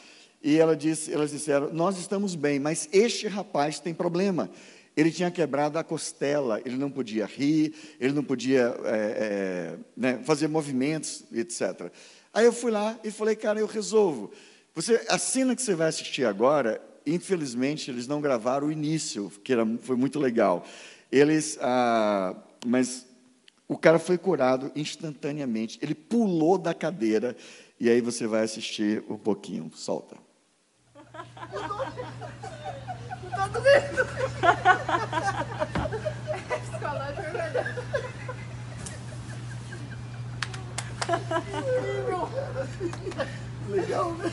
E 0.43 0.57
ela 0.59 0.75
disse, 0.75 1.13
elas 1.13 1.31
disseram: 1.31 1.75
Nós 1.75 1.99
estamos 1.99 2.35
bem, 2.35 2.59
mas 2.59 2.89
este 2.91 3.29
rapaz 3.29 3.79
tem 3.79 3.93
problema. 3.93 4.51
Ele 4.97 5.11
tinha 5.11 5.31
quebrado 5.31 5.79
a 5.79 5.85
costela, 5.85 6.59
ele 6.65 6.77
não 6.77 6.91
podia 6.91 7.27
rir, 7.27 7.75
ele 8.01 8.15
não 8.15 8.25
podia 8.25 8.75
é, 8.85 8.87
é, 8.87 9.79
né, 9.95 10.21
fazer 10.25 10.49
movimentos, 10.49 11.25
etc. 11.33 11.91
Aí 12.33 12.47
eu 12.47 12.53
fui 12.53 12.71
lá 12.71 12.99
e 13.05 13.11
falei: 13.11 13.37
Cara, 13.37 13.61
eu 13.61 13.67
resolvo. 13.67 14.31
Você, 14.75 15.05
a 15.11 15.19
cena 15.19 15.55
que 15.55 15.61
você 15.61 15.75
vai 15.75 15.89
assistir 15.89 16.25
agora 16.25 16.81
infelizmente, 17.07 17.91
eles 17.91 18.07
não 18.07 18.21
gravaram 18.21 18.69
o 18.69 18.73
início, 18.73 19.31
que 19.43 19.53
era, 19.53 19.67
foi 19.83 19.97
muito 19.97 20.19
legal. 20.19 20.65
Eles, 21.11 21.59
ah, 21.61 22.35
mas 22.67 23.07
o 23.69 23.77
cara 23.77 23.99
foi 23.99 24.19
curado 24.19 24.71
instantaneamente. 24.75 25.79
Ele 25.83 25.95
pulou 25.95 26.59
da 26.59 26.75
cadeira 26.75 27.37
e 27.79 27.89
aí 27.89 28.01
você 28.01 28.27
vai 28.27 28.43
assistir 28.43 29.05
um 29.09 29.17
pouquinho. 29.17 29.71
Solta. 29.75 30.17
Doendo. 33.53 34.05
Legal, 43.69 44.13
né? 44.13 44.31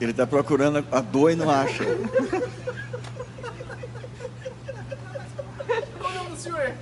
Ele 0.00 0.10
está 0.10 0.26
procurando 0.26 0.84
a 0.90 1.00
dor 1.00 1.30
e 1.30 1.36
não 1.36 1.50
acha. 1.50 1.84
Qual 5.98 6.12
é 6.12 6.14
o 6.14 6.18
nome 6.18 6.30
do 6.30 6.36
senhor? 6.36 6.72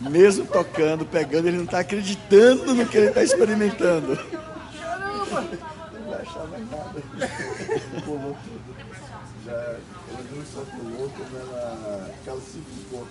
Mesmo 0.00 0.46
tocando, 0.46 1.06
pegando, 1.06 1.48
ele 1.48 1.56
não 1.56 1.64
está 1.64 1.78
acreditando 1.80 2.74
no 2.74 2.86
que 2.86 2.96
ele 2.96 3.08
está 3.08 3.22
experimentando. 3.22 4.16
Caramba! 4.16 5.44
Não 5.92 6.10
vai 6.10 6.20
achar 6.20 6.46
mais 6.48 6.70
nada. 6.70 7.02
Já, 9.46 9.52
ela 9.52 9.78
não 10.30 10.44
só 10.44 10.60
pulou, 10.60 11.08
como 11.10 11.36
ela 11.38 12.10
calcificou. 12.24 13.06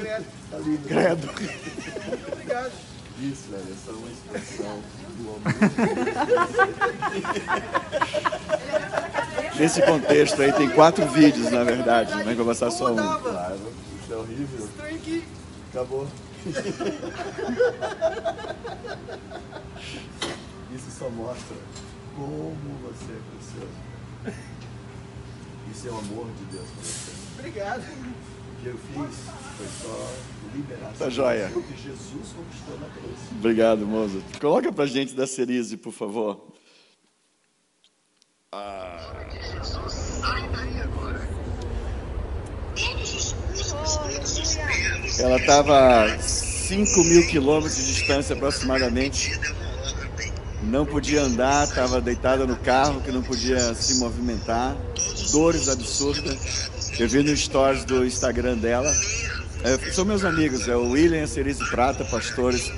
Credo. 0.00 0.24
Ali, 0.52 0.78
Credo. 0.86 1.30
Obrigado. 2.32 2.72
Isso, 3.20 3.50
velho, 3.50 3.66
essa 3.70 3.90
é 3.90 3.94
uma 3.94 4.08
expressão 4.10 4.80
do 5.18 5.28
homem. 5.30 5.44
nesse 9.58 9.82
contexto 9.82 10.40
aí, 10.40 10.52
tem 10.52 10.70
quatro 10.70 11.06
vídeos, 11.08 11.50
na 11.50 11.62
verdade, 11.62 12.14
mas 12.24 12.34
vou 12.36 12.46
passar 12.46 12.70
só 12.70 12.92
um. 12.92 12.96
Claro, 12.96 13.60
isso 14.02 14.12
é 14.12 14.16
horrível. 14.16 14.68
Acabou. 15.70 16.08
Isso 20.74 20.90
só 20.98 21.10
mostra 21.10 21.56
como 22.16 22.56
você 22.82 23.12
é 23.12 23.20
precioso. 23.30 23.68
Isso 25.70 25.88
é 25.88 25.90
o 25.90 25.98
amor 25.98 26.26
de 26.38 26.44
Deus 26.56 26.68
para 26.70 26.82
você. 26.82 27.12
Obrigado. 27.38 27.84
O 28.60 28.62
que 28.62 28.68
eu 28.68 28.76
fiz 28.76 29.16
foi 29.56 29.66
só 29.80 30.12
liberar. 30.54 30.92
Tá 30.98 31.08
joia. 31.08 31.50
O 31.54 31.62
que 31.62 31.82
Jesus 31.82 32.32
conquistou 32.36 32.78
na 32.78 32.88
cruz. 32.88 33.18
Obrigado, 33.32 33.86
moço. 33.86 34.22
Coloca 34.38 34.70
pra 34.70 34.84
gente 34.84 35.14
da 35.14 35.26
Cerise, 35.26 35.78
por 35.78 35.92
favor. 35.92 36.46
Ela 45.18 45.36
estava 45.36 46.04
a 46.04 46.18
5 46.18 47.04
mil 47.04 47.26
quilômetros 47.28 47.76
de 47.76 47.94
distância 47.94 48.36
aproximadamente. 48.36 49.40
Não 50.64 50.84
podia 50.84 51.22
andar, 51.22 51.66
estava 51.66 51.98
deitada 51.98 52.44
no 52.44 52.56
carro, 52.56 53.00
que 53.00 53.10
não 53.10 53.22
podia 53.22 53.74
se 53.74 53.94
movimentar. 53.94 54.76
Dores 55.32 55.66
absurdas. 55.70 56.70
Eu 57.00 57.08
vi 57.08 57.22
no 57.22 57.34
stories 57.34 57.82
do 57.86 58.04
Instagram 58.04 58.58
dela. 58.58 58.92
É, 59.64 59.90
são 59.90 60.04
meus 60.04 60.22
amigos, 60.22 60.68
é 60.68 60.76
o 60.76 60.90
William 60.90 61.26
Cerise 61.26 61.66
Prata, 61.70 62.04
pastores 62.04 62.70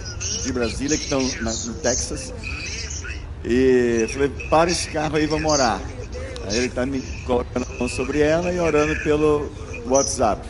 de 0.45 0.53
Brasília, 0.53 0.97
que 0.97 1.03
estão 1.03 1.21
no 1.21 1.75
Texas. 1.81 2.33
E 3.45 4.07
falei, 4.13 4.29
para 4.49 4.71
esse 4.71 4.89
carro 4.91 5.17
aí, 5.17 5.27
vamos 5.27 5.51
orar. 5.51 5.83
Aí 6.45 6.57
ele 6.57 6.67
está 6.67 6.87
me 6.87 7.03
colocando 7.27 7.67
a 7.69 7.79
mão 7.81 7.89
sobre 7.89 8.21
ela 8.21 8.53
e 8.53 8.61
orando 8.61 8.95
pelo 9.03 9.51
WhatsApp. 9.87 10.49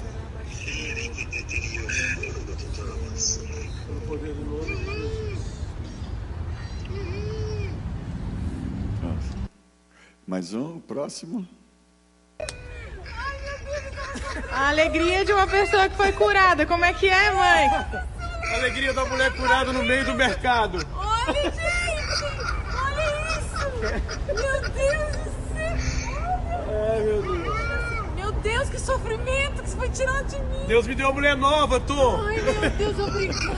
Mais 10.27 10.53
um, 10.53 10.79
próximo. 10.79 11.49
A 14.53 14.69
alegria 14.69 15.25
de 15.25 15.33
uma 15.33 15.47
pessoa 15.47 15.89
que 15.89 15.97
foi 15.97 16.13
curada. 16.13 16.67
Como 16.67 16.85
é 16.85 16.93
que 16.93 17.09
é, 17.09 17.31
mãe? 17.33 17.69
Alegria 18.55 18.93
da 18.93 19.05
mulher 19.07 19.33
curada 19.33 19.73
no 19.73 19.83
meio 19.83 20.05
do 20.05 20.15
mercado. 20.15 20.79
Olha, 20.95 21.43
gente! 21.43 22.25
Olha 22.75 23.39
isso! 23.39 23.71
Meu 24.27 24.61
Deus 24.71 25.17
do 25.17 25.31
céu! 25.55 25.77
É, 26.71 27.01
meu 27.01 27.23
Deus. 27.23 27.57
Meu 28.15 28.33
Deus, 28.33 28.69
que 28.69 28.79
sofrimento 28.79 29.63
que 29.63 29.69
isso 29.69 29.77
foi 29.77 29.89
tirado 29.89 30.27
de 30.27 30.39
mim! 30.39 30.67
Deus 30.67 30.87
me 30.87 30.95
deu 30.95 31.07
uma 31.07 31.15
mulher 31.15 31.37
nova, 31.37 31.81
Tô. 31.81 32.17
Ai, 32.17 32.41
meu 32.43 32.71
Deus, 32.71 32.99
obrigada! 32.99 33.57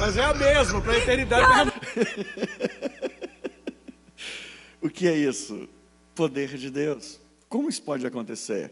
Mas 0.00 0.16
é 0.16 0.24
a 0.24 0.34
mesma, 0.34 0.80
pra 0.80 0.96
eternidade. 0.98 1.72
O 4.82 4.90
que 4.90 5.08
é 5.08 5.16
isso? 5.16 5.66
Poder 6.14 6.58
de 6.58 6.68
Deus. 6.68 7.18
Como 7.48 7.70
isso 7.70 7.82
pode 7.82 8.06
acontecer? 8.06 8.70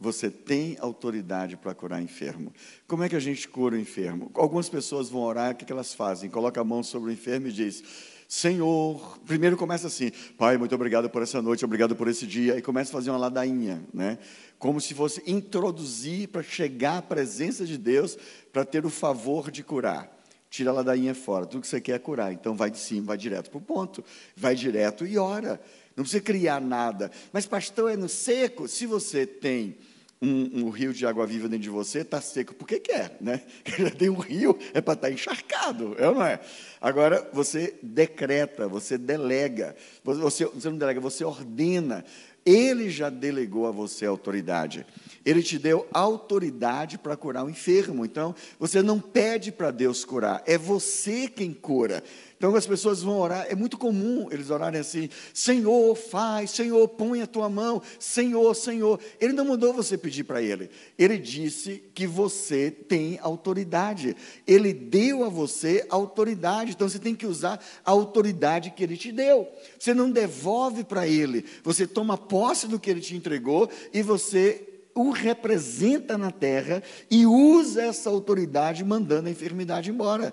Você 0.00 0.30
tem 0.30 0.78
autoridade 0.80 1.58
para 1.58 1.74
curar 1.74 2.02
enfermo. 2.02 2.54
Como 2.88 3.04
é 3.04 3.08
que 3.08 3.16
a 3.16 3.20
gente 3.20 3.46
cura 3.46 3.76
o 3.76 3.78
enfermo? 3.78 4.30
Algumas 4.32 4.66
pessoas 4.66 5.10
vão 5.10 5.20
orar, 5.20 5.52
o 5.52 5.54
que 5.54 5.70
elas 5.70 5.92
fazem? 5.92 6.30
Coloca 6.30 6.58
a 6.58 6.64
mão 6.64 6.82
sobre 6.82 7.10
o 7.10 7.12
enfermo 7.12 7.48
e 7.48 7.52
diz: 7.52 7.84
Senhor, 8.26 9.18
primeiro 9.26 9.58
começa 9.58 9.88
assim, 9.88 10.10
Pai, 10.38 10.56
muito 10.56 10.74
obrigado 10.74 11.10
por 11.10 11.20
essa 11.20 11.42
noite, 11.42 11.66
obrigado 11.66 11.94
por 11.94 12.08
esse 12.08 12.26
dia, 12.26 12.56
e 12.56 12.62
começa 12.62 12.90
a 12.90 12.94
fazer 12.94 13.10
uma 13.10 13.18
ladainha, 13.18 13.84
né? 13.92 14.18
Como 14.58 14.80
se 14.80 14.94
fosse 14.94 15.22
introduzir 15.26 16.28
para 16.28 16.42
chegar 16.42 16.98
à 16.98 17.02
presença 17.02 17.66
de 17.66 17.76
Deus, 17.76 18.16
para 18.50 18.64
ter 18.64 18.86
o 18.86 18.90
favor 18.90 19.50
de 19.50 19.62
curar. 19.62 20.16
Tira 20.48 20.70
a 20.70 20.72
ladainha 20.72 21.14
fora, 21.14 21.44
tudo 21.44 21.60
que 21.60 21.68
você 21.68 21.80
quer 21.80 21.96
é 21.96 21.98
curar, 21.98 22.32
então 22.32 22.56
vai 22.56 22.70
de 22.70 22.78
cima, 22.78 23.08
vai 23.08 23.18
direto 23.18 23.50
para 23.50 23.58
o 23.58 23.60
ponto, 23.60 24.02
vai 24.34 24.54
direto 24.54 25.06
e 25.06 25.18
ora. 25.18 25.60
Não 25.94 26.04
precisa 26.04 26.22
criar 26.22 26.60
nada. 26.60 27.10
Mas, 27.32 27.46
pastor, 27.46 27.90
é 27.90 27.96
no 27.96 28.08
seco? 28.08 28.66
Se 28.66 28.86
você 28.86 29.26
tem 29.26 29.76
um, 30.22 30.66
um 30.66 30.70
rio 30.70 30.92
de 30.92 31.06
água 31.06 31.26
viva 31.26 31.48
dentro 31.48 31.62
de 31.62 31.70
você, 31.70 32.00
está 32.00 32.20
seco 32.20 32.54
porque 32.54 32.78
quer, 32.78 33.16
né? 33.20 33.42
Já 33.78 33.90
tem 33.90 34.10
um 34.10 34.18
rio, 34.18 34.58
é 34.74 34.80
para 34.80 34.94
estar 34.94 35.10
encharcado, 35.10 35.94
é 35.98 36.08
ou 36.08 36.14
não 36.14 36.24
é? 36.24 36.40
Agora, 36.80 37.28
você 37.32 37.74
decreta, 37.82 38.68
você 38.68 38.98
delega, 38.98 39.74
você, 40.04 40.44
você 40.44 40.68
não 40.68 40.76
delega, 40.76 41.00
você 41.00 41.24
ordena. 41.24 42.04
Ele 42.44 42.88
já 42.88 43.10
delegou 43.10 43.66
a 43.66 43.70
você 43.70 44.06
a 44.06 44.08
autoridade. 44.08 44.86
Ele 45.26 45.42
te 45.42 45.58
deu 45.58 45.86
autoridade 45.92 46.96
para 46.96 47.14
curar 47.14 47.44
o 47.44 47.50
enfermo. 47.50 48.02
Então, 48.02 48.34
você 48.58 48.80
não 48.80 48.98
pede 48.98 49.52
para 49.52 49.70
Deus 49.70 50.06
curar, 50.06 50.42
é 50.46 50.56
você 50.56 51.28
quem 51.28 51.52
cura. 51.52 52.02
Então, 52.40 52.56
as 52.56 52.66
pessoas 52.66 53.02
vão 53.02 53.18
orar, 53.18 53.46
é 53.50 53.54
muito 53.54 53.76
comum 53.76 54.26
eles 54.30 54.48
orarem 54.48 54.80
assim: 54.80 55.10
Senhor, 55.34 55.94
faz, 55.94 56.52
Senhor, 56.52 56.88
põe 56.88 57.20
a 57.20 57.26
tua 57.26 57.50
mão, 57.50 57.82
Senhor, 57.98 58.54
Senhor. 58.54 58.98
Ele 59.20 59.34
não 59.34 59.44
mandou 59.44 59.74
você 59.74 59.98
pedir 59.98 60.24
para 60.24 60.40
ele, 60.40 60.70
ele 60.98 61.18
disse 61.18 61.84
que 61.94 62.06
você 62.06 62.70
tem 62.70 63.18
autoridade. 63.20 64.16
Ele 64.46 64.72
deu 64.72 65.22
a 65.22 65.28
você 65.28 65.84
autoridade, 65.90 66.70
então 66.70 66.88
você 66.88 66.98
tem 66.98 67.14
que 67.14 67.26
usar 67.26 67.62
a 67.84 67.90
autoridade 67.90 68.70
que 68.70 68.82
ele 68.82 68.96
te 68.96 69.12
deu. 69.12 69.46
Você 69.78 69.92
não 69.92 70.10
devolve 70.10 70.82
para 70.82 71.06
ele, 71.06 71.44
você 71.62 71.86
toma 71.86 72.16
posse 72.16 72.66
do 72.66 72.80
que 72.80 72.88
ele 72.88 73.02
te 73.02 73.14
entregou 73.14 73.68
e 73.92 74.00
você 74.00 74.66
o 74.94 75.10
representa 75.10 76.16
na 76.16 76.30
terra 76.30 76.82
e 77.10 77.26
usa 77.26 77.82
essa 77.82 78.08
autoridade 78.08 78.82
mandando 78.82 79.28
a 79.28 79.30
enfermidade 79.30 79.90
embora. 79.90 80.32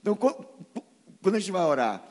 Então, 0.00 0.16
quando 1.22 1.36
a 1.36 1.38
gente 1.38 1.52
vai 1.52 1.64
orar, 1.64 2.08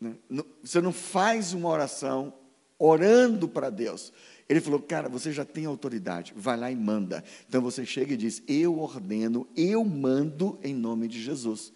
né, 0.00 0.16
você 0.62 0.80
não 0.80 0.92
faz 0.92 1.52
uma 1.52 1.68
oração 1.68 2.32
orando 2.78 3.48
para 3.48 3.70
Deus. 3.70 4.12
Ele 4.48 4.60
falou, 4.60 4.80
cara, 4.80 5.08
você 5.08 5.32
já 5.32 5.44
tem 5.44 5.64
autoridade, 5.64 6.32
vai 6.36 6.56
lá 6.56 6.70
e 6.70 6.76
manda. 6.76 7.24
Então 7.48 7.62
você 7.62 7.86
chega 7.86 8.14
e 8.14 8.16
diz: 8.16 8.42
Eu 8.46 8.78
ordeno, 8.78 9.48
eu 9.56 9.84
mando 9.84 10.58
em 10.62 10.74
nome 10.74 11.08
de 11.08 11.22
Jesus. 11.22 11.72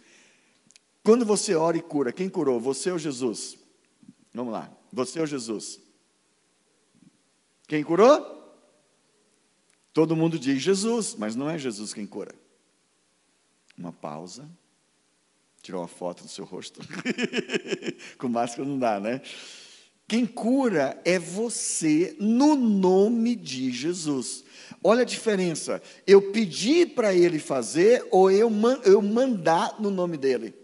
Quando 1.03 1.25
você 1.25 1.55
ora 1.55 1.77
e 1.77 1.83
cura, 1.83 2.13
quem 2.13 2.29
curou? 2.29 2.61
Você 2.61 2.91
ou 2.91 2.99
Jesus? 2.99 3.57
Vamos 4.35 4.53
lá, 4.53 4.71
você 4.93 5.21
ou 5.21 5.27
Jesus? 5.27 5.81
Quem 7.69 7.83
curou? 7.83 8.35
Todo 9.93 10.15
mundo 10.15 10.39
diz 10.39 10.61
Jesus, 10.61 11.15
mas 11.15 11.35
não 11.35 11.49
é 11.49 11.57
Jesus 11.57 11.95
quem 11.95 12.07
cura. 12.07 12.35
Uma 13.79 13.93
pausa. 13.93 14.47
Tirou 15.67 15.81
uma 15.81 15.89
foto 15.89 16.23
do 16.23 16.29
seu 16.29 16.45
rosto. 16.45 16.81
Com 18.19 18.29
máscara 18.29 18.69
não 18.69 18.79
dá, 18.79 19.01
né? 19.01 19.21
Quem 20.07 20.25
cura 20.25 20.97
é 21.05 21.19
você 21.19 22.15
no 22.21 22.55
nome 22.55 23.35
de 23.35 23.73
Jesus. 23.73 24.45
Olha 24.81 25.03
a 25.03 25.05
diferença. 25.05 25.83
Eu 26.07 26.31
pedi 26.31 26.87
para 26.87 27.13
ele 27.13 27.41
fazer 27.41 28.07
ou 28.13 28.31
eu, 28.31 28.49
man, 28.49 28.81
eu 28.85 29.03
mandar 29.03 29.81
no 29.81 29.91
nome 29.91 30.17
dele. 30.17 30.55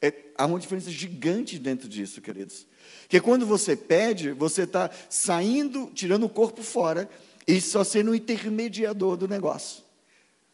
É, 0.00 0.10
há 0.38 0.46
uma 0.46 0.58
diferença 0.58 0.90
gigante 0.90 1.58
dentro 1.58 1.86
disso, 1.86 2.22
queridos. 2.22 2.66
Porque 3.02 3.20
quando 3.20 3.44
você 3.44 3.76
pede, 3.76 4.32
você 4.32 4.62
está 4.62 4.90
saindo, 5.10 5.90
tirando 5.94 6.24
o 6.24 6.30
corpo 6.30 6.62
fora 6.62 7.10
e 7.46 7.60
só 7.60 7.84
sendo 7.84 8.12
o 8.12 8.14
intermediador 8.14 9.18
do 9.18 9.28
negócio. 9.28 9.84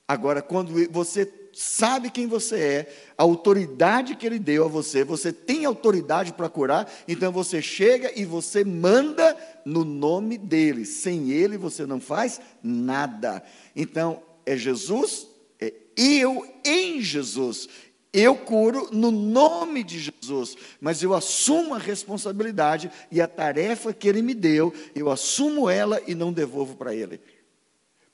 Agora, 0.08 0.42
quando 0.42 0.72
você 0.90 1.24
sabe 1.52 2.10
quem 2.10 2.26
você 2.26 2.56
é, 2.56 3.12
a 3.18 3.22
autoridade 3.22 4.14
que 4.14 4.26
ele 4.26 4.38
deu 4.38 4.64
a 4.64 4.68
você, 4.68 5.04
você 5.04 5.32
tem 5.32 5.64
autoridade 5.64 6.32
para 6.32 6.48
curar, 6.48 6.90
então 7.06 7.32
você 7.32 7.60
chega 7.60 8.12
e 8.14 8.24
você 8.24 8.64
manda 8.64 9.36
no 9.64 9.84
nome 9.84 10.38
dele. 10.38 10.84
Sem 10.84 11.30
ele 11.30 11.56
você 11.56 11.86
não 11.86 12.00
faz 12.00 12.40
nada. 12.62 13.42
Então, 13.74 14.22
é 14.46 14.56
Jesus, 14.56 15.26
é 15.60 15.72
eu 15.96 16.46
em 16.64 17.00
Jesus. 17.00 17.68
Eu 18.12 18.34
curo 18.34 18.88
no 18.90 19.12
nome 19.12 19.84
de 19.84 20.00
Jesus, 20.00 20.56
mas 20.80 21.00
eu 21.00 21.14
assumo 21.14 21.74
a 21.74 21.78
responsabilidade 21.78 22.90
e 23.08 23.20
a 23.20 23.28
tarefa 23.28 23.92
que 23.92 24.08
ele 24.08 24.20
me 24.20 24.34
deu, 24.34 24.74
eu 24.96 25.08
assumo 25.08 25.70
ela 25.70 26.02
e 26.08 26.14
não 26.14 26.32
devolvo 26.32 26.74
para 26.74 26.92
ele. 26.92 27.20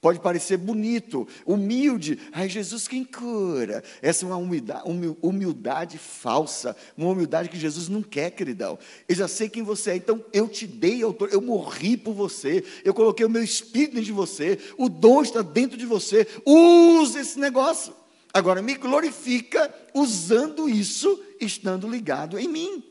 Pode 0.06 0.20
parecer 0.20 0.56
bonito, 0.56 1.26
humilde. 1.44 2.16
Ai, 2.30 2.48
Jesus 2.48 2.86
quem 2.86 3.02
cura. 3.02 3.82
Essa 4.00 4.24
é 4.24 4.28
uma 4.28 4.36
humildade, 4.36 4.84
humildade, 5.20 5.98
falsa, 5.98 6.76
uma 6.96 7.08
humildade 7.08 7.48
que 7.48 7.58
Jesus 7.58 7.88
não 7.88 8.04
quer, 8.04 8.30
queridão. 8.30 8.78
Eu 9.08 9.16
já 9.16 9.26
sei 9.26 9.48
quem 9.48 9.64
você 9.64 9.90
é, 9.90 9.96
então 9.96 10.24
eu 10.32 10.46
te 10.46 10.64
dei 10.64 11.02
autor, 11.02 11.30
eu 11.32 11.42
morri 11.42 11.96
por 11.96 12.14
você, 12.14 12.62
eu 12.84 12.94
coloquei 12.94 13.26
o 13.26 13.28
meu 13.28 13.42
espírito 13.42 13.94
dentro 13.94 14.06
de 14.06 14.12
você, 14.12 14.60
o 14.78 14.88
dom 14.88 15.22
está 15.22 15.42
dentro 15.42 15.76
de 15.76 15.84
você. 15.84 16.24
Use 16.46 17.18
esse 17.18 17.40
negócio. 17.40 17.92
Agora 18.32 18.62
me 18.62 18.76
glorifica 18.76 19.74
usando 19.92 20.68
isso, 20.68 21.20
estando 21.40 21.90
ligado 21.90 22.38
em 22.38 22.46
mim. 22.46 22.84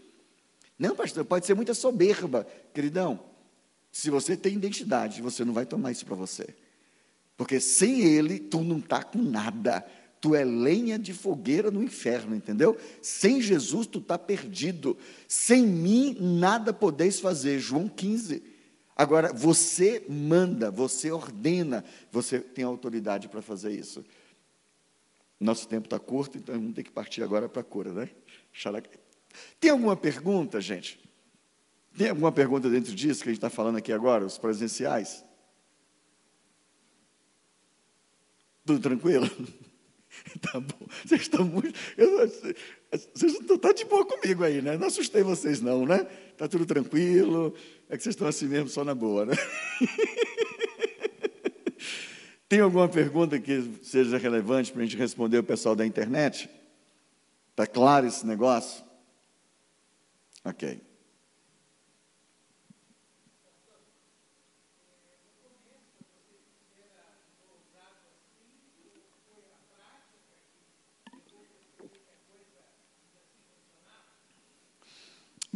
Não, 0.78 0.94
pastor, 0.94 1.24
pode 1.24 1.46
ser 1.46 1.54
muita 1.54 1.74
soberba, 1.74 2.46
queridão. 2.74 3.22
Se 3.90 4.10
você 4.10 4.36
tem 4.36 4.56
identidade, 4.56 5.22
você 5.22 5.46
não 5.46 5.54
vai 5.54 5.66
tomar 5.66 5.94
isso 5.94 6.06
para 6.06 6.16
você. 6.16 6.65
Porque 7.38 7.60
sem 7.60 8.02
ele, 8.02 8.40
tu 8.40 8.62
não 8.62 8.80
está 8.80 9.04
com 9.04 9.20
nada. 9.20 9.86
Tu 10.22 10.34
é 10.34 10.44
lenha 10.44 10.98
de 10.98 11.14
fogueira 11.14 11.70
no 11.70 11.84
inferno, 11.84 12.36
entendeu? 12.36 12.78
Sem 13.02 13.42
Jesus, 13.42 13.86
tu 13.86 14.00
está 14.00 14.18
perdido. 14.18 14.98
Sem 15.28 15.68
mim, 15.68 16.18
nada 16.20 16.74
podeis 16.74 17.20
fazer. 17.20 17.60
João 17.60 17.88
15. 17.88 18.42
Agora, 18.96 19.34
você 19.34 20.06
manda, 20.08 20.72
você 20.72 21.12
ordena, 21.12 21.84
você 22.10 22.40
tem 22.40 22.64
autoridade 22.64 23.28
para 23.28 23.42
fazer 23.42 23.72
isso. 23.72 24.06
Nosso 25.38 25.68
tempo 25.68 25.88
está 25.88 26.00
curto, 26.00 26.38
então 26.38 26.56
vamos 26.56 26.74
ter 26.74 26.84
que 26.84 26.92
partir 26.92 27.22
agora 27.22 27.50
para 27.50 27.60
a 27.60 27.64
cura, 27.64 27.92
né? 27.92 28.10
Tem 29.60 29.70
alguma 29.70 29.98
pergunta, 29.98 30.62
gente? 30.62 30.98
Tem 31.98 32.10
alguma 32.10 32.32
pergunta 32.32 32.70
dentro 32.70 32.96
disso 32.96 33.22
que 33.22 33.30
a 33.30 33.32
gente 33.34 33.40
está 33.40 33.50
falando 33.50 33.78
aqui 33.78 33.92
agora, 33.92 34.26
os 34.26 34.38
presenciais? 34.38 35.25
Tudo 38.66 38.80
tranquilo? 38.80 39.30
Tá 40.42 40.60
bom. 40.60 40.88
Vocês 41.06 41.22
estão 41.22 41.46
muito. 41.46 41.78
Vocês 43.14 43.34
estão 43.34 43.74
de 43.74 43.86
boa 43.86 44.06
comigo 44.06 44.44
aí, 44.44 44.62
né? 44.62 44.78
Não 44.78 44.88
assustei 44.88 45.22
vocês, 45.22 45.62
não, 45.62 45.86
né? 45.86 46.08
Está 46.32 46.48
tudo 46.48 46.66
tranquilo. 46.66 47.54
É 47.90 47.98
que 47.98 48.04
vocês 48.04 48.16
estão 48.16 48.28
assim 48.28 48.48
mesmo, 48.48 48.70
só 48.70 48.84
na 48.84 48.96
boa, 48.96 49.26
né? 49.26 49.36
Tem 52.48 52.60
alguma 52.60 52.88
pergunta 52.88 53.40
que 53.40 53.80
seja 53.84 54.18
relevante 54.18 54.72
para 54.72 54.82
a 54.82 54.86
gente 54.86 54.98
responder 54.98 55.38
o 55.38 55.44
pessoal 55.44 55.76
da 55.76 55.86
internet? 55.86 56.50
Está 57.52 57.68
claro 57.68 58.08
esse 58.08 58.26
negócio? 58.26 58.84
Ok. 60.44 60.82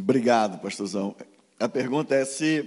Obrigado, 0.00 0.58
pastorzão. 0.60 1.14
A 1.58 1.68
pergunta 1.68 2.14
é 2.14 2.24
se 2.24 2.66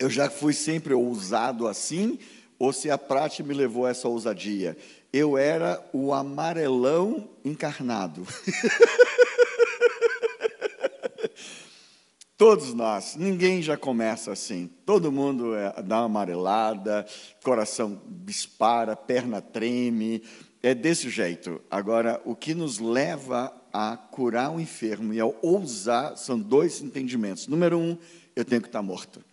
eu 0.00 0.08
já 0.08 0.30
fui 0.30 0.54
sempre 0.54 0.94
ousado 0.94 1.68
assim 1.68 2.18
ou 2.58 2.72
se 2.72 2.90
a 2.90 2.96
prática 2.96 3.46
me 3.46 3.52
levou 3.52 3.84
a 3.84 3.90
essa 3.90 4.08
ousadia. 4.08 4.76
Eu 5.12 5.36
era 5.36 5.84
o 5.92 6.14
amarelão 6.14 7.28
encarnado. 7.44 8.26
Todos 12.38 12.72
nós, 12.72 13.14
ninguém 13.14 13.60
já 13.60 13.76
começa 13.76 14.32
assim. 14.32 14.70
Todo 14.86 15.12
mundo 15.12 15.54
é, 15.54 15.82
dá 15.82 15.98
uma 15.98 16.06
amarelada, 16.06 17.06
coração 17.44 18.00
dispara, 18.06 18.96
perna 18.96 19.42
treme, 19.42 20.22
é 20.62 20.74
desse 20.74 21.10
jeito. 21.10 21.60
Agora, 21.70 22.20
o 22.24 22.36
que 22.36 22.54
nos 22.54 22.78
leva 22.78 23.52
a 23.72 23.96
curar 23.96 24.54
o 24.54 24.60
enfermo 24.60 25.12
e 25.12 25.20
a 25.20 25.26
ousar 25.26 26.16
são 26.16 26.38
dois 26.38 26.80
entendimentos. 26.80 27.48
Número 27.48 27.78
um, 27.78 27.96
eu 28.36 28.44
tenho 28.44 28.62
que 28.62 28.68
estar 28.68 28.82
morto. 28.82 29.24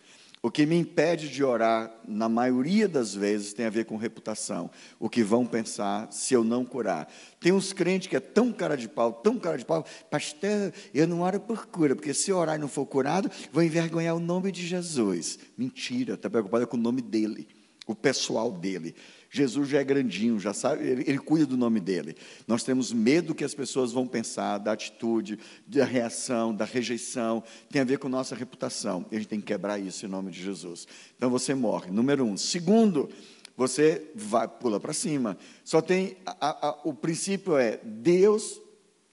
O 0.42 0.50
que 0.50 0.66
me 0.66 0.78
impede 0.78 1.28
de 1.28 1.44
orar, 1.44 1.94
na 2.08 2.30
maioria 2.30 2.88
das 2.88 3.14
vezes, 3.14 3.52
tem 3.52 3.66
a 3.66 3.70
ver 3.70 3.84
com 3.84 3.98
reputação. 3.98 4.72
O 4.98 5.10
que 5.10 5.22
vão 5.22 5.46
pensar 5.46 6.10
se 6.14 6.34
eu 6.34 6.46
não 6.46 6.64
curar. 6.64 7.12
Tem 7.42 7.52
uns 7.52 7.74
crentes 7.74 8.08
que 8.08 8.16
é 8.16 8.22
tão 8.22 8.54
cara 8.54 8.78
de 8.78 8.88
pau, 8.88 9.12
tão 9.12 9.38
cara 9.38 9.58
de 9.58 9.66
pau, 9.66 9.86
pastor, 10.10 10.74
eu 10.94 11.06
não 11.06 11.22
oro 11.22 11.42
por 11.42 11.68
cura, 11.68 11.94
porque 11.94 12.14
se 12.14 12.32
orar 12.32 12.56
e 12.56 12.58
não 12.58 12.70
for 12.70 12.86
curado, 12.86 13.30
vou 13.52 13.62
envergonhar 13.62 14.16
o 14.16 14.20
nome 14.20 14.50
de 14.50 14.66
Jesus. 14.66 15.38
Mentira, 15.58 16.14
está 16.14 16.30
preocupado 16.30 16.66
com 16.68 16.78
o 16.78 16.80
nome 16.80 17.02
dele, 17.02 17.46
o 17.90 17.96
pessoal 17.96 18.52
dele. 18.52 18.94
Jesus 19.32 19.68
já 19.68 19.80
é 19.80 19.84
grandinho, 19.84 20.40
já 20.40 20.54
sabe, 20.54 20.88
ele, 20.88 21.04
ele, 21.08 21.18
cuida 21.18 21.46
do 21.48 21.58
nome 21.58 21.80
dele. 21.80 22.16
Nós 22.48 22.64
temos 22.64 22.94
medo 22.94 23.34
que 23.34 23.44
as 23.44 23.56
pessoas 23.56 23.92
vão 23.92 24.06
pensar 24.06 24.60
da 24.60 24.74
atitude, 24.74 25.40
da 25.66 25.86
reação, 25.86 26.54
da 26.54 26.66
rejeição, 26.66 27.44
tem 27.68 27.82
a 27.82 27.86
ver 27.86 27.98
com 27.98 28.08
nossa 28.08 28.36
reputação. 28.36 29.08
E 29.12 29.16
a 29.16 29.20
gente 29.20 29.28
tem 29.28 29.40
que 29.40 29.48
quebrar 29.48 29.80
isso 29.80 30.06
em 30.06 30.10
nome 30.10 30.32
de 30.32 30.40
Jesus. 30.40 30.88
Então 31.18 31.32
você 31.32 31.56
morre, 31.56 31.90
número 31.90 32.24
um. 32.24 32.38
Segundo, 32.38 33.10
você 33.58 34.12
vai, 34.14 34.48
pula 34.48 34.80
para 34.80 34.94
cima. 34.94 35.36
Só 35.64 35.82
tem, 35.82 36.16
a, 36.28 36.70
a, 36.70 36.80
o 36.84 36.94
princípio 36.94 37.58
é 37.58 37.80
Deus 37.84 38.62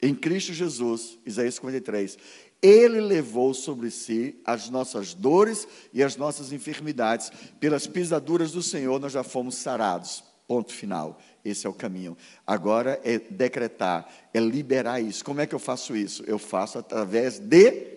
em 0.03 0.15
Cristo 0.15 0.53
Jesus, 0.53 1.19
Isaías 1.25 1.55
53, 1.55 2.19
ele 2.63 3.01
levou 3.01 3.53
sobre 3.55 3.91
si 3.91 4.41
as 4.45 4.71
nossas 4.71 5.15
dores 5.15 5.67
e 5.93 6.03
as 6.03 6.17
nossas 6.17 6.53
enfermidades. 6.53 7.31
Pelas 7.61 7.87
pisaduras 7.87 8.53
do 8.53 8.63
Senhor 8.63 8.99
nós 8.99 9.13
já 9.13 9.23
fomos 9.23 9.57
sarados. 9.57 10.25
Ponto 10.47 10.73
final. 10.73 11.19
Esse 11.45 11.67
é 11.67 11.71
o 11.71 11.75
caminho. 11.75 12.17
Agora 12.47 13.01
é 13.05 13.19
decretar, 13.19 14.09
é 14.33 14.41
liberar 14.41 15.01
isso. 15.01 15.25
Como 15.25 15.41
é 15.41 15.47
que 15.47 15.55
eu 15.55 15.59
faço 15.59 15.95
isso? 15.97 16.23
Eu 16.27 16.39
faço 16.39 16.79
através 16.79 17.39
de 17.39 17.97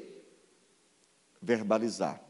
verbalizar. 1.42 2.22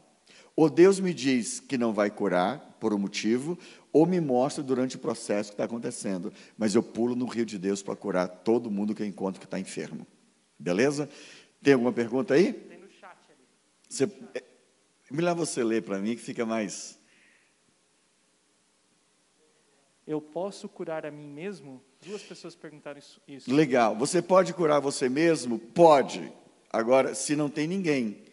Ou 0.54 0.68
Deus 0.68 1.00
me 1.00 1.14
diz 1.14 1.60
que 1.60 1.78
não 1.78 1.92
vai 1.92 2.10
curar 2.10 2.76
por 2.80 2.94
um 2.94 2.98
motivo, 2.98 3.58
ou 3.92 4.06
me 4.06 4.20
mostra 4.20 4.62
durante 4.62 4.96
o 4.96 4.98
processo 4.98 5.50
que 5.50 5.54
está 5.54 5.64
acontecendo. 5.64 6.32
Mas 6.56 6.74
eu 6.74 6.82
pulo 6.82 7.14
no 7.14 7.26
rio 7.26 7.44
de 7.44 7.58
Deus 7.58 7.82
para 7.82 7.96
curar 7.96 8.28
todo 8.28 8.70
mundo 8.70 8.94
que 8.94 9.02
eu 9.02 9.06
encontro 9.06 9.40
que 9.40 9.46
está 9.46 9.58
enfermo. 9.58 10.06
Beleza? 10.58 11.08
Tem 11.62 11.74
alguma 11.74 11.92
pergunta 11.92 12.34
aí? 12.34 12.52
Tem 12.52 12.78
no 12.78 12.88
chat 12.90 13.16
ali. 13.28 13.46
Você, 13.88 14.04
é, 14.34 14.42
melhor 15.10 15.34
você 15.34 15.62
ler 15.62 15.82
para 15.82 15.98
mim 15.98 16.16
que 16.16 16.22
fica 16.22 16.46
mais. 16.46 16.98
Eu 20.06 20.20
posso 20.20 20.68
curar 20.68 21.04
a 21.04 21.10
mim 21.10 21.28
mesmo? 21.28 21.82
Duas 22.04 22.22
pessoas 22.22 22.54
perguntaram 22.54 22.98
isso. 22.98 23.20
isso. 23.28 23.54
Legal. 23.54 23.94
Você 23.96 24.22
pode 24.22 24.54
curar 24.54 24.80
você 24.80 25.08
mesmo? 25.08 25.58
Pode. 25.58 26.32
Agora, 26.72 27.14
se 27.14 27.36
não 27.36 27.50
tem 27.50 27.66
ninguém. 27.66 28.24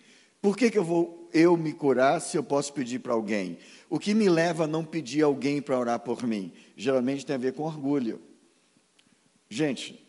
Por 0.42 0.56
que, 0.56 0.72
que 0.72 0.78
eu 0.78 0.84
vou 0.84 1.30
eu 1.34 1.58
me 1.58 1.74
curar 1.74 2.22
se 2.22 2.38
eu 2.38 2.44
posso 2.44 2.72
pedir 2.72 3.00
para 3.00 3.14
alguém? 3.14 3.58
O 3.90 4.00
que 4.00 4.14
me 4.14 4.30
leva 4.30 4.64
a 4.64 4.68
não 4.68 4.86
pedir 4.86 5.22
alguém 5.22 5.62
para 5.62 5.78
orar 5.78 6.00
por 6.00 6.24
mim? 6.24 6.54
Geralmente 6.76 7.26
tem 7.26 7.36
a 7.36 7.40
ver 7.40 7.54
com 7.54 7.64
orgulho. 7.64 8.22
Gente, 9.50 10.07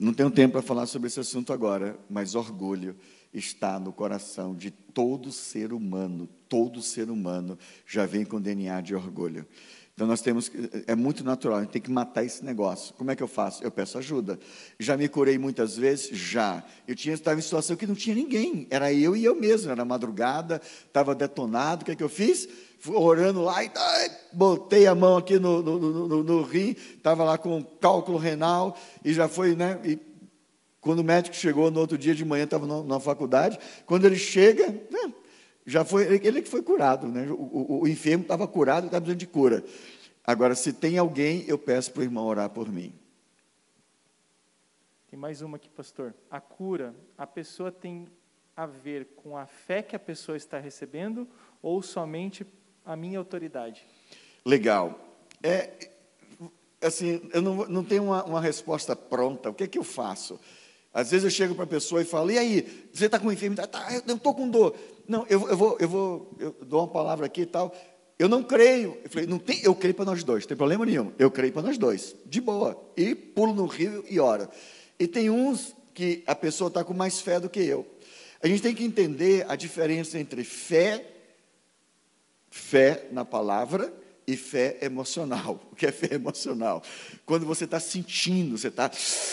não 0.00 0.14
tenho 0.14 0.30
tempo 0.30 0.52
para 0.52 0.62
falar 0.62 0.86
sobre 0.86 1.08
esse 1.08 1.20
assunto 1.20 1.52
agora, 1.52 1.98
mas 2.08 2.34
orgulho 2.34 2.96
está 3.34 3.78
no 3.78 3.92
coração 3.92 4.54
de 4.54 4.70
todo 4.70 5.30
ser 5.30 5.74
humano. 5.74 6.26
Todo 6.48 6.80
ser 6.80 7.10
humano 7.10 7.58
já 7.86 8.06
vem 8.06 8.24
com 8.24 8.40
DNA 8.40 8.80
de 8.80 8.94
orgulho. 8.94 9.46
Então 9.92 10.08
nós 10.08 10.22
temos 10.22 10.50
é 10.86 10.94
muito 10.94 11.22
natural, 11.22 11.58
a 11.58 11.60
gente 11.60 11.72
tem 11.72 11.82
que 11.82 11.90
matar 11.90 12.24
esse 12.24 12.42
negócio. 12.42 12.94
Como 12.94 13.10
é 13.10 13.14
que 13.14 13.22
eu 13.22 13.28
faço? 13.28 13.62
Eu 13.62 13.70
peço 13.70 13.98
ajuda. 13.98 14.40
Já 14.78 14.96
me 14.96 15.06
curei 15.06 15.36
muitas 15.36 15.76
vezes, 15.76 16.16
já. 16.16 16.64
Eu 16.88 16.94
tinha 16.94 17.14
estava 17.14 17.38
em 17.38 17.42
situação 17.42 17.76
que 17.76 17.86
não 17.86 17.94
tinha 17.94 18.16
ninguém, 18.16 18.66
era 18.70 18.90
eu 18.90 19.14
e 19.14 19.22
eu 19.22 19.34
mesmo, 19.34 19.70
era 19.70 19.84
madrugada, 19.84 20.62
estava 20.86 21.14
detonado. 21.14 21.82
O 21.82 21.84
que 21.84 21.90
é 21.90 21.94
que 21.94 22.02
eu 22.02 22.08
fiz? 22.08 22.48
Orando 22.88 23.42
lá 23.42 23.62
e 23.62 23.70
botei 24.32 24.86
a 24.86 24.94
mão 24.94 25.16
aqui 25.16 25.38
no, 25.38 25.62
no, 25.62 25.78
no, 25.78 26.22
no 26.22 26.42
rim, 26.42 26.70
estava 26.70 27.24
lá 27.24 27.36
com 27.36 27.62
cálculo 27.62 28.16
renal 28.16 28.76
e 29.04 29.12
já 29.12 29.28
foi, 29.28 29.54
né? 29.54 29.78
E 29.84 29.98
quando 30.80 31.00
o 31.00 31.04
médico 31.04 31.36
chegou 31.36 31.70
no 31.70 31.78
outro 31.80 31.98
dia 31.98 32.14
de 32.14 32.24
manhã, 32.24 32.44
estava 32.44 32.66
na, 32.66 32.82
na 32.82 33.00
faculdade, 33.00 33.58
quando 33.84 34.06
ele 34.06 34.16
chega, 34.16 34.68
né, 34.68 35.12
já 35.66 35.84
foi 35.84 36.04
ele 36.24 36.40
que 36.40 36.48
foi 36.48 36.62
curado, 36.62 37.06
né? 37.06 37.28
O, 37.30 37.34
o, 37.34 37.80
o 37.82 37.88
enfermo 37.88 38.22
estava 38.22 38.48
curado, 38.48 38.86
estava 38.86 39.02
precisando 39.02 39.20
de 39.20 39.26
cura. 39.26 39.62
Agora, 40.24 40.54
se 40.54 40.72
tem 40.72 40.96
alguém, 40.96 41.44
eu 41.46 41.58
peço 41.58 41.92
para 41.92 42.00
o 42.00 42.04
irmão 42.04 42.24
orar 42.24 42.48
por 42.48 42.70
mim. 42.70 42.94
Tem 45.10 45.18
mais 45.18 45.42
uma 45.42 45.56
aqui, 45.56 45.68
pastor. 45.68 46.14
A 46.30 46.40
cura, 46.40 46.94
a 47.18 47.26
pessoa 47.26 47.70
tem 47.70 48.06
a 48.56 48.64
ver 48.64 49.06
com 49.16 49.36
a 49.36 49.46
fé 49.46 49.82
que 49.82 49.96
a 49.96 49.98
pessoa 49.98 50.36
está 50.36 50.58
recebendo 50.58 51.26
ou 51.62 51.82
somente 51.82 52.46
a 52.92 52.96
minha 52.96 53.18
autoridade? 53.18 53.86
Legal. 54.44 54.98
É, 55.42 55.70
assim, 56.82 57.20
eu 57.32 57.40
não, 57.40 57.66
não 57.68 57.84
tenho 57.84 58.02
uma, 58.04 58.24
uma 58.24 58.40
resposta 58.40 58.96
pronta. 58.96 59.50
O 59.50 59.54
que 59.54 59.64
é 59.64 59.66
que 59.68 59.78
eu 59.78 59.84
faço? 59.84 60.40
Às 60.92 61.12
vezes 61.12 61.24
eu 61.24 61.30
chego 61.30 61.54
para 61.54 61.64
a 61.64 61.68
pessoa 61.68 62.02
e 62.02 62.04
falo, 62.04 62.32
e 62.32 62.38
aí, 62.38 62.88
você 62.92 63.06
está 63.06 63.18
com 63.18 63.30
enfermidade? 63.30 63.68
Tá, 63.68 63.86
eu 64.06 64.16
estou 64.16 64.34
com 64.34 64.48
dor. 64.48 64.74
Não, 65.06 65.24
eu, 65.28 65.48
eu, 65.48 65.56
vou, 65.56 65.76
eu 65.78 65.88
vou, 65.88 66.36
eu 66.40 66.56
dou 66.62 66.80
uma 66.80 66.88
palavra 66.88 67.26
aqui 67.26 67.42
e 67.42 67.46
tal. 67.46 67.72
Eu 68.18 68.28
não 68.28 68.42
creio. 68.42 68.98
Eu 69.04 69.10
falei, 69.10 69.26
não 69.26 69.38
tem, 69.38 69.60
eu 69.62 69.74
creio 69.74 69.94
para 69.94 70.04
nós 70.04 70.24
dois, 70.24 70.42
não 70.42 70.48
tem 70.48 70.56
problema 70.56 70.84
nenhum. 70.84 71.12
Eu 71.16 71.30
creio 71.30 71.52
para 71.52 71.62
nós 71.62 71.78
dois, 71.78 72.16
de 72.26 72.40
boa. 72.40 72.76
E 72.96 73.14
pulo 73.14 73.54
no 73.54 73.66
rio 73.66 74.04
e 74.10 74.18
ora. 74.18 74.50
E 74.98 75.06
tem 75.06 75.30
uns 75.30 75.76
que 75.94 76.24
a 76.26 76.34
pessoa 76.34 76.68
está 76.68 76.82
com 76.82 76.92
mais 76.92 77.20
fé 77.20 77.38
do 77.38 77.48
que 77.48 77.60
eu. 77.60 77.86
A 78.42 78.48
gente 78.48 78.62
tem 78.62 78.74
que 78.74 78.82
entender 78.82 79.46
a 79.48 79.54
diferença 79.54 80.18
entre 80.18 80.42
fé 80.42 81.06
fé 82.50 83.08
na 83.12 83.24
palavra 83.24 83.92
e 84.26 84.36
fé 84.36 84.78
emocional. 84.82 85.60
O 85.72 85.76
que 85.80 85.86
é 85.86 85.92
fé 85.92 86.14
emocional? 86.14 86.82
Quando 87.24 87.46
você 87.46 87.64
está 87.64 87.80
sentindo, 87.80 88.58
você 88.58 88.68
está 88.68 88.90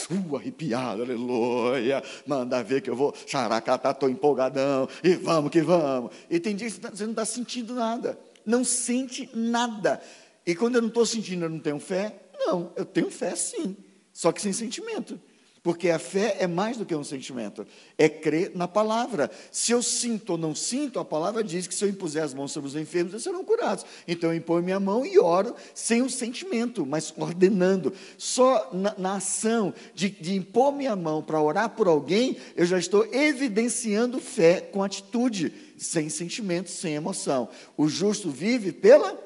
uh, 0.09 0.35
arrepiado, 0.37 1.01
aleluia, 1.01 2.01
manda 2.25 2.63
ver 2.63 2.81
que 2.81 2.89
eu 2.89 2.95
vou, 2.95 3.13
xaracatá, 3.25 3.91
estou 3.91 4.09
empolgadão, 4.09 4.87
e 5.03 5.15
vamos 5.15 5.51
que 5.51 5.61
vamos. 5.61 6.11
E 6.29 6.39
tem 6.39 6.55
dias 6.55 6.75
que 6.75 6.89
você 6.89 7.03
não 7.03 7.11
está 7.11 7.25
sentindo 7.25 7.73
nada, 7.73 8.17
não 8.45 8.63
sente 8.63 9.29
nada. 9.33 10.01
E 10.45 10.55
quando 10.55 10.75
eu 10.75 10.81
não 10.81 10.87
estou 10.87 11.05
sentindo, 11.05 11.43
eu 11.43 11.49
não 11.49 11.59
tenho 11.59 11.79
fé? 11.79 12.15
Não, 12.39 12.71
eu 12.77 12.85
tenho 12.85 13.11
fé 13.11 13.35
sim, 13.35 13.75
só 14.13 14.31
que 14.31 14.41
sem 14.41 14.53
sentimento. 14.53 15.19
Porque 15.63 15.89
a 15.89 15.99
fé 15.99 16.37
é 16.39 16.47
mais 16.47 16.77
do 16.77 16.85
que 16.85 16.95
um 16.95 17.03
sentimento, 17.03 17.65
é 17.97 18.07
crer 18.07 18.51
na 18.55 18.67
palavra. 18.67 19.29
Se 19.51 19.71
eu 19.71 19.81
sinto 19.81 20.31
ou 20.31 20.37
não 20.37 20.55
sinto, 20.55 20.99
a 20.99 21.05
palavra 21.05 21.43
diz 21.43 21.67
que 21.67 21.73
se 21.73 21.83
eu 21.83 21.89
impuser 21.89 22.23
as 22.23 22.33
mãos 22.33 22.51
sobre 22.51 22.69
os 22.69 22.75
enfermos, 22.75 23.13
eles 23.13 23.23
serão 23.23 23.43
curados. 23.43 23.85
Então 24.07 24.31
eu 24.31 24.37
imponho 24.37 24.63
minha 24.63 24.79
mão 24.79 25.05
e 25.05 25.19
oro 25.19 25.55
sem 25.73 26.01
o 26.01 26.09
sentimento, 26.09 26.85
mas 26.85 27.13
ordenando. 27.17 27.93
Só 28.17 28.69
na, 28.71 28.95
na 28.97 29.15
ação 29.15 29.73
de, 29.93 30.09
de 30.09 30.35
impor 30.35 30.71
minha 30.71 30.95
mão 30.95 31.21
para 31.21 31.41
orar 31.41 31.69
por 31.69 31.87
alguém, 31.87 32.37
eu 32.55 32.65
já 32.65 32.77
estou 32.77 33.05
evidenciando 33.13 34.19
fé 34.19 34.61
com 34.61 34.83
atitude, 34.83 35.53
sem 35.77 36.09
sentimento, 36.09 36.69
sem 36.69 36.95
emoção. 36.95 37.49
O 37.75 37.87
justo 37.87 38.29
vive 38.29 38.71
pela 38.71 39.17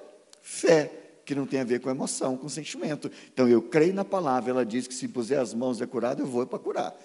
fé 0.42 1.01
que 1.26 1.36
não 1.36 1.46
tem 1.46 1.60
a 1.60 1.64
ver 1.64 1.80
com 1.80 1.90
emoção, 1.90 2.38
com 2.38 2.50
sentimento. 2.50 3.12
Então 3.34 3.48
eu 3.48 3.62
creio 3.62 3.94
na 3.94 4.06
palavra, 4.06 4.52
ela 4.52 4.66
diz 4.66 4.88
que 4.88 4.94
se 4.94 5.08
puser 5.08 5.40
as 5.40 5.54
mãos 5.54 5.82
é 5.82 5.86
curado, 5.86 6.22
eu 6.22 6.28
vou 6.28 6.46
para 6.46 6.60
curar. 6.60 6.96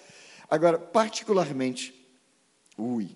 Agora, 0.49 0.77
particularmente, 0.77 1.93
ui, 2.77 3.09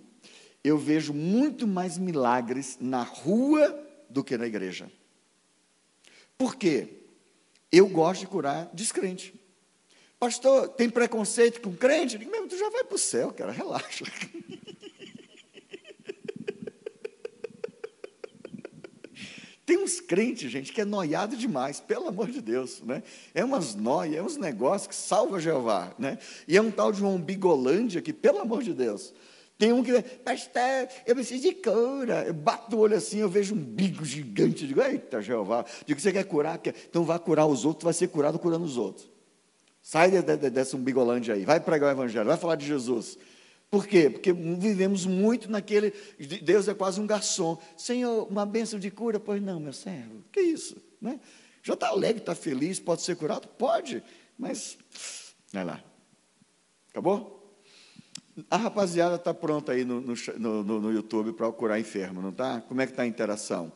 eu 0.64 0.78
vejo 0.78 1.14
muito 1.14 1.68
mais 1.68 1.98
milagres 1.98 2.78
na 2.80 3.04
rua 3.04 3.78
do 4.10 4.24
que 4.24 4.38
na 4.38 4.46
igreja. 4.46 4.92
Por 6.38 6.56
quê? 6.56 6.88
Eu 7.72 7.88
gosto 7.88 8.22
de 8.22 8.28
curar 8.28 8.70
descrente. 8.74 9.34
Pastor, 10.20 10.70
tem 10.70 10.90
preconceito 10.90 11.62
com 11.62 11.76
crente? 11.76 12.14
Eu 12.16 12.20
digo, 12.20 12.32
mesmo, 12.32 12.48
tu 12.48 12.58
já 12.58 12.70
vai 12.70 12.84
para 12.84 12.96
o 12.96 13.00
céu, 13.00 13.32
cara, 13.32 13.52
relaxa. 13.52 14.06
Tem 19.72 19.82
uns 19.82 20.02
crentes, 20.02 20.52
gente, 20.52 20.74
que 20.74 20.82
é 20.82 20.84
noiado 20.84 21.34
demais, 21.38 21.80
pelo 21.80 22.10
amor 22.10 22.30
de 22.30 22.42
Deus, 22.42 22.82
né? 22.82 23.02
É 23.34 23.42
umas 23.42 23.74
noias, 23.74 24.18
é 24.18 24.22
uns 24.22 24.36
negócios 24.36 24.86
que 24.86 24.94
salva 24.94 25.40
Jeová, 25.40 25.96
né? 25.98 26.18
E 26.46 26.58
é 26.58 26.62
um 26.62 26.70
tal 26.70 26.92
de 26.92 27.02
uma 27.02 27.10
umbigolândia 27.10 28.02
que, 28.02 28.12
pelo 28.12 28.40
amor 28.40 28.64
de 28.64 28.74
Deus, 28.74 29.14
tem 29.58 29.72
um 29.72 29.82
que, 29.82 30.02
pastor, 30.02 30.90
eu 31.08 31.16
preciso 31.16 31.44
de 31.44 31.54
cura. 31.54 32.26
Eu 32.28 32.34
bato 32.34 32.76
o 32.76 32.80
olho 32.80 32.98
assim, 32.98 33.20
eu 33.20 33.30
vejo 33.30 33.56
um 33.56 33.64
bigo 33.64 34.04
gigante. 34.04 34.68
Digo, 34.68 34.82
eita, 34.82 35.22
Jeová. 35.22 35.64
Digo, 35.86 36.02
você 36.02 36.12
quer 36.12 36.26
curar? 36.26 36.60
Então 36.90 37.06
vá 37.06 37.18
curar 37.18 37.46
os 37.46 37.64
outros, 37.64 37.86
vai 37.86 37.94
ser 37.94 38.10
curado 38.10 38.38
curando 38.38 38.66
os 38.66 38.76
outros. 38.76 39.10
Sai 39.82 40.12
de, 40.12 40.22
de, 40.22 40.50
dessa 40.50 40.76
umbigolândia 40.76 41.34
aí, 41.34 41.46
vai 41.46 41.62
pregar 41.62 41.88
o 41.88 41.92
evangelho, 41.94 42.28
vai 42.28 42.36
falar 42.36 42.58
de 42.58 42.68
Jesus. 42.68 43.18
Por 43.72 43.88
quê? 43.88 44.10
Porque 44.10 44.34
vivemos 44.34 45.06
muito 45.06 45.50
naquele. 45.50 45.94
Deus 46.44 46.68
é 46.68 46.74
quase 46.74 47.00
um 47.00 47.08
garçom. 47.08 47.58
Senhor, 47.78 48.28
uma 48.30 48.46
bênção 48.46 48.78
de 48.78 48.92
cura? 48.92 49.18
Pois 49.18 49.42
não, 49.42 49.62
meu 49.62 49.72
servo. 49.72 50.22
Que 50.30 50.42
isso? 50.42 50.76
Né? 51.02 51.22
Já 51.64 51.76
está 51.76 51.88
alegre, 51.88 52.22
está 52.22 52.36
feliz, 52.36 52.82
pode 52.82 53.02
ser 53.02 53.16
curado? 53.16 53.48
Pode, 53.48 54.04
mas. 54.38 54.78
Vai 55.54 55.64
lá. 55.64 55.82
Acabou? 56.90 57.40
A 58.50 58.58
rapaziada 58.58 59.16
está 59.16 59.34
pronta 59.34 59.72
aí 59.72 59.86
no, 59.86 60.02
no, 60.02 60.16
no, 60.38 60.82
no 60.82 60.92
YouTube 60.92 61.32
para 61.32 61.50
curar 61.54 61.80
enfermo, 61.80 62.22
não 62.22 62.30
está? 62.30 62.60
Como 62.62 62.82
é 62.82 62.86
que 62.86 62.92
está 62.92 63.04
a 63.04 63.08
interação? 63.08 63.72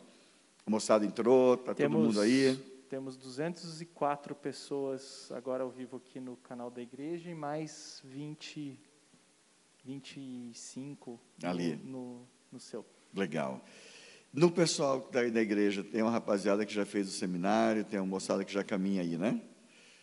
A 0.66 0.70
moçada 0.70 1.06
entrou, 1.06 1.54
está 1.54 1.74
todo 1.74 1.90
mundo 1.90 2.20
aí? 2.20 2.56
Temos 2.90 3.16
204 3.16 4.36
pessoas 4.36 5.32
agora 5.32 5.64
ao 5.64 5.70
vivo 5.70 5.98
aqui 5.98 6.20
no 6.20 6.36
canal 6.38 6.70
da 6.70 6.82
igreja 6.82 7.30
e 7.30 7.36
mais 7.36 8.02
20 8.04 8.78
25 9.86 11.20
ali 11.44 11.76
no, 11.84 11.92
no, 11.92 12.28
no 12.54 12.60
seu. 12.60 12.84
Legal. 13.14 13.64
No 14.34 14.52
pessoal 14.52 15.08
da, 15.12 15.24
da 15.30 15.42
igreja, 15.42 15.84
tem 15.84 16.02
uma 16.02 16.12
rapaziada 16.12 16.66
que 16.66 16.74
já 16.74 16.86
fez 16.86 17.08
o 17.08 17.12
seminário, 17.12 17.86
tem 17.86 18.00
uma 18.00 18.06
moçada 18.08 18.44
que 18.44 18.52
já 18.52 18.64
caminha 18.64 19.02
aí, 19.02 19.18
né? 19.18 19.40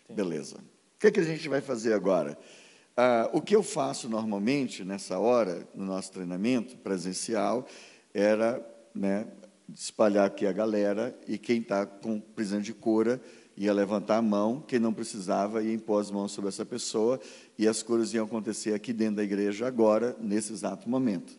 Tem. 0.06 0.16
Beleza. 0.16 0.56
O 0.56 0.98
que, 1.00 1.08
é 1.08 1.10
que 1.10 1.20
a 1.20 1.24
gente 1.24 1.48
vai 1.48 1.60
fazer 1.60 1.92
agora? 1.92 2.38
Ah, 2.96 3.28
o 3.32 3.42
que 3.42 3.56
eu 3.56 3.62
faço 3.62 4.08
normalmente 4.08 4.84
nessa 4.84 5.18
hora, 5.18 5.66
no 5.74 5.84
nosso 5.84 6.12
treinamento 6.12 6.76
presencial, 6.78 7.66
era 8.14 8.64
né, 8.94 9.26
espalhar 9.74 10.26
aqui 10.26 10.46
a 10.46 10.52
galera 10.52 11.18
e 11.26 11.36
quem 11.36 11.58
está 11.60 11.84
precisando 12.34 12.62
de 12.62 12.74
cura 12.74 13.20
ia 13.56 13.72
levantar 13.72 14.16
a 14.16 14.22
mão, 14.22 14.60
quem 14.60 14.78
não 14.78 14.92
precisava 14.92 15.62
ia 15.62 15.72
impor 15.72 16.00
as 16.00 16.10
mãos 16.10 16.32
sobre 16.32 16.48
essa 16.48 16.64
pessoa 16.64 17.20
e 17.58 17.68
as 17.68 17.82
curas 17.82 18.12
iam 18.14 18.24
acontecer 18.24 18.74
aqui 18.74 18.92
dentro 18.92 19.16
da 19.16 19.24
igreja 19.24 19.66
agora, 19.66 20.16
nesse 20.20 20.52
exato 20.52 20.88
momento. 20.88 21.38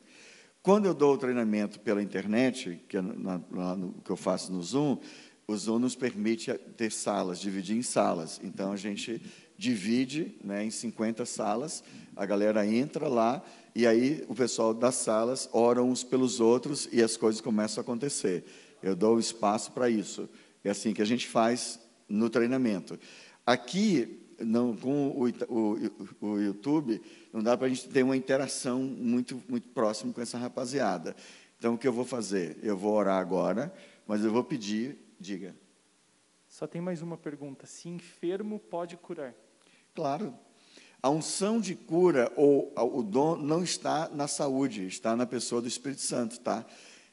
Quando 0.61 0.85
eu 0.85 0.93
dou 0.93 1.15
o 1.15 1.17
treinamento 1.17 1.79
pela 1.79 2.01
internet, 2.01 2.81
que, 2.87 2.97
é 2.97 3.01
na, 3.01 3.37
no, 3.75 3.93
que 4.03 4.09
eu 4.09 4.15
faço 4.15 4.51
no 4.51 4.61
Zoom, 4.61 4.97
o 5.45 5.57
Zoom 5.57 5.79
nos 5.79 5.95
permite 5.95 6.53
ter 6.77 6.91
salas, 6.91 7.39
dividir 7.39 7.75
em 7.75 7.81
salas. 7.81 8.39
Então, 8.41 8.71
a 8.71 8.77
gente 8.77 9.21
divide 9.57 10.37
né, 10.43 10.63
em 10.63 10.71
50 10.71 11.25
salas, 11.25 11.83
a 12.15 12.25
galera 12.25 12.65
entra 12.65 13.07
lá, 13.07 13.43
e 13.75 13.85
aí 13.85 14.23
o 14.27 14.35
pessoal 14.35 14.73
das 14.73 14.95
salas 14.95 15.49
ora 15.51 15.83
uns 15.83 16.03
pelos 16.03 16.39
outros 16.39 16.87
e 16.91 17.01
as 17.01 17.17
coisas 17.17 17.41
começam 17.41 17.81
a 17.81 17.83
acontecer. 17.83 18.45
Eu 18.81 18.95
dou 18.95 19.19
espaço 19.19 19.71
para 19.71 19.89
isso. 19.89 20.29
É 20.63 20.69
assim 20.69 20.93
que 20.93 21.01
a 21.01 21.05
gente 21.05 21.27
faz 21.27 21.79
no 22.07 22.29
treinamento. 22.29 22.97
Aqui, 23.45 24.22
não, 24.39 24.75
com 24.75 25.09
o, 25.09 25.27
o, 25.49 26.27
o 26.27 26.39
YouTube, 26.39 27.01
não 27.31 27.41
dá 27.41 27.57
para 27.57 27.67
a 27.67 27.69
gente 27.69 27.87
ter 27.89 28.03
uma 28.03 28.17
interação 28.17 28.81
muito, 28.81 29.41
muito 29.47 29.67
próxima 29.69 30.13
com 30.13 30.21
essa 30.21 30.37
rapaziada. 30.37 31.15
Então, 31.57 31.75
o 31.75 31.77
que 31.77 31.87
eu 31.87 31.93
vou 31.93 32.05
fazer? 32.05 32.57
Eu 32.61 32.77
vou 32.77 32.93
orar 32.93 33.19
agora, 33.19 33.73
mas 34.05 34.23
eu 34.23 34.31
vou 34.31 34.43
pedir, 34.43 34.97
diga. 35.19 35.55
Só 36.47 36.67
tem 36.67 36.81
mais 36.81 37.01
uma 37.01 37.17
pergunta. 37.17 37.65
Se 37.65 37.89
enfermo 37.89 38.59
pode 38.59 38.97
curar? 38.97 39.33
Claro. 39.95 40.33
A 41.01 41.09
unção 41.09 41.59
de 41.59 41.75
cura 41.75 42.31
ou 42.35 42.71
o 42.75 43.03
dom 43.03 43.35
não 43.35 43.63
está 43.63 44.09
na 44.09 44.27
saúde, 44.27 44.87
está 44.87 45.15
na 45.15 45.25
pessoa 45.25 45.61
do 45.61 45.67
Espírito 45.67 46.01
Santo, 46.01 46.39
tá? 46.39 46.65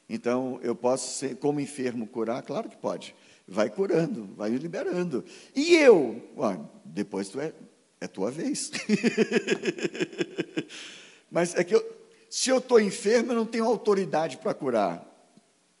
Então, 0.09 0.59
eu 0.61 0.75
posso, 0.75 1.17
ser, 1.17 1.37
como 1.37 1.59
enfermo, 1.59 2.07
curar? 2.07 2.43
Claro 2.43 2.69
que 2.69 2.77
pode 2.77 3.15
vai 3.51 3.69
curando, 3.69 4.29
vai 4.35 4.49
liberando. 4.51 5.23
E 5.53 5.75
eu? 5.75 6.23
depois 6.85 7.27
tu 7.27 7.39
é, 7.39 7.53
é 7.99 8.07
tua 8.07 8.31
vez. 8.31 8.71
Mas 11.29 11.53
é 11.55 11.63
que 11.63 11.75
eu, 11.75 11.85
se 12.29 12.49
eu 12.49 12.59
estou 12.59 12.79
enfermo, 12.79 13.33
eu 13.33 13.35
não 13.35 13.45
tenho 13.45 13.65
autoridade 13.65 14.37
para 14.37 14.53
curar. 14.53 15.05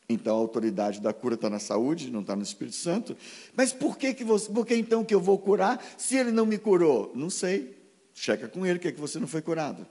Então 0.09 0.35
a 0.35 0.39
autoridade 0.39 0.99
da 0.99 1.13
cura 1.13 1.35
está 1.35 1.49
na 1.49 1.59
saúde, 1.59 2.11
não 2.11 2.19
está 2.19 2.35
no 2.35 2.43
Espírito 2.43 2.75
Santo. 2.75 3.15
Mas 3.55 3.71
por 3.71 3.97
que, 3.97 4.13
que 4.13 4.25
você, 4.25 4.51
por 4.51 4.65
que 4.65 4.75
então 4.75 5.05
que 5.05 5.15
eu 5.15 5.21
vou 5.21 5.39
curar 5.39 5.81
se 5.97 6.17
ele 6.17 6.31
não 6.31 6.45
me 6.45 6.57
curou? 6.57 7.11
Não 7.15 7.29
sei. 7.29 7.77
Checa 8.13 8.49
com 8.49 8.65
ele 8.65 8.79
que 8.79 8.89
é 8.89 8.91
que 8.91 8.99
você 8.99 9.17
não 9.17 9.27
foi 9.27 9.41
curado. 9.41 9.87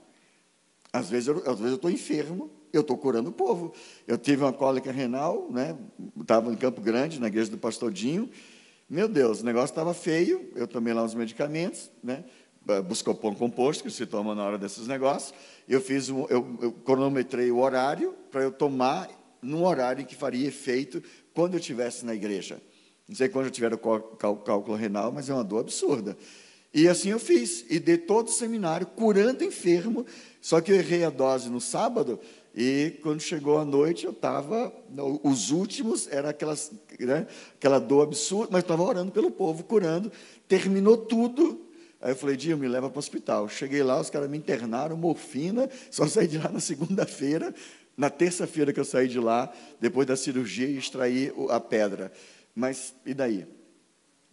Às 0.93 1.09
vezes 1.09 1.27
eu 1.27 1.75
estou 1.75 1.89
enfermo, 1.89 2.51
eu 2.73 2.81
estou 2.81 2.97
curando 2.97 3.29
o 3.29 3.33
povo. 3.33 3.73
Eu 4.07 4.17
tive 4.17 4.43
uma 4.43 4.53
cólica 4.53 4.91
renal, 4.91 5.47
né? 5.49 5.77
Estava 6.19 6.51
em 6.51 6.55
Campo 6.55 6.81
Grande, 6.81 7.19
na 7.19 7.27
igreja 7.27 7.49
do 7.51 7.57
Pastor 7.57 7.91
Dinho. 7.91 8.29
Meu 8.89 9.07
Deus, 9.07 9.41
o 9.41 9.45
negócio 9.45 9.71
estava 9.71 9.93
feio. 9.93 10.51
Eu 10.55 10.67
tomei 10.67 10.93
lá 10.93 11.03
uns 11.03 11.13
medicamentos, 11.13 11.91
né? 12.03 12.23
Buscopom 12.87 13.33
composto, 13.33 13.83
que 13.83 13.89
se 13.89 14.05
toma 14.05 14.35
na 14.35 14.43
hora 14.43 14.57
desses 14.57 14.87
negócios. 14.87 15.33
Eu 15.67 15.81
fiz 15.81 16.09
um, 16.09 16.25
eu, 16.29 16.57
eu 16.61 16.71
cronometrei 16.71 17.51
o 17.51 17.59
horário 17.59 18.13
para 18.29 18.41
eu 18.41 18.51
tomar 18.51 19.09
num 19.41 19.65
horário 19.65 20.05
que 20.05 20.15
faria 20.15 20.47
efeito 20.47 21.01
quando 21.33 21.53
eu 21.53 21.59
estivesse 21.59 22.05
na 22.05 22.13
igreja. 22.13 22.61
Não 23.07 23.15
sei 23.15 23.27
quando 23.27 23.45
eu 23.45 23.51
tiver 23.51 23.73
o 23.73 23.77
cálculo 23.77 24.77
renal, 24.77 25.11
mas 25.11 25.29
é 25.29 25.33
uma 25.33 25.43
dor 25.43 25.61
absurda. 25.61 26.15
E 26.73 26.87
assim 26.87 27.09
eu 27.09 27.19
fiz, 27.19 27.65
e 27.69 27.79
dei 27.79 27.97
todo 27.97 28.29
o 28.29 28.31
seminário 28.31 28.87
curando 28.87 29.43
enfermo, 29.43 30.05
só 30.39 30.61
que 30.61 30.71
eu 30.71 30.75
errei 30.77 31.03
a 31.03 31.09
dose 31.09 31.49
no 31.49 31.59
sábado, 31.59 32.19
e 32.53 32.99
quando 33.01 33.21
chegou 33.21 33.57
a 33.57 33.65
noite, 33.65 34.05
eu 34.05 34.11
estava. 34.11 34.73
Os 35.23 35.51
últimos, 35.51 36.07
era 36.07 36.29
aquelas, 36.29 36.71
né, 36.99 37.25
aquela 37.55 37.79
dor 37.79 38.03
absurda, 38.03 38.49
mas 38.51 38.63
estava 38.63 38.83
orando 38.83 39.11
pelo 39.11 39.31
povo, 39.31 39.63
curando. 39.63 40.11
Terminou 40.47 40.97
tudo. 40.97 41.65
Aí 42.01 42.11
eu 42.11 42.15
falei, 42.15 42.35
Dia, 42.35 42.57
me 42.57 42.67
leva 42.67 42.89
para 42.89 42.97
o 42.97 42.99
hospital. 42.99 43.47
Cheguei 43.47 43.83
lá, 43.83 43.99
os 43.99 44.09
caras 44.09 44.29
me 44.29 44.37
internaram, 44.37 44.97
morfina, 44.97 45.69
só 45.89 46.07
saí 46.07 46.27
de 46.27 46.37
lá 46.37 46.49
na 46.49 46.59
segunda-feira. 46.59 47.53
Na 47.95 48.09
terça-feira 48.09 48.73
que 48.73 48.79
eu 48.79 48.85
saí 48.85 49.07
de 49.07 49.19
lá, 49.19 49.53
depois 49.79 50.07
da 50.07 50.15
cirurgia, 50.15 50.67
e 50.67 50.77
extraí 50.77 51.31
a 51.49 51.59
pedra. 51.59 52.11
Mas 52.55 52.93
e 53.05 53.13
daí? 53.13 53.45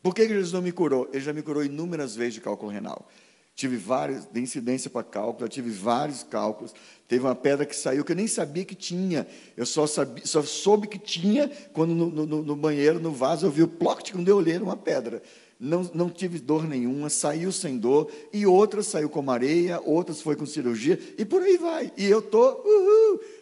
Por 0.03 0.15
que 0.15 0.27
Jesus 0.27 0.53
não 0.53 0.63
me 0.63 0.73
curou? 0.73 1.09
Ele 1.13 1.21
já 1.21 1.33
me 1.33 1.43
curou 1.43 1.65
inúmeras 1.65 2.17
vezes 2.17 2.35
de 2.35 2.41
cálculo 2.41 2.71
renal. 2.71 3.09
tive 3.55 3.77
vários, 3.77 4.25
de 4.27 4.41
incidência 4.41 4.89
para 4.89 5.03
cálculo, 5.03 5.45
eu 5.45 5.49
tive 5.49 5.71
vários 5.71 6.23
cálculos. 6.23 6.73
Teve 7.09 7.25
uma 7.25 7.35
pedra 7.35 7.65
que 7.65 7.75
saiu 7.75 8.05
que 8.05 8.13
eu 8.13 8.17
nem 8.17 8.27
sabia 8.27 8.67
que 8.67 8.75
tinha. 8.75 9.27
Eu 9.57 9.65
só, 9.65 9.87
sabia, 9.87 10.27
só 10.27 10.43
soube 10.43 10.87
que 10.87 10.99
tinha 10.99 11.51
quando 11.73 11.95
no, 11.95 12.11
no, 12.11 12.43
no 12.43 12.55
banheiro, 12.55 13.01
no 13.01 13.11
vaso, 13.11 13.47
eu 13.47 13.51
vi 13.51 13.63
o 13.63 13.69
ploct, 13.69 14.13
quando 14.13 14.29
eu 14.29 14.37
olhei, 14.37 14.59
uma 14.59 14.77
pedra. 14.77 15.23
Não, 15.59 15.91
não 15.95 16.11
tive 16.11 16.39
dor 16.39 16.69
nenhuma, 16.69 17.09
saiu 17.09 17.51
sem 17.51 17.79
dor, 17.79 18.13
e 18.31 18.47
outras 18.47 18.87
saiu 18.87 19.09
com 19.09 19.29
areia, 19.31 19.81
outras 19.81 20.21
foi 20.21 20.37
com 20.37 20.45
cirurgia, 20.45 21.01
e 21.17 21.25
por 21.25 21.43
aí 21.43 21.57
vai. 21.57 21.91
E 21.97 22.05
eu 22.05 22.19
estou 22.19 22.63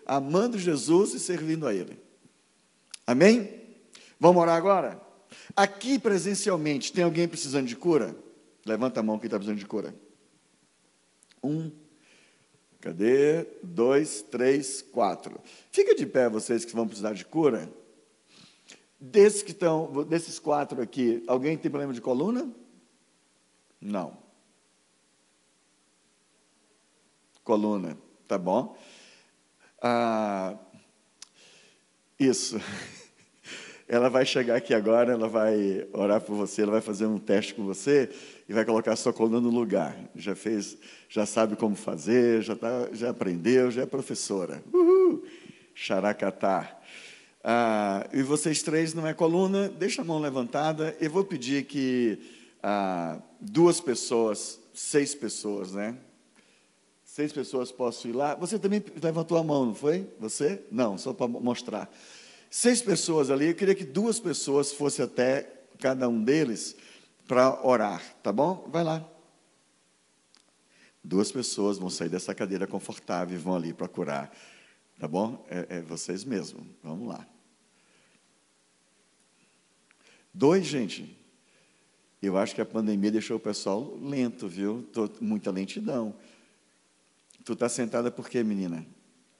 amando 0.06 0.56
Jesus 0.56 1.12
e 1.12 1.20
servindo 1.20 1.66
a 1.66 1.74
Ele. 1.74 1.98
Amém? 3.05 3.51
Vamos 4.18 4.40
orar 4.40 4.56
agora? 4.56 5.01
Aqui 5.56 5.98
presencialmente, 5.98 6.93
tem 6.93 7.02
alguém 7.02 7.26
precisando 7.26 7.66
de 7.66 7.74
cura? 7.74 8.16
Levanta 8.64 9.01
a 9.01 9.02
mão 9.02 9.18
quem 9.18 9.26
está 9.26 9.36
precisando 9.36 9.59
de 9.59 9.66
cura. 9.66 9.94
Um. 11.43 11.70
Cadê? 12.81 13.47
Dois, 13.62 14.23
três, 14.23 14.82
quatro. 14.82 15.40
Fica 15.70 15.94
de 15.94 16.07
pé 16.07 16.28
vocês 16.28 16.65
que 16.65 16.74
vão 16.74 16.86
precisar 16.86 17.12
de 17.12 17.24
cura. 17.24 17.70
Desses 19.01 19.43
que 19.43 19.51
estão, 19.51 20.05
desses 20.05 20.39
quatro 20.39 20.81
aqui, 20.81 21.23
alguém 21.27 21.57
tem 21.57 21.70
problema 21.70 21.93
de 21.93 22.01
coluna? 22.01 22.51
Não. 23.81 24.16
Coluna, 27.44 27.97
tá 28.27 28.39
bom? 28.39 28.77
Ah, 29.81 30.57
isso. 32.19 32.59
Ela 33.89 34.09
vai 34.09 34.27
chegar 34.27 34.57
aqui 34.57 34.74
agora, 34.74 35.12
ela 35.12 35.28
vai 35.28 35.86
orar 35.93 36.20
por 36.20 36.35
você, 36.35 36.62
ela 36.62 36.73
vai 36.73 36.81
fazer 36.81 37.07
um 37.07 37.20
teste 37.20 37.55
com 37.55 37.65
você 37.65 38.11
e 38.48 38.52
vai 38.52 38.64
colocar 38.64 38.93
a 38.93 38.97
sua 38.97 39.12
coluna 39.12 39.40
no 39.40 39.51
lugar. 39.51 39.98
Já 40.14 40.35
fez, 40.35 40.77
já 41.09 41.27
sabe 41.27 41.56
como 41.56 41.74
fazer, 41.74 42.43
já, 42.43 42.55
tá, 42.55 42.89
já 42.93 43.10
aprendeu, 43.10 43.70
já 43.70 43.82
é 43.82 43.86
professora. 43.86 44.62
Uhul! 44.73 45.24
Xaracatá. 45.74 46.78
Ah, 47.43 48.09
e 48.12 48.23
vocês 48.23 48.62
três 48.62 48.94
não 48.94 49.06
é 49.06 49.14
coluna, 49.14 49.68
deixa 49.68 50.02
a 50.02 50.05
mão 50.05 50.18
levantada. 50.18 50.97
Eu 51.01 51.10
vou 51.10 51.24
pedir 51.24 51.64
que 51.64 52.18
ah, 52.62 53.20
duas 53.40 53.81
pessoas, 53.81 54.59
seis 54.73 55.14
pessoas, 55.14 55.73
né? 55.73 55.97
Seis 57.05 57.32
pessoas 57.32 57.73
possam 57.73 58.10
ir 58.10 58.14
lá. 58.14 58.35
Você 58.35 58.59
também 58.59 58.82
levantou 59.02 59.39
a 59.39 59.43
mão, 59.43 59.66
não 59.66 59.74
foi? 59.74 60.06
Você? 60.20 60.62
Não, 60.70 60.98
só 60.98 61.12
para 61.12 61.27
mostrar 61.28 61.90
seis 62.51 62.81
pessoas 62.81 63.31
ali, 63.31 63.48
eu 63.48 63.55
queria 63.55 63.74
que 63.74 63.85
duas 63.85 64.18
pessoas 64.18 64.73
fossem 64.73 65.05
até 65.05 65.47
cada 65.78 66.09
um 66.09 66.23
deles 66.23 66.77
para 67.27 67.65
orar, 67.66 68.03
tá 68.23 68.32
bom? 68.32 68.69
Vai 68.70 68.85
lá. 68.85 69.05
Duas 71.03 71.31
pessoas 71.31 71.78
vão 71.78 71.89
sair 71.89 72.09
dessa 72.09 72.35
cadeira 72.35 72.66
confortável 72.66 73.36
e 73.36 73.40
vão 73.40 73.55
ali 73.55 73.73
procurar, 73.73 74.32
tá 74.98 75.07
bom? 75.07 75.47
É, 75.48 75.78
é 75.78 75.81
vocês 75.82 76.24
mesmos, 76.24 76.65
vamos 76.82 77.09
lá. 77.09 77.27
Dois, 80.32 80.66
gente. 80.66 81.16
Eu 82.20 82.36
acho 82.36 82.55
que 82.55 82.61
a 82.61 82.66
pandemia 82.66 83.11
deixou 83.11 83.36
o 83.36 83.40
pessoal 83.40 83.97
lento, 83.97 84.48
viu? 84.48 84.82
Tô, 84.93 85.09
muita 85.20 85.51
lentidão. 85.51 86.15
Tu 87.44 87.53
está 87.53 87.69
sentada 87.69 88.11
por 88.11 88.28
quê, 88.28 88.43
menina? 88.43 88.85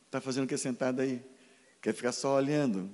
Está 0.07 0.21
fazendo 0.21 0.45
o 0.45 0.47
que 0.47 0.57
sentada 0.57 1.03
aí? 1.03 1.21
Quer 1.83 1.93
ficar 1.93 2.13
só 2.13 2.37
olhando? 2.37 2.89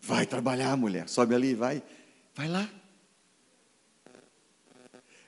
Vai 0.00 0.24
trabalhar, 0.24 0.76
mulher. 0.76 1.08
Sobe 1.08 1.34
ali, 1.34 1.54
vai. 1.54 1.82
Vai 2.34 2.48
lá. 2.48 2.70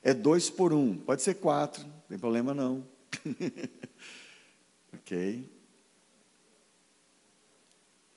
É 0.03 0.13
dois 0.13 0.51
por 0.51 0.73
um. 0.73 0.97
Pode 0.97 1.23
ser 1.23 1.35
quatro, 1.35 1.85
não 1.85 2.03
tem 2.09 2.19
problema 2.19 2.53
não. 2.53 2.85
ok. 4.93 5.49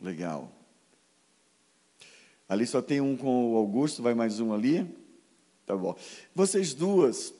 Legal. 0.01 0.51
Ali 2.47 2.65
só 2.67 2.81
tem 2.81 3.01
um 3.01 3.17
com 3.17 3.53
o 3.53 3.57
Augusto, 3.57 4.03
vai 4.03 4.13
mais 4.13 4.39
um 4.39 4.53
ali. 4.53 4.87
Tá 5.65 5.75
bom. 5.75 5.95
Vocês 6.33 6.73
duas, 6.73 7.33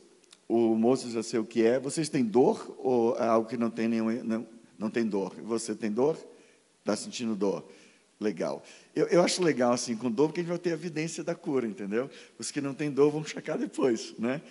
o 0.47 0.75
moço 0.75 1.09
já 1.09 1.21
sei 1.21 1.39
o 1.39 1.45
que 1.45 1.63
é. 1.63 1.79
Vocês 1.79 2.09
têm 2.09 2.23
dor 2.23 2.75
ou 2.79 3.15
é 3.17 3.27
algo 3.27 3.47
que 3.47 3.57
não 3.57 3.69
tem 3.69 3.87
nenhum, 3.87 4.23
não, 4.23 4.47
não 4.77 4.89
tem 4.89 5.05
dor? 5.05 5.35
Você 5.43 5.75
tem 5.75 5.91
dor? 5.91 6.17
Está 6.79 6.95
sentindo 6.95 7.35
dor? 7.35 7.63
Legal. 8.19 8.63
Eu, 8.95 9.07
eu, 9.07 9.21
acho 9.21 9.43
legal, 9.43 9.73
assim, 9.73 9.95
com 9.95 10.09
dor, 10.09 10.27
porque 10.27 10.39
a 10.39 10.43
gente 10.43 10.49
vai 10.49 10.59
ter 10.59 10.69
evidência 10.69 11.23
da 11.23 11.35
cura, 11.35 11.67
entendeu? 11.67 12.09
Os 12.39 12.49
que 12.49 12.61
não 12.61 12.73
têm 12.73 12.89
dor 12.89 13.11
vão 13.11 13.25
checar 13.25 13.57
depois, 13.57 14.13
né? 14.17 14.41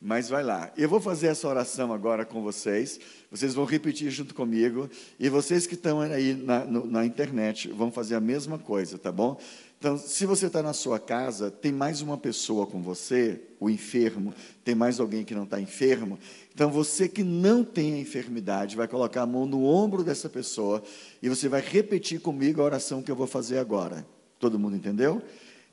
Mas 0.00 0.28
vai 0.28 0.42
lá. 0.42 0.70
Eu 0.76 0.88
vou 0.88 1.00
fazer 1.00 1.28
essa 1.28 1.48
oração 1.48 1.92
agora 1.92 2.26
com 2.26 2.42
vocês. 2.42 3.00
Vocês 3.30 3.54
vão 3.54 3.64
repetir 3.64 4.10
junto 4.10 4.34
comigo. 4.34 4.90
E 5.18 5.28
vocês 5.30 5.66
que 5.66 5.74
estão 5.74 6.00
aí 6.00 6.34
na, 6.34 6.64
no, 6.64 6.84
na 6.84 7.06
internet 7.06 7.68
vão 7.68 7.90
fazer 7.90 8.14
a 8.16 8.20
mesma 8.20 8.58
coisa, 8.58 8.98
tá 8.98 9.10
bom? 9.10 9.40
Então, 9.84 9.98
se 9.98 10.24
você 10.24 10.46
está 10.46 10.62
na 10.62 10.72
sua 10.72 10.98
casa, 10.98 11.50
tem 11.50 11.70
mais 11.70 12.00
uma 12.00 12.16
pessoa 12.16 12.66
com 12.66 12.80
você, 12.80 13.38
o 13.60 13.68
enfermo, 13.68 14.32
tem 14.64 14.74
mais 14.74 14.98
alguém 14.98 15.26
que 15.26 15.34
não 15.34 15.44
está 15.44 15.60
enfermo. 15.60 16.18
Então, 16.54 16.70
você 16.70 17.06
que 17.06 17.22
não 17.22 17.62
tem 17.62 17.92
a 17.92 17.98
enfermidade, 17.98 18.76
vai 18.76 18.88
colocar 18.88 19.20
a 19.20 19.26
mão 19.26 19.44
no 19.44 19.62
ombro 19.62 20.02
dessa 20.02 20.26
pessoa 20.26 20.82
e 21.20 21.28
você 21.28 21.50
vai 21.50 21.60
repetir 21.60 22.18
comigo 22.18 22.62
a 22.62 22.64
oração 22.64 23.02
que 23.02 23.10
eu 23.10 23.14
vou 23.14 23.26
fazer 23.26 23.58
agora. 23.58 24.06
Todo 24.38 24.58
mundo 24.58 24.74
entendeu? 24.74 25.20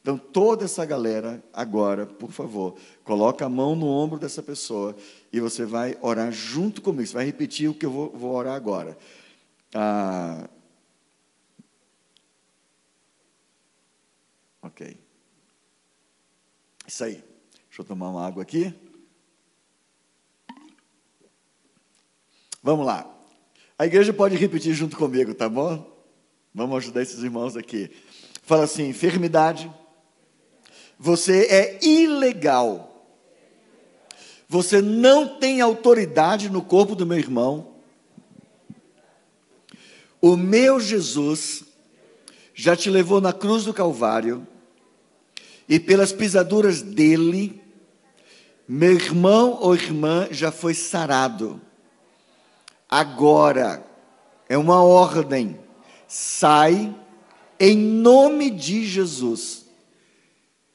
Então, 0.01 0.17
toda 0.17 0.65
essa 0.65 0.83
galera, 0.83 1.41
agora, 1.53 2.05
por 2.05 2.33
favor, 2.33 2.75
coloca 3.05 3.45
a 3.45 3.49
mão 3.49 3.77
no 3.77 3.87
ombro 3.87 4.19
dessa 4.19 4.43
pessoa 4.43 4.93
e 5.31 5.39
você 5.39 5.63
vai 5.63 5.97
orar 6.01 6.33
junto 6.33 6.81
comigo. 6.81 7.07
Você 7.07 7.13
vai 7.13 7.25
repetir 7.25 7.69
o 7.69 7.73
que 7.73 7.85
eu 7.85 7.91
vou, 7.91 8.09
vou 8.09 8.35
orar 8.35 8.55
agora. 8.55 8.97
Ah, 9.73 10.49
Ok. 14.61 14.97
Isso 16.87 17.03
aí. 17.03 17.23
Deixa 17.67 17.81
eu 17.81 17.85
tomar 17.85 18.09
uma 18.09 18.25
água 18.25 18.43
aqui. 18.43 18.73
Vamos 22.61 22.85
lá. 22.85 23.09
A 23.77 23.85
igreja 23.85 24.13
pode 24.13 24.35
repetir 24.35 24.73
junto 24.73 24.95
comigo, 24.95 25.33
tá 25.33 25.49
bom? 25.49 25.89
Vamos 26.53 26.77
ajudar 26.77 27.01
esses 27.01 27.23
irmãos 27.23 27.57
aqui. 27.57 27.89
Fala 28.43 28.65
assim: 28.65 28.87
enfermidade. 28.87 29.71
Você 30.99 31.45
é 31.45 31.83
ilegal. 31.83 32.89
Você 34.47 34.81
não 34.81 35.39
tem 35.39 35.61
autoridade 35.61 36.49
no 36.49 36.61
corpo 36.61 36.93
do 36.93 37.05
meu 37.05 37.17
irmão. 37.17 37.75
O 40.21 40.35
meu 40.35 40.79
Jesus 40.79 41.63
já 42.53 42.75
te 42.75 42.89
levou 42.89 43.19
na 43.19 43.33
cruz 43.33 43.63
do 43.63 43.73
Calvário 43.73 44.45
e 45.67 45.79
pelas 45.79 46.11
pisaduras 46.11 46.81
dele, 46.81 47.61
meu 48.67 48.93
irmão 48.93 49.57
ou 49.61 49.75
irmã 49.75 50.27
já 50.31 50.51
foi 50.51 50.73
sarado. 50.73 51.61
Agora, 52.89 53.85
é 54.47 54.57
uma 54.57 54.83
ordem, 54.83 55.57
sai 56.07 56.93
em 57.59 57.77
nome 57.77 58.49
de 58.49 58.85
Jesus. 58.85 59.65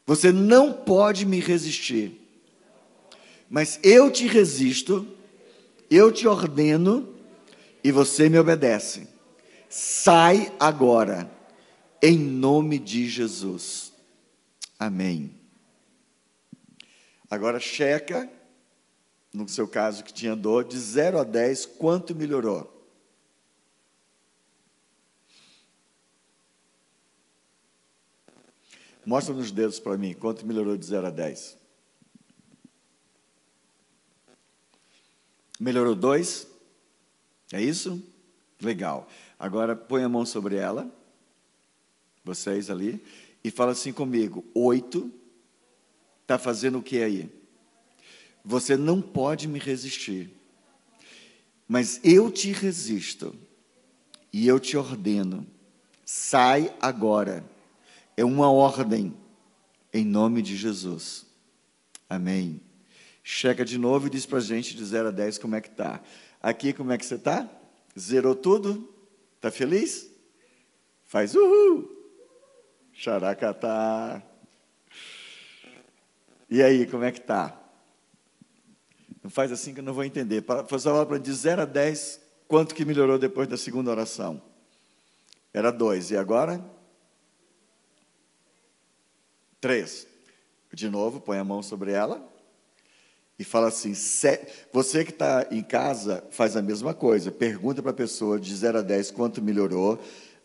Você 0.07 0.33
não 0.33 0.73
pode 0.73 1.27
me 1.27 1.41
resistir, 1.41 2.21
mas 3.51 3.79
eu 3.83 4.11
te 4.11 4.27
resisto, 4.27 5.07
eu 5.91 6.13
te 6.13 6.27
ordeno 6.27 7.09
e 7.83 7.91
você 7.91 8.29
me 8.29 8.39
obedece. 8.39 9.09
Sai 9.69 10.53
agora, 10.59 11.31
em 12.01 12.17
nome 12.17 12.79
de 12.79 13.09
Jesus. 13.09 13.86
Amém. 14.79 15.35
Agora 17.31 17.59
checa, 17.59 18.31
no 19.33 19.49
seu 19.49 19.67
caso 19.67 20.05
que 20.05 20.13
tinha 20.13 20.37
dor, 20.37 20.65
de 20.65 20.79
0 20.79 21.19
a 21.19 21.25
10, 21.25 21.67
quanto 21.67 22.15
melhorou? 22.15 22.73
Mostra 29.05 29.35
nos 29.35 29.51
dedos 29.51 29.79
para 29.79 29.97
mim, 29.97 30.15
quanto 30.15 30.47
melhorou 30.47 30.77
de 30.77 30.85
0 30.85 31.07
a 31.07 31.11
10? 31.11 31.57
Melhorou 35.59 35.95
2? 35.95 36.47
É 37.53 37.63
isso? 37.63 38.03
Legal. 38.61 39.09
Agora 39.39 39.77
põe 39.77 40.03
a 40.03 40.09
mão 40.09 40.27
sobre 40.27 40.57
ela, 40.57 40.91
vocês 42.25 42.69
ali 42.69 43.03
e 43.47 43.51
fala 43.53 43.71
assim 43.71 43.93
comigo: 43.93 44.45
oito 44.53 45.09
está 46.23 46.37
fazendo 46.37 46.79
o 46.79 46.83
que 46.83 47.01
aí? 47.01 47.31
Você 48.45 48.77
não 48.77 49.01
pode 49.01 49.47
me 49.47 49.61
resistir, 49.61 50.33
mas 51.69 52.01
eu 52.03 52.29
te 52.29 52.51
resisto 52.51 53.37
e 54.33 54.49
eu 54.49 54.59
te 54.59 54.77
ordeno: 54.77 55.47
sai 56.05 56.75
agora. 56.81 57.45
É 58.17 58.25
uma 58.25 58.51
ordem, 58.51 59.15
em 59.93 60.05
nome 60.05 60.43
de 60.43 60.57
Jesus. 60.57 61.25
Amém. 62.09 62.61
Checa 63.23 63.65
de 63.65 63.79
novo 63.79 64.09
e 64.09 64.11
diz 64.11 64.27
para 64.27 64.39
a 64.39 64.41
gente 64.41 64.75
de 64.75 64.85
0 64.85 65.09
a 65.09 65.11
10 65.13 65.39
como 65.39 65.55
é 65.55 65.61
que 65.61 65.69
está. 65.69 66.03
Aqui, 66.43 66.73
como 66.73 66.91
é 66.91 66.99
que 66.99 67.07
você 67.07 67.15
está? 67.15 67.49
Zerou 67.97 68.35
tudo? 68.35 68.93
Está 69.37 69.53
feliz? 69.53 70.11
Faz 71.05 71.35
uhul! 71.37 71.96
Xaracatá! 72.99 74.23
E 76.49 76.63
aí, 76.63 76.87
como 76.87 77.05
é 77.05 77.13
que 77.13 77.19
está? 77.19 77.55
Não 79.23 79.31
faz 79.31 79.53
assim 79.53 79.75
que 79.75 79.81
eu 79.81 79.85
não 79.85 79.93
vou 79.93 80.03
entender. 80.03 80.43
Faz 80.67 80.87
a 80.87 81.05
para 81.05 81.19
de 81.19 81.33
0 81.33 81.63
a 81.63 81.65
10, 81.67 82.21
quanto 82.49 82.75
que 82.75 82.87
melhorou 82.87 83.19
depois 83.19 83.47
da 83.49 83.57
segunda 83.59 83.91
oração? 83.91 84.41
Era 85.53 85.71
2, 85.71 86.13
e 86.13 86.17
agora? 86.17 86.65
3. 89.61 90.07
De 90.73 90.89
novo, 90.89 91.21
põe 91.21 91.39
a 91.39 91.45
mão 91.45 91.63
sobre 91.63 91.93
ela 91.93 92.27
e 93.39 93.45
fala 93.45 93.69
assim: 93.69 93.93
você 94.73 95.05
que 95.05 95.11
está 95.11 95.47
em 95.51 95.63
casa 95.63 96.25
faz 96.31 96.57
a 96.57 96.63
mesma 96.63 96.95
coisa, 96.95 97.31
pergunta 97.31 97.83
para 97.83 97.91
a 97.91 97.95
pessoa 97.95 98.41
de 98.41 98.55
0 98.55 98.79
a 98.79 98.83
10 98.83 99.11
quanto 99.11 99.43
melhorou, 99.43 99.99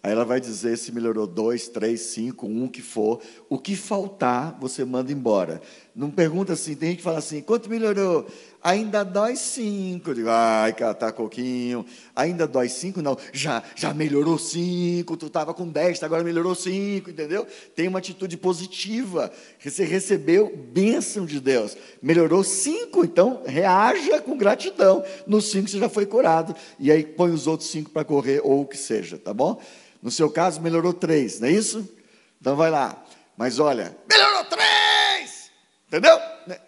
Aí 0.04 0.12
ela 0.12 0.26
vai 0.26 0.42
dizer 0.42 0.78
se 0.78 0.92
melhorou 0.92 1.28
dois, 1.28 1.68
três, 1.68 2.02
cinco, 2.02 2.48
um 2.48 2.68
que 2.68 2.82
for. 2.82 3.22
O 3.48 3.60
que 3.60 3.76
faltar, 3.76 4.58
você 4.60 4.84
manda 4.84 5.12
embora. 5.12 5.62
Não 5.96 6.10
pergunta 6.10 6.54
assim, 6.54 6.74
tem 6.74 6.90
gente 6.90 6.98
que 7.00 7.04
fala 7.04 7.20
assim, 7.20 7.42
quanto 7.42 7.70
melhorou? 7.70 8.26
Ainda 8.64 9.04
dói 9.04 9.36
cinco. 9.36 10.10
Eu 10.10 10.14
digo, 10.16 10.30
ai, 10.30 10.74
tá 10.74 11.12
coquinho. 11.12 11.86
Ainda 12.16 12.48
dói 12.48 12.68
cinco? 12.68 13.00
Não, 13.00 13.16
já, 13.32 13.62
já 13.76 13.94
melhorou 13.94 14.40
cinco. 14.40 15.16
Tu 15.16 15.28
estava 15.28 15.54
com 15.54 15.68
dez, 15.68 16.02
agora 16.02 16.24
melhorou 16.24 16.56
cinco, 16.56 17.12
entendeu? 17.12 17.46
Tem 17.76 17.88
uma 17.88 18.00
atitude 18.00 18.38
positiva. 18.38 19.32
Você 19.64 19.84
recebeu 19.84 20.56
bênção 20.72 21.28
de 21.28 21.40
Deus. 21.40 21.78
Melhorou 22.02 22.44
cinco, 22.44 23.04
então 23.04 23.44
reaja 23.46 24.20
com 24.20 24.36
gratidão. 24.36 25.04
Nos 25.28 25.52
cinco 25.52 25.70
você 25.70 25.78
já 25.78 25.90
foi 25.90 26.08
curado. 26.08 26.56
E 26.80 26.92
aí 26.92 27.04
põe 27.04 27.32
os 27.32 27.46
outros 27.46 27.70
cinco 27.70 27.92
para 27.92 28.04
correr, 28.04 28.42
ou 28.44 28.62
o 28.62 28.66
que 28.66 28.78
seja, 28.78 29.20
tá 29.20 29.32
bom? 29.32 29.62
No 30.02 30.10
seu 30.10 30.30
caso, 30.30 30.62
melhorou 30.62 30.94
três, 30.94 31.40
não 31.40 31.48
é 31.48 31.52
isso? 31.52 31.88
Então 32.40 32.56
vai 32.56 32.72
lá. 32.72 33.04
Mas 33.38 33.60
olha, 33.60 33.96
melhorou 34.10 34.46
três! 34.46 35.52
Entendeu? 35.88 36.18
Né? 36.48 36.60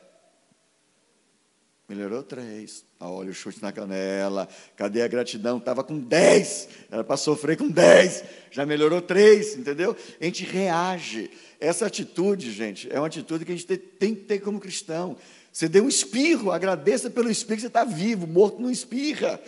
Melhorou 1.87 2.23
três. 2.23 2.83
Ah, 2.99 3.09
olha 3.09 3.31
o 3.31 3.33
chute 3.33 3.61
na 3.61 3.71
canela. 3.71 4.47
Cadê 4.75 5.01
a 5.01 5.07
gratidão? 5.07 5.57
Estava 5.57 5.83
com 5.83 5.99
dez. 5.99 6.67
Era 6.89 7.03
para 7.03 7.17
sofrer 7.17 7.57
com 7.57 7.69
dez. 7.69 8.23
Já 8.49 8.65
melhorou 8.65 9.01
três, 9.01 9.55
entendeu? 9.55 9.95
A 10.19 10.23
gente 10.25 10.45
reage. 10.45 11.29
Essa 11.59 11.85
atitude, 11.85 12.51
gente, 12.51 12.91
é 12.91 12.99
uma 12.99 13.07
atitude 13.07 13.45
que 13.45 13.51
a 13.51 13.55
gente 13.55 13.77
tem 13.77 14.15
que 14.15 14.21
ter 14.21 14.39
como 14.39 14.59
cristão. 14.59 15.17
Você 15.51 15.69
deu 15.69 15.83
um 15.83 15.89
espirro, 15.89 16.51
agradeça 16.51 17.09
pelo 17.09 17.29
espirro 17.29 17.57
que 17.57 17.61
você 17.61 17.67
está 17.67 17.83
vivo, 17.83 18.25
morto 18.25 18.61
não 18.61 18.71
espirra. 18.71 19.39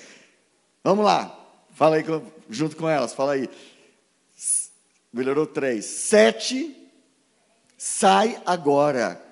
Vamos 0.84 1.04
lá. 1.04 1.36
Fala 1.74 1.96
aí 1.96 2.06
junto 2.50 2.76
com 2.76 2.88
elas, 2.88 3.14
fala 3.14 3.34
aí. 3.34 3.50
Melhorou 5.16 5.48
três. 5.48 5.86
Sete, 5.86 6.76
sai 7.78 8.38
agora. 8.46 9.26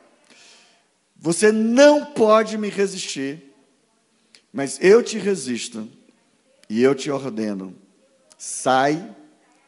Você 1.17 1.51
não 1.51 2.05
pode 2.05 2.57
me 2.57 2.69
resistir, 2.69 3.53
mas 4.53 4.81
eu 4.81 5.03
te 5.03 5.17
resisto 5.17 5.89
e 6.69 6.81
eu 6.81 6.95
te 6.95 7.11
ordeno. 7.11 7.75
Sai 8.37 9.13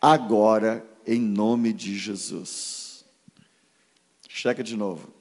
agora 0.01 0.89
em 1.05 1.19
nome 1.19 1.73
de 1.73 1.97
Jesus. 1.97 3.03
Checa 4.29 4.63
de 4.63 4.77
novo. 4.77 5.13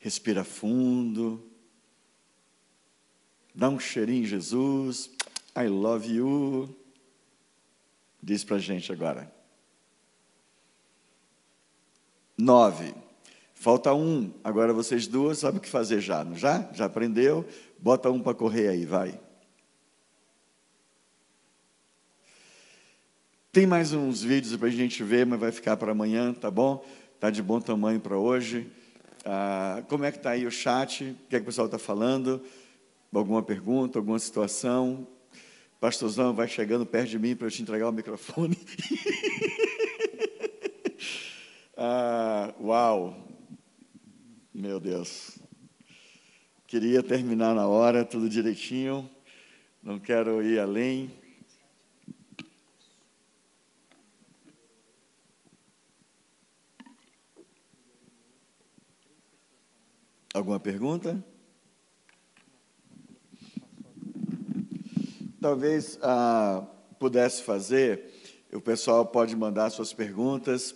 Respira 0.00 0.44
fundo. 0.44 1.44
Dá 3.54 3.68
um 3.68 3.78
cheirinho 3.78 4.22
em 4.22 4.26
Jesus. 4.26 5.10
I 5.54 5.66
love 5.66 6.10
you. 6.10 6.83
Diz 8.24 8.42
para 8.42 8.56
a 8.56 8.58
gente 8.58 8.90
agora. 8.90 9.30
Nove. 12.38 12.94
Falta 13.52 13.92
um. 13.92 14.32
Agora 14.42 14.72
vocês 14.72 15.06
duas 15.06 15.36
sabem 15.36 15.58
o 15.58 15.60
que 15.60 15.68
fazer 15.68 16.00
já, 16.00 16.24
não 16.24 16.34
já? 16.34 16.66
Já 16.72 16.86
aprendeu? 16.86 17.46
Bota 17.78 18.10
um 18.10 18.22
para 18.22 18.32
correr 18.32 18.68
aí, 18.68 18.86
vai. 18.86 19.20
Tem 23.52 23.66
mais 23.66 23.92
uns 23.92 24.22
vídeos 24.22 24.56
para 24.56 24.68
a 24.68 24.70
gente 24.70 25.04
ver, 25.04 25.26
mas 25.26 25.38
vai 25.38 25.52
ficar 25.52 25.76
para 25.76 25.92
amanhã, 25.92 26.32
tá 26.32 26.50
bom? 26.50 26.82
Tá 27.20 27.28
de 27.28 27.42
bom 27.42 27.60
tamanho 27.60 28.00
para 28.00 28.16
hoje. 28.16 28.72
Ah, 29.22 29.82
como 29.86 30.06
é 30.06 30.10
que 30.10 30.16
está 30.16 30.30
aí 30.30 30.46
o 30.46 30.50
chat? 30.50 31.04
O 31.04 31.28
que, 31.28 31.36
é 31.36 31.38
que 31.40 31.42
o 31.42 31.46
pessoal 31.46 31.66
está 31.66 31.78
falando? 31.78 32.42
Alguma 33.12 33.42
pergunta, 33.42 33.98
alguma 33.98 34.18
situação? 34.18 35.06
Pastorzão 35.84 36.32
vai 36.32 36.48
chegando 36.48 36.86
perto 36.86 37.10
de 37.10 37.18
mim 37.18 37.36
para 37.36 37.46
eu 37.46 37.50
te 37.50 37.60
entregar 37.60 37.86
o 37.86 37.92
microfone. 37.92 38.56
ah, 41.76 42.54
uau! 42.58 43.28
Meu 44.54 44.80
Deus. 44.80 45.38
Queria 46.66 47.02
terminar 47.02 47.54
na 47.54 47.68
hora, 47.68 48.02
tudo 48.02 48.30
direitinho. 48.30 49.10
Não 49.82 49.98
quero 49.98 50.42
ir 50.42 50.58
além. 50.58 51.12
Alguma 60.32 60.58
pergunta? 60.58 61.22
Talvez 65.44 65.98
ah, 66.00 66.64
pudesse 66.98 67.42
fazer, 67.42 68.00
o 68.50 68.62
pessoal 68.62 69.04
pode 69.04 69.36
mandar 69.36 69.68
suas 69.68 69.92
perguntas, 69.92 70.74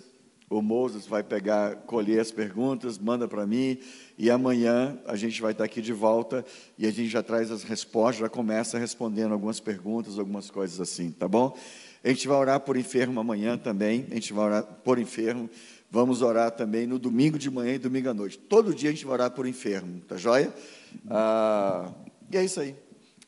o 0.50 0.60
Moses 0.60 1.06
vai 1.06 1.22
pegar, 1.22 1.76
colher 1.86 2.20
as 2.20 2.30
perguntas, 2.30 2.98
manda 2.98 3.26
para 3.26 3.46
mim, 3.46 3.78
e 4.18 4.30
amanhã 4.30 4.98
a 5.06 5.16
gente 5.16 5.40
vai 5.40 5.52
estar 5.52 5.64
aqui 5.64 5.80
de 5.80 5.94
volta 5.94 6.44
e 6.76 6.86
a 6.86 6.90
gente 6.90 7.08
já 7.08 7.22
traz 7.22 7.50
as 7.50 7.62
respostas, 7.62 8.20
já 8.20 8.28
começa 8.28 8.78
respondendo 8.78 9.32
algumas 9.32 9.58
perguntas, 9.58 10.18
algumas 10.18 10.50
coisas 10.50 10.78
assim, 10.78 11.12
tá 11.12 11.26
bom? 11.26 11.56
A 12.04 12.08
gente 12.10 12.28
vai 12.28 12.36
orar 12.36 12.60
por 12.60 12.76
enfermo 12.76 13.18
amanhã 13.18 13.56
também, 13.56 14.04
a 14.10 14.14
gente 14.16 14.34
vai 14.34 14.44
orar 14.44 14.64
por 14.84 14.98
enfermo, 14.98 15.48
vamos 15.90 16.20
orar 16.20 16.50
também 16.50 16.86
no 16.86 16.98
domingo 16.98 17.38
de 17.38 17.50
manhã 17.50 17.72
e 17.72 17.78
domingo 17.78 18.10
à 18.10 18.12
noite. 18.12 18.36
Todo 18.36 18.74
dia 18.74 18.90
a 18.90 18.92
gente 18.92 19.06
vai 19.06 19.14
orar 19.14 19.30
por 19.30 19.46
enfermo, 19.46 20.02
tá 20.06 20.18
joia? 20.18 20.52
Ah, 21.08 21.90
e 22.30 22.36
é 22.36 22.44
isso 22.44 22.60
aí. 22.60 22.76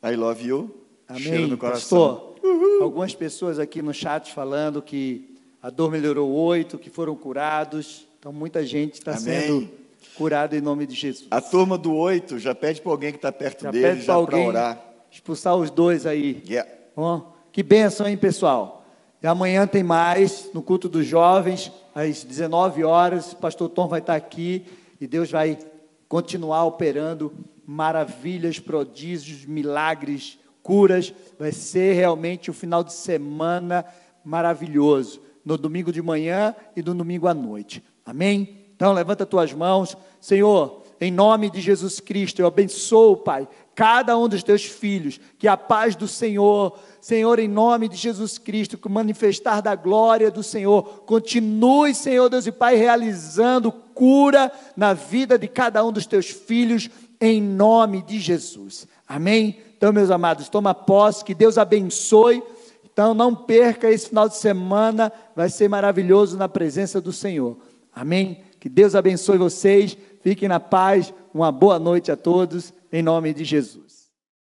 I 0.03 0.15
love 0.15 0.45
you. 0.45 0.80
Amém. 1.15 1.55
Pastor, 1.57 2.35
Uhul. 2.43 2.83
algumas 2.83 3.13
pessoas 3.13 3.59
aqui 3.59 3.81
no 3.81 3.93
chat 3.93 4.33
falando 4.33 4.81
que 4.81 5.37
a 5.61 5.69
dor 5.69 5.91
melhorou 5.91 6.29
oito, 6.31 6.77
que 6.77 6.89
foram 6.89 7.15
curados. 7.15 8.07
Então, 8.19 8.33
muita 8.33 8.65
gente 8.65 8.95
está 8.95 9.15
sendo 9.15 9.69
curada 10.15 10.57
em 10.57 10.61
nome 10.61 10.87
de 10.87 10.95
Jesus. 10.95 11.27
A 11.29 11.41
turma 11.41 11.77
do 11.77 11.93
oito 11.93 12.39
já 12.39 12.55
pede 12.55 12.81
para 12.81 12.91
alguém 12.91 13.11
que 13.11 13.17
está 13.17 13.31
perto 13.31 13.63
já 13.63 13.71
dele 13.71 14.01
já 14.01 14.21
para 14.21 14.37
orar. 14.37 14.85
Expulsar 15.11 15.55
os 15.55 15.69
dois 15.69 16.05
aí. 16.05 16.43
Yeah. 16.47 16.69
Que 17.51 17.61
bênção, 17.61 18.07
hein, 18.07 18.17
pessoal? 18.17 18.85
E 19.21 19.27
amanhã 19.27 19.67
tem 19.67 19.83
mais 19.83 20.49
no 20.53 20.63
culto 20.63 20.89
dos 20.89 21.05
jovens, 21.05 21.71
às 21.93 22.23
19 22.23 22.83
horas. 22.83 23.33
O 23.33 23.35
pastor 23.35 23.69
Tom 23.69 23.87
vai 23.87 23.99
estar 23.99 24.15
aqui 24.15 24.65
e 24.99 25.05
Deus 25.05 25.29
vai 25.29 25.59
continuar 26.07 26.65
operando 26.65 27.31
maravilhas, 27.65 28.59
prodígios, 28.59 29.45
milagres 29.45 30.39
curas. 30.63 31.13
Vai 31.39 31.51
ser 31.51 31.93
realmente 31.93 32.49
um 32.49 32.53
final 32.53 32.83
de 32.83 32.93
semana 32.93 33.85
maravilhoso, 34.23 35.21
no 35.43 35.57
domingo 35.57 35.91
de 35.91 36.01
manhã 36.01 36.55
e 36.75 36.81
no 36.81 36.93
domingo 36.93 37.27
à 37.27 37.33
noite. 37.33 37.83
Amém? 38.05 38.57
Então, 38.75 38.93
levanta 38.93 39.25
tuas 39.25 39.53
mãos. 39.53 39.95
Senhor, 40.19 40.81
em 40.99 41.11
nome 41.11 41.49
de 41.49 41.59
Jesus 41.59 41.99
Cristo, 41.99 42.41
eu 42.41 42.47
abençoo, 42.47 43.17
Pai, 43.17 43.47
cada 43.73 44.15
um 44.15 44.27
dos 44.27 44.43
teus 44.43 44.63
filhos, 44.63 45.19
que 45.39 45.47
a 45.47 45.57
paz 45.57 45.95
do 45.95 46.07
Senhor, 46.07 46.77
Senhor, 46.99 47.39
em 47.39 47.47
nome 47.47 47.89
de 47.89 47.95
Jesus 47.95 48.37
Cristo, 48.37 48.77
que 48.77 48.85
o 48.85 48.91
manifestar 48.91 49.61
da 49.61 49.73
glória 49.73 50.29
do 50.29 50.43
Senhor, 50.43 50.83
continue, 51.05 51.95
Senhor 51.95 52.29
Deus 52.29 52.45
e 52.45 52.51
Pai, 52.51 52.75
realizando 52.75 53.71
cura 53.71 54.51
na 54.77 54.93
vida 54.93 55.39
de 55.39 55.47
cada 55.47 55.83
um 55.83 55.91
dos 55.91 56.05
teus 56.05 56.27
filhos, 56.29 56.87
em 57.19 57.41
nome 57.41 58.03
de 58.03 58.19
Jesus. 58.19 58.87
Amém? 59.07 59.57
Então, 59.81 59.91
meus 59.91 60.11
amados, 60.11 60.47
toma 60.47 60.75
posse, 60.75 61.25
que 61.25 61.33
Deus 61.33 61.57
abençoe. 61.57 62.43
Então, 62.85 63.15
não 63.15 63.33
perca 63.33 63.89
esse 63.89 64.09
final 64.09 64.29
de 64.29 64.37
semana, 64.37 65.11
vai 65.35 65.49
ser 65.49 65.67
maravilhoso 65.67 66.37
na 66.37 66.47
presença 66.47 67.01
do 67.01 67.11
Senhor. 67.11 67.57
Amém? 67.91 68.43
Que 68.59 68.69
Deus 68.69 68.93
abençoe 68.93 69.39
vocês, 69.39 69.97
fiquem 70.21 70.47
na 70.47 70.59
paz. 70.59 71.11
Uma 71.33 71.51
boa 71.51 71.79
noite 71.79 72.11
a 72.11 72.15
todos, 72.15 72.71
em 72.93 73.01
nome 73.01 73.33
de 73.33 73.43
Jesus. 73.43 73.90